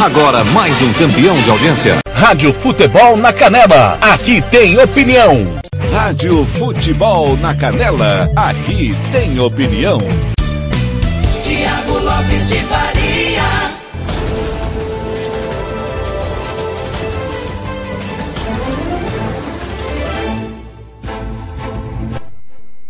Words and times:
Agora 0.00 0.42
mais 0.42 0.80
um 0.80 0.90
campeão 0.94 1.36
de 1.36 1.50
audiência. 1.50 1.98
Rádio 2.10 2.54
Futebol 2.54 3.18
na 3.18 3.34
Canela. 3.34 3.98
Aqui 4.00 4.40
tem 4.50 4.78
opinião. 4.78 5.60
Rádio 5.92 6.46
Futebol 6.46 7.36
na 7.36 7.54
Canela. 7.54 8.26
Aqui 8.34 8.96
tem 9.12 9.38
opinião. 9.38 9.98
Tiago 11.42 11.98
Lopes 11.98 12.48
de 12.48 12.56
Faria. 12.60 12.99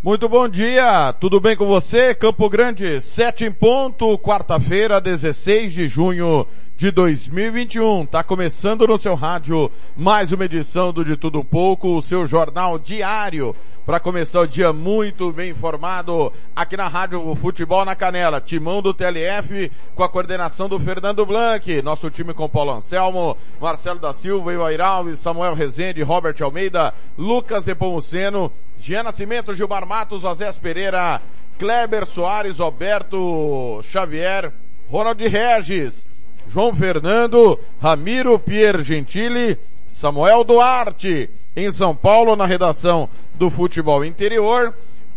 Muito 0.03 0.31
bom 0.31 0.49
dia, 0.49 1.13
tudo 1.13 1.39
bem 1.39 1.55
com 1.55 1.67
você? 1.67 2.15
Campo 2.15 2.49
Grande, 2.49 3.03
7 3.03 3.45
em 3.45 3.53
ponto, 3.53 4.17
quarta-feira, 4.19 4.99
16 4.99 5.75
de 5.75 5.89
junho 5.89 6.47
de 6.75 6.91
2021. 6.91 8.07
Tá 8.07 8.25
começando 8.25 8.87
no 8.87 8.97
seu 8.97 9.15
rádio 9.15 9.71
mais 9.95 10.33
uma 10.33 10.47
edição 10.47 10.91
do 10.91 11.05
De 11.05 11.19
Tudo 11.19 11.41
Um 11.41 11.45
Pouco, 11.45 11.99
o 11.99 12.01
seu 12.01 12.27
jornal 12.27 12.79
diário 12.79 13.55
para 13.85 14.01
começar 14.01 14.41
o 14.41 14.47
dia 14.47 14.73
muito 14.73 15.33
bem 15.33 15.51
informado 15.51 16.33
aqui 16.55 16.77
na 16.77 16.89
Rádio 16.89 17.35
Futebol 17.35 17.85
na 17.85 17.95
Canela. 17.95 18.41
Timão 18.41 18.81
do 18.81 18.95
TLF 18.95 19.71
com 19.95 20.03
a 20.03 20.09
coordenação 20.09 20.69
do 20.69 20.79
Fernando 20.79 21.27
Blanc. 21.27 21.83
Nosso 21.83 22.09
time 22.09 22.33
com 22.33 22.49
Paulo 22.49 22.73
Anselmo, 22.73 23.37
Marcelo 23.61 23.99
da 23.99 24.13
Silva, 24.13 24.53
Alves, 24.83 25.19
Samuel 25.19 25.55
Rezende, 25.55 26.03
Robert 26.03 26.37
Almeida, 26.41 26.95
Lucas 27.19 27.67
Nepomuceno, 27.67 28.51
Jean 28.81 29.03
Nascimento, 29.03 29.55
Gilmar 29.55 29.85
Matos, 29.87 30.25
Azés 30.25 30.57
Pereira, 30.57 31.21
Kleber 31.59 32.07
Soares, 32.07 32.59
Roberto 32.59 33.83
Xavier, 33.83 34.51
Ronald 34.89 35.23
Regis, 35.23 36.07
João 36.49 36.73
Fernando, 36.73 37.61
Ramiro 37.79 38.39
Pier 38.39 38.83
Gentili, 38.83 39.59
Samuel 39.87 40.45
Duarte, 40.45 41.29
em 41.55 41.71
São 41.71 41.95
Paulo, 41.95 42.35
na 42.35 42.47
redação 42.47 43.07
do 43.35 43.51
Futebol 43.51 44.03
Interior, 44.03 44.75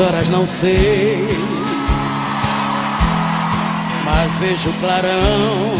Horas 0.00 0.30
não 0.30 0.46
sei, 0.46 1.28
mas 4.02 4.34
vejo 4.36 4.72
clarão. 4.80 5.74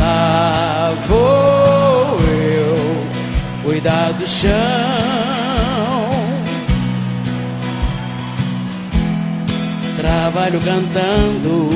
Lá 0.00 0.92
vou 1.06 2.18
eu 2.28 3.06
cuidar 3.62 4.12
do 4.14 4.26
chão. 4.26 4.50
Trabalho 9.96 10.60
cantando, 10.60 11.70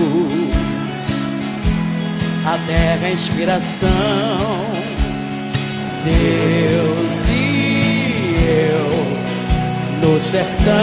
a 2.44 2.58
terra 2.66 3.10
inspiração. 3.10 3.88
Deus 6.04 7.03
sertão. 10.34 10.75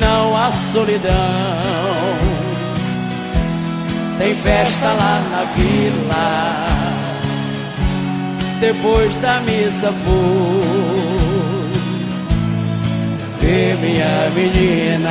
não 0.00 0.36
há 0.36 0.52
solidão. 0.72 1.12
Tem 4.18 4.34
festa 4.36 4.86
lá 4.86 5.20
na 5.32 5.44
vila. 5.56 6.66
Depois 8.60 9.16
da 9.16 9.40
missa 9.40 9.90
vou 9.90 10.62
ver 13.40 13.76
minha 13.78 14.30
menina 14.30 15.10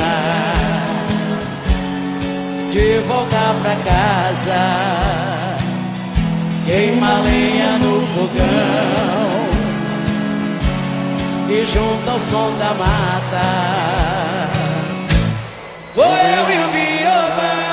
de 2.72 2.98
voltar 3.06 3.54
pra 3.62 3.76
casa. 3.76 5.23
Queima 6.66 7.20
lenha 7.20 7.78
no 7.78 8.06
fogão 8.06 8.44
e 11.50 11.66
junto 11.66 12.10
ao 12.10 12.18
som 12.18 12.56
da 12.58 12.74
mata. 12.74 14.48
Vou 15.94 16.04
eu 16.04 16.50
e 16.50 16.64
o 16.64 16.68
Bioma. 16.72 17.64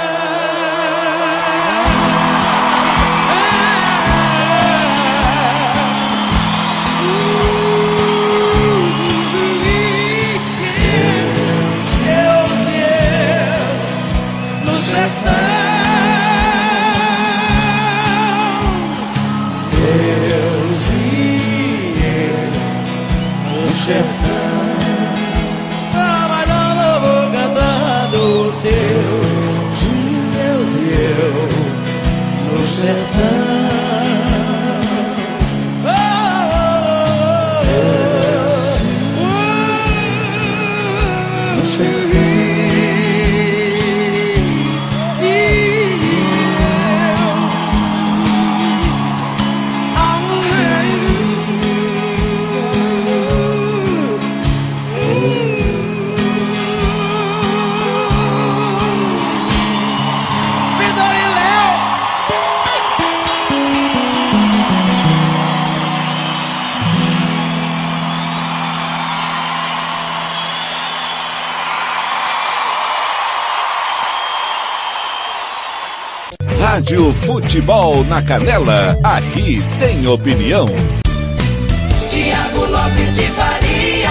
Deus 12.04 12.52
e 14.94 15.51
eu 23.92 24.22
no 24.62 24.78
sertão. 24.78 25.42
Trabalhando, 25.92 27.02
vou 27.02 27.24
cantando 27.32 28.54
Deus, 28.64 29.42
Deus 30.38 30.70
e 30.76 30.90
eu 30.94 32.58
no 32.58 32.66
sertão. 32.66 33.41
Futebol 77.32 78.04
na 78.04 78.22
Canela, 78.22 78.94
aqui 79.02 79.60
tem 79.80 80.06
opinião. 80.06 80.66
Tiago 82.10 82.66
Lopes 82.66 83.16
de 83.16 83.24
Faria. 83.30 84.10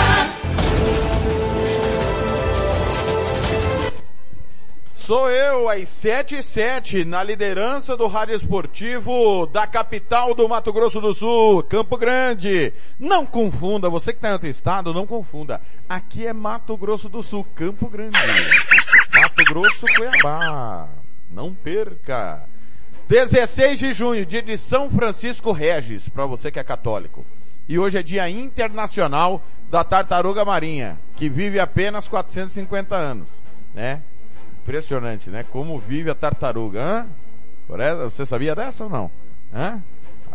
Sou 4.95 5.31
eu, 5.31 5.69
às 5.69 5.87
7 5.91 6.37
e 6.37 6.43
7 6.43 7.05
na 7.05 7.23
liderança 7.23 7.95
do 7.95 8.07
Rádio 8.07 8.37
Esportivo 8.37 9.47
da 9.49 9.67
capital 9.67 10.35
do 10.35 10.49
Mato 10.49 10.73
Grosso 10.73 10.99
do 10.99 11.13
Sul, 11.13 11.63
Campo 11.65 11.99
Grande. 11.99 12.73
Não 12.99 13.27
confunda, 13.27 13.91
você 13.91 14.13
que 14.13 14.19
está 14.19 14.31
em 14.31 14.33
outro 14.33 14.49
estado, 14.49 14.95
não 14.95 15.07
confunda. 15.07 15.61
Aqui 15.87 16.27
é 16.27 16.33
Mato 16.33 16.75
Grosso 16.75 17.11
do 17.11 17.23
Sul, 17.23 17.47
Campo 17.55 17.87
Grande. 17.87 18.17
Mato 19.15 19.45
Grosso, 19.45 19.85
Cuiabá. 19.95 20.89
Não 21.31 21.53
perca. 21.53 22.49
16 23.11 23.77
de 23.77 23.93
junho, 23.93 24.25
dia 24.25 24.41
de 24.41 24.57
São 24.57 24.89
Francisco 24.89 25.51
Regis, 25.51 26.09
para 26.09 26.27
você 26.27 26.49
que 26.49 26.61
é 26.61 26.63
católico. 26.63 27.27
E 27.69 27.77
hoje 27.77 27.99
é 27.99 28.05
dia 28.05 28.31
internacional 28.31 29.43
da 29.69 29.83
tartaruga 29.83 30.45
marinha, 30.45 30.97
que 31.17 31.29
vive 31.29 31.59
apenas 31.59 32.07
450 32.07 32.95
anos, 32.95 33.29
né? 33.75 34.01
Impressionante, 34.63 35.29
né? 35.29 35.43
Como 35.43 35.77
vive 35.77 36.09
a 36.09 36.15
tartaruga, 36.15 36.81
hã? 36.81 37.09
Você 38.05 38.25
sabia 38.25 38.55
dessa 38.55 38.85
ou 38.85 38.91
não? 38.91 39.11
Hã? 39.53 39.83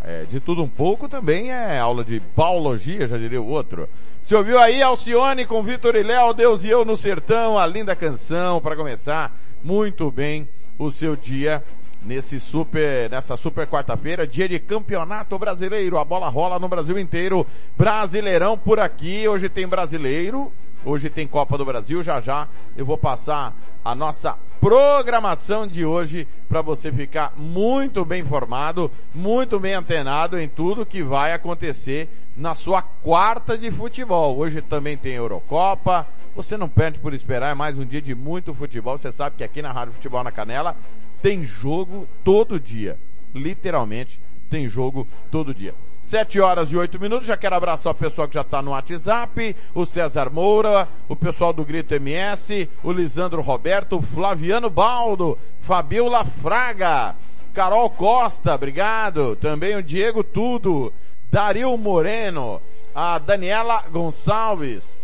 É, 0.04 0.26
de 0.26 0.42
tudo 0.42 0.62
um 0.62 0.68
pouco 0.68 1.08
também 1.08 1.52
é 1.52 1.80
aula 1.80 2.04
de 2.04 2.22
biologia, 2.36 3.08
já 3.08 3.18
diria 3.18 3.42
o 3.42 3.48
outro. 3.48 3.88
Você 4.22 4.36
ouviu 4.36 4.60
aí 4.60 4.82
Alcione 4.82 5.46
com 5.46 5.64
Vitor 5.64 5.96
e 5.96 6.04
Léo, 6.04 6.34
Deus 6.34 6.62
e 6.62 6.68
eu 6.68 6.84
no 6.84 6.98
sertão, 6.98 7.58
a 7.58 7.66
linda 7.66 7.96
canção 7.96 8.60
para 8.60 8.76
começar 8.76 9.34
muito 9.64 10.12
bem 10.12 10.46
o 10.78 10.92
seu 10.92 11.16
dia 11.16 11.64
nesse 12.06 12.40
super, 12.40 13.10
nessa 13.10 13.36
super 13.36 13.68
quarta-feira, 13.68 14.28
dia 14.28 14.48
de 14.48 14.60
campeonato 14.60 15.38
brasileiro. 15.40 15.98
A 15.98 16.06
bola 16.06 16.30
rola 16.30 16.60
no 16.60 16.70
Brasil 16.70 16.98
inteiro. 17.00 17.46
Brasileirão 17.76 18.58
por 18.58 18.80
aqui. 18.80 19.28
Hoje 19.28 19.50
tem 19.50 19.68
brasileiro. 19.68 20.54
Hoje 20.86 21.10
tem 21.10 21.26
Copa 21.28 21.58
do 21.58 21.66
Brasil. 21.66 22.04
Já 22.04 22.22
já 22.22 22.48
eu 22.78 22.86
vou 22.86 22.98
passar 22.98 23.56
a 23.84 23.96
nossa 23.96 24.38
programação 24.62 25.66
de 25.68 25.84
hoje 25.84 26.28
para 26.48 26.62
você 26.62 26.92
ficar 26.92 27.34
muito 27.36 28.06
bem 28.06 28.22
informado, 28.22 28.92
muito 29.14 29.60
bem 29.60 29.74
antenado 29.74 30.40
em 30.40 30.48
tudo 30.48 30.86
que 30.86 31.04
vai 31.04 31.34
acontecer 31.34 32.08
na 32.38 32.54
sua 32.54 32.84
quarta 32.84 33.58
de 33.58 33.72
futebol. 33.72 34.38
Hoje 34.38 34.62
também 34.62 34.96
tem 34.96 35.14
Eurocopa. 35.14 36.08
Você 36.36 36.58
não 36.58 36.68
perde 36.68 37.00
por 37.00 37.14
esperar, 37.14 37.52
é 37.52 37.54
mais 37.56 37.80
um 37.80 37.86
dia 37.86 38.02
de 38.02 38.14
muito 38.14 38.54
futebol. 38.54 38.98
Você 38.98 39.12
sabe 39.12 39.38
que 39.38 39.44
aqui 39.44 39.62
na 39.62 39.72
Rádio 39.72 39.94
Futebol 39.94 40.24
na 40.24 40.32
Canela 40.32 40.76
tem 41.22 41.44
jogo 41.44 42.08
todo 42.24 42.60
dia. 42.60 42.98
Literalmente 43.34 44.22
tem 44.50 44.68
jogo 44.70 45.08
todo 45.32 45.54
dia. 45.54 45.74
Sete 46.02 46.40
horas 46.40 46.72
e 46.72 46.78
oito 46.78 47.00
minutos, 47.00 47.26
já 47.26 47.36
quero 47.36 47.56
abraçar 47.56 47.92
o 47.92 47.96
pessoal 47.96 48.28
que 48.28 48.36
já 48.36 48.42
está 48.42 48.62
no 48.62 48.72
WhatsApp, 48.72 49.56
o 49.74 49.86
César 49.86 50.30
Moura, 50.30 50.88
o 51.10 51.16
pessoal 51.16 51.52
do 51.52 51.66
Grito 51.66 51.96
MS, 51.96 52.70
o 52.84 52.92
Lisandro 52.92 53.42
Roberto, 53.42 53.98
o 53.98 54.02
Flaviano 54.04 54.70
Baldo, 54.70 55.36
Fabiola 55.62 56.24
Fraga, 56.24 57.16
Carol 57.56 57.90
Costa, 57.90 58.54
obrigado, 58.54 59.36
também 59.36 59.76
o 59.76 59.82
Diego 59.82 60.24
Tudo, 60.24 60.94
Dario 61.32 61.76
Moreno, 61.76 62.62
a 62.94 63.18
Daniela 63.18 63.84
Gonçalves, 63.90 64.96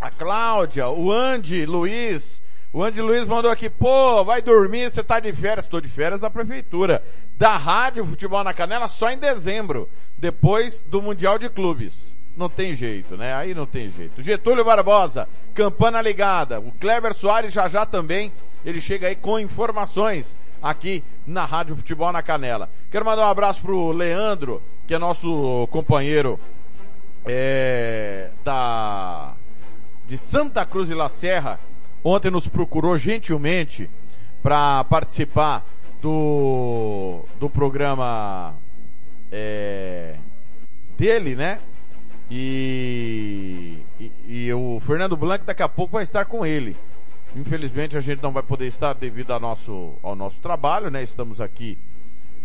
a 0.00 0.10
Cláudia, 0.10 0.88
o 0.88 1.12
Andy 1.12 1.64
Luiz, 1.64 2.42
o 2.76 2.84
Andy 2.84 3.00
Luiz 3.00 3.26
mandou 3.26 3.50
aqui, 3.50 3.70
pô, 3.70 4.22
vai 4.22 4.42
dormir, 4.42 4.92
você 4.92 5.02
tá 5.02 5.18
de 5.18 5.32
férias. 5.32 5.64
Estou 5.64 5.80
de 5.80 5.88
férias 5.88 6.20
da 6.20 6.28
prefeitura. 6.28 7.02
Da 7.38 7.56
Rádio 7.56 8.04
Futebol 8.04 8.44
na 8.44 8.52
Canela 8.52 8.86
só 8.86 9.08
em 9.10 9.16
dezembro, 9.16 9.88
depois 10.18 10.82
do 10.82 11.00
Mundial 11.00 11.38
de 11.38 11.48
Clubes. 11.48 12.14
Não 12.36 12.50
tem 12.50 12.76
jeito, 12.76 13.16
né? 13.16 13.34
Aí 13.34 13.54
não 13.54 13.64
tem 13.64 13.88
jeito. 13.88 14.20
Getúlio 14.20 14.62
Barbosa, 14.62 15.26
campana 15.54 16.02
ligada. 16.02 16.60
O 16.60 16.70
Kleber 16.70 17.14
Soares 17.14 17.50
já 17.50 17.66
já 17.66 17.86
também, 17.86 18.30
ele 18.62 18.82
chega 18.82 19.08
aí 19.08 19.16
com 19.16 19.40
informações 19.40 20.36
aqui 20.62 21.02
na 21.26 21.46
Rádio 21.46 21.76
Futebol 21.76 22.12
na 22.12 22.22
Canela. 22.22 22.68
Quero 22.90 23.06
mandar 23.06 23.26
um 23.26 23.30
abraço 23.30 23.62
pro 23.62 23.90
Leandro, 23.90 24.60
que 24.86 24.94
é 24.94 24.98
nosso 24.98 25.66
companheiro 25.70 26.38
é, 27.24 28.32
da 28.44 29.34
de 30.06 30.18
Santa 30.18 30.64
Cruz 30.66 30.88
de 30.88 30.94
La 30.94 31.08
Serra, 31.08 31.58
ontem 32.06 32.30
nos 32.30 32.46
procurou 32.46 32.96
gentilmente 32.96 33.90
para 34.42 34.84
participar 34.84 35.66
do, 36.00 37.24
do 37.40 37.50
programa 37.50 38.54
é, 39.32 40.16
dele, 40.96 41.34
né? 41.34 41.58
E, 42.30 43.78
e, 43.98 44.12
e 44.26 44.52
o, 44.52 44.78
Fernando 44.80 45.16
Blanc 45.16 45.44
daqui 45.44 45.62
a 45.62 45.68
pouco 45.68 45.94
vai 45.94 46.04
estar 46.04 46.24
com 46.26 46.46
ele. 46.46 46.76
Infelizmente 47.34 47.96
a 47.96 48.00
gente 48.00 48.22
não 48.22 48.32
vai 48.32 48.42
poder 48.42 48.66
estar 48.66 48.92
devido 48.92 49.32
ao 49.32 49.40
nosso, 49.40 49.94
ao 50.02 50.14
nosso 50.14 50.40
trabalho, 50.40 50.90
né? 50.90 51.02
Estamos 51.02 51.40
aqui 51.40 51.76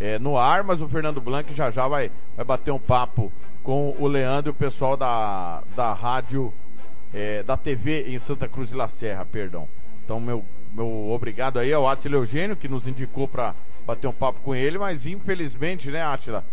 é, 0.00 0.18
no 0.18 0.36
ar, 0.36 0.64
mas 0.64 0.80
o 0.80 0.88
Fernando 0.88 1.20
Blanc 1.20 1.54
já 1.54 1.70
já 1.70 1.86
vai, 1.86 2.10
vai 2.36 2.44
bater 2.44 2.72
um 2.72 2.80
papo 2.80 3.32
com 3.62 3.94
o 3.96 4.08
Leandro 4.08 4.50
e 4.50 4.52
o 4.52 4.54
pessoal 4.54 4.96
da, 4.96 5.62
da 5.76 5.92
rádio, 5.92 6.52
é, 7.12 7.42
da 7.42 7.56
TV 7.56 8.04
em 8.08 8.18
Santa 8.18 8.48
Cruz 8.48 8.70
de 8.70 8.74
La 8.74 8.88
Serra, 8.88 9.24
perdão. 9.24 9.68
Então 10.04 10.18
meu, 10.20 10.44
meu 10.72 11.10
obrigado 11.10 11.58
aí 11.58 11.72
ao 11.72 11.88
Atila 11.88 12.16
Eugênio 12.16 12.56
que 12.56 12.68
nos 12.68 12.86
indicou 12.86 13.28
para 13.28 13.54
bater 13.86 14.06
um 14.06 14.12
papo 14.12 14.40
com 14.40 14.54
ele, 14.54 14.78
mas 14.78 15.06
infelizmente, 15.06 15.90
né, 15.90 16.02
Atila, 16.02 16.44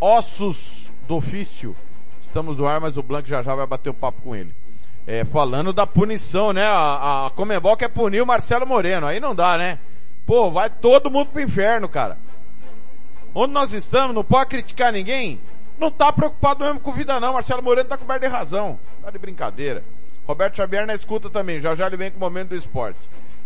ossos 0.00 0.90
do 1.06 1.16
ofício, 1.16 1.76
estamos 2.20 2.56
no 2.56 2.66
ar, 2.66 2.80
mas 2.80 2.96
o 2.96 3.02
Blanc 3.02 3.28
já 3.28 3.42
já 3.42 3.54
vai 3.54 3.66
bater 3.66 3.90
um 3.90 3.94
papo 3.94 4.22
com 4.22 4.34
ele. 4.34 4.54
É, 5.06 5.24
falando 5.24 5.72
da 5.72 5.86
punição, 5.86 6.52
né? 6.52 6.64
A, 6.64 7.26
a 7.26 7.76
quer 7.76 7.90
punir 7.90 8.22
o 8.22 8.26
Marcelo 8.26 8.66
Moreno. 8.66 9.06
Aí 9.06 9.20
não 9.20 9.34
dá, 9.34 9.58
né? 9.58 9.78
Pô, 10.24 10.50
vai 10.50 10.70
todo 10.70 11.10
mundo 11.10 11.28
pro 11.28 11.42
inferno, 11.42 11.88
cara. 11.88 12.16
Onde 13.34 13.52
nós 13.52 13.72
estamos, 13.72 14.14
não 14.14 14.24
pode 14.24 14.48
criticar 14.48 14.92
ninguém. 14.92 15.40
Não 15.78 15.90
tá 15.90 16.12
preocupado 16.12 16.64
mesmo 16.64 16.80
com 16.80 16.92
vida 16.92 17.18
não. 17.20 17.32
Marcelo 17.32 17.62
Moreno 17.62 17.88
tá 17.88 17.96
coberto 17.96 18.22
de 18.22 18.28
razão. 18.28 18.78
Tá 19.02 19.10
de 19.10 19.18
brincadeira. 19.18 19.84
Roberto 20.26 20.56
Xavier 20.56 20.86
na 20.86 20.94
escuta 20.94 21.28
também. 21.28 21.60
Já 21.60 21.74
já 21.74 21.86
ele 21.86 21.96
vem 21.96 22.10
com 22.10 22.16
o 22.16 22.20
momento 22.20 22.50
do 22.50 22.56
esporte. 22.56 23.00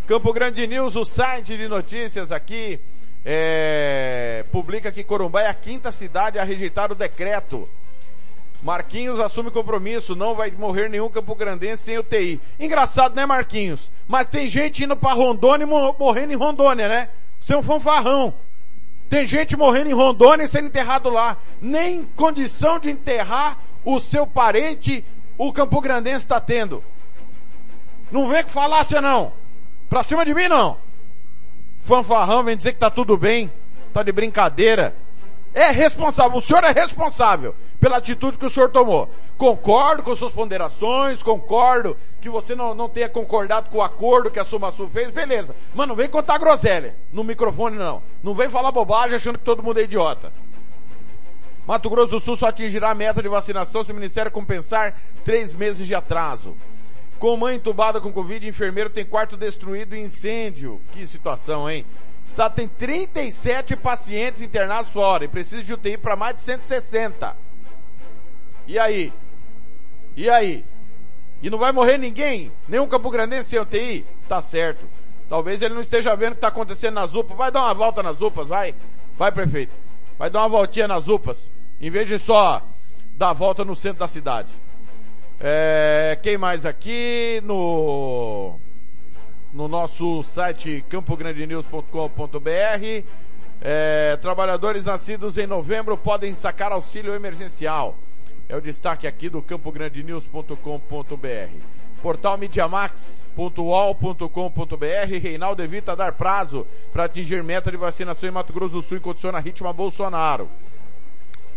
Campo 0.07 0.33
Grande 0.33 0.67
News, 0.67 0.97
o 0.97 1.05
site 1.05 1.57
de 1.57 1.69
notícias 1.69 2.33
aqui, 2.33 2.81
é, 3.25 4.45
publica 4.51 4.91
que 4.91 5.05
Corumbá 5.05 5.43
é 5.43 5.49
a 5.49 5.55
quinta 5.55 5.93
cidade 5.93 6.39
a 6.39 6.45
rejeitar 6.45 6.91
o 6.91 6.95
decreto 6.95 7.69
Marquinhos 8.63 9.21
assume 9.21 9.51
compromisso, 9.51 10.17
não 10.17 10.35
vai 10.35 10.51
morrer 10.51 10.89
nenhum 10.89 11.09
Campo 11.09 11.35
Grandense 11.35 11.85
sem 11.85 11.99
UTI. 11.99 12.41
Engraçado, 12.59 13.15
né, 13.15 13.25
Marquinhos? 13.25 13.93
Mas 14.07 14.29
tem 14.29 14.49
gente 14.49 14.83
indo 14.83 14.97
pra 14.97 15.13
Rondônia 15.13 15.65
e 15.65 15.99
morrendo 15.99 16.33
em 16.33 16.37
Rondônia, 16.37 16.89
né? 16.89 17.09
Você 17.39 17.55
é 17.55 17.57
um 17.57 17.63
fanfarrão. 17.63 18.35
Tem 19.09 19.27
gente 19.27 19.57
morrendo 19.57 19.91
em 19.91 19.95
Rondônia 19.95 20.45
e 20.45 20.49
sendo 20.49 20.67
enterrado 20.67 21.09
lá. 21.09 21.37
Nem 21.61 22.05
condição 22.17 22.79
de 22.79 22.91
enterrar 22.91 23.59
o 23.85 23.99
seu 23.99 24.27
parente 24.27 25.05
o 25.39 25.53
Campo 25.53 25.81
Grandense 25.81 26.25
está 26.25 26.41
tendo. 26.41 26.83
Não 28.11 28.27
vem 28.27 28.43
com 28.43 28.51
falácia 28.51 29.01
não. 29.01 29.33
Pra 29.89 30.03
cima 30.03 30.25
de 30.25 30.35
mim 30.35 30.49
não. 30.49 30.77
Fanfarrão 31.81 32.43
vem 32.43 32.57
dizer 32.57 32.73
que 32.73 32.81
tá 32.81 32.91
tudo 32.91 33.17
bem. 33.17 33.51
Tá 33.93 34.03
de 34.03 34.11
brincadeira. 34.11 34.95
É 35.59 35.73
responsável, 35.73 36.39
o 36.39 36.41
senhor 36.41 36.63
é 36.63 36.71
responsável 36.71 37.53
pela 37.81 37.97
atitude 37.97 38.39
que 38.39 38.47
o 38.47 38.51
senhor 38.51 38.71
tomou. 38.71 39.11
Concordo 39.37 40.05
com 40.05 40.15
suas 40.15 40.31
ponderações, 40.31 41.21
concordo 41.21 41.97
que 42.21 42.31
você 42.31 42.55
não, 42.55 42.77
não 42.77 42.89
tenha 42.89 43.09
concordado 43.09 43.69
com 43.69 43.79
o 43.79 43.83
acordo 43.83 44.31
que 44.31 44.39
a 44.39 44.45
Sumasul 44.45 44.89
fez, 44.89 45.11
beleza. 45.11 45.57
Mas 45.75 45.89
não 45.89 45.97
vem 45.97 46.09
contar 46.09 46.39
groselha 46.39 46.95
no 47.13 47.25
microfone 47.25 47.77
não. 47.77 48.05
Não 48.23 48.37
vem 48.37 48.49
falar 48.49 48.71
bobagem 48.71 49.17
achando 49.17 49.37
que 49.37 49.45
todo 49.45 49.61
mundo 49.61 49.81
é 49.81 49.83
idiota. 49.83 50.33
Mato 51.67 51.91
Grosso 51.91 52.13
do 52.13 52.21
Sul 52.21 52.37
só 52.37 52.47
atingirá 52.47 52.91
a 52.91 52.95
meta 52.95 53.21
de 53.21 53.29
vacinação 53.29 53.83
se 53.83 53.91
o 53.91 53.97
Ministério 53.97 54.31
compensar 54.31 54.95
três 55.25 55.57
meses 55.57 55.89
de 55.89 55.95
atraso. 55.95 56.57
Com 57.19 57.37
mãe 57.37 57.57
entubada 57.57 58.01
com 58.01 58.13
Covid, 58.13 58.47
enfermeiro 58.47 58.91
tem 58.91 59.05
quarto 59.05 59.37
destruído 59.37 59.97
em 59.97 60.05
incêndio. 60.05 60.81
Que 60.93 61.05
situação, 61.05 61.69
hein? 61.69 61.85
Estado 62.29 62.55
tem 62.55 62.69
37 62.69 63.75
pacientes 63.75 64.43
internados 64.43 64.91
fora 64.93 65.25
e 65.25 65.29
precisa 65.29 65.63
de 65.63 65.73
UTI 65.73 65.97
para 65.97 66.15
mais 66.15 66.37
de 66.37 66.43
160. 66.43 67.37
E 68.67 68.79
aí? 68.79 69.13
E 70.15 70.29
aí? 70.29 70.65
E 71.43 71.49
não 71.49 71.59
vai 71.59 71.73
morrer 71.73 71.99
ninguém? 71.99 72.53
Nenhum 72.69 72.87
Campo 72.87 73.11
Grandense 73.11 73.51
sem 73.51 73.59
UTI? 73.59 74.07
Tá 74.29 74.43
certo. 74.43 74.87
Talvez 75.29 75.63
ele 75.63 75.75
não 75.75 75.81
esteja 75.81 76.15
vendo 76.15 76.33
o 76.33 76.35
que 76.35 76.39
está 76.39 76.49
acontecendo 76.49 76.95
nas 76.95 77.15
UPAs. 77.15 77.37
Vai 77.37 77.51
dar 77.51 77.63
uma 77.63 77.75
volta 77.75 78.03
nas 78.03 78.21
UPAs, 78.21 78.47
vai. 78.47 78.75
Vai, 79.17 79.33
prefeito. 79.33 79.73
Vai 80.19 80.29
dar 80.29 80.41
uma 80.41 80.49
voltinha 80.49 80.87
nas 80.87 81.09
UPAs. 81.09 81.51
Em 81.81 81.91
vez 81.91 82.09
de 82.09 82.19
só 82.19 82.63
dar 83.15 83.31
a 83.31 83.35
volta 83.35 83.65
no 83.65 83.75
centro 83.75 84.01
da 84.01 84.09
cidade. 84.09 84.51
É, 85.41 86.19
quem 86.23 86.37
mais 86.37 86.67
aqui? 86.67 87.41
No 87.45 88.59
no 89.53 89.69
nosso 89.69 90.23
site 90.23 90.83
campograndenews.com.br. 90.89 93.05
É, 93.61 94.17
trabalhadores 94.19 94.85
nascidos 94.85 95.37
em 95.37 95.47
novembro 95.47 95.97
podem 95.97 96.35
sacar 96.35 96.73
auxílio 96.73 97.15
emergencial. 97.15 97.97
É 98.49 98.57
o 98.57 98.61
destaque 98.61 99.07
aqui 99.07 99.29
do 99.29 99.41
campograndenews.com.br. 99.43 101.79
Portal 102.01 102.39
mediamax.ual.com.br. 102.39 105.19
Reinaldo 105.21 105.63
evita 105.63 105.97
dar 105.97 106.13
prazo 106.13 106.65
para 106.93 107.05
atingir 107.05 107.43
meta 107.43 107.71
de 107.71 107.77
vacinação 107.77 108.29
em 108.29 108.33
Mato 108.33 108.53
Grosso 108.53 108.75
do 108.75 108.83
Sul 108.83 108.99
e 108.99 109.01
condiciona 109.01 109.41
ritmo 109.41 109.69
a 109.69 109.73
Bolsonaro. 109.73 110.49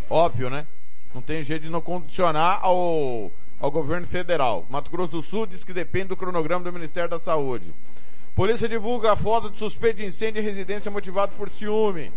Óbvio, 0.10 0.50
né? 0.50 0.66
Não 1.14 1.22
tem 1.22 1.44
jeito 1.44 1.64
de 1.64 1.70
não 1.70 1.82
condicionar 1.82 2.60
ao 2.64 3.32
ao 3.62 3.70
governo 3.70 4.08
federal. 4.08 4.66
Mato 4.70 4.90
Grosso 4.90 5.18
do 5.18 5.22
Sul 5.22 5.46
diz 5.46 5.64
que 5.64 5.72
depende 5.72 6.08
do 6.08 6.18
cronograma 6.18 6.64
do 6.64 6.74
Ministério 6.74 7.10
da 7.10 7.20
Saúde. 7.20 7.72
Polícia 8.34 8.68
divulga 8.68 9.12
a 9.12 9.16
foto 9.16 9.52
de 9.52 9.58
suspeito 9.60 9.98
de 9.98 10.08
incêndio 10.08 10.42
em 10.42 10.44
residência 10.44 10.90
motivado 10.90 11.34
por 11.38 11.48
ciúme. 11.48 12.12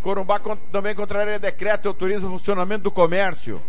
Corumbá 0.00 0.40
também 0.70 0.94
contraria 0.94 1.38
decreto 1.38 1.86
e 1.86 1.88
autoriza 1.88 2.26
o 2.26 2.30
funcionamento 2.30 2.84
do 2.84 2.90
comércio. 2.90 3.60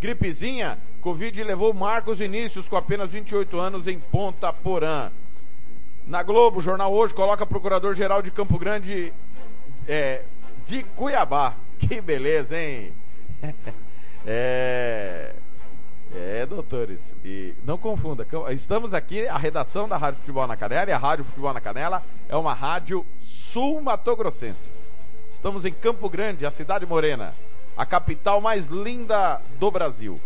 Gripezinha, 0.00 0.78
Covid 1.02 1.44
levou 1.44 1.74
Marcos 1.74 2.18
Vinícius 2.18 2.66
com 2.66 2.76
apenas 2.76 3.10
28 3.10 3.60
anos 3.60 3.86
em 3.86 3.98
Ponta 3.98 4.50
Porã. 4.54 5.10
Na 6.06 6.22
Globo, 6.22 6.58
o 6.58 6.62
jornal 6.62 6.94
hoje 6.94 7.12
coloca 7.12 7.44
procurador-geral 7.44 8.22
de 8.22 8.30
Campo 8.30 8.58
Grande 8.58 9.12
é, 9.86 10.22
de 10.66 10.82
Cuiabá. 10.82 11.56
Que 11.78 12.00
beleza, 12.00 12.58
hein? 12.58 12.90
é, 14.24 15.34
é, 16.16 16.46
doutores, 16.46 17.14
e 17.24 17.54
não 17.62 17.76
confunda, 17.76 18.26
estamos 18.50 18.94
aqui, 18.94 19.28
a 19.28 19.36
redação 19.36 19.86
da 19.86 19.98
Rádio 19.98 20.20
Futebol 20.20 20.46
na 20.46 20.56
Canela, 20.56 20.90
e 20.90 20.92
a 20.92 20.98
Rádio 20.98 21.26
Futebol 21.26 21.52
na 21.52 21.60
Canela 21.60 22.02
é 22.28 22.34
uma 22.36 22.54
rádio 22.54 23.04
sul-matogrossense. 23.20 24.70
Estamos 25.30 25.66
em 25.66 25.72
Campo 25.72 26.08
Grande, 26.08 26.46
a 26.46 26.50
cidade 26.50 26.86
morena, 26.86 27.34
a 27.76 27.84
capital 27.84 28.40
mais 28.40 28.68
linda 28.68 29.42
do 29.58 29.70
Brasil. 29.70 30.18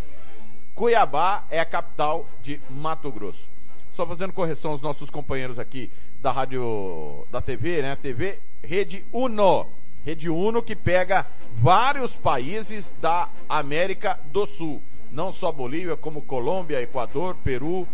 Cuiabá 0.75 1.45
é 1.51 1.59
a 1.59 1.65
capital 1.65 2.29
de 2.41 2.61
Mato 2.71 3.11
Grosso. 3.11 3.51
Só 3.91 4.07
fazendo 4.07 4.33
correção 4.33 4.71
aos 4.71 4.81
nossos 4.81 5.11
companheiros 5.11 5.59
aqui 5.59 5.91
da 6.21 6.31
rádio, 6.31 7.27
da 7.31 7.43
TV, 7.43 7.83
né? 7.83 7.97
TV 7.97 8.39
Rede 8.63 9.05
Uno. 9.13 9.67
Rede 10.05 10.31
Uno 10.31 10.63
que 10.63 10.77
pega 10.77 11.27
vários 11.55 12.13
países 12.13 12.95
da 13.01 13.29
América 13.49 14.19
do 14.33 14.47
Sul 14.47 14.81
não 15.13 15.33
só 15.33 15.51
Bolívia, 15.51 15.97
como 15.97 16.23
Colômbia, 16.23 16.81
Equador, 16.81 17.37
Peru, 17.43 17.87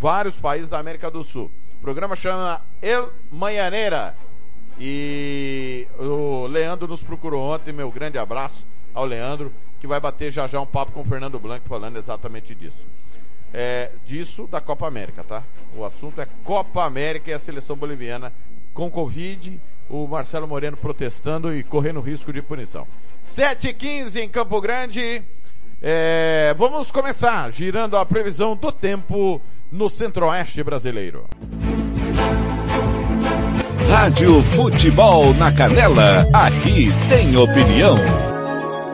vários 0.00 0.36
países 0.36 0.68
da 0.68 0.78
América 0.78 1.10
do 1.10 1.24
Sul. 1.24 1.50
O 1.78 1.80
programa 1.80 2.16
chama 2.16 2.62
El 2.80 3.10
Manhaneira. 3.30 4.16
E 4.78 5.86
o 5.98 6.46
Leandro 6.46 6.86
nos 6.86 7.02
procurou 7.02 7.42
ontem, 7.42 7.72
meu 7.72 7.90
grande 7.90 8.18
abraço 8.18 8.66
ao 8.92 9.06
Leandro, 9.06 9.52
que 9.80 9.86
vai 9.86 9.98
bater 9.98 10.30
já 10.30 10.46
já 10.46 10.60
um 10.60 10.66
papo 10.66 10.92
com 10.92 11.00
o 11.00 11.04
Fernando 11.04 11.38
Blanco 11.38 11.68
falando 11.68 11.96
exatamente 11.96 12.54
disso. 12.54 12.86
É, 13.52 13.92
disso 14.04 14.46
da 14.46 14.60
Copa 14.60 14.86
América, 14.86 15.24
tá? 15.24 15.42
O 15.74 15.84
assunto 15.84 16.20
é 16.20 16.28
Copa 16.44 16.84
América 16.84 17.30
e 17.30 17.34
a 17.34 17.38
seleção 17.38 17.76
boliviana 17.76 18.32
com 18.74 18.90
Covid 18.90 19.58
o 19.88 20.06
Marcelo 20.06 20.48
Moreno 20.48 20.76
protestando 20.76 21.54
e 21.54 21.62
correndo 21.62 22.00
risco 22.00 22.32
de 22.32 22.42
punição. 22.42 22.86
7h15 23.24 24.16
em 24.16 24.28
Campo 24.28 24.60
Grande. 24.60 25.22
É, 25.88 26.52
vamos 26.58 26.90
começar 26.90 27.48
girando 27.52 27.96
a 27.96 28.04
previsão 28.04 28.56
do 28.56 28.72
tempo 28.72 29.40
no 29.70 29.88
centro-oeste 29.88 30.60
brasileiro. 30.64 31.26
Rádio 33.88 34.42
Futebol 34.42 35.32
na 35.34 35.52
Canela, 35.52 36.26
aqui 36.32 36.88
tem 37.08 37.36
opinião. 37.36 37.94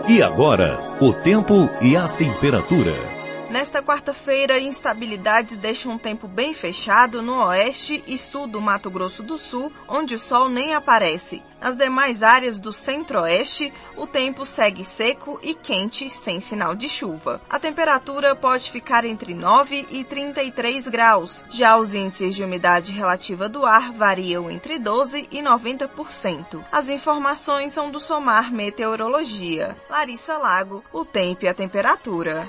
E 0.06 0.22
agora, 0.22 0.78
o 1.00 1.14
tempo 1.14 1.66
e 1.80 1.96
a 1.96 2.08
temperatura. 2.08 3.12
Nesta 3.52 3.82
quarta-feira, 3.82 4.59
instabilidades 4.59 5.59
deixam 5.59 5.92
um 5.92 5.99
tempo 5.99 6.26
bem 6.26 6.54
fechado 6.54 7.21
no 7.21 7.44
oeste 7.44 8.02
e 8.06 8.16
sul 8.16 8.47
do 8.47 8.62
Mato 8.62 8.88
Grosso 8.88 9.23
do 9.23 9.37
Sul, 9.37 9.71
onde 9.87 10.14
o 10.14 10.18
sol 10.18 10.49
nem 10.49 10.75
aparece. 10.75 11.42
Nas 11.61 11.76
demais 11.76 12.23
áreas 12.23 12.59
do 12.59 12.73
centro-oeste, 12.73 13.71
o 13.94 14.06
tempo 14.06 14.47
segue 14.47 14.87
seco 14.87 15.38
e 15.42 15.54
quente, 15.54 16.09
sem 16.09 16.40
sinal 16.40 16.75
de 16.75 16.88
chuva. 16.88 17.42
A 17.50 17.59
temperatura 17.59 18.35
pode 18.35 18.71
ficar 18.71 19.04
entre 19.04 19.35
9 19.35 19.87
e 19.90 20.02
33 20.02 20.88
graus. 20.88 21.44
Já 21.50 21.76
os 21.76 21.94
índices 21.94 22.35
de 22.35 22.42
umidade 22.42 22.90
relativa 22.90 23.50
do 23.50 23.66
ar 23.66 23.92
variam 23.92 24.50
entre 24.50 24.78
12 24.78 25.28
e 25.30 25.42
90%. 25.42 26.64
As 26.73 26.88
informações 26.88 27.73
são 27.73 27.90
do 27.90 28.00
Somar 28.00 28.50
Meteorologia. 28.50 29.76
Larissa 29.90 30.38
Lago, 30.38 30.82
o 30.90 31.04
tempo 31.04 31.44
e 31.44 31.49
a 31.49 31.54
temperatura. 31.54 32.49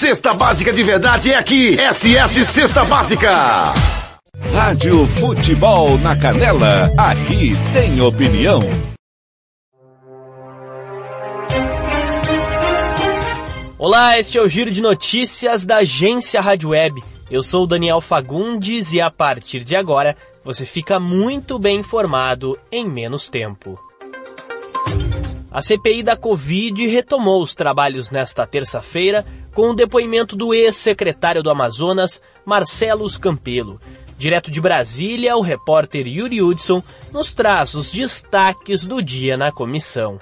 Cesta 0.01 0.33
básica 0.33 0.73
de 0.73 0.81
verdade 0.81 1.31
é 1.31 1.35
aqui. 1.35 1.77
SS 1.77 2.45
Cesta 2.45 2.83
Básica. 2.83 3.71
Rádio 4.51 5.05
Futebol 5.05 5.95
na 5.99 6.19
Canela, 6.19 6.89
aqui 6.97 7.51
tem 7.71 8.01
opinião. 8.01 8.61
Olá, 13.77 14.17
este 14.17 14.39
é 14.39 14.41
o 14.41 14.47
Giro 14.47 14.71
de 14.71 14.81
Notícias 14.81 15.63
da 15.63 15.77
agência 15.77 16.41
Rádio 16.41 16.69
Web. 16.69 16.99
Eu 17.29 17.43
sou 17.43 17.65
o 17.65 17.67
Daniel 17.67 18.01
Fagundes 18.01 18.93
e 18.93 18.99
a 18.99 19.11
partir 19.11 19.63
de 19.63 19.75
agora 19.75 20.17
você 20.43 20.65
fica 20.65 20.99
muito 20.99 21.59
bem 21.59 21.77
informado 21.77 22.57
em 22.71 22.89
menos 22.89 23.29
tempo. 23.29 23.79
A 25.51 25.61
CPI 25.61 26.01
da 26.01 26.15
Covid 26.15 26.87
retomou 26.87 27.43
os 27.43 27.53
trabalhos 27.53 28.09
nesta 28.09 28.47
terça-feira 28.47 29.23
com 29.53 29.69
o 29.69 29.75
depoimento 29.75 30.35
do 30.35 30.53
ex-secretário 30.53 31.43
do 31.43 31.49
Amazonas, 31.49 32.21
Marcelos 32.45 33.17
Campelo. 33.17 33.79
Direto 34.17 34.51
de 34.51 34.61
Brasília, 34.61 35.35
o 35.35 35.41
repórter 35.41 36.07
Yuri 36.07 36.41
Hudson 36.41 36.83
nos 37.11 37.33
traz 37.33 37.73
os 37.73 37.91
destaques 37.91 38.85
do 38.85 39.01
dia 39.01 39.35
na 39.35 39.51
comissão. 39.51 40.19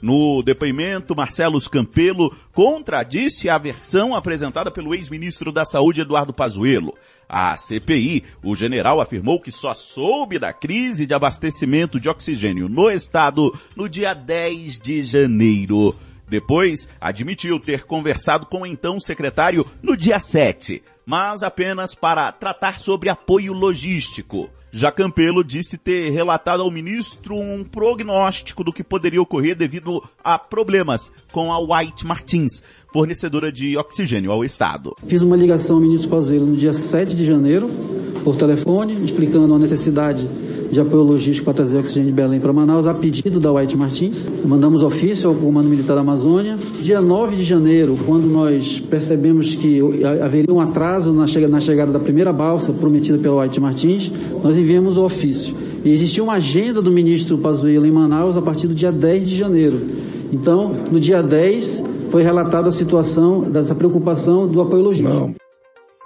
No 0.00 0.42
depoimento, 0.42 1.16
Marcelo 1.16 1.60
Campelo 1.68 2.34
contradisse 2.52 3.48
a 3.48 3.58
versão 3.58 4.14
apresentada 4.14 4.70
pelo 4.70 4.94
ex-ministro 4.94 5.50
da 5.50 5.64
Saúde 5.64 6.02
Eduardo 6.02 6.32
Pazuello. 6.32 6.94
A 7.28 7.56
CPI, 7.56 8.24
o 8.42 8.54
general 8.54 9.00
afirmou 9.00 9.40
que 9.40 9.50
só 9.50 9.74
soube 9.74 10.38
da 10.38 10.52
crise 10.52 11.04
de 11.04 11.14
abastecimento 11.14 11.98
de 11.98 12.08
oxigênio 12.08 12.68
no 12.68 12.90
estado 12.90 13.52
no 13.76 13.88
dia 13.88 14.14
10 14.14 14.78
de 14.78 15.02
janeiro. 15.02 15.94
Depois, 16.28 16.88
admitiu 17.00 17.58
ter 17.58 17.84
conversado 17.84 18.46
com 18.46 18.62
o 18.62 18.66
então 18.66 19.00
secretário 19.00 19.64
no 19.82 19.96
dia 19.96 20.20
7, 20.20 20.82
mas 21.06 21.42
apenas 21.42 21.94
para 21.94 22.30
tratar 22.32 22.78
sobre 22.78 23.08
apoio 23.08 23.52
logístico. 23.52 24.50
Já 24.70 24.92
Campelo 24.92 25.42
disse 25.42 25.78
ter 25.78 26.10
relatado 26.10 26.62
ao 26.62 26.70
ministro 26.70 27.34
um 27.34 27.64
prognóstico 27.64 28.62
do 28.62 28.72
que 28.72 28.84
poderia 28.84 29.22
ocorrer 29.22 29.56
devido 29.56 30.06
a 30.22 30.38
problemas 30.38 31.10
com 31.32 31.50
a 31.50 31.58
White 31.58 32.06
Martins, 32.06 32.62
fornecedora 32.92 33.52
de 33.52 33.76
oxigênio 33.76 34.32
ao 34.32 34.44
Estado. 34.44 34.94
Fiz 35.06 35.22
uma 35.22 35.36
ligação 35.36 35.76
ao 35.76 35.82
ministro 35.82 36.08
Pazuello 36.08 36.46
no 36.46 36.56
dia 36.56 36.72
7 36.72 37.14
de 37.14 37.24
janeiro, 37.24 37.68
por 38.24 38.36
telefone, 38.36 38.94
explicando 39.04 39.54
a 39.54 39.58
necessidade 39.58 40.26
de 40.70 40.80
apoio 40.80 41.02
logístico 41.02 41.46
para 41.46 41.54
trazer 41.54 41.78
oxigênio 41.78 42.08
de 42.08 42.14
Belém 42.14 42.40
para 42.40 42.52
Manaus, 42.52 42.86
a 42.86 42.94
pedido 42.94 43.40
da 43.40 43.52
White 43.52 43.76
Martins. 43.76 44.30
Mandamos 44.44 44.82
ofício 44.82 45.28
ao 45.28 45.34
Comando 45.34 45.68
Militar 45.68 45.94
da 45.94 46.00
Amazônia. 46.00 46.58
Dia 46.80 47.00
9 47.00 47.36
de 47.36 47.44
janeiro, 47.44 47.96
quando 48.04 48.26
nós 48.26 48.78
percebemos 48.80 49.54
que 49.54 49.80
haveria 50.22 50.52
um 50.52 50.60
atraso 50.60 51.12
na 51.12 51.26
chegada 51.26 51.92
da 51.92 51.98
primeira 51.98 52.32
balsa 52.32 52.72
prometida 52.72 53.18
pela 53.18 53.42
White 53.42 53.60
Martins, 53.60 54.10
nós 54.42 54.56
enviamos 54.56 54.96
o 54.96 55.04
ofício. 55.04 55.54
E 55.84 55.90
existia 55.90 56.22
uma 56.22 56.34
agenda 56.34 56.82
do 56.82 56.90
ministro 56.90 57.38
Pazuello 57.38 57.86
em 57.86 57.92
Manaus 57.92 58.36
a 58.36 58.42
partir 58.42 58.66
do 58.66 58.74
dia 58.74 58.90
10 58.90 59.28
de 59.28 59.36
janeiro. 59.36 59.86
Então, 60.30 60.74
no 60.92 61.00
dia 61.00 61.22
10, 61.22 61.82
foi 62.10 62.22
relatada 62.22 62.68
a 62.68 62.72
situação 62.72 63.42
dessa 63.42 63.74
preocupação 63.74 64.46
do 64.46 64.60
apoio 64.60 64.82
logístico. 64.82 65.14
Não. 65.14 65.34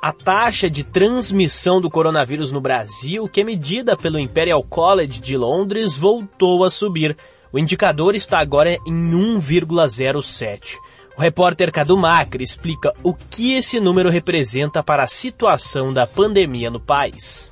A 0.03 0.12
taxa 0.12 0.69
de 0.69 0.83
transmissão 0.83 1.81
do 1.81 1.88
coronavírus 1.88 2.51
no 2.51 2.61
Brasil, 2.61 3.29
que 3.29 3.41
é 3.41 3.45
medida 3.45 3.97
pelo 3.97 4.19
Imperial 4.19 4.62
College 4.65 5.21
de 5.21 5.37
Londres, 5.37 5.97
voltou 5.97 6.65
a 6.65 6.71
subir. 6.71 7.17
O 7.53 7.59
indicador 7.59 8.17
está 8.17 8.41
agora 8.41 8.77
em 8.85 9.12
1,07. 9.12 10.77
O 11.17 11.21
repórter 11.21 11.71
Cadu 11.71 11.97
Macri 11.97 12.43
explica 12.43 12.93
o 13.03 13.15
que 13.15 13.55
esse 13.55 13.79
número 13.79 14.11
representa 14.11 14.83
para 14.83 15.05
a 15.05 15.07
situação 15.07 15.93
da 15.93 16.05
pandemia 16.05 16.69
no 16.69 16.81
país. 16.81 17.51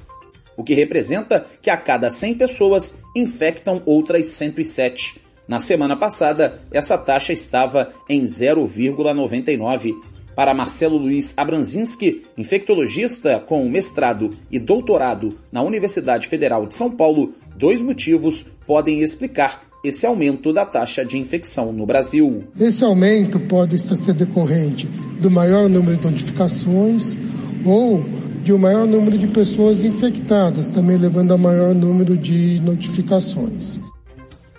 O 0.57 0.65
que 0.65 0.75
representa 0.75 1.47
que 1.63 1.71
a 1.71 1.77
cada 1.77 2.11
100 2.11 2.35
pessoas 2.35 2.99
infectam 3.15 3.81
outras 3.87 4.27
107. 4.27 5.21
Na 5.51 5.59
semana 5.59 5.97
passada, 5.97 6.61
essa 6.71 6.97
taxa 6.97 7.33
estava 7.33 7.91
em 8.09 8.23
0,99. 8.23 9.95
Para 10.37 10.55
Marcelo 10.55 10.97
Luiz 10.97 11.35
Abranzinski, 11.37 12.23
infectologista 12.39 13.41
com 13.41 13.69
mestrado 13.69 14.31
e 14.49 14.61
doutorado 14.61 15.37
na 15.51 15.61
Universidade 15.61 16.29
Federal 16.29 16.67
de 16.67 16.77
São 16.77 16.89
Paulo, 16.89 17.35
dois 17.57 17.83
motivos 17.83 18.47
podem 18.65 19.01
explicar 19.01 19.65
esse 19.83 20.07
aumento 20.07 20.53
da 20.53 20.65
taxa 20.65 21.05
de 21.05 21.19
infecção 21.19 21.73
no 21.73 21.85
Brasil. 21.85 22.45
Esse 22.57 22.85
aumento 22.85 23.41
pode 23.41 23.77
ser 23.77 24.15
decorrente 24.15 24.87
do 25.21 25.33
maior 25.33 25.69
número 25.69 25.97
de 25.97 26.07
notificações 26.07 27.19
ou 27.67 28.05
de 28.45 28.53
um 28.53 28.59
maior 28.59 28.87
número 28.87 29.19
de 29.19 29.27
pessoas 29.27 29.83
infectadas, 29.83 30.71
também 30.71 30.97
levando 30.97 31.35
a 31.35 31.37
maior 31.37 31.75
número 31.75 32.17
de 32.17 32.61
notificações. 32.61 33.81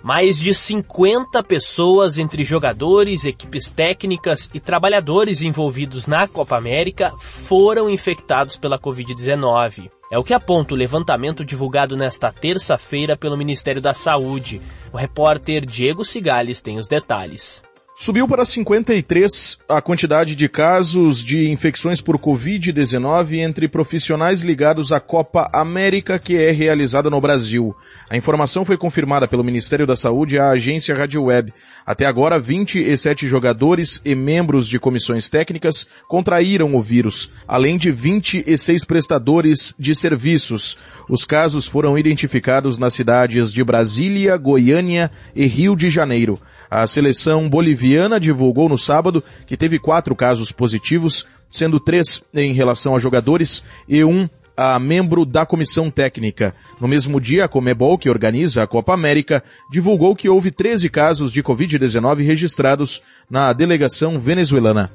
Mais 0.02 0.36
de 0.36 0.52
50 0.52 1.42
pessoas, 1.44 2.18
entre 2.18 2.44
jogadores, 2.44 3.24
equipes 3.24 3.68
técnicas 3.68 4.50
e 4.52 4.58
trabalhadores 4.58 5.42
envolvidos 5.42 6.06
na 6.06 6.26
Copa 6.26 6.56
América, 6.56 7.12
foram 7.46 7.88
infectados 7.88 8.56
pela 8.56 8.78
Covid-19. 8.78 9.90
É 10.10 10.18
o 10.18 10.24
que 10.24 10.34
aponta 10.34 10.74
o 10.74 10.76
levantamento 10.76 11.44
divulgado 11.44 11.96
nesta 11.96 12.32
terça-feira 12.32 13.16
pelo 13.16 13.36
Ministério 13.36 13.80
da 13.80 13.94
Saúde. 13.94 14.60
O 14.92 14.96
repórter 14.96 15.64
Diego 15.64 16.04
Cigales 16.04 16.60
tem 16.60 16.78
os 16.78 16.88
detalhes. 16.88 17.62
Subiu 18.02 18.26
para 18.26 18.44
53 18.44 19.58
a 19.68 19.80
quantidade 19.80 20.34
de 20.34 20.48
casos 20.48 21.22
de 21.22 21.48
infecções 21.48 22.00
por 22.00 22.18
Covid-19 22.18 23.38
entre 23.38 23.68
profissionais 23.68 24.42
ligados 24.42 24.90
à 24.90 24.98
Copa 24.98 25.48
América 25.52 26.18
que 26.18 26.36
é 26.36 26.50
realizada 26.50 27.08
no 27.08 27.20
Brasil. 27.20 27.72
A 28.10 28.16
informação 28.16 28.64
foi 28.64 28.76
confirmada 28.76 29.28
pelo 29.28 29.44
Ministério 29.44 29.86
da 29.86 29.94
Saúde 29.94 30.36
à 30.36 30.50
agência 30.50 30.96
Rádio 30.96 31.22
Web. 31.22 31.54
Até 31.86 32.04
agora, 32.04 32.40
27 32.40 33.28
jogadores 33.28 34.02
e 34.04 34.16
membros 34.16 34.66
de 34.66 34.80
comissões 34.80 35.30
técnicas 35.30 35.86
contraíram 36.08 36.74
o 36.74 36.82
vírus, 36.82 37.30
além 37.46 37.78
de 37.78 37.92
26 37.92 38.84
prestadores 38.84 39.76
de 39.78 39.94
serviços. 39.94 40.76
Os 41.08 41.24
casos 41.24 41.68
foram 41.68 41.96
identificados 41.96 42.78
nas 42.78 42.94
cidades 42.94 43.52
de 43.52 43.62
Brasília, 43.62 44.36
Goiânia 44.36 45.08
e 45.36 45.46
Rio 45.46 45.76
de 45.76 45.88
Janeiro. 45.88 46.36
A 46.74 46.86
seleção 46.86 47.50
boliviana 47.50 48.18
divulgou 48.18 48.66
no 48.66 48.78
sábado 48.78 49.22
que 49.46 49.58
teve 49.58 49.78
quatro 49.78 50.16
casos 50.16 50.50
positivos, 50.50 51.26
sendo 51.50 51.78
três 51.78 52.22
em 52.32 52.54
relação 52.54 52.96
a 52.96 52.98
jogadores 52.98 53.62
e 53.86 54.02
um 54.02 54.26
a 54.56 54.78
membro 54.78 55.26
da 55.26 55.44
comissão 55.44 55.90
técnica. 55.90 56.54
No 56.80 56.88
mesmo 56.88 57.20
dia, 57.20 57.44
a 57.44 57.48
Comebol, 57.48 57.98
que 57.98 58.08
organiza 58.08 58.62
a 58.62 58.66
Copa 58.66 58.94
América, 58.94 59.44
divulgou 59.70 60.16
que 60.16 60.30
houve 60.30 60.50
13 60.50 60.88
casos 60.88 61.30
de 61.30 61.42
Covid-19 61.42 62.24
registrados 62.24 63.02
na 63.28 63.52
delegação 63.52 64.18
venezuelana. 64.18 64.90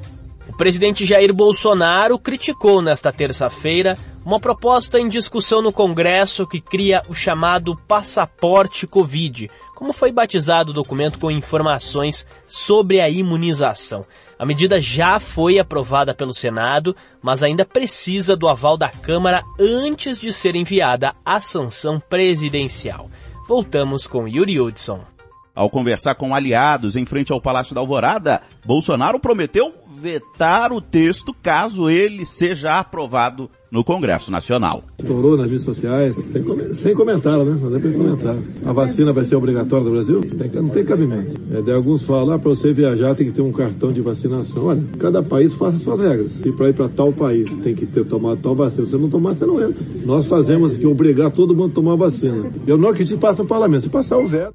O 0.47 0.55
presidente 0.57 1.05
Jair 1.05 1.33
Bolsonaro 1.33 2.17
criticou 2.17 2.81
nesta 2.81 3.11
terça-feira 3.11 3.95
uma 4.25 4.39
proposta 4.39 4.99
em 4.99 5.09
discussão 5.09 5.61
no 5.61 5.73
Congresso 5.73 6.47
que 6.47 6.61
cria 6.61 7.03
o 7.09 7.13
chamado 7.13 7.75
passaporte 7.87 8.87
Covid, 8.87 9.49
como 9.75 9.93
foi 9.93 10.11
batizado 10.11 10.71
o 10.71 10.73
documento 10.73 11.19
com 11.19 11.29
informações 11.29 12.25
sobre 12.47 13.01
a 13.01 13.09
imunização. 13.09 14.05
A 14.39 14.45
medida 14.45 14.79
já 14.79 15.19
foi 15.19 15.59
aprovada 15.59 16.13
pelo 16.13 16.33
Senado, 16.33 16.95
mas 17.21 17.43
ainda 17.43 17.65
precisa 17.65 18.35
do 18.35 18.47
aval 18.47 18.77
da 18.77 18.89
Câmara 18.89 19.43
antes 19.59 20.19
de 20.19 20.31
ser 20.31 20.55
enviada 20.55 21.13
à 21.25 21.39
sanção 21.41 21.99
presidencial. 21.99 23.09
Voltamos 23.47 24.07
com 24.07 24.27
Yuri 24.27 24.59
Hudson. 24.59 25.16
Ao 25.57 25.71
conversar 25.71 26.13
com 26.13 26.35
aliados 26.35 26.95
em 26.95 27.03
frente 27.03 27.33
ao 27.33 27.41
Palácio 27.41 27.73
da 27.73 27.81
Alvorada, 27.81 28.43
Bolsonaro 28.63 29.19
prometeu 29.19 29.73
vetar 29.99 30.71
o 30.71 30.79
texto 30.79 31.33
caso 31.33 31.89
ele 31.89 32.27
seja 32.27 32.77
aprovado 32.77 33.49
no 33.71 33.83
Congresso 33.83 34.29
Nacional. 34.29 34.83
Estourou 34.99 35.35
nas 35.35 35.49
redes 35.49 35.65
sociais, 35.65 36.15
sem, 36.15 36.43
com, 36.43 36.55
sem 36.75 36.93
né? 36.93 37.57
Não 37.59 37.71
dá 37.71 37.79
para 37.79 37.91
comentar. 37.91 38.35
A 38.67 38.71
vacina 38.71 39.11
vai 39.11 39.23
ser 39.23 39.35
obrigatória 39.35 39.83
no 39.83 39.91
Brasil? 39.93 40.21
Tem, 40.21 40.61
não 40.61 40.69
tem 40.69 40.85
cabimento. 40.85 41.41
É, 41.51 41.59
de 41.59 41.71
alguns 41.71 42.03
falam, 42.03 42.35
ah, 42.35 42.39
para 42.39 42.49
você 42.49 42.71
viajar 42.71 43.15
tem 43.15 43.25
que 43.25 43.33
ter 43.33 43.41
um 43.41 43.51
cartão 43.51 43.91
de 43.91 43.99
vacinação. 43.99 44.67
Olha, 44.67 44.83
cada 44.99 45.23
país 45.23 45.55
faz 45.55 45.81
suas 45.81 45.99
regras. 45.99 46.33
Se 46.33 46.51
para 46.51 46.69
ir 46.69 46.73
para 46.73 46.87
tal 46.87 47.11
país 47.11 47.49
tem 47.61 47.73
que 47.73 47.87
ter 47.87 48.05
tomado 48.05 48.39
tal 48.43 48.55
vacina, 48.55 48.85
se 48.85 48.95
não 48.95 49.09
tomar, 49.09 49.33
você 49.33 49.47
não 49.47 49.55
entra. 49.55 49.83
Nós 50.05 50.27
fazemos 50.27 50.75
aqui 50.75 50.85
obrigar 50.85 51.31
todo 51.31 51.55
mundo 51.55 51.71
a 51.71 51.73
tomar 51.73 51.95
vacina. 51.95 52.51
Eu 52.67 52.77
não 52.77 52.89
acredito 52.89 53.15
que 53.15 53.21
passa 53.21 53.41
no 53.41 53.49
parlamento. 53.49 53.81
Se 53.81 53.89
passar 53.89 54.19
o 54.19 54.27
veto. 54.27 54.53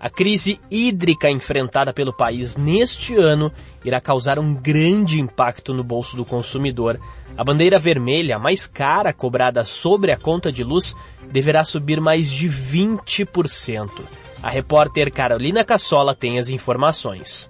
A 0.00 0.08
crise 0.08 0.58
hídrica 0.70 1.30
enfrentada 1.30 1.92
pelo 1.92 2.10
país 2.10 2.56
neste 2.56 3.14
ano 3.14 3.52
irá 3.84 4.00
causar 4.00 4.38
um 4.38 4.54
grande 4.54 5.20
impacto 5.20 5.74
no 5.74 5.84
bolso 5.84 6.16
do 6.16 6.24
consumidor. 6.24 6.98
A 7.36 7.44
bandeira 7.44 7.78
vermelha, 7.78 8.38
mais 8.38 8.66
cara 8.66 9.12
cobrada 9.12 9.62
sobre 9.62 10.10
a 10.10 10.16
conta 10.16 10.50
de 10.50 10.64
luz, 10.64 10.96
deverá 11.30 11.64
subir 11.64 12.00
mais 12.00 12.30
de 12.30 12.48
20%. 12.48 13.90
A 14.42 14.48
repórter 14.48 15.12
Carolina 15.12 15.62
Cassola 15.64 16.14
tem 16.14 16.38
as 16.38 16.48
informações. 16.48 17.49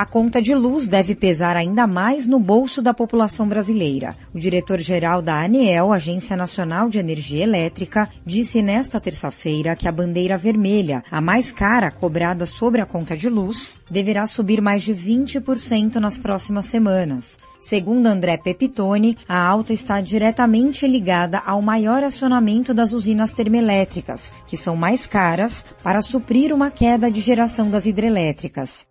A 0.00 0.06
conta 0.06 0.40
de 0.40 0.54
luz 0.54 0.88
deve 0.88 1.14
pesar 1.14 1.58
ainda 1.58 1.86
mais 1.86 2.26
no 2.26 2.40
bolso 2.40 2.80
da 2.80 2.94
população 2.94 3.46
brasileira. 3.46 4.16
O 4.34 4.38
diretor-geral 4.38 5.20
da 5.20 5.44
ANEEL, 5.44 5.92
Agência 5.92 6.34
Nacional 6.34 6.88
de 6.88 6.98
Energia 6.98 7.42
Elétrica, 7.42 8.08
disse 8.24 8.62
nesta 8.62 8.98
terça-feira 8.98 9.76
que 9.76 9.86
a 9.86 9.92
bandeira 9.92 10.38
vermelha, 10.38 11.02
a 11.10 11.20
mais 11.20 11.52
cara 11.52 11.90
cobrada 11.90 12.46
sobre 12.46 12.80
a 12.80 12.86
conta 12.86 13.14
de 13.14 13.28
luz, 13.28 13.78
deverá 13.90 14.26
subir 14.26 14.62
mais 14.62 14.82
de 14.82 14.94
20% 14.94 15.96
nas 15.96 16.16
próximas 16.16 16.64
semanas. 16.64 17.36
Segundo 17.58 18.06
André 18.06 18.38
Pepitone, 18.38 19.18
a 19.28 19.46
alta 19.46 19.74
está 19.74 20.00
diretamente 20.00 20.88
ligada 20.88 21.42
ao 21.44 21.60
maior 21.60 22.02
acionamento 22.02 22.72
das 22.72 22.92
usinas 22.92 23.34
termoelétricas, 23.34 24.32
que 24.46 24.56
são 24.56 24.74
mais 24.74 25.06
caras 25.06 25.62
para 25.84 26.00
suprir 26.00 26.54
uma 26.54 26.70
queda 26.70 27.10
de 27.10 27.20
geração 27.20 27.68
das 27.70 27.84
hidrelétricas. 27.84 28.88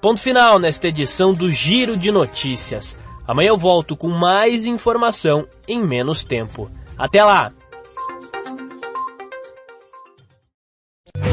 Ponto 0.00 0.20
final 0.20 0.60
nesta 0.60 0.86
edição 0.86 1.32
do 1.32 1.50
Giro 1.50 1.96
de 1.96 2.12
Notícias. 2.12 2.96
Amanhã 3.26 3.48
eu 3.48 3.58
volto 3.58 3.96
com 3.96 4.08
mais 4.08 4.64
informação 4.64 5.44
em 5.66 5.84
menos 5.84 6.24
tempo. 6.24 6.70
Até 6.96 7.24
lá! 7.24 7.50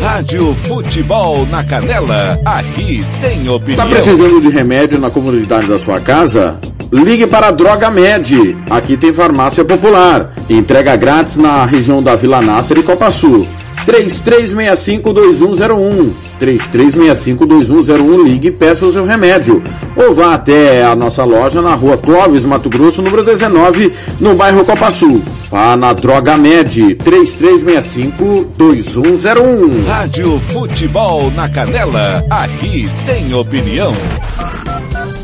Rádio 0.01 0.55
Futebol 0.55 1.45
na 1.45 1.63
Canela, 1.63 2.39
aqui 2.43 3.01
tem 3.21 3.47
opinião. 3.47 3.85
Tá 3.85 3.85
precisando 3.85 4.41
de 4.41 4.49
remédio 4.49 4.99
na 4.99 5.11
comunidade 5.11 5.67
da 5.67 5.77
sua 5.77 6.01
casa? 6.01 6.59
Ligue 6.91 7.27
para 7.27 7.49
a 7.49 7.51
Droga 7.51 7.91
Med. 7.91 8.57
Aqui 8.69 8.97
tem 8.97 9.13
farmácia 9.13 9.63
popular. 9.63 10.33
Entrega 10.49 10.95
grátis 10.95 11.37
na 11.37 11.65
região 11.65 12.01
da 12.01 12.15
Vila 12.15 12.41
Nácer 12.41 12.79
e 12.79 12.83
Copa 12.83 13.11
Sul. 13.11 13.47
3365-2101. 13.85 16.11
3365-2101. 16.39 18.23
Ligue 18.23 18.47
e 18.49 18.51
peça 18.51 18.85
o 18.85 18.93
seu 18.93 19.05
remédio. 19.05 19.63
Ou 19.95 20.13
vá 20.13 20.35
até 20.35 20.83
a 20.83 20.95
nossa 20.95 21.23
loja 21.23 21.59
na 21.61 21.73
rua 21.75 21.97
Clóvis, 21.97 22.43
Mato 22.45 22.69
Grosso, 22.69 23.01
número 23.01 23.23
19, 23.23 23.91
no 24.19 24.35
bairro 24.35 24.65
Copa 24.65 24.91
Sul. 24.91 25.23
Vá 25.49 25.75
na 25.75 25.91
Droga 25.93 26.37
Med. 26.37 26.95
3365-2101. 26.95 29.85
Rádio 29.85 30.39
Futebol 30.39 31.31
na 31.31 31.49
Canela, 31.49 32.23
aqui 32.29 32.85
tem 33.05 33.33
opinião. 33.33 33.91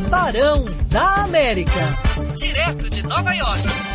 Barão 0.10 0.66
da 0.90 1.24
América. 1.24 1.98
Direto 2.36 2.90
de 2.90 3.02
Nova 3.04 3.34
York. 3.34 3.91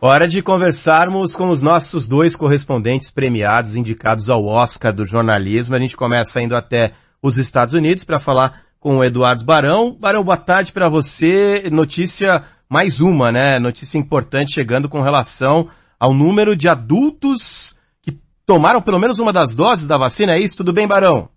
Hora 0.00 0.28
de 0.28 0.40
conversarmos 0.40 1.34
com 1.34 1.50
os 1.50 1.60
nossos 1.60 2.06
dois 2.06 2.36
correspondentes 2.36 3.10
premiados, 3.10 3.74
indicados 3.74 4.30
ao 4.30 4.44
Oscar 4.46 4.92
do 4.92 5.04
jornalismo. 5.04 5.74
A 5.74 5.80
gente 5.80 5.96
começa 5.96 6.40
indo 6.40 6.54
até 6.54 6.92
os 7.20 7.36
Estados 7.36 7.74
Unidos 7.74 8.04
para 8.04 8.20
falar 8.20 8.62
com 8.78 8.98
o 8.98 9.04
Eduardo 9.04 9.44
Barão. 9.44 9.92
Barão, 9.98 10.22
boa 10.22 10.36
tarde 10.36 10.72
para 10.72 10.88
você. 10.88 11.68
Notícia 11.72 12.44
mais 12.68 13.00
uma, 13.00 13.32
né? 13.32 13.58
Notícia 13.58 13.98
importante 13.98 14.52
chegando 14.52 14.88
com 14.88 15.02
relação 15.02 15.68
ao 15.98 16.14
número 16.14 16.56
de 16.56 16.68
adultos 16.68 17.74
que 18.00 18.16
tomaram 18.46 18.80
pelo 18.80 19.00
menos 19.00 19.18
uma 19.18 19.32
das 19.32 19.52
doses 19.52 19.88
da 19.88 19.98
vacina. 19.98 20.34
É 20.34 20.38
isso? 20.38 20.58
Tudo 20.58 20.72
bem, 20.72 20.86
Barão? 20.86 21.28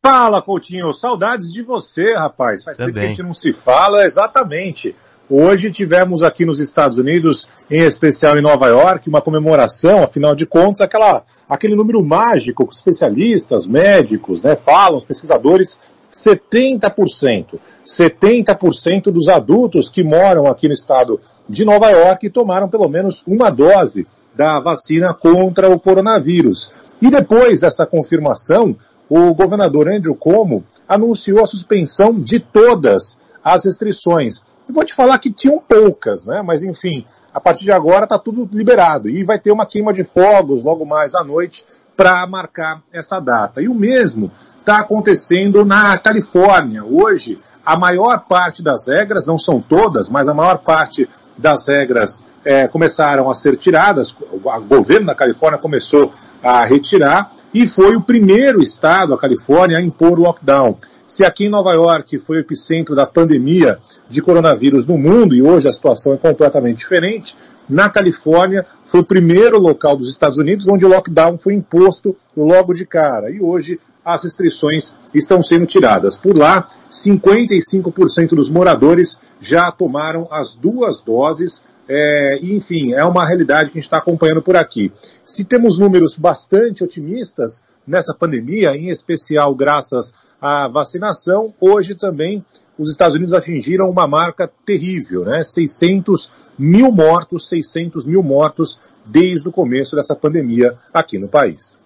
Fala, 0.00 0.40
Coutinho. 0.40 0.92
Saudades 0.92 1.52
de 1.52 1.64
você, 1.64 2.14
rapaz. 2.14 2.62
Faz 2.62 2.78
Também. 2.78 2.92
tempo 2.92 3.00
que 3.00 3.06
a 3.06 3.08
gente 3.08 3.22
não 3.24 3.34
se 3.34 3.52
fala, 3.52 4.04
exatamente. 4.04 4.94
Hoje 5.28 5.70
tivemos 5.70 6.22
aqui 6.22 6.44
nos 6.44 6.60
Estados 6.60 6.98
Unidos, 6.98 7.48
em 7.70 7.80
especial 7.80 8.36
em 8.36 8.42
Nova 8.42 8.66
York, 8.68 9.08
uma 9.08 9.22
comemoração, 9.22 10.02
afinal 10.02 10.34
de 10.34 10.44
contas, 10.44 10.82
aquela, 10.82 11.24
aquele 11.48 11.74
número 11.74 12.04
mágico 12.04 12.66
que 12.66 12.74
especialistas, 12.74 13.66
médicos, 13.66 14.42
né, 14.42 14.54
falam, 14.54 14.98
os 14.98 15.06
pesquisadores, 15.06 15.78
70%. 16.12 17.58
70% 17.86 19.04
dos 19.04 19.28
adultos 19.28 19.88
que 19.88 20.04
moram 20.04 20.46
aqui 20.46 20.68
no 20.68 20.74
estado 20.74 21.18
de 21.48 21.64
Nova 21.64 21.88
York 21.90 22.28
tomaram 22.28 22.68
pelo 22.68 22.88
menos 22.88 23.24
uma 23.26 23.48
dose 23.48 24.06
da 24.36 24.60
vacina 24.60 25.14
contra 25.14 25.70
o 25.70 25.80
coronavírus. 25.80 26.70
E 27.00 27.10
depois 27.10 27.60
dessa 27.60 27.86
confirmação, 27.86 28.76
o 29.08 29.34
governador 29.34 29.88
Andrew 29.88 30.14
Cuomo 30.14 30.64
anunciou 30.86 31.40
a 31.40 31.46
suspensão 31.46 32.20
de 32.20 32.38
todas 32.40 33.18
as 33.42 33.64
restrições. 33.64 34.42
Eu 34.68 34.74
vou 34.74 34.84
te 34.84 34.94
falar 34.94 35.18
que 35.18 35.30
tinham 35.30 35.58
poucas, 35.58 36.26
né? 36.26 36.42
Mas 36.42 36.62
enfim, 36.62 37.04
a 37.32 37.40
partir 37.40 37.64
de 37.64 37.72
agora 37.72 38.04
está 38.04 38.18
tudo 38.18 38.48
liberado 38.52 39.08
e 39.08 39.24
vai 39.24 39.38
ter 39.38 39.52
uma 39.52 39.66
queima 39.66 39.92
de 39.92 40.04
fogos 40.04 40.64
logo 40.64 40.84
mais 40.84 41.14
à 41.14 41.22
noite 41.22 41.66
para 41.96 42.26
marcar 42.26 42.82
essa 42.92 43.20
data. 43.20 43.60
E 43.60 43.68
o 43.68 43.74
mesmo 43.74 44.30
está 44.60 44.80
acontecendo 44.80 45.64
na 45.64 45.98
Califórnia. 45.98 46.84
Hoje, 46.84 47.40
a 47.64 47.78
maior 47.78 48.24
parte 48.26 48.62
das 48.62 48.88
regras, 48.88 49.26
não 49.26 49.38
são 49.38 49.60
todas, 49.60 50.08
mas 50.08 50.28
a 50.28 50.34
maior 50.34 50.58
parte 50.58 51.08
das 51.36 51.66
regras 51.68 52.24
eh, 52.44 52.68
começaram 52.68 53.30
a 53.30 53.34
ser 53.34 53.56
tiradas. 53.56 54.14
O 54.32 54.60
governo 54.60 55.06
da 55.06 55.14
Califórnia 55.14 55.58
começou 55.58 56.12
a 56.42 56.64
retirar 56.64 57.32
e 57.52 57.66
foi 57.66 57.96
o 57.96 58.02
primeiro 58.02 58.60
estado, 58.60 59.14
a 59.14 59.18
Califórnia, 59.18 59.78
a 59.78 59.82
impor 59.82 60.18
lockdown. 60.18 60.76
Se 61.06 61.24
aqui 61.24 61.46
em 61.46 61.50
Nova 61.50 61.72
York 61.72 62.18
foi 62.18 62.38
o 62.38 62.40
epicentro 62.40 62.94
da 62.94 63.06
pandemia 63.06 63.78
de 64.08 64.22
coronavírus 64.22 64.86
no 64.86 64.96
mundo 64.96 65.34
e 65.34 65.42
hoje 65.42 65.68
a 65.68 65.72
situação 65.72 66.14
é 66.14 66.16
completamente 66.16 66.78
diferente, 66.78 67.36
na 67.68 67.88
Califórnia 67.88 68.66
foi 68.86 69.00
o 69.00 69.04
primeiro 69.04 69.58
local 69.58 69.96
dos 69.96 70.08
Estados 70.08 70.38
Unidos 70.38 70.68
onde 70.68 70.84
o 70.84 70.88
lockdown 70.88 71.38
foi 71.38 71.54
imposto 71.54 72.16
logo 72.36 72.74
de 72.74 72.86
cara. 72.86 73.30
E 73.30 73.40
hoje 73.40 73.78
as 74.04 74.22
restrições 74.22 74.94
estão 75.14 75.42
sendo 75.42 75.66
tiradas. 75.66 76.16
Por 76.16 76.36
lá, 76.36 76.68
55% 76.90 78.34
dos 78.34 78.50
moradores 78.50 79.18
já 79.40 79.70
tomaram 79.72 80.28
as 80.30 80.54
duas 80.54 81.00
doses. 81.00 81.62
É, 81.88 82.38
enfim, 82.42 82.92
é 82.92 83.04
uma 83.04 83.24
realidade 83.24 83.70
que 83.70 83.78
a 83.78 83.80
gente 83.80 83.86
está 83.86 83.98
acompanhando 83.98 84.42
por 84.42 84.56
aqui. 84.56 84.92
Se 85.24 85.44
temos 85.44 85.78
números 85.78 86.16
bastante 86.16 86.82
otimistas 86.82 87.62
nessa 87.86 88.14
pandemia, 88.14 88.76
em 88.76 88.88
especial 88.88 89.54
graças 89.54 90.14
à 90.40 90.66
vacinação, 90.68 91.54
hoje 91.60 91.94
também 91.94 92.44
os 92.78 92.90
Estados 92.90 93.14
Unidos 93.14 93.34
atingiram 93.34 93.88
uma 93.88 94.06
marca 94.06 94.50
terrível, 94.64 95.24
né? 95.24 95.44
600 95.44 96.30
mil 96.58 96.90
mortos, 96.90 97.48
600 97.48 98.06
mil 98.06 98.22
mortos 98.22 98.80
desde 99.04 99.48
o 99.48 99.52
começo 99.52 99.94
dessa 99.94 100.16
pandemia 100.16 100.74
aqui 100.92 101.18
no 101.18 101.28
país. 101.28 101.80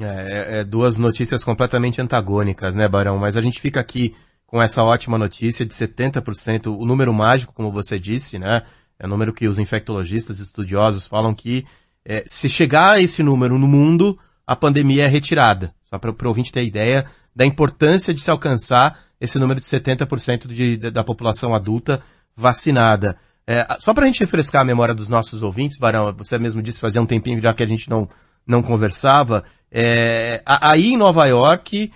É, 0.00 0.60
é, 0.60 0.64
duas 0.64 0.98
notícias 0.98 1.44
completamente 1.44 2.00
antagônicas, 2.00 2.74
né, 2.74 2.88
Barão? 2.88 3.18
Mas 3.18 3.36
a 3.36 3.40
gente 3.40 3.60
fica 3.60 3.80
aqui 3.80 4.14
com 4.46 4.62
essa 4.62 4.82
ótima 4.82 5.18
notícia 5.18 5.66
de 5.66 5.74
70%, 5.74 6.68
o 6.68 6.86
número 6.86 7.12
mágico, 7.12 7.52
como 7.52 7.70
você 7.70 7.98
disse, 7.98 8.38
né? 8.38 8.62
É 8.98 9.06
o 9.06 9.08
número 9.08 9.32
que 9.32 9.46
os 9.46 9.58
infectologistas 9.58 10.40
estudiosos 10.40 11.06
falam 11.06 11.34
que 11.34 11.64
é, 12.04 12.24
se 12.26 12.48
chegar 12.48 12.92
a 12.92 13.00
esse 13.00 13.22
número 13.22 13.58
no 13.58 13.68
mundo, 13.68 14.18
a 14.46 14.56
pandemia 14.56 15.04
é 15.04 15.08
retirada. 15.08 15.72
Só 15.84 15.98
para 15.98 16.10
o 16.10 16.28
ouvinte 16.28 16.52
ter 16.52 16.64
ideia 16.64 17.06
da 17.34 17.46
importância 17.46 18.12
de 18.12 18.20
se 18.20 18.30
alcançar 18.30 18.98
esse 19.20 19.38
número 19.38 19.60
de 19.60 19.66
70% 19.66 20.48
de, 20.48 20.76
de, 20.76 20.90
da 20.90 21.04
população 21.04 21.54
adulta 21.54 22.00
vacinada. 22.36 23.16
É, 23.46 23.66
só 23.78 23.94
para 23.94 24.04
a 24.04 24.06
gente 24.06 24.20
refrescar 24.20 24.62
a 24.62 24.64
memória 24.64 24.94
dos 24.94 25.08
nossos 25.08 25.42
ouvintes, 25.42 25.78
Barão, 25.78 26.12
você 26.14 26.38
mesmo 26.38 26.62
disse 26.62 26.80
fazia 26.80 27.00
um 27.00 27.06
tempinho 27.06 27.40
já 27.40 27.54
que 27.54 27.62
a 27.62 27.66
gente 27.66 27.88
não, 27.88 28.08
não 28.46 28.62
conversava, 28.62 29.44
é, 29.70 30.42
aí 30.44 30.88
em 30.88 30.96
Nova 30.96 31.26
York, 31.26 31.90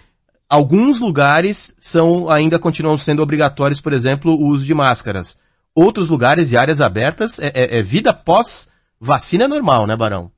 alguns 0.48 1.00
lugares 1.00 1.74
são 1.78 2.28
ainda 2.30 2.58
continuam 2.58 2.98
sendo 2.98 3.22
obrigatórios, 3.22 3.80
por 3.80 3.92
exemplo, 3.92 4.32
o 4.32 4.48
uso 4.48 4.64
de 4.64 4.74
máscaras. 4.74 5.36
Outros 5.74 6.08
lugares 6.08 6.50
e 6.50 6.56
áreas 6.56 6.80
abertas 6.80 7.38
é, 7.38 7.52
é, 7.54 7.78
é 7.78 7.82
vida 7.82 8.12
pós 8.12 8.68
vacina 9.00 9.48
normal, 9.48 9.86
né, 9.86 9.96
Barão? 9.96 10.30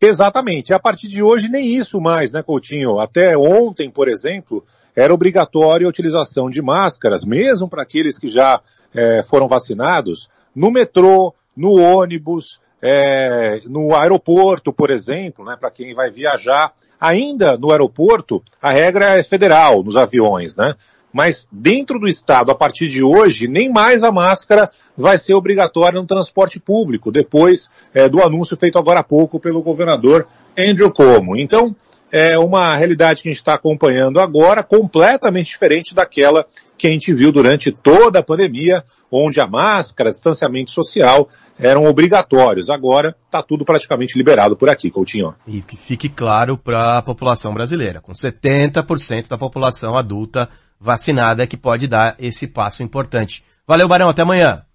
Exatamente. 0.00 0.74
A 0.74 0.78
partir 0.78 1.08
de 1.08 1.22
hoje 1.22 1.48
nem 1.48 1.66
isso 1.66 2.00
mais, 2.00 2.32
né, 2.32 2.42
Coutinho? 2.42 2.98
Até 2.98 3.36
ontem, 3.36 3.90
por 3.90 4.08
exemplo, 4.08 4.64
era 4.94 5.14
obrigatória 5.14 5.86
a 5.86 5.90
utilização 5.90 6.50
de 6.50 6.60
máscaras, 6.60 7.24
mesmo 7.24 7.68
para 7.68 7.82
aqueles 7.82 8.18
que 8.18 8.28
já 8.28 8.60
é, 8.94 9.22
foram 9.22 9.48
vacinados, 9.48 10.28
no 10.54 10.70
metrô, 10.70 11.34
no 11.56 11.80
ônibus, 11.80 12.60
é, 12.82 13.60
no 13.66 13.94
aeroporto, 13.94 14.72
por 14.72 14.90
exemplo, 14.90 15.44
né, 15.44 15.56
para 15.58 15.70
quem 15.70 15.94
vai 15.94 16.10
viajar. 16.10 16.72
Ainda 17.00 17.56
no 17.56 17.70
aeroporto, 17.70 18.42
a 18.60 18.70
regra 18.70 19.18
é 19.18 19.22
federal 19.22 19.82
nos 19.82 19.96
aviões, 19.96 20.56
né? 20.56 20.74
Mas 21.12 21.46
dentro 21.50 21.98
do 21.98 22.08
estado, 22.08 22.50
a 22.50 22.54
partir 22.54 22.88
de 22.88 23.02
hoje, 23.02 23.46
nem 23.46 23.70
mais 23.70 24.02
a 24.02 24.10
máscara 24.10 24.70
vai 24.96 25.18
ser 25.18 25.34
obrigatória 25.34 26.00
no 26.00 26.06
transporte 26.06 26.58
público, 26.58 27.12
depois 27.12 27.70
é, 27.92 28.08
do 28.08 28.22
anúncio 28.22 28.56
feito 28.56 28.78
agora 28.78 29.00
há 29.00 29.04
pouco 29.04 29.38
pelo 29.38 29.62
governador 29.62 30.26
Andrew 30.56 30.90
Cuomo. 30.90 31.36
Então, 31.36 31.74
é 32.10 32.38
uma 32.38 32.76
realidade 32.76 33.22
que 33.22 33.28
a 33.28 33.32
gente 33.32 33.38
está 33.38 33.54
acompanhando 33.54 34.20
agora, 34.20 34.62
completamente 34.62 35.48
diferente 35.48 35.94
daquela 35.94 36.46
que 36.76 36.86
a 36.86 36.90
gente 36.90 37.12
viu 37.14 37.32
durante 37.32 37.72
toda 37.72 38.18
a 38.18 38.22
pandemia, 38.22 38.84
onde 39.10 39.40
a 39.40 39.46
máscara, 39.46 40.10
distanciamento 40.10 40.70
social 40.70 41.28
eram 41.58 41.86
obrigatórios. 41.86 42.68
Agora 42.68 43.16
está 43.24 43.42
tudo 43.42 43.64
praticamente 43.64 44.18
liberado 44.18 44.56
por 44.56 44.68
aqui, 44.68 44.90
Coutinho. 44.90 45.34
E 45.46 45.62
que 45.62 45.76
fique 45.76 46.08
claro 46.08 46.58
para 46.58 46.98
a 46.98 47.02
população 47.02 47.54
brasileira, 47.54 48.00
com 48.00 48.12
70% 48.12 49.28
da 49.28 49.38
população 49.38 49.96
adulta 49.96 50.48
vacinada 50.82 51.46
que 51.46 51.56
pode 51.56 51.86
dar 51.86 52.16
esse 52.18 52.46
passo 52.46 52.82
importante. 52.82 53.44
Valeu, 53.66 53.86
Barão, 53.86 54.08
até 54.08 54.22
amanhã. 54.22 54.66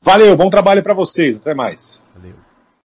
Valeu, 0.00 0.36
bom 0.36 0.48
trabalho 0.48 0.82
para 0.82 0.94
vocês, 0.94 1.40
até 1.40 1.54
mais. 1.54 2.01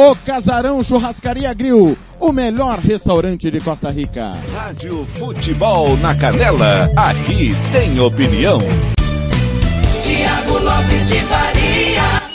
O 0.00 0.14
Casarão 0.14 0.80
Churrascaria 0.84 1.52
Grill, 1.52 1.98
o 2.20 2.30
melhor 2.30 2.78
restaurante 2.78 3.50
de 3.50 3.60
Costa 3.60 3.90
Rica. 3.90 4.30
Rádio 4.54 5.04
Futebol 5.18 5.96
na 5.96 6.14
Canela, 6.14 6.88
aqui 6.96 7.50
tem 7.72 7.98
opinião. 7.98 8.60
Tiago 10.00 10.58
Lopes 10.60 11.08
de 11.08 11.16
Faria. 11.22 12.28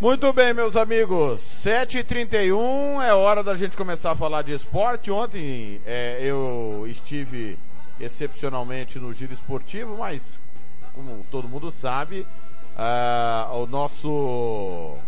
Muito 0.00 0.32
bem, 0.32 0.54
meus 0.54 0.74
amigos. 0.76 1.51
7h31 1.62 3.00
é 3.04 3.14
hora 3.14 3.40
da 3.40 3.54
gente 3.54 3.76
começar 3.76 4.10
a 4.10 4.16
falar 4.16 4.42
de 4.42 4.52
esporte. 4.52 5.12
Ontem 5.12 5.80
é, 5.86 6.18
eu 6.20 6.84
estive 6.88 7.56
excepcionalmente 8.00 8.98
no 8.98 9.12
giro 9.12 9.32
esportivo, 9.32 9.96
mas 9.96 10.40
como 10.92 11.24
todo 11.30 11.48
mundo 11.48 11.70
sabe, 11.70 12.26
uh, 12.74 13.56
o 13.58 13.66
nosso 13.68 14.98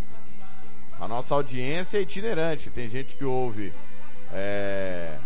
a 1.01 1.09
nossa 1.09 1.35
audiência 1.35 1.99
é 1.99 2.03
itinerante. 2.03 2.71
Tem 2.71 2.89
gente 2.89 3.17
que 3.17 3.25
ouve 3.25 3.73
é, 4.33 5.19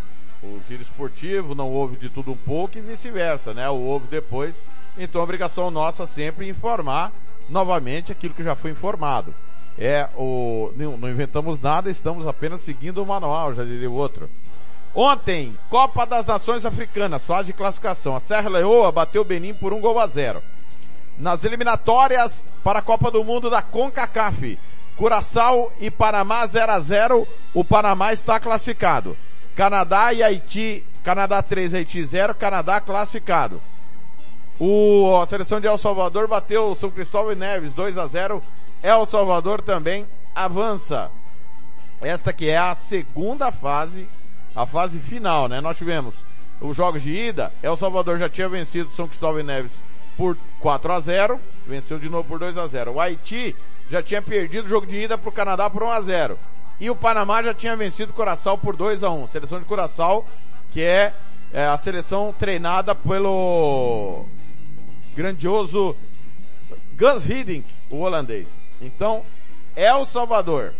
o 0.42 0.58
giro 0.66 0.80
esportivo, 0.80 1.54
não 1.54 1.68
ouve 1.68 1.98
de 1.98 2.08
tudo 2.08 2.32
um 2.32 2.38
pouco 2.38 2.78
e 2.78 2.80
vice-versa, 2.80 3.52
né? 3.52 3.68
Ou 3.68 3.82
ouve 3.82 4.06
depois. 4.06 4.62
Então 4.96 5.20
a 5.20 5.24
obrigação 5.24 5.70
nossa 5.70 6.06
sempre 6.06 6.46
é 6.46 6.48
informar 6.48 7.12
novamente 7.50 8.12
aquilo 8.12 8.32
que 8.32 8.42
já 8.42 8.54
foi 8.54 8.70
informado 8.70 9.34
é 9.78 10.08
o. 10.16 10.72
Não, 10.76 10.96
não 10.96 11.08
inventamos 11.08 11.60
nada, 11.60 11.88
estamos 11.88 12.26
apenas 12.26 12.60
seguindo 12.62 13.02
o 13.02 13.06
manual, 13.06 13.54
já 13.54 13.64
diria 13.64 13.90
o 13.90 13.94
outro. 13.94 14.28
Ontem, 14.94 15.56
Copa 15.70 16.04
das 16.04 16.26
Nações 16.26 16.66
Africanas, 16.66 17.22
fase 17.22 17.48
de 17.48 17.52
classificação. 17.52 18.16
A 18.16 18.20
Serra 18.20 18.48
Leoa 18.48 18.90
bateu 18.90 19.22
o 19.22 19.24
Benin 19.24 19.54
por 19.54 19.72
um 19.72 19.80
gol 19.80 19.98
a 20.00 20.06
zero. 20.06 20.42
Nas 21.16 21.44
eliminatórias 21.44 22.44
para 22.64 22.80
a 22.80 22.82
Copa 22.82 23.10
do 23.10 23.24
Mundo 23.24 23.48
da 23.48 23.62
CONCACAF, 23.62 24.58
Curaçao 24.96 25.72
e 25.80 25.90
Panamá 25.90 26.44
0 26.46 26.72
a 26.72 26.80
0 26.80 27.28
o 27.54 27.64
Panamá 27.64 28.12
está 28.12 28.40
classificado. 28.40 29.16
Canadá 29.54 30.12
e 30.12 30.22
Haiti, 30.22 30.84
Canadá 31.04 31.42
3, 31.42 31.74
Haiti 31.74 32.04
0, 32.04 32.34
Canadá 32.34 32.80
classificado. 32.80 33.60
O, 34.58 35.16
a 35.16 35.26
seleção 35.26 35.60
de 35.60 35.68
El 35.68 35.78
Salvador 35.78 36.26
bateu 36.26 36.70
o 36.70 36.74
São 36.74 36.90
Cristóvão 36.90 37.32
e 37.32 37.36
Neves 37.36 37.74
2 37.74 37.96
a 37.96 38.06
0 38.06 38.42
El 38.82 39.06
Salvador 39.06 39.60
também 39.60 40.06
avança. 40.34 41.10
Esta 42.00 42.32
que 42.32 42.48
é 42.48 42.56
a 42.56 42.74
segunda 42.74 43.50
fase, 43.50 44.08
a 44.54 44.66
fase 44.66 45.00
final, 45.00 45.48
né? 45.48 45.60
Nós 45.60 45.76
tivemos 45.76 46.14
os 46.60 46.76
jogos 46.76 47.02
de 47.02 47.12
ida, 47.12 47.52
El 47.62 47.76
Salvador 47.76 48.18
já 48.18 48.28
tinha 48.28 48.48
vencido 48.48 48.90
São 48.90 49.06
Cristóvão 49.06 49.40
e 49.40 49.44
Neves 49.44 49.80
por 50.16 50.36
4 50.60 50.92
a 50.92 51.00
0, 51.00 51.40
venceu 51.66 51.98
de 51.98 52.08
novo 52.08 52.28
por 52.28 52.38
2 52.38 52.58
a 52.58 52.66
0. 52.66 52.92
O 52.92 53.00
Haiti 53.00 53.54
já 53.88 54.02
tinha 54.02 54.20
perdido 54.20 54.66
o 54.66 54.68
jogo 54.68 54.86
de 54.86 54.96
ida 54.96 55.16
para 55.16 55.28
o 55.28 55.32
Canadá 55.32 55.70
por 55.70 55.82
1 55.82 55.90
a 55.90 56.00
0. 56.00 56.38
E 56.80 56.90
o 56.90 56.96
Panamá 56.96 57.42
já 57.42 57.54
tinha 57.54 57.76
vencido 57.76 58.12
o 58.12 58.14
Curaçao 58.14 58.58
por 58.58 58.76
2 58.76 59.02
a 59.02 59.10
1. 59.10 59.28
Seleção 59.28 59.58
de 59.58 59.64
Curaçao, 59.64 60.24
que 60.72 60.82
é, 60.82 61.14
é 61.52 61.66
a 61.66 61.76
seleção 61.76 62.34
treinada 62.36 62.94
pelo 62.94 64.26
grandioso 65.16 65.96
Gus 66.96 67.24
Hiddink, 67.28 67.66
o 67.90 67.98
holandês. 67.98 68.52
Então, 68.80 69.24
El 69.74 70.04
Salvador, 70.04 70.74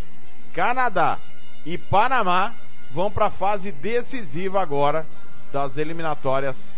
Canadá 0.53 1.19
e 1.65 1.77
Panamá 1.77 2.55
vão 2.91 3.11
para 3.11 3.27
a 3.27 3.31
fase 3.31 3.71
decisiva 3.71 4.61
agora 4.61 5.07
das 5.53 5.77
eliminatórias 5.77 6.77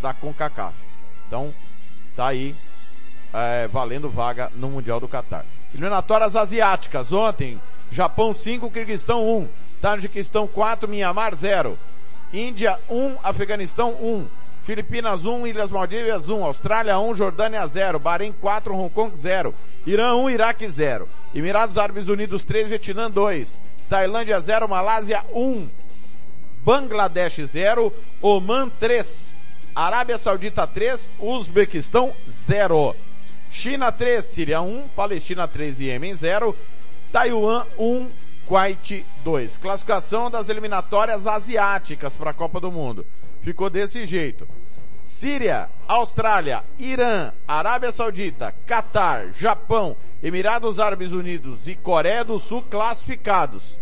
da 0.00 0.12
CONCACAF. 0.12 0.74
Então, 1.26 1.54
tá 2.16 2.28
aí 2.28 2.54
é, 3.32 3.68
valendo 3.68 4.10
vaga 4.10 4.50
no 4.54 4.68
Mundial 4.68 5.00
do 5.00 5.08
Catar. 5.08 5.44
Eliminatórias 5.72 6.36
asiáticas. 6.36 7.12
Ontem, 7.12 7.60
Japão 7.90 8.32
5, 8.32 8.70
Kirguistão 8.70 9.26
1. 9.38 9.48
Tajiquistão 9.80 10.46
4, 10.46 10.88
Mianmar 10.88 11.34
0. 11.34 11.78
Índia 12.32 12.78
1, 12.88 13.16
Afeganistão 13.22 13.90
1. 13.92 14.28
Filipinas 14.64 15.26
1, 15.26 15.46
Ilhas 15.46 15.70
Maldivas 15.70 16.26
1, 16.26 16.42
Austrália 16.42 16.98
1, 16.98 17.14
Jordânia 17.16 17.66
0, 17.66 17.98
Bahrein 17.98 18.32
4, 18.32 18.74
Hong 18.74 18.88
Kong 18.88 19.14
0, 19.14 19.54
Irã 19.86 20.14
1, 20.14 20.30
Iraque 20.30 20.66
0, 20.66 21.06
Emirados 21.34 21.76
Árabes 21.76 22.08
Unidos 22.08 22.46
3, 22.46 22.68
Vietnã 22.68 23.10
2, 23.10 23.60
Tailândia 23.90 24.40
0, 24.40 24.66
Malásia 24.66 25.22
1, 25.34 25.68
Bangladesh 26.64 27.44
0, 27.44 27.92
Oman 28.22 28.70
3, 28.80 29.34
Arábia 29.74 30.16
Saudita 30.16 30.66
3, 30.66 31.10
Uzbequistão 31.18 32.14
0, 32.46 32.96
China 33.50 33.92
3, 33.92 34.24
Síria 34.24 34.62
1, 34.62 34.88
Palestina 34.96 35.46
3 35.46 35.80
e 35.80 35.84
Iêmen 35.84 36.14
0, 36.14 36.56
Taiwan 37.12 37.66
1, 37.78 38.08
Kuwait 38.46 39.04
2. 39.22 39.58
Classificação 39.58 40.30
das 40.30 40.48
eliminatórias 40.48 41.26
asiáticas 41.26 42.14
para 42.16 42.30
a 42.30 42.34
Copa 42.34 42.58
do 42.58 42.72
Mundo 42.72 43.04
ficou 43.44 43.68
desse 43.68 44.06
jeito. 44.06 44.48
Síria, 45.00 45.68
Austrália, 45.86 46.64
Irã, 46.78 47.30
Arábia 47.46 47.92
Saudita, 47.92 48.54
Catar, 48.66 49.32
Japão, 49.34 49.96
Emirados 50.22 50.80
Árabes 50.80 51.12
Unidos 51.12 51.68
e 51.68 51.74
Coreia 51.74 52.24
do 52.24 52.38
Sul 52.38 52.62
classificados. 52.62 53.78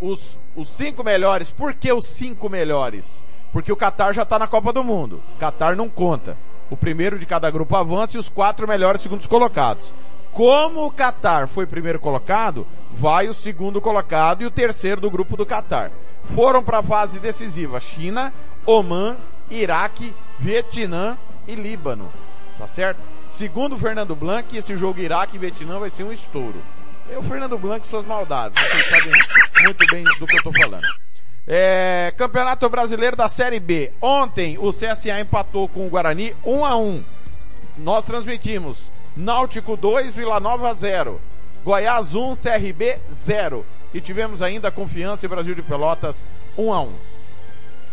Os, 0.00 0.38
os 0.54 0.70
cinco 0.70 1.02
melhores, 1.02 1.50
por 1.50 1.74
que 1.74 1.92
os 1.92 2.06
cinco 2.06 2.48
melhores? 2.48 3.24
Porque 3.52 3.72
o 3.72 3.76
Catar 3.76 4.14
já 4.14 4.22
está 4.22 4.38
na 4.38 4.46
Copa 4.46 4.72
do 4.72 4.84
Mundo. 4.84 5.20
Catar 5.38 5.74
não 5.74 5.88
conta. 5.88 6.38
O 6.70 6.76
primeiro 6.76 7.18
de 7.18 7.26
cada 7.26 7.50
grupo 7.50 7.76
avança 7.76 8.16
e 8.16 8.20
os 8.20 8.28
quatro 8.28 8.66
melhores 8.66 9.02
segundos 9.02 9.26
colocados. 9.26 9.92
Como 10.32 10.86
o 10.86 10.90
Catar 10.90 11.46
foi 11.46 11.66
primeiro 11.66 12.00
colocado, 12.00 12.66
vai 12.90 13.28
o 13.28 13.34
segundo 13.34 13.80
colocado 13.80 14.42
e 14.42 14.46
o 14.46 14.50
terceiro 14.50 15.00
do 15.00 15.10
grupo 15.10 15.36
do 15.36 15.44
Catar. 15.44 15.92
Foram 16.34 16.62
para 16.62 16.78
a 16.78 16.82
fase 16.82 17.18
decisiva 17.18 17.78
China, 17.78 18.32
Oman, 18.66 19.16
Iraque, 19.50 20.14
Vietnã 20.38 21.16
e 21.46 21.54
Líbano. 21.54 22.12
Tá 22.58 22.66
certo? 22.66 23.00
Segundo 23.26 23.74
o 23.74 23.78
Fernando 23.78 24.14
Blanc, 24.14 24.56
esse 24.56 24.76
jogo 24.76 25.00
Iraque 25.00 25.36
e 25.36 25.38
Vietnã 25.38 25.78
vai 25.78 25.90
ser 25.90 26.04
um 26.04 26.12
estouro. 26.12 26.62
É 27.10 27.18
o 27.18 27.22
Fernando 27.22 27.58
Blanc 27.58 27.84
e 27.84 27.90
suas 27.90 28.06
maldades. 28.06 28.56
Vocês 28.62 28.88
sabem 28.88 29.12
muito 29.64 29.86
bem 29.90 30.04
do 30.04 30.26
que 30.26 30.38
eu 30.38 30.42
tô 30.42 30.52
falando. 30.52 30.86
É, 31.46 32.12
Campeonato 32.16 32.68
Brasileiro 32.68 33.16
da 33.16 33.28
Série 33.28 33.58
B. 33.58 33.92
Ontem 34.00 34.56
o 34.58 34.70
CSA 34.70 35.20
empatou 35.20 35.68
com 35.68 35.86
o 35.86 35.90
Guarani 35.90 36.34
1 36.44 36.64
a 36.64 36.76
1. 36.76 37.04
Nós 37.78 38.06
transmitimos 38.06 38.92
Náutico 39.16 39.76
2, 39.76 40.14
Vila 40.14 40.38
Nova 40.38 40.72
0. 40.72 41.20
Goiás 41.64 42.14
1, 42.14 42.32
CRB 42.34 42.98
0. 43.12 43.66
E 43.92 44.00
tivemos 44.00 44.40
ainda 44.40 44.70
Confiança 44.70 45.26
e 45.26 45.28
Brasil 45.28 45.54
de 45.54 45.62
Pelotas 45.62 46.22
1 46.56 46.72
a 46.72 46.80
1. 46.80 47.11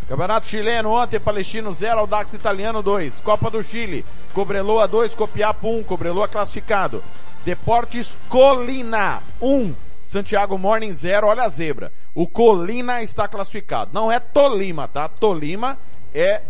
Campeonato 0.10 0.48
chileno 0.48 0.90
ontem, 0.90 1.20
Palestino 1.20 1.72
0, 1.72 2.00
Audax 2.00 2.34
Italiano 2.34 2.82
2. 2.82 3.22
Copa 3.22 3.52
do 3.52 3.62
Chile, 3.62 4.04
Cobreloa 4.34 4.88
2, 4.88 5.14
Copiapo 5.14 5.70
1, 5.70 5.84
Cobreloa 5.84 6.28
classificado. 6.28 7.04
Deportes 7.46 8.18
Colina 8.28 9.22
1, 9.40 9.72
Santiago 10.02 10.58
Morning 10.58 10.92
0, 10.92 11.28
olha 11.28 11.44
a 11.44 11.48
zebra. 11.48 11.92
O 12.16 12.28
Colina 12.28 13.04
está 13.04 13.28
classificado. 13.28 13.92
Não 13.94 14.12
é 14.12 14.20
Tolima, 14.20 14.88
tá? 14.88 15.08
Tolima 15.08 15.78
é 16.12 16.42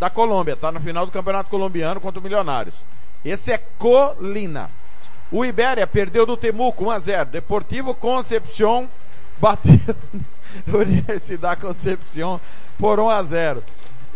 da 0.00 0.08
Colômbia, 0.08 0.56
tá? 0.56 0.72
No 0.72 0.80
final 0.80 1.04
do 1.04 1.12
Campeonato 1.12 1.50
Colombiano 1.50 2.00
contra 2.00 2.20
o 2.20 2.22
Milionários. 2.22 2.76
Esse 3.22 3.52
é 3.52 3.58
Colina. 3.78 4.70
O 5.30 5.44
Ibéria 5.44 5.86
perdeu 5.86 6.24
do 6.24 6.38
Temuco 6.38 6.86
1 6.86 6.90
a 6.90 6.98
0. 6.98 7.30
Deportivo 7.30 7.94
Concepción 7.94 8.88
bateu 9.40 9.78
Universidade 10.72 11.60
Concepción 11.60 12.40
por 12.78 13.00
1 13.00 13.08
a 13.10 13.22
0. 13.22 13.62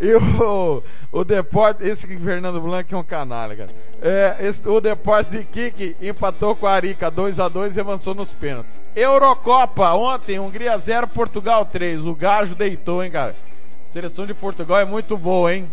E 0.00 0.14
o, 0.14 0.82
o 1.10 1.24
Deporte, 1.24 1.82
esse 1.82 2.06
Fernando 2.18 2.60
Blanc 2.60 2.92
é 2.92 2.96
um 2.96 3.02
canalha, 3.02 3.56
cara. 3.56 3.70
É, 4.00 4.36
esse, 4.46 4.66
o 4.68 4.80
Deporte 4.80 5.38
de 5.38 5.44
Kik 5.44 5.96
empatou 6.00 6.54
com 6.54 6.66
a 6.68 6.72
Arica 6.72 7.10
2 7.10 7.40
a 7.40 7.48
2 7.48 7.74
e 7.74 7.80
avançou 7.80 8.14
nos 8.14 8.32
pênaltis. 8.32 8.80
Eurocopa, 8.94 9.92
ontem, 9.94 10.38
Hungria 10.38 10.78
0, 10.78 11.08
Portugal 11.08 11.64
3. 11.64 12.06
O 12.06 12.14
Gajo 12.14 12.54
deitou, 12.54 13.02
hein, 13.02 13.10
cara. 13.10 13.34
A 13.82 13.86
seleção 13.86 14.24
de 14.24 14.34
Portugal 14.34 14.78
é 14.78 14.84
muito 14.84 15.18
boa, 15.18 15.52
hein? 15.52 15.68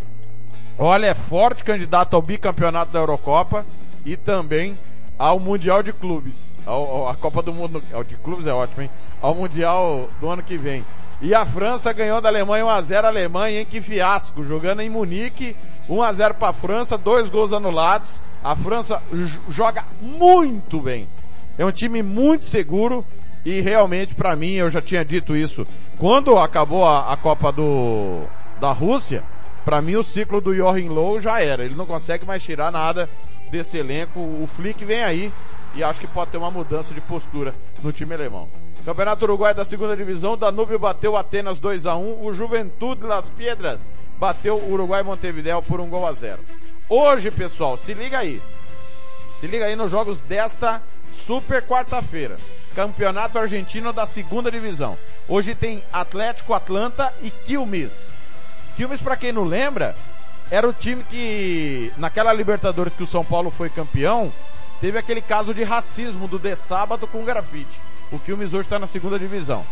Olha, 0.78 1.06
é 1.06 1.14
forte 1.14 1.64
candidato 1.64 2.16
ao 2.16 2.22
bicampeonato 2.22 2.92
da 2.92 3.00
Eurocopa 3.00 3.64
e 4.04 4.18
também 4.18 4.78
ao 5.18 5.40
Mundial 5.40 5.82
de 5.82 5.94
Clubes. 5.94 6.56
Ao, 6.66 6.84
ao, 6.84 7.10
a 7.10 7.16
Copa 7.16 7.42
do 7.42 7.54
Mundo 7.54 7.82
ao 7.94 8.04
de 8.04 8.16
Clubes 8.18 8.46
é 8.46 8.54
ótimo, 8.54 8.84
hein? 8.84 8.90
Ao 9.22 9.34
Mundial 9.34 10.10
do 10.20 10.30
ano 10.30 10.44
que 10.44 10.58
vem. 10.58 10.86
E 11.22 11.34
a 11.34 11.46
França 11.46 11.94
ganhou 11.94 12.20
da 12.20 12.30
Alemanha 12.30 12.66
1x0 12.66 13.06
Alemanha, 13.06 13.60
hein? 13.60 13.68
Que 13.70 13.82
fiasco. 13.82 14.44
Jogando 14.44 14.82
em 14.82 14.90
Munique, 14.90 15.56
1x0 15.90 16.34
para 16.34 16.50
a 16.50 16.54
França, 16.54 16.98
dois 16.98 17.30
gols 17.30 17.54
anulados. 17.54 18.22
A 18.44 18.56
França 18.56 19.02
joga 19.50 19.86
muito 20.02 20.82
bem. 20.82 21.08
É 21.58 21.66
um 21.66 21.72
time 21.72 22.04
muito 22.04 22.46
seguro 22.46 23.06
e 23.46 23.62
realmente 23.62 24.16
para 24.16 24.36
mim, 24.36 24.54
eu 24.54 24.72
já 24.72 24.82
tinha 24.82 25.06
dito 25.06 25.36
isso, 25.36 25.68
quando 26.00 26.36
acabou 26.36 26.84
a, 26.84 27.14
a 27.14 27.16
Copa 27.16 27.52
do 27.52 28.24
da 28.60 28.72
Rússia, 28.72 29.24
para 29.64 29.82
mim 29.82 29.96
o 29.98 30.04
ciclo 30.04 30.42
do 30.42 30.56
Joachim 30.56 30.90
Low 30.90 31.22
já 31.22 31.42
era. 31.42 31.64
Ele 31.64 31.76
não 31.76 31.86
consegue 31.86 32.26
mais 32.26 32.42
tirar 32.42 32.72
nada 32.72 33.08
desse 33.50 33.78
elenco. 33.78 34.20
O 34.20 34.48
Flick 34.48 34.84
vem 34.84 35.04
aí 35.04 35.34
e 35.74 35.84
acho 35.84 36.00
que 36.00 36.08
pode 36.08 36.32
ter 36.32 36.38
uma 36.38 36.52
mudança 36.52 36.94
de 36.94 37.02
postura 37.02 37.54
no 37.84 37.92
time 37.92 38.14
alemão. 38.14 38.48
Campeonato 38.84 39.26
Uruguai 39.26 39.54
da 39.54 39.66
segunda 39.66 39.98
divisão, 39.98 40.38
Danúbio 40.38 40.78
bateu 40.78 41.18
Atenas 41.18 41.60
2 41.60 41.86
a 41.86 41.96
1 41.96 42.24
o 42.24 42.34
Juventude 42.34 43.04
Las 43.04 43.30
Piedras 43.32 43.92
bateu 44.18 44.58
Uruguai 44.58 45.04
Montevideo 45.04 45.62
por 45.62 45.80
um 45.82 45.90
gol 45.90 46.06
a 46.06 46.14
zero. 46.14 46.44
Hoje, 46.88 47.32
pessoal, 47.32 47.78
se 47.78 47.94
liga 47.94 48.20
aí. 48.20 48.42
Se 49.40 49.48
liga 49.48 49.66
aí 49.66 49.76
nos 49.76 49.92
jogos 49.92 50.22
desta 50.22 50.82
super 51.12 51.62
quarta-feira. 51.64 52.38
Campeonato 52.76 53.40
Argentino 53.40 53.92
da 53.92 54.06
segunda 54.06 54.52
divisão. 54.52 54.98
Hoje 55.28 55.56
tem 55.56 55.84
Atlético 55.92 56.54
Atlanta 56.54 57.14
e 57.22 57.30
Quilmes. 57.30 58.14
Quilmes, 58.76 59.02
para 59.02 59.16
quem 59.16 59.32
não 59.32 59.44
lembra, 59.44 59.96
era 60.52 60.68
o 60.68 60.74
time 60.74 61.04
que, 61.04 61.92
naquela 61.98 62.34
Libertadores 62.34 62.94
que 62.94 63.04
o 63.04 63.08
São 63.08 63.26
Paulo 63.26 63.50
foi 63.50 63.70
campeão, 63.70 64.32
teve 64.80 64.98
aquele 64.98 65.22
caso 65.22 65.54
de 65.54 65.64
racismo 65.64 66.28
do 66.28 66.38
de 66.38 66.56
sábado 66.56 67.08
com 67.08 67.24
grafite. 67.24 67.80
O 68.12 68.20
Quilmes 68.20 68.54
hoje 68.54 68.64
está 68.64 68.78
na 68.78 68.88
segunda 68.88 69.18
divisão. 69.18 69.66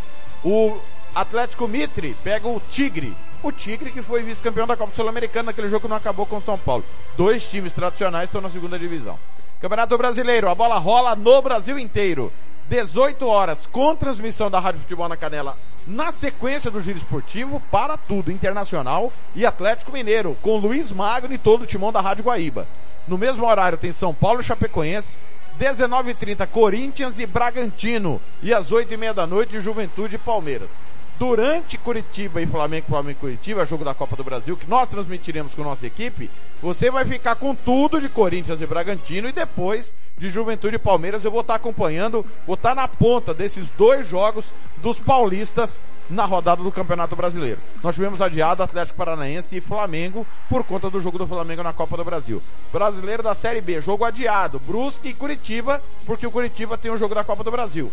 O 0.44 0.78
Atlético 1.14 1.68
Mitre 1.68 2.16
pega 2.24 2.48
o 2.48 2.60
Tigre. 2.72 3.16
O 3.44 3.52
Tigre 3.52 3.92
que 3.92 4.02
foi 4.02 4.24
vice-campeão 4.24 4.66
da 4.66 4.76
Copa 4.76 4.94
Sul-Americana 4.94 5.48
naquele 5.48 5.70
jogo 5.70 5.84
que 5.84 5.88
não 5.88 5.98
acabou 5.98 6.26
com 6.26 6.38
o 6.38 6.42
São 6.42 6.58
Paulo. 6.58 6.84
Dois 7.16 7.48
times 7.50 7.74
tradicionais 7.74 8.26
estão 8.26 8.42
na 8.42 8.50
segunda 8.50 8.80
divisão. 8.80 9.20
Campeonato 9.62 9.98
Brasileiro, 9.98 10.50
a 10.50 10.56
bola 10.56 10.78
rola 10.78 11.16
no 11.16 11.42
Brasil 11.42 11.78
inteiro. 11.78 12.34
18 12.70 13.26
horas, 13.28 13.68
com 13.68 13.96
transmissão 13.96 14.50
da 14.50 14.60
Rádio 14.60 14.82
Futebol 14.82 15.10
na 15.10 15.18
Canela, 15.18 15.58
na 15.86 16.12
sequência 16.12 16.72
do 16.72 16.82
Giro 16.82 16.98
Esportivo, 16.98 17.62
para 17.72 17.98
tudo, 17.98 18.32
Internacional 18.32 19.12
e 19.36 19.46
Atlético 19.46 19.92
Mineiro, 19.92 20.38
com 20.42 20.58
Luiz 20.58 20.92
Magno 20.92 21.34
e 21.34 21.38
todo 21.38 21.64
o 21.64 21.68
timão 21.68 21.92
da 21.92 22.02
Rádio 22.02 22.24
Guaíba. 22.24 22.68
No 23.08 23.18
mesmo 23.18 23.46
horário 23.46 23.78
tem 23.78 23.92
São 23.92 24.14
Paulo 24.14 24.42
e 24.42 24.44
Chapecoense, 24.44 25.18
19h30 25.60 26.48
Corinthians 26.48 27.20
e 27.20 27.26
Bragantino. 27.26 28.22
E 28.42 28.54
às 28.54 28.72
8h30 28.72 29.14
da 29.14 29.28
noite 29.28 29.62
Juventude 29.62 30.16
e 30.16 30.20
Palmeiras. 30.20 30.72
Durante 31.20 31.78
Curitiba 31.78 32.42
e 32.42 32.48
Flamengo, 32.48 32.88
Flamengo 32.88 33.18
e 33.18 33.22
Curitiba, 33.22 33.66
jogo 33.66 33.86
da 33.86 33.94
Copa 33.94 34.16
do 34.16 34.24
Brasil, 34.24 34.58
que 34.58 34.70
nós 34.70 34.90
transmitiremos 34.90 35.54
com 35.54 35.64
nossa 35.64 35.86
equipe, 35.86 36.30
você 36.62 36.90
vai 36.90 37.06
ficar 37.06 37.36
com 37.36 37.54
tudo 37.54 38.02
de 38.02 38.10
Corinthians 38.10 38.62
e 38.62 38.66
Bragantino 38.66 39.30
e 39.30 39.32
depois 39.32 39.94
de 40.18 40.30
Juventude 40.30 40.76
e 40.76 40.80
Palmeiras 40.80 41.24
eu 41.24 41.32
vou 41.32 41.42
estar 41.42 41.56
acompanhando, 41.56 42.26
vou 42.46 42.56
estar 42.56 42.76
na 42.76 42.88
ponta 42.88 43.34
desses 43.34 43.68
dois 43.78 44.08
jogos 44.08 44.54
dos 44.78 45.00
paulistas 45.00 45.84
na 46.10 46.26
rodada 46.26 46.62
do 46.62 46.72
Campeonato 46.72 47.16
Brasileiro. 47.16 47.60
Nós 47.82 47.96
tivemos 47.96 48.22
adiado 48.22 48.64
Atlético 48.64 48.98
Paranaense 48.98 49.56
e 49.56 49.62
Flamengo 49.62 50.26
por 50.50 50.64
conta 50.64 50.90
do 50.90 51.00
jogo 51.00 51.18
do 51.18 51.28
Flamengo 51.28 51.64
na 51.64 51.74
Copa 51.74 51.96
do 51.96 52.04
Brasil. 52.04 52.42
Brasileiro 52.72 53.24
da 53.24 53.34
Série 53.34 53.62
B, 53.62 53.82
jogo 53.82 54.04
adiado, 54.04 54.60
Brusque 54.60 55.10
e 55.10 55.14
Curitiba, 55.14 55.82
porque 56.06 56.28
o 56.28 56.32
Curitiba 56.32 56.78
tem 56.78 56.92
o 56.92 56.96
um 56.96 56.98
jogo 56.98 57.16
da 57.16 57.24
Copa 57.24 57.44
do 57.44 57.52
Brasil. 57.52 57.92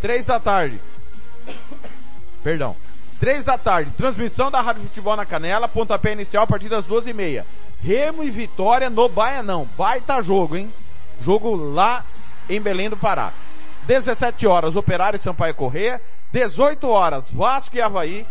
Três 0.00 0.26
da 0.26 0.38
tarde. 0.38 0.80
Perdão. 2.42 2.76
Três 3.20 3.44
da 3.44 3.56
tarde, 3.56 3.92
transmissão 3.92 4.50
da 4.50 4.60
Rádio 4.60 4.82
Futebol 4.82 5.14
na 5.14 5.24
Canela, 5.24 5.68
pontapé 5.68 6.12
inicial 6.12 6.42
a 6.42 6.46
partir 6.46 6.68
das 6.68 6.84
duas 6.84 7.06
e 7.06 7.12
meia. 7.12 7.46
Remo 7.80 8.24
e 8.24 8.30
Vitória 8.30 8.90
no 8.90 9.08
Baianão. 9.08 9.68
Baita 9.78 10.20
jogo, 10.22 10.56
hein? 10.56 10.72
Jogo 11.20 11.54
lá 11.54 12.04
em 12.50 12.60
Belém 12.60 12.90
do 12.90 12.96
Pará. 12.96 13.32
17 13.86 14.46
horas, 14.46 14.74
Operário 14.74 15.16
e 15.16 15.20
Sampaio 15.20 15.54
Correia. 15.54 16.00
18 16.32 16.88
horas, 16.88 17.30
Vasco 17.30 17.76
e 17.76 17.80
Havaí. 17.80 18.26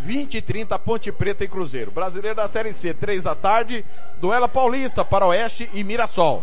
20 0.00 0.38
e 0.38 0.42
30, 0.42 0.76
Ponte 0.80 1.12
Preta 1.12 1.44
e 1.44 1.48
Cruzeiro. 1.48 1.92
Brasileiro 1.92 2.36
da 2.36 2.48
Série 2.48 2.72
C, 2.72 2.92
3 2.92 3.22
da 3.22 3.36
tarde. 3.36 3.84
Duela 4.20 4.48
Paulista 4.48 5.04
para 5.04 5.26
Oeste 5.26 5.70
e 5.72 5.84
Mirassol. 5.84 6.42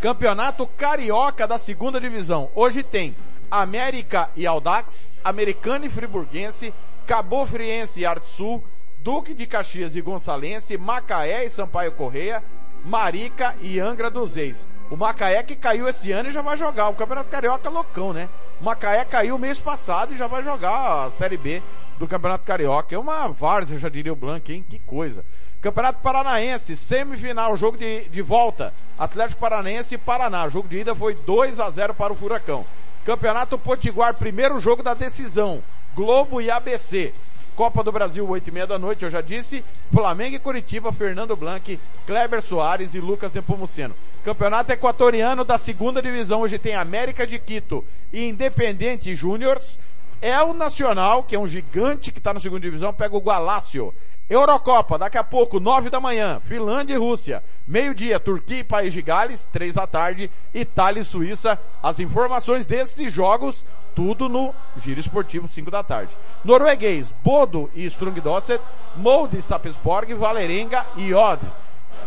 Campeonato 0.00 0.66
Carioca 0.66 1.46
da 1.46 1.58
segunda 1.58 2.00
divisão. 2.00 2.50
Hoje 2.54 2.84
tem 2.84 3.16
América 3.60 4.30
e 4.34 4.46
Audax, 4.46 5.08
Americano 5.22 5.84
e 5.84 5.88
Friburguense, 5.88 6.74
Cabo 7.06 7.46
Friense 7.46 8.00
e 8.00 8.04
Arte 8.04 8.26
Sul, 8.26 8.64
Duque 8.98 9.32
de 9.32 9.46
Caxias 9.46 9.94
e 9.94 10.00
Gonçalense, 10.00 10.76
Macaé 10.76 11.44
e 11.44 11.50
Sampaio 11.50 11.92
Correia, 11.92 12.42
Marica 12.84 13.54
e 13.60 13.78
Angra 13.78 14.10
dos 14.10 14.34
Reis. 14.34 14.66
O 14.90 14.96
Macaé 14.96 15.42
que 15.44 15.54
caiu 15.54 15.86
esse 15.86 16.10
ano 16.10 16.30
e 16.30 16.32
já 16.32 16.42
vai 16.42 16.56
jogar. 16.56 16.88
O 16.88 16.94
Campeonato 16.94 17.30
Carioca 17.30 17.68
é 17.68 17.70
loucão, 17.70 18.12
né? 18.12 18.28
O 18.60 18.64
Macaé 18.64 19.04
caiu 19.04 19.38
mês 19.38 19.60
passado 19.60 20.12
e 20.12 20.16
já 20.16 20.26
vai 20.26 20.42
jogar 20.42 21.04
a 21.04 21.10
Série 21.10 21.36
B 21.36 21.62
do 21.96 22.08
Campeonato 22.08 22.44
Carioca. 22.44 22.94
É 22.94 22.98
uma 22.98 23.28
várzea, 23.28 23.78
já 23.78 23.88
diria 23.88 24.12
o 24.12 24.16
Blanco, 24.16 24.50
hein? 24.50 24.64
Que 24.68 24.80
coisa. 24.80 25.24
Campeonato 25.60 26.00
Paranaense, 26.02 26.74
semifinal, 26.74 27.56
jogo 27.56 27.78
de, 27.78 28.08
de 28.08 28.20
volta. 28.20 28.74
Atlético 28.98 29.40
Paranaense 29.40 29.94
e 29.94 29.98
Paraná. 29.98 30.44
O 30.46 30.50
jogo 30.50 30.68
de 30.68 30.78
ida 30.78 30.94
foi 30.94 31.14
2 31.14 31.60
a 31.60 31.70
0 31.70 31.94
para 31.94 32.12
o 32.12 32.16
Furacão. 32.16 32.66
Campeonato 33.04 33.58
Potiguar, 33.58 34.14
primeiro 34.14 34.58
jogo 34.58 34.82
da 34.82 34.94
decisão. 34.94 35.62
Globo 35.94 36.40
e 36.40 36.50
ABC. 36.50 37.12
Copa 37.54 37.84
do 37.84 37.92
Brasil, 37.92 38.26
8 38.26 38.48
e 38.48 38.50
meia 38.50 38.66
da 38.66 38.78
noite, 38.78 39.04
eu 39.04 39.10
já 39.10 39.20
disse. 39.20 39.62
Flamengo 39.92 40.36
e 40.36 40.38
Curitiba, 40.38 40.90
Fernando 40.90 41.36
Blanc, 41.36 41.78
Kleber 42.06 42.40
Soares 42.40 42.94
e 42.94 43.00
Lucas 43.00 43.30
Nepomuceno. 43.32 43.94
Campeonato 44.24 44.72
Equatoriano 44.72 45.44
da 45.44 45.58
segunda 45.58 46.00
divisão, 46.00 46.40
hoje 46.40 46.58
tem 46.58 46.74
América 46.74 47.26
de 47.26 47.38
Quito 47.38 47.84
e 48.10 48.26
Independente 48.26 49.14
Júniors. 49.14 49.78
É 50.22 50.40
o 50.42 50.54
Nacional, 50.54 51.24
que 51.24 51.36
é 51.36 51.38
um 51.38 51.46
gigante 51.46 52.10
que 52.10 52.18
está 52.18 52.32
na 52.32 52.40
segunda 52.40 52.62
divisão, 52.62 52.94
pega 52.94 53.14
o 53.14 53.20
Galácio. 53.20 53.94
Eurocopa, 54.34 54.98
daqui 54.98 55.16
a 55.16 55.22
pouco, 55.22 55.60
nove 55.60 55.88
da 55.88 56.00
manhã, 56.00 56.40
Finlândia 56.40 56.94
e 56.94 56.98
Rússia. 56.98 57.42
Meio-dia, 57.66 58.18
Turquia 58.18 58.58
e 58.58 58.64
País 58.64 58.92
de 58.92 59.00
Gales, 59.00 59.48
três 59.52 59.74
da 59.74 59.86
tarde, 59.86 60.30
Itália 60.52 61.00
e 61.00 61.04
Suíça. 61.04 61.58
As 61.82 62.00
informações 62.00 62.66
desses 62.66 63.12
jogos, 63.12 63.64
tudo 63.94 64.28
no 64.28 64.52
Giro 64.76 64.98
Esportivo, 64.98 65.46
5 65.46 65.70
da 65.70 65.82
tarde. 65.82 66.16
Norueguês, 66.44 67.14
Bodo 67.22 67.70
e 67.74 67.86
Strungdosset, 67.86 68.62
Molde, 68.96 69.40
Sapesborg, 69.40 70.12
Valerenga 70.14 70.84
e 70.96 71.14
Odd. 71.14 71.40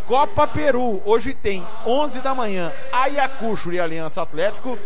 Copa 0.06 0.48
Peru, 0.48 1.02
hoje 1.06 1.34
tem 1.34 1.66
11 1.86 2.20
da 2.20 2.36
manhã, 2.36 2.72
Ayacucho 2.92 3.72
e 3.72 3.80
Aliança 3.80 4.22
Atlético, 4.22 4.78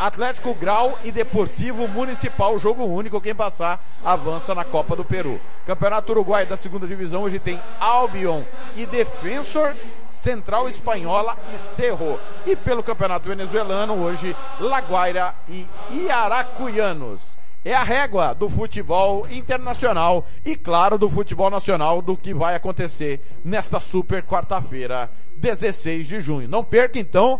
Atlético 0.00 0.54
Grau 0.54 0.98
e 1.04 1.12
Deportivo 1.12 1.86
Municipal, 1.86 2.58
jogo 2.58 2.84
único, 2.86 3.20
quem 3.20 3.34
passar 3.34 3.84
avança 4.02 4.54
na 4.54 4.64
Copa 4.64 4.96
do 4.96 5.04
Peru. 5.04 5.38
Campeonato 5.66 6.10
Uruguai 6.12 6.46
da 6.46 6.56
segunda 6.56 6.86
divisão, 6.86 7.20
hoje 7.20 7.38
tem 7.38 7.60
Albion 7.78 8.42
e 8.78 8.86
Defensor, 8.86 9.76
Central 10.08 10.70
Espanhola 10.70 11.36
e 11.54 11.58
Cerro. 11.58 12.18
E 12.46 12.56
pelo 12.56 12.82
Campeonato 12.82 13.28
Venezuelano, 13.28 14.02
hoje, 14.02 14.34
Laguaira 14.58 15.34
e 15.46 15.66
Iaracuianos. 15.90 17.36
é 17.62 17.74
a 17.74 17.82
régua 17.82 18.32
do 18.32 18.48
futebol 18.48 19.26
internacional 19.30 20.24
e, 20.46 20.56
claro, 20.56 20.96
do 20.96 21.10
futebol 21.10 21.50
nacional 21.50 22.00
do 22.00 22.16
que 22.16 22.32
vai 22.32 22.54
acontecer 22.54 23.20
nesta 23.44 23.78
super 23.78 24.22
quarta-feira, 24.22 25.10
16 25.36 26.08
de 26.08 26.20
junho. 26.20 26.48
Não 26.48 26.64
perca 26.64 26.98
então 26.98 27.38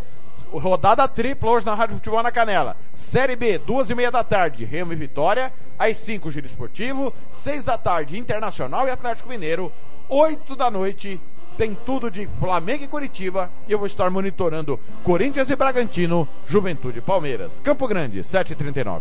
rodada 0.50 1.06
tripla 1.08 1.50
hoje 1.50 1.66
na 1.66 1.74
Rádio 1.74 1.96
Futebol 1.96 2.22
na 2.22 2.30
Canela. 2.30 2.76
Série 2.94 3.36
B, 3.36 3.58
duas 3.58 3.90
e 3.90 3.94
meia 3.94 4.10
da 4.10 4.24
tarde, 4.24 4.64
Remo 4.64 4.92
e 4.92 4.96
Vitória. 4.96 5.52
Às 5.78 5.98
cinco, 5.98 6.30
Giro 6.30 6.46
Esportivo. 6.46 7.12
Seis 7.30 7.64
da 7.64 7.78
tarde, 7.78 8.18
Internacional 8.18 8.86
e 8.86 8.90
Atlético 8.90 9.28
Mineiro. 9.28 9.72
Oito 10.08 10.56
da 10.56 10.70
noite, 10.70 11.20
tem 11.56 11.74
tudo 11.74 12.10
de 12.10 12.28
Flamengo 12.38 12.84
e 12.84 12.88
Curitiba. 12.88 13.50
E 13.68 13.72
eu 13.72 13.78
vou 13.78 13.86
estar 13.86 14.08
monitorando 14.10 14.78
Corinthians 15.02 15.50
e 15.50 15.56
Bragantino, 15.56 16.28
Juventude 16.46 16.98
e 16.98 17.02
Palmeiras. 17.02 17.60
Campo 17.60 17.86
Grande, 17.86 18.20
7h39. 18.20 19.00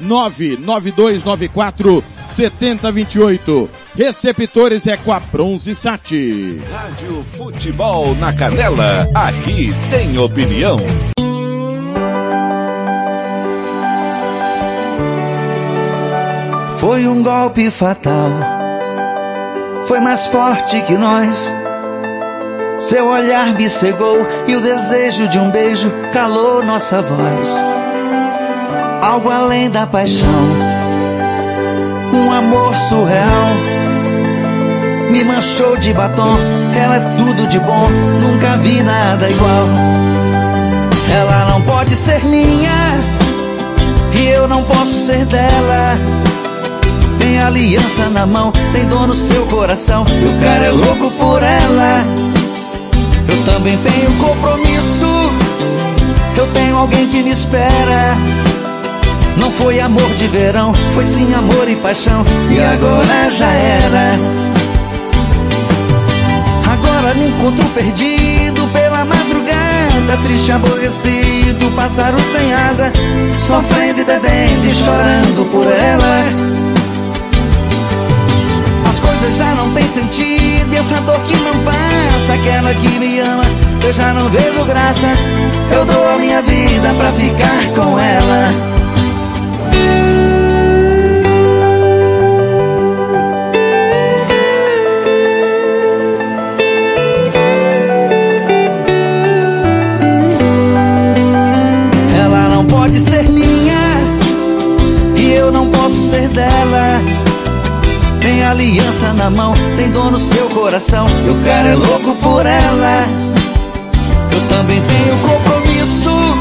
99294 0.00 2.02
7028. 2.26 3.70
Receptores 3.96 4.86
é 4.86 4.96
com 4.96 5.12
a 5.12 5.20
Bronze 5.20 5.74
Sat. 5.74 6.12
Rádio 6.70 7.24
Futebol 7.36 8.14
na 8.14 8.32
Canela, 8.32 9.06
aqui 9.14 9.70
tem 9.90 10.18
opinião. 10.18 10.78
Foi 16.80 17.06
um 17.06 17.22
golpe 17.22 17.70
fatal. 17.70 18.30
Foi 19.86 20.00
mais 20.00 20.24
forte 20.26 20.80
que 20.82 20.94
nós. 20.94 21.54
Seu 22.78 23.06
olhar 23.06 23.54
me 23.54 23.70
cegou 23.70 24.26
e 24.46 24.56
o 24.56 24.60
desejo 24.60 25.28
de 25.28 25.38
um 25.38 25.50
beijo 25.50 25.90
calou 26.12 26.62
nossa 26.62 27.00
voz. 27.00 27.48
Algo 29.04 29.30
além 29.30 29.68
da 29.68 29.86
paixão, 29.86 30.26
um 32.10 32.32
amor 32.32 32.74
surreal. 32.88 33.54
Me 35.10 35.22
manchou 35.22 35.76
de 35.76 35.92
batom, 35.92 36.38
ela 36.74 36.96
é 36.96 37.00
tudo 37.00 37.46
de 37.46 37.60
bom, 37.60 37.86
nunca 38.22 38.56
vi 38.56 38.82
nada 38.82 39.28
igual. 39.28 39.68
Ela 41.14 41.50
não 41.50 41.60
pode 41.60 41.94
ser 41.94 42.24
minha, 42.24 42.94
e 44.14 44.26
eu 44.26 44.48
não 44.48 44.62
posso 44.62 45.04
ser 45.04 45.26
dela. 45.26 45.98
Tem 47.18 47.42
aliança 47.42 48.08
na 48.08 48.24
mão, 48.24 48.52
tem 48.72 48.86
dor 48.86 49.06
no 49.06 49.16
seu 49.28 49.44
coração, 49.48 50.06
e 50.08 50.24
o 50.24 50.40
cara 50.40 50.64
é 50.64 50.70
louco 50.70 51.10
por 51.10 51.42
ela. 51.42 52.04
Eu 53.28 53.44
também 53.44 53.76
tenho 53.76 54.18
compromisso. 54.18 55.30
Eu 56.38 56.46
tenho 56.54 56.78
alguém 56.78 57.06
que 57.08 57.22
me 57.22 57.32
espera. 57.32 58.16
Não 59.36 59.50
foi 59.52 59.80
amor 59.80 60.08
de 60.14 60.28
verão, 60.28 60.72
foi 60.94 61.04
sim 61.04 61.34
amor 61.34 61.68
e 61.68 61.76
paixão. 61.76 62.24
E 62.50 62.60
agora 62.60 63.30
já 63.30 63.50
era. 63.52 64.18
Agora 66.72 67.14
me 67.14 67.28
encontro 67.28 67.64
perdido 67.70 68.66
pela 68.72 69.04
madrugada, 69.04 70.16
triste, 70.22 70.52
aborrecido, 70.52 71.70
pássaro 71.76 72.16
sem 72.32 72.52
asa, 72.52 72.92
sofrendo 73.46 74.00
e 74.00 74.04
bebendo 74.04 74.66
e 74.66 74.70
chorando 74.70 75.50
por 75.50 75.66
ela 75.66 76.54
As 78.88 79.00
coisas 79.00 79.36
já 79.36 79.54
não 79.54 79.72
têm 79.72 79.88
sentido 79.88 80.72
e 80.72 80.76
essa 80.76 81.00
dor 81.00 81.20
que 81.20 81.36
não 81.36 81.58
passa, 81.64 82.32
aquela 82.34 82.74
que 82.74 82.98
me 82.98 83.20
ama, 83.20 83.44
eu 83.82 83.92
já 83.92 84.12
não 84.12 84.28
vejo 84.28 84.64
graça. 84.64 85.06
Eu 85.70 85.84
dou 85.84 86.08
a 86.08 86.16
minha 86.18 86.42
vida 86.42 86.94
pra 86.96 87.12
ficar 87.12 87.66
com 87.74 87.98
ela. 87.98 88.73
Na 109.24 109.30
mão, 109.30 109.54
tem 109.78 109.90
dor 109.90 110.12
no 110.12 110.20
seu 110.34 110.50
coração. 110.50 111.06
E 111.24 111.30
o 111.30 111.44
cara 111.44 111.68
é 111.70 111.74
louco 111.74 112.14
por 112.16 112.44
ela. 112.44 113.06
Eu 114.30 114.48
também 114.48 114.82
tenho 114.82 115.18
compromisso. 115.18 116.38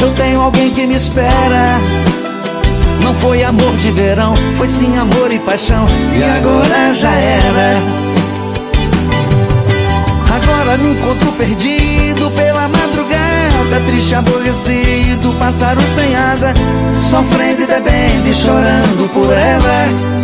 Eu 0.00 0.14
tenho 0.14 0.40
alguém 0.40 0.70
que 0.70 0.86
me 0.86 0.94
espera. 0.94 1.78
Não 3.02 3.14
foi 3.16 3.44
amor 3.44 3.76
de 3.76 3.90
verão, 3.90 4.34
foi 4.56 4.66
sim 4.66 4.96
amor 4.96 5.30
e 5.30 5.38
paixão. 5.40 5.84
E 6.16 6.24
agora 6.24 6.94
já 6.94 7.14
era. 7.14 7.78
Agora 10.36 10.78
me 10.78 10.90
encontro 10.90 11.32
perdido 11.32 12.30
pela 12.30 12.66
madrugada, 12.66 13.80
triste, 13.86 14.14
aborrecido, 14.14 15.34
pássaro 15.38 15.80
sem 15.94 16.16
asa, 16.16 16.54
sofrendo 17.10 17.62
e 17.62 17.66
bebendo 17.66 18.28
e 18.30 18.34
chorando 18.34 19.12
por 19.12 19.32
ela. 19.32 20.23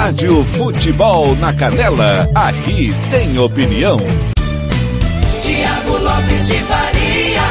Rádio 0.00 0.42
Futebol 0.46 1.36
na 1.36 1.54
Canela, 1.54 2.26
aqui 2.34 2.88
tem 3.10 3.38
opinião. 3.38 3.98
Tiago 5.42 5.98
Lopes 5.98 6.46
de 6.46 6.54
Faria. 6.60 7.42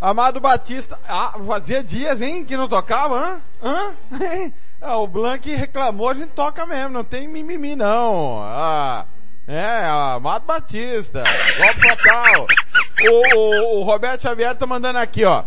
Amado 0.00 0.38
Batista, 0.38 0.96
ah, 1.08 1.34
fazia 1.44 1.82
dias, 1.82 2.22
hein, 2.22 2.44
que 2.44 2.56
não 2.56 2.68
tocava, 2.68 3.16
hã? 3.16 3.40
Hã? 3.60 3.92
Ah, 4.80 4.98
o 5.02 5.08
Blank 5.08 5.52
reclamou, 5.52 6.10
a 6.10 6.14
gente 6.14 6.30
toca 6.30 6.64
mesmo, 6.64 6.90
não 6.90 7.02
tem 7.02 7.26
mimimi 7.26 7.74
não. 7.74 8.40
Ah, 8.40 9.06
é, 9.48 9.84
Amado 10.14 10.46
Batista, 10.46 11.24
golpe 11.58 11.88
fatal. 11.88 12.46
O, 13.04 13.36
o, 13.36 13.80
o 13.80 13.82
Roberto 13.82 14.22
Xavier 14.22 14.54
tá 14.54 14.64
mandando 14.64 15.00
aqui, 15.00 15.24
ó. 15.24 15.42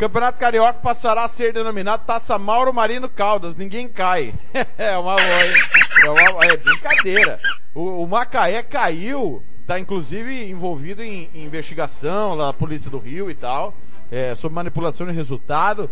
Campeonato 0.00 0.38
Carioca 0.38 0.78
passará 0.80 1.24
a 1.24 1.28
ser 1.28 1.52
denominado 1.52 2.06
Taça 2.06 2.38
Mauro 2.38 2.72
Marino 2.72 3.06
Caldas, 3.06 3.54
ninguém 3.54 3.86
cai. 3.86 4.32
é 4.78 4.96
uma, 4.96 5.20
é 5.20 6.10
uma 6.10 6.44
é 6.46 6.56
brincadeira. 6.56 7.38
O, 7.74 8.02
o 8.02 8.08
Macaé 8.08 8.62
caiu, 8.62 9.44
tá 9.66 9.78
inclusive 9.78 10.48
envolvido 10.48 11.02
em, 11.02 11.28
em 11.34 11.44
investigação 11.44 12.34
lá, 12.34 12.50
Polícia 12.50 12.90
do 12.90 12.96
Rio 12.98 13.30
e 13.30 13.34
tal, 13.34 13.74
é, 14.10 14.34
sobre 14.34 14.54
manipulação 14.56 15.06
de 15.06 15.12
resultado. 15.12 15.90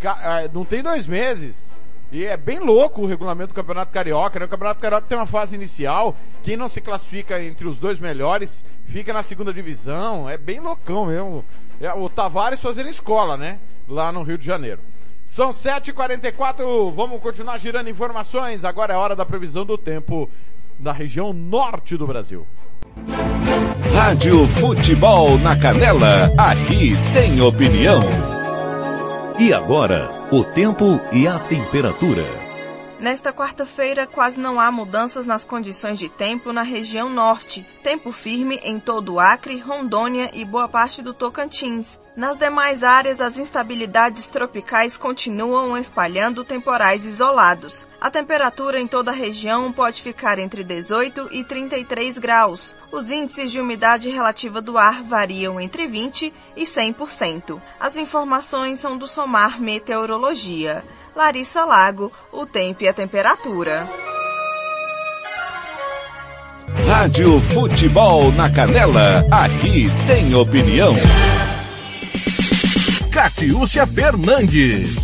Ca- 0.00 0.18
ah, 0.18 0.48
não 0.50 0.64
tem 0.64 0.82
dois 0.82 1.06
meses. 1.06 1.70
E 2.12 2.26
é 2.26 2.36
bem 2.36 2.58
louco 2.58 3.00
o 3.00 3.06
regulamento 3.06 3.54
do 3.54 3.56
Campeonato 3.56 3.90
Carioca, 3.90 4.38
né? 4.38 4.44
O 4.44 4.48
Campeonato 4.48 4.82
Carioca 4.82 5.06
tem 5.06 5.16
uma 5.16 5.24
fase 5.24 5.56
inicial, 5.56 6.14
quem 6.42 6.58
não 6.58 6.68
se 6.68 6.78
classifica 6.78 7.42
entre 7.42 7.66
os 7.66 7.78
dois 7.78 7.98
melhores 7.98 8.66
fica 8.84 9.14
na 9.14 9.22
segunda 9.22 9.50
divisão, 9.50 10.28
é 10.28 10.36
bem 10.36 10.60
loucão 10.60 11.06
mesmo. 11.06 11.42
É, 11.80 11.90
o 11.94 12.10
Tavares 12.10 12.60
fazendo 12.60 12.90
escola, 12.90 13.38
né? 13.38 13.58
Lá 13.88 14.12
no 14.12 14.22
Rio 14.22 14.36
de 14.36 14.44
Janeiro. 14.44 14.80
São 15.24 15.50
7h44, 15.50 16.92
vamos 16.92 17.18
continuar 17.22 17.56
girando 17.56 17.88
informações. 17.88 18.62
Agora 18.62 18.92
é 18.92 18.96
hora 18.96 19.16
da 19.16 19.24
previsão 19.24 19.64
do 19.64 19.78
tempo 19.78 20.28
na 20.78 20.92
região 20.92 21.32
norte 21.32 21.96
do 21.96 22.06
Brasil. 22.06 22.46
Rádio 23.94 24.46
Futebol 24.48 25.38
na 25.38 25.58
Canela, 25.58 26.28
aqui 26.36 26.92
tem 27.14 27.40
opinião. 27.40 28.41
E 29.42 29.52
agora, 29.52 30.08
o 30.30 30.44
tempo 30.44 31.00
e 31.12 31.26
a 31.26 31.36
temperatura. 31.36 32.24
Nesta 33.00 33.32
quarta-feira, 33.32 34.06
quase 34.06 34.38
não 34.38 34.60
há 34.60 34.70
mudanças 34.70 35.26
nas 35.26 35.44
condições 35.44 35.98
de 35.98 36.08
tempo 36.08 36.52
na 36.52 36.62
região 36.62 37.10
norte. 37.10 37.66
Tempo 37.82 38.12
firme 38.12 38.60
em 38.62 38.78
todo 38.78 39.14
o 39.14 39.18
Acre, 39.18 39.58
Rondônia 39.58 40.30
e 40.32 40.44
boa 40.44 40.68
parte 40.68 41.02
do 41.02 41.12
Tocantins. 41.12 41.98
Nas 42.14 42.36
demais 42.36 42.84
áreas, 42.84 43.20
as 43.20 43.36
instabilidades 43.36 44.28
tropicais 44.28 44.96
continuam 44.96 45.76
espalhando 45.76 46.44
temporais 46.44 47.04
isolados. 47.04 47.84
A 48.00 48.08
temperatura 48.08 48.80
em 48.80 48.86
toda 48.86 49.10
a 49.10 49.14
região 49.14 49.72
pode 49.72 50.02
ficar 50.02 50.38
entre 50.38 50.62
18 50.62 51.30
e 51.32 51.42
33 51.42 52.16
graus. 52.16 52.76
Os 52.92 53.10
índices 53.10 53.50
de 53.50 53.58
umidade 53.58 54.10
relativa 54.10 54.60
do 54.60 54.76
ar 54.76 55.02
variam 55.02 55.58
entre 55.58 55.86
20 55.86 56.30
e 56.54 56.66
100%. 56.66 57.58
As 57.80 57.96
informações 57.96 58.78
são 58.80 58.98
do 58.98 59.08
Somar 59.08 59.58
Meteorologia. 59.58 60.84
Larissa 61.16 61.64
Lago, 61.64 62.12
o 62.30 62.44
tempo 62.44 62.84
e 62.84 62.88
a 62.88 62.92
temperatura. 62.92 63.88
Rádio 66.86 67.40
Futebol 67.40 68.30
na 68.32 68.50
Canela, 68.50 69.24
aqui 69.30 69.86
tem 70.06 70.34
opinião. 70.34 70.92
Catiúcia 73.10 73.86
Fernandes. 73.86 74.94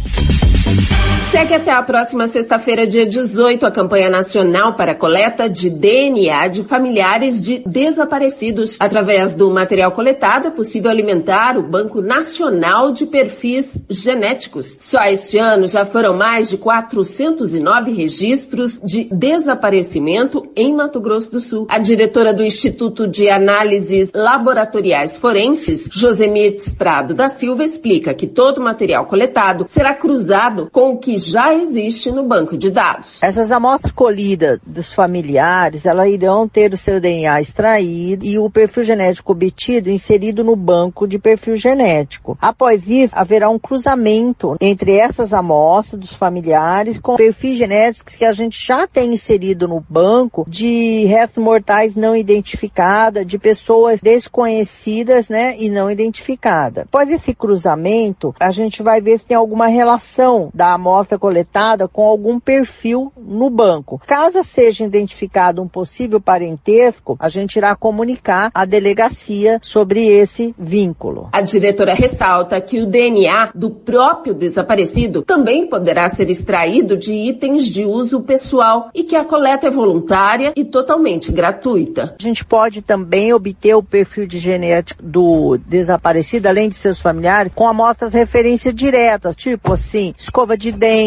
Segue 1.31 1.53
até 1.53 1.71
a 1.71 1.83
próxima 1.83 2.27
sexta-feira, 2.27 2.87
dia 2.87 3.05
18, 3.05 3.67
a 3.67 3.71
campanha 3.71 4.09
nacional 4.09 4.73
para 4.73 4.95
coleta 4.95 5.47
de 5.47 5.69
DNA 5.69 6.49
de 6.49 6.63
familiares 6.65 7.45
de 7.45 7.63
desaparecidos. 7.67 8.79
Através 8.81 9.35
do 9.35 9.51
material 9.51 9.93
coletado, 9.93 10.49
é 10.49 10.51
possível 10.51 10.91
alimentar 10.91 11.59
o 11.59 11.63
Banco 11.63 12.01
Nacional 12.01 12.93
de 12.93 13.05
Perfis 13.05 13.77
Genéticos. 13.91 14.79
Só 14.81 15.03
este 15.03 15.37
ano 15.37 15.69
já 15.69 15.85
foram 15.85 16.15
mais 16.17 16.49
de 16.49 16.57
409 16.57 17.93
registros 17.93 18.81
de 18.83 19.05
desaparecimento 19.13 20.51
em 20.57 20.75
Mato 20.75 20.99
Grosso 20.99 21.31
do 21.31 21.41
Sul. 21.41 21.67
A 21.69 21.79
diretora 21.79 22.33
do 22.33 22.43
Instituto 22.43 23.07
de 23.07 23.29
Análises 23.29 24.11
Laboratoriais 24.15 25.19
Forenses, 25.19 25.91
Josemires 25.93 26.73
Prado 26.73 27.13
da 27.13 27.29
Silva, 27.29 27.65
explica 27.65 28.15
que 28.15 28.27
todo 28.27 28.59
o 28.59 28.65
material 28.65 29.05
coletado 29.05 29.67
será 29.69 29.93
cruzado 29.93 30.71
com 30.73 30.93
o 30.93 30.99
que 30.99 31.18
já 31.19 31.55
existe 31.55 32.11
no 32.11 32.25
banco 32.25 32.57
de 32.57 32.71
dados. 32.71 33.23
Essas 33.23 33.51
amostras 33.51 33.93
colhidas 33.93 34.59
dos 34.67 34.93
familiares, 34.93 35.87
elas 35.87 36.09
irão 36.09 36.49
ter 36.49 36.73
o 36.73 36.79
seu 36.79 37.01
DNA 37.01 37.41
extraído 37.41 38.25
e 38.25 38.39
o 38.39 38.51
perfil 38.51 38.85
genético 38.85 39.33
obtido 39.33 39.91
inserido 39.91 40.43
no 40.45 40.57
banco 40.57 41.07
de 41.07 41.19
perfil 41.19 41.57
genético. 41.57 42.37
Após 42.41 42.89
isso, 42.89 43.15
haverá 43.17 43.49
um 43.49 43.59
cruzamento 43.59 44.57
entre 44.61 44.97
essas 44.97 45.33
amostras 45.33 46.01
dos 46.01 46.13
familiares 46.13 46.99
com 46.99 47.17
perfis 47.17 47.57
genéticos 47.57 48.17
que 48.17 48.25
a 48.25 48.33
gente 48.33 48.59
já 48.67 48.87
tem 48.87 49.13
inserido 49.13 49.69
no 49.69 49.85
banco 49.89 50.45
de 50.49 51.05
restos 51.05 51.43
mortais 51.43 51.95
não 51.95 52.17
identificadas, 52.17 53.27
de 53.27 53.39
pessoas 53.39 54.01
desconhecidas, 54.01 55.29
né, 55.29 55.57
e 55.59 55.69
não 55.71 55.91
identificadas. 55.91 56.85
Após 56.85 57.09
esse 57.09 57.35
cruzamento, 57.35 58.35
a 58.39 58.51
gente 58.51 58.83
vai 58.83 59.01
ver 59.01 59.19
se 59.19 59.27
tem 59.27 59.37
alguma 59.37 59.67
relação 59.67 60.51
da 60.53 60.73
amostra 60.73 61.08
coletada 61.17 61.87
com 61.87 62.03
algum 62.03 62.41
perfil 62.41 63.13
no 63.17 63.49
banco. 63.49 64.03
Caso 64.05 64.43
seja 64.43 64.85
identificado 64.85 65.63
um 65.63 65.69
possível 65.69 66.21
parentesco, 66.21 67.17
a 67.21 67.29
gente 67.29 67.57
irá 67.57 67.77
comunicar 67.77 68.51
à 68.53 68.65
delegacia 68.65 69.61
sobre 69.63 70.07
esse 70.07 70.53
vínculo. 70.59 71.29
A 71.33 71.41
diretora 71.41 71.95
ressalta 71.95 72.61
que 72.61 72.81
o 72.81 72.87
DNA 72.87 73.51
do 73.55 73.71
próprio 73.71 74.35
desaparecido 74.35 75.23
também 75.23 75.69
poderá 75.69 76.11
ser 76.11 76.29
extraído 76.31 76.97
de 76.97 77.13
itens 77.13 77.65
de 77.65 77.85
uso 77.85 78.21
pessoal 78.23 78.91
e 78.95 79.05
que 79.05 79.15
a 79.15 79.25
coleta 79.25 79.69
é 79.69 79.71
voluntária 79.71 80.53
e 80.57 80.65
totalmente 80.65 81.31
gratuita. 81.31 82.17
A 82.19 82.23
gente 82.23 82.45
pode 82.45 82.83
também 82.83 83.33
obter 83.33 83.75
o 83.75 83.83
perfil 83.83 84.27
de 84.27 84.39
genético 84.39 85.03
do 85.03 85.59
desaparecido, 85.59 86.49
além 86.49 86.69
de 86.69 86.75
seus 86.75 87.01
familiares, 87.01 87.53
com 87.55 87.69
amostras 87.69 88.11
de 88.11 88.19
referência 88.19 88.73
diretas, 88.73 89.37
tipo 89.37 89.73
assim, 89.73 90.15
escova 90.17 90.57
de 90.57 90.73
dente, 90.73 90.98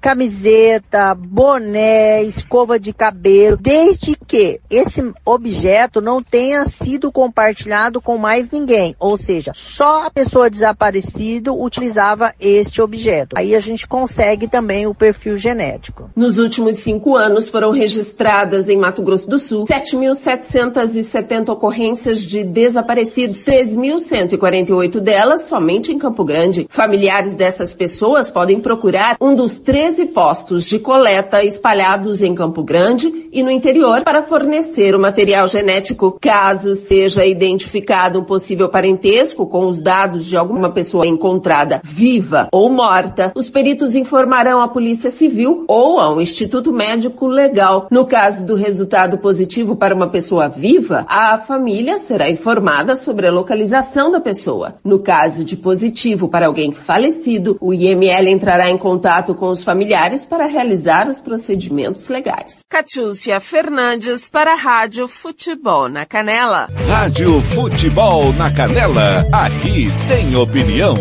camiseta, 0.00 1.14
boné, 1.14 2.22
escova 2.22 2.78
de 2.78 2.92
cabelo, 2.92 3.56
desde 3.56 4.16
que 4.26 4.60
esse 4.70 5.12
objeto 5.24 6.00
não 6.00 6.22
tenha 6.22 6.64
sido 6.66 7.10
compartilhado 7.10 8.00
com 8.00 8.18
mais 8.18 8.50
ninguém. 8.50 8.94
Ou 8.98 9.16
seja, 9.16 9.52
só 9.54 10.06
a 10.06 10.10
pessoa 10.10 10.50
desaparecida 10.50 11.52
utilizava 11.52 12.34
este 12.40 12.80
objeto. 12.82 13.36
Aí 13.38 13.54
a 13.54 13.60
gente 13.60 13.86
consegue 13.86 14.48
também 14.48 14.86
o 14.86 14.94
perfil 14.94 15.38
genético. 15.38 16.10
Nos 16.14 16.38
últimos 16.38 16.78
cinco 16.78 17.16
anos 17.16 17.48
foram 17.48 17.70
registradas 17.70 18.68
em 18.68 18.76
Mato 18.76 19.02
Grosso 19.02 19.28
do 19.28 19.38
Sul 19.38 19.64
7.770 19.66 21.50
ocorrências 21.50 22.22
de 22.22 22.44
desaparecidos, 22.44 23.44
3.148 23.44 25.00
delas 25.00 25.42
somente 25.42 25.92
em 25.92 25.98
Campo 25.98 26.24
Grande. 26.24 26.66
Familiares 26.70 27.34
dessas 27.34 27.74
pessoas 27.74 28.30
podem 28.30 28.60
procurar 28.60 29.16
um 29.20 29.34
dos 29.38 29.56
13 29.56 30.06
postos 30.06 30.64
de 30.64 30.80
coleta 30.80 31.44
espalhados 31.44 32.20
em 32.20 32.34
Campo 32.34 32.64
Grande 32.64 33.28
e 33.32 33.40
no 33.40 33.52
interior 33.52 34.02
para 34.02 34.20
fornecer 34.20 34.96
o 34.96 34.98
material 34.98 35.46
genético. 35.46 36.18
Caso 36.20 36.74
seja 36.74 37.24
identificado 37.24 38.18
um 38.18 38.24
possível 38.24 38.68
parentesco 38.68 39.46
com 39.46 39.68
os 39.68 39.80
dados 39.80 40.26
de 40.26 40.36
alguma 40.36 40.70
pessoa 40.70 41.06
encontrada 41.06 41.80
viva 41.84 42.48
ou 42.50 42.68
morta, 42.68 43.30
os 43.36 43.48
peritos 43.48 43.94
informarão 43.94 44.60
à 44.60 44.66
Polícia 44.66 45.08
Civil 45.08 45.64
ou 45.68 46.00
ao 46.00 46.20
Instituto 46.20 46.72
Médico 46.72 47.28
Legal. 47.28 47.86
No 47.92 48.06
caso 48.06 48.44
do 48.44 48.56
resultado 48.56 49.18
positivo 49.18 49.76
para 49.76 49.94
uma 49.94 50.08
pessoa 50.08 50.48
viva, 50.48 51.06
a 51.08 51.38
família 51.38 51.98
será 51.98 52.28
informada 52.28 52.96
sobre 52.96 53.28
a 53.28 53.30
localização 53.30 54.10
da 54.10 54.20
pessoa. 54.20 54.74
No 54.82 54.98
caso 54.98 55.44
de 55.44 55.56
positivo 55.56 56.28
para 56.28 56.46
alguém 56.46 56.72
falecido, 56.72 57.56
o 57.60 57.72
IML 57.72 58.26
entrará 58.26 58.68
em 58.68 58.76
contato 58.76 59.27
com 59.34 59.50
os 59.50 59.64
familiares 59.64 60.24
para 60.24 60.46
realizar 60.46 61.08
os 61.08 61.20
procedimentos 61.20 62.08
legais. 62.08 62.60
Catiúcia 62.68 63.40
Fernandes 63.40 64.28
para 64.28 64.52
a 64.52 64.56
Rádio 64.56 65.08
Futebol 65.08 65.88
na 65.88 66.04
Canela. 66.06 66.68
Rádio 66.86 67.40
Futebol 67.42 68.32
na 68.32 68.52
Canela, 68.54 69.24
aqui 69.32 69.88
tem 70.08 70.34
opinião. 70.36 70.94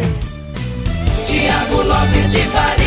Tiago 1.26 1.82
Lopes 1.82 2.32
de 2.32 2.40
Faria. 2.40 2.85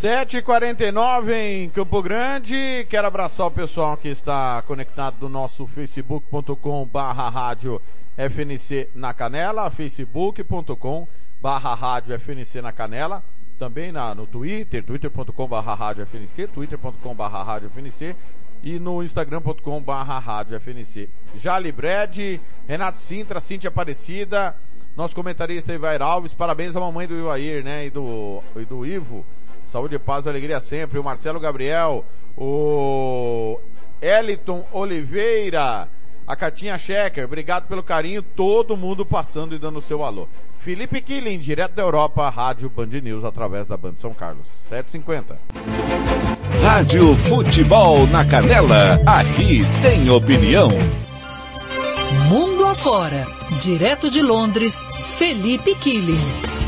7h49 0.00 1.30
em 1.30 1.68
Campo 1.68 2.00
Grande. 2.00 2.86
Quero 2.88 3.06
abraçar 3.06 3.46
o 3.46 3.50
pessoal 3.50 3.98
que 3.98 4.08
está 4.08 4.62
conectado 4.62 5.16
no 5.20 5.28
nosso 5.28 5.66
facebook.com 5.66 6.86
barra 6.86 7.28
rádio 7.28 7.78
FNC 8.16 8.88
na 8.94 9.12
Canela, 9.12 9.70
facebook.com 9.70 11.06
barra 11.38 11.74
rádio 11.74 12.18
FNC 12.18 12.62
na 12.62 12.72
Canela, 12.72 13.22
também 13.58 13.92
na, 13.92 14.14
no 14.14 14.26
Twitter, 14.26 14.82
twitter.com 14.82 15.46
barra 15.46 15.74
rádio 15.74 16.06
FNC, 16.06 16.46
twitter.com 16.46 17.14
barra 17.14 17.42
rádio 17.42 17.68
FNC 17.68 18.16
e 18.62 18.78
no 18.78 19.02
instagram.com 19.02 19.82
barra 19.82 20.18
rádio 20.18 20.58
FNC. 20.58 21.10
Jali 21.34 21.70
Bred, 21.70 22.40
Renato 22.66 22.96
Sintra, 22.96 23.38
Cintia 23.38 23.68
Aparecida, 23.68 24.56
nosso 24.96 25.14
comentarista 25.14 25.74
Ivair 25.74 26.00
Alves, 26.00 26.32
parabéns 26.32 26.74
à 26.74 26.80
mamãe 26.80 27.06
do 27.06 27.18
Ivair, 27.18 27.62
né, 27.62 27.84
e 27.84 27.90
do, 27.90 28.42
e 28.56 28.64
do 28.64 28.86
Ivo, 28.86 29.26
saúde, 29.70 29.98
paz 29.98 30.26
e 30.26 30.28
alegria 30.28 30.60
sempre, 30.60 30.98
o 30.98 31.04
Marcelo 31.04 31.38
Gabriel, 31.38 32.04
o 32.36 33.58
Eliton 34.02 34.66
Oliveira, 34.72 35.88
a 36.26 36.36
Catinha 36.36 36.76
Checker, 36.76 37.24
obrigado 37.24 37.68
pelo 37.68 37.82
carinho, 37.82 38.22
todo 38.22 38.76
mundo 38.76 39.06
passando 39.06 39.54
e 39.54 39.58
dando 39.58 39.80
seu 39.80 40.04
alô. 40.04 40.28
Felipe 40.58 41.00
Killing, 41.00 41.38
direto 41.38 41.74
da 41.74 41.82
Europa, 41.82 42.28
Rádio 42.28 42.68
Band 42.68 43.00
News, 43.02 43.24
através 43.24 43.66
da 43.66 43.76
Band 43.76 43.94
São 43.96 44.12
Carlos. 44.12 44.46
750. 44.68 45.38
Rádio 46.62 47.16
Futebol 47.16 48.06
na 48.08 48.24
Canela. 48.26 48.98
Aqui 49.06 49.62
tem 49.80 50.10
opinião. 50.10 50.68
Mundo 52.28 52.66
afora. 52.66 53.26
Direto 53.58 54.10
de 54.10 54.20
Londres, 54.20 54.90
Felipe 55.18 55.74
Killing. 55.76 56.59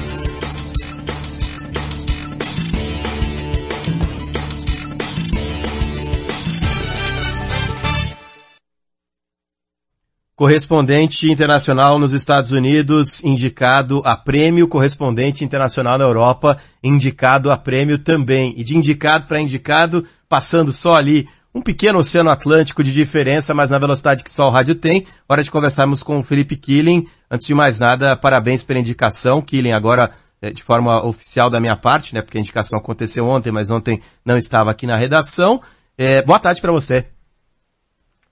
Correspondente 10.43 11.30
internacional 11.30 12.01
nos 12.01 12.12
Estados 12.12 12.51
Unidos, 12.51 13.22
indicado 13.22 14.03
a 14.05 14.16
prêmio, 14.16 14.66
correspondente 14.66 15.45
internacional 15.45 15.97
na 15.97 16.03
Europa, 16.03 16.59
indicado 16.82 17.49
a 17.49 17.57
prêmio 17.57 17.97
também. 17.97 18.53
E 18.57 18.64
de 18.64 18.76
indicado 18.76 19.28
para 19.28 19.40
indicado, 19.40 20.05
passando 20.28 20.72
só 20.72 20.97
ali 20.97 21.28
um 21.55 21.62
pequeno 21.62 22.01
oceano 22.01 22.28
Atlântico 22.28 22.82
de 22.82 22.90
diferença, 22.90 23.55
mas 23.55 23.70
na 23.70 23.78
velocidade 23.78 24.24
que 24.24 24.32
só 24.32 24.49
o 24.49 24.51
rádio 24.51 24.74
tem. 24.74 25.07
Hora 25.28 25.45
de 25.45 25.51
conversarmos 25.53 26.03
com 26.03 26.18
o 26.18 26.24
Felipe 26.24 26.57
Killing. 26.57 27.07
Antes 27.30 27.47
de 27.47 27.55
mais 27.55 27.78
nada, 27.78 28.16
parabéns 28.16 28.64
pela 28.64 28.80
indicação. 28.80 29.40
Killing 29.40 29.70
agora 29.70 30.11
eh, 30.43 30.51
de 30.51 30.64
forma 30.64 31.07
oficial 31.07 31.51
da 31.51 31.61
minha 31.61 31.76
parte, 31.76 32.16
né? 32.16 32.20
Porque 32.20 32.38
a 32.38 32.40
indicação 32.40 32.80
aconteceu 32.80 33.24
ontem, 33.26 33.53
mas 33.53 33.70
ontem 33.70 34.03
não 34.24 34.36
estava 34.36 34.72
aqui 34.72 34.88
na 34.88 34.97
redação. 34.97 35.62
É, 35.97 36.20
boa 36.20 36.40
tarde 36.40 36.61
para 36.61 36.72
você. 36.72 37.07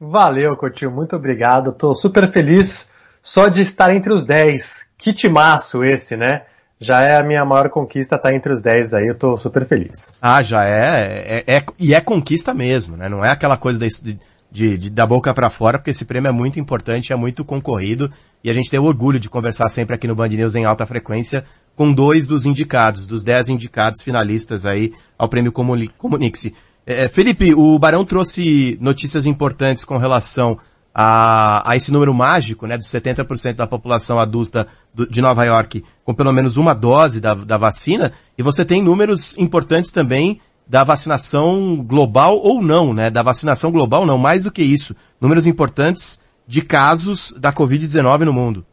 Valeu, 0.01 0.57
Coutinho, 0.57 0.91
muito 0.91 1.15
obrigado. 1.15 1.73
Tô 1.73 1.95
super 1.95 2.31
feliz 2.33 2.91
só 3.23 3.49
de 3.49 3.61
estar 3.61 3.95
entre 3.95 4.13
os 4.13 4.25
10. 4.25 4.87
Que 4.97 5.13
timaço 5.13 5.85
esse, 5.85 6.17
né? 6.17 6.43
Já 6.81 7.03
é 7.03 7.19
a 7.19 7.23
minha 7.23 7.45
maior 7.45 7.69
conquista 7.69 8.17
estar 8.17 8.35
entre 8.35 8.51
os 8.51 8.63
10 8.63 8.95
aí, 8.95 9.09
eu 9.09 9.15
tô 9.15 9.37
super 9.37 9.67
feliz. 9.67 10.17
Ah, 10.23 10.43
já 10.43 10.65
é, 10.65 11.45
é, 11.47 11.57
é 11.59 11.65
e 11.79 11.95
é 11.95 12.01
conquista 12.01 12.55
mesmo, 12.55 12.97
né? 12.97 13.11
Não 13.11 13.23
é 13.23 13.31
aquela 13.31 13.59
coisa 13.59 13.79
de, 13.79 14.19
de, 14.51 14.79
de 14.79 14.89
da 14.89 15.07
boca 15.07 15.35
para 15.35 15.51
fora, 15.51 15.79
porque 15.79 15.91
esse 15.91 16.07
prêmio 16.07 16.31
é 16.31 16.33
muito 16.33 16.59
importante, 16.59 17.13
é 17.13 17.17
muito 17.17 17.45
concorrido, 17.45 18.11
e 18.43 18.49
a 18.49 18.55
gente 18.55 18.71
tem 18.71 18.81
o 18.81 18.85
orgulho 18.85 19.21
de 19.21 19.29
conversar 19.29 19.69
sempre 19.69 19.95
aqui 19.95 20.09
no 20.09 20.15
Band 20.15 20.29
News 20.29 20.55
em 20.55 20.65
alta 20.65 20.87
frequência 20.87 21.45
com 21.77 21.93
dois 21.93 22.27
dos 22.27 22.47
indicados, 22.47 23.07
dos 23.07 23.23
10 23.23 23.51
indicados 23.51 24.01
finalistas 24.03 24.65
aí 24.65 24.93
ao 25.19 25.29
prêmio 25.29 25.53
Comunique-se. 25.53 26.55
É, 26.93 27.09
Felipe, 27.09 27.55
o 27.55 27.79
Barão 27.79 28.05
trouxe 28.05 28.77
notícias 28.81 29.25
importantes 29.25 29.85
com 29.85 29.97
relação 29.97 30.59
a, 30.93 31.71
a 31.71 31.77
esse 31.77 31.93
número 31.93 32.13
mágico, 32.13 32.67
né, 32.67 32.77
dos 32.77 32.89
70% 32.89 33.55
da 33.55 33.67
população 33.67 34.19
adulta 34.19 34.67
do, 34.93 35.09
de 35.09 35.23
Nova 35.23 35.45
York 35.45 35.85
com 36.05 36.13
pelo 36.13 36.33
menos 36.33 36.57
uma 36.57 36.75
dose 36.75 37.21
da, 37.21 37.33
da 37.35 37.57
vacina, 37.57 38.13
e 38.37 38.43
você 38.43 38.65
tem 38.65 38.83
números 38.83 39.37
importantes 39.39 39.93
também 39.93 40.41
da 40.67 40.83
vacinação 40.83 41.77
global 41.77 42.39
ou 42.39 42.61
não, 42.61 42.93
né, 42.93 43.09
da 43.09 43.23
vacinação 43.23 43.71
global 43.71 44.05
não, 44.05 44.19
mais 44.19 44.43
do 44.43 44.51
que 44.51 44.63
isso, 44.63 44.97
números 45.21 45.47
importantes 45.47 46.21
de 46.45 46.61
casos 46.61 47.33
da 47.39 47.53
Covid-19 47.53 48.25
no 48.25 48.33
mundo. 48.33 48.67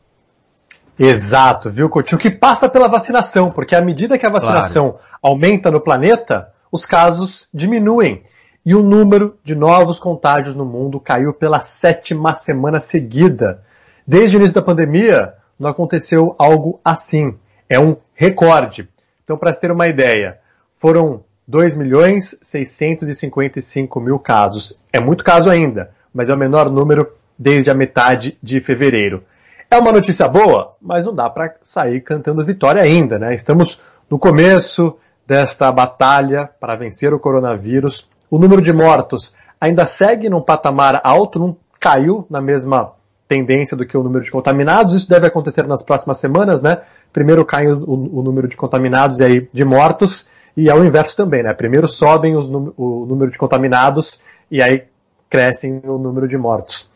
Exato, 0.98 1.70
viu, 1.70 1.88
Coutinho? 1.88 2.20
Que 2.20 2.32
passa 2.32 2.68
pela 2.68 2.88
vacinação, 2.88 3.52
porque 3.52 3.76
à 3.76 3.82
medida 3.86 4.18
que 4.18 4.26
a 4.26 4.32
vacinação 4.32 4.94
claro. 4.94 5.06
aumenta 5.22 5.70
no 5.70 5.80
planeta, 5.80 6.48
os 6.72 6.86
casos 6.86 7.48
diminuem 7.54 8.24
e 8.66 8.76
o 8.76 8.84
número 8.84 9.38
de 9.44 9.56
novos 9.56 10.00
contágios 10.00 10.56
no 10.56 10.66
mundo 10.66 11.00
caiu 11.00 11.34
pela 11.34 11.62
sétima 11.62 12.34
semana 12.34 12.80
seguida. 12.80 13.64
Desde 14.06 14.36
o 14.36 14.40
início 14.40 14.56
da 14.56 14.62
pandemia, 14.62 15.36
não 15.58 15.70
aconteceu 15.70 16.36
algo 16.38 16.80
assim. 16.84 17.36
É 17.70 17.80
um 17.80 17.96
recorde. 18.14 18.90
Então, 19.24 19.38
para 19.38 19.54
ter 19.54 19.72
uma 19.72 19.88
ideia, 19.88 20.40
foram 20.76 21.24
2 21.48 21.76
milhões 21.76 22.38
655 22.42 24.00
mil 24.02 24.20
casos. 24.20 24.78
É 24.92 25.00
muito 25.00 25.24
caso 25.24 25.50
ainda, 25.50 25.92
mas 26.14 26.30
é 26.30 26.34
o 26.34 26.38
menor 26.38 26.70
número 26.70 27.08
desde 27.40 27.72
a 27.72 27.74
metade 27.74 28.38
de 28.44 28.60
fevereiro. 28.60 29.24
É 29.72 29.78
uma 29.78 29.92
notícia 29.92 30.28
boa, 30.28 30.74
mas 30.82 31.06
não 31.06 31.14
dá 31.14 31.30
para 31.30 31.56
sair 31.64 32.02
cantando 32.02 32.44
vitória 32.46 32.82
ainda, 32.82 33.18
né? 33.18 33.34
Estamos 33.34 33.82
no 34.10 34.20
começo 34.20 34.98
desta 35.28 35.70
batalha 35.72 36.50
para 36.60 36.76
vencer 36.76 37.14
o 37.14 37.20
coronavírus. 37.20 38.08
O 38.32 38.40
número 38.40 38.62
de 38.62 38.72
mortos 38.72 39.36
ainda 39.60 39.86
segue 39.86 40.30
num 40.30 40.42
patamar 40.42 41.02
alto, 41.04 41.38
não 41.38 41.58
caiu 41.80 42.26
na 42.30 42.42
mesma 42.42 42.94
tendência 43.28 43.76
do 43.76 43.86
que 43.86 43.98
o 43.98 44.04
número 44.04 44.24
de 44.24 44.32
contaminados. 44.32 44.96
Isso 44.96 45.10
deve 45.10 45.28
acontecer 45.28 45.68
nas 45.68 45.84
próximas 45.84 46.18
semanas, 46.18 46.62
né? 46.62 46.82
Primeiro 47.12 47.46
cai 47.46 47.68
o, 47.68 48.20
o 48.20 48.24
número 48.24 48.48
de 48.48 48.56
contaminados 48.56 49.20
e 49.20 49.24
aí 49.26 49.50
de 49.52 49.66
mortos, 49.66 50.30
e 50.56 50.70
é 50.70 50.74
o 50.74 50.84
inverso 50.84 51.16
também, 51.18 51.44
né? 51.44 51.54
Primeiro 51.54 51.88
sobem 51.90 52.36
os, 52.36 52.50
o 52.50 53.06
número 53.08 53.30
de 53.30 53.38
contaminados 53.38 54.22
e 54.50 54.62
aí 54.62 54.86
crescem 55.30 55.82
o 55.84 55.98
número 55.98 56.28
de 56.28 56.38
mortos. 56.38 56.90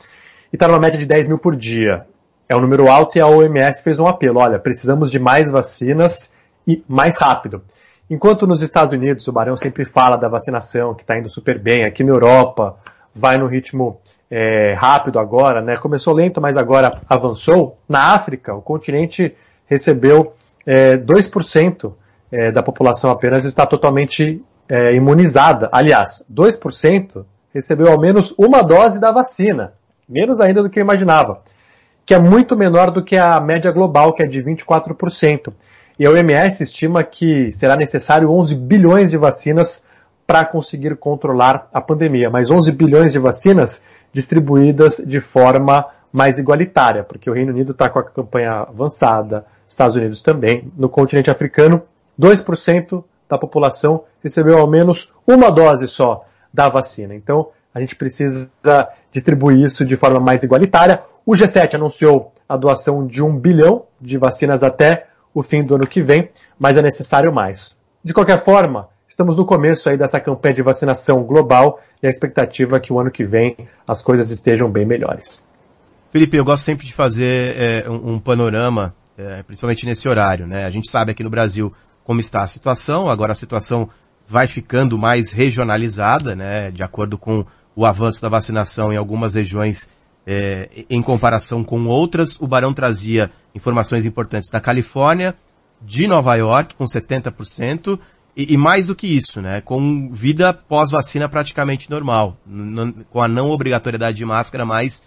E 0.54 0.56
está 0.56 0.68
numa 0.68 0.80
média 0.80 0.98
de 0.98 1.06
10 1.06 1.28
mil 1.28 1.38
por 1.38 1.56
dia. 1.56 2.06
É 2.48 2.56
um 2.56 2.62
número 2.62 2.90
alto 2.90 3.18
e 3.18 3.22
a 3.22 3.28
OMS 3.28 3.84
fez 3.84 4.00
um 4.00 4.08
apelo. 4.08 4.40
Olha, 4.40 4.58
precisamos 4.58 5.12
de 5.12 5.20
mais 5.20 5.52
vacinas 5.52 6.34
e 6.68 6.84
mais 6.88 7.18
rápido. 7.18 7.62
Enquanto 8.12 8.46
nos 8.46 8.62
Estados 8.62 8.92
Unidos 8.92 9.26
o 9.30 9.32
Barão 9.32 9.56
sempre 9.56 9.86
fala 9.86 10.18
da 10.18 10.28
vacinação, 10.28 10.94
que 10.94 11.02
está 11.02 11.18
indo 11.18 11.30
super 11.30 11.58
bem, 11.58 11.86
aqui 11.86 12.04
na 12.04 12.12
Europa 12.12 12.76
vai 13.16 13.38
no 13.38 13.48
ritmo 13.48 14.02
é, 14.30 14.76
rápido 14.78 15.18
agora, 15.18 15.62
né? 15.62 15.78
Começou 15.78 16.14
lento, 16.14 16.42
mas 16.42 16.58
agora 16.58 16.92
avançou. 17.10 17.78
Na 17.88 18.14
África, 18.14 18.54
o 18.54 18.62
continente 18.62 19.34
recebeu 19.66 20.34
é, 20.68 20.98
2% 20.98 21.94
é, 22.30 22.52
da 22.52 22.62
população 22.62 23.12
apenas 23.12 23.46
está 23.46 23.66
totalmente 23.66 24.44
é, 24.68 24.94
imunizada. 24.94 25.70
Aliás, 25.72 26.22
2% 26.30 27.24
recebeu 27.54 27.90
ao 27.90 27.98
menos 27.98 28.36
uma 28.38 28.62
dose 28.62 29.00
da 29.00 29.14
vacina, 29.14 29.72
menos 30.08 30.42
ainda 30.42 30.62
do 30.62 30.70
que 30.70 30.82
eu 30.82 30.84
imaginava, 30.84 31.44
que 32.06 32.14
é 32.14 32.20
muito 32.20 32.58
menor 32.58 32.92
do 32.92 33.06
que 33.06 33.16
a 33.16 33.40
média 33.40 33.72
global, 33.72 34.12
que 34.12 34.22
é 34.22 34.28
de 34.28 34.44
24%. 34.44 35.54
E 36.02 36.06
a 36.08 36.10
OMS 36.10 36.64
estima 36.64 37.04
que 37.04 37.54
será 37.54 37.76
necessário 37.76 38.32
11 38.32 38.56
bilhões 38.56 39.12
de 39.12 39.20
vacinas 39.20 39.86
para 40.26 40.44
conseguir 40.44 40.96
controlar 40.96 41.70
a 41.72 41.80
pandemia, 41.80 42.28
mas 42.28 42.50
11 42.50 42.72
bilhões 42.72 43.14
de 43.14 43.20
vacinas 43.20 43.84
distribuídas 44.12 44.98
de 44.98 45.22
forma 45.22 45.86
mais 46.12 46.40
igualitária, 46.40 47.04
porque 47.04 47.30
o 47.30 47.34
Reino 47.34 47.52
Unido 47.52 47.74
está 47.74 47.88
com 47.88 48.00
a 48.00 48.04
campanha 48.04 48.66
avançada, 48.68 49.46
Estados 49.68 49.96
Unidos 49.96 50.24
também. 50.24 50.72
No 50.76 50.90
continente 50.90 51.30
africano, 51.30 51.84
2% 52.20 53.04
da 53.30 53.38
população 53.38 54.06
recebeu 54.24 54.58
ao 54.58 54.68
menos 54.68 55.14
uma 55.28 55.52
dose 55.52 55.88
só 55.88 56.26
da 56.52 56.68
vacina. 56.68 57.14
Então, 57.14 57.50
a 57.76 57.80
gente 57.80 57.96
precisa 57.96 58.50
distribuir 59.12 59.60
isso 59.60 59.86
de 59.86 59.96
forma 59.96 60.20
mais 60.20 60.42
igualitária. 60.42 61.04
O 61.24 61.34
G7 61.34 61.76
anunciou 61.76 62.34
a 62.50 62.58
doação 62.58 63.06
de 63.06 63.22
um 63.22 63.38
bilhão 63.38 63.84
de 64.02 64.18
vacinas 64.18 64.64
até 64.64 65.11
o 65.34 65.44
fim 65.44 65.64
do 65.64 65.76
ano 65.76 65.88
que 65.88 66.02
vem, 66.02 66.30
mas 66.60 66.78
é 66.78 66.82
necessário 66.82 67.34
mais. 67.34 67.78
De 68.04 68.14
qualquer 68.14 68.44
forma, 68.44 68.90
estamos 69.08 69.36
no 69.36 69.46
começo 69.46 69.90
aí 69.90 69.98
dessa 69.98 70.20
campanha 70.20 70.56
de 70.56 70.64
vacinação 70.64 71.24
global 71.24 71.80
e 72.02 72.08
a 72.08 72.10
expectativa 72.10 72.78
é 72.78 72.80
que 72.80 72.92
o 72.92 73.00
ano 73.00 73.12
que 73.12 73.26
vem 73.26 73.56
as 73.88 74.04
coisas 74.04 74.32
estejam 74.32 74.70
bem 74.70 74.86
melhores. 74.86 75.44
Felipe, 76.12 76.36
eu 76.36 76.44
gosto 76.44 76.64
sempre 76.64 76.86
de 76.86 76.94
fazer 76.94 77.56
é, 77.58 77.90
um, 77.90 78.14
um, 78.14 78.20
panorama 78.20 78.94
é, 79.18 79.44
principalmente 79.44 79.86
nesse 79.86 80.08
horário, 80.08 80.48
né? 80.48 80.66
A 80.66 80.70
gente 80.70 80.90
sabe 80.90 81.12
aqui 81.12 81.24
no 81.24 81.30
Brasil 81.30 81.72
como 82.04 82.20
está 82.20 82.42
a 82.42 82.48
situação, 82.48 83.08
agora 83.08 83.34
a 83.34 83.36
situação 83.36 83.90
vai 84.28 84.48
ficando 84.48 84.98
mais 84.98 85.32
regionalizada, 85.32 86.36
né? 86.36 86.72
De 86.72 86.84
acordo 86.84 87.18
com 87.18 87.46
o 87.76 87.86
avanço 87.86 88.22
da 88.22 88.30
vacinação 88.30 88.92
em 88.92 88.98
algumas 88.98 89.36
regiões 89.36 89.90
é, 90.26 90.86
em 90.90 91.02
comparação 91.02 91.64
com 91.64 91.86
outras. 91.86 92.40
O 92.40 92.48
Barão 92.48 92.74
trazia 92.74 93.32
informações 93.54 94.06
importantes 94.06 94.50
da 94.50 94.60
Califórnia, 94.60 95.36
de 95.82 96.08
Nova 96.08 96.36
York, 96.36 96.76
com 96.76 96.86
70%, 96.86 98.00
e, 98.36 98.54
e 98.54 98.58
mais 98.58 98.88
do 98.88 98.96
que 98.96 99.08
isso, 99.08 99.42
né? 99.42 99.62
Com 99.62 100.10
vida 100.12 100.54
pós-vacina 100.54 101.28
praticamente 101.28 101.90
normal, 101.90 102.38
com 103.10 103.22
a 103.22 103.28
não 103.28 103.50
obrigatoriedade 103.50 104.18
de 104.18 104.26
máscara 104.26 104.66
mais 104.66 105.04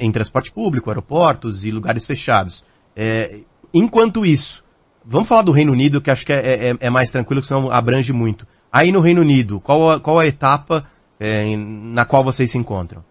em 0.00 0.10
transporte 0.10 0.50
público, 0.50 0.90
aeroportos 0.90 1.64
e 1.64 1.70
lugares 1.70 2.06
fechados. 2.06 2.64
É, 2.96 3.40
enquanto 3.72 4.24
isso, 4.24 4.64
vamos 5.04 5.28
falar 5.28 5.42
do 5.42 5.52
Reino 5.52 5.72
Unido, 5.72 6.00
que 6.00 6.10
acho 6.10 6.24
que 6.24 6.32
é, 6.32 6.70
é, 6.70 6.76
é, 6.80 6.90
mais 6.90 7.10
tranquilo, 7.10 7.40
que 7.40 7.46
senão 7.46 7.70
abrange 7.70 8.12
muito. 8.12 8.46
Aí 8.72 8.90
no 8.90 9.00
Reino 9.00 9.20
Unido, 9.20 9.60
qual 9.60 9.92
a, 9.92 10.00
qual 10.00 10.18
a 10.18 10.26
etapa 10.26 10.86
é, 11.20 11.56
na 11.56 12.04
qual 12.04 12.24
vocês 12.24 12.50
se 12.50 12.58
encontram? 12.58 13.04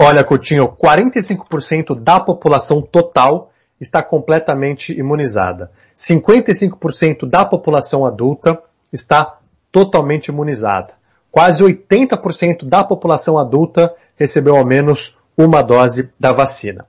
Olha, 0.00 0.22
Coutinho, 0.22 0.68
45% 0.68 1.98
da 1.98 2.20
população 2.20 2.80
total 2.80 3.50
está 3.80 4.00
completamente 4.00 4.92
imunizada. 4.92 5.72
55% 5.96 7.28
da 7.28 7.44
população 7.44 8.06
adulta 8.06 8.62
está 8.92 9.38
totalmente 9.72 10.28
imunizada. 10.28 10.92
Quase 11.32 11.64
80% 11.64 12.64
da 12.64 12.84
população 12.84 13.36
adulta 13.36 13.92
recebeu 14.16 14.56
ao 14.56 14.64
menos 14.64 15.18
uma 15.36 15.62
dose 15.62 16.10
da 16.18 16.32
vacina. 16.32 16.86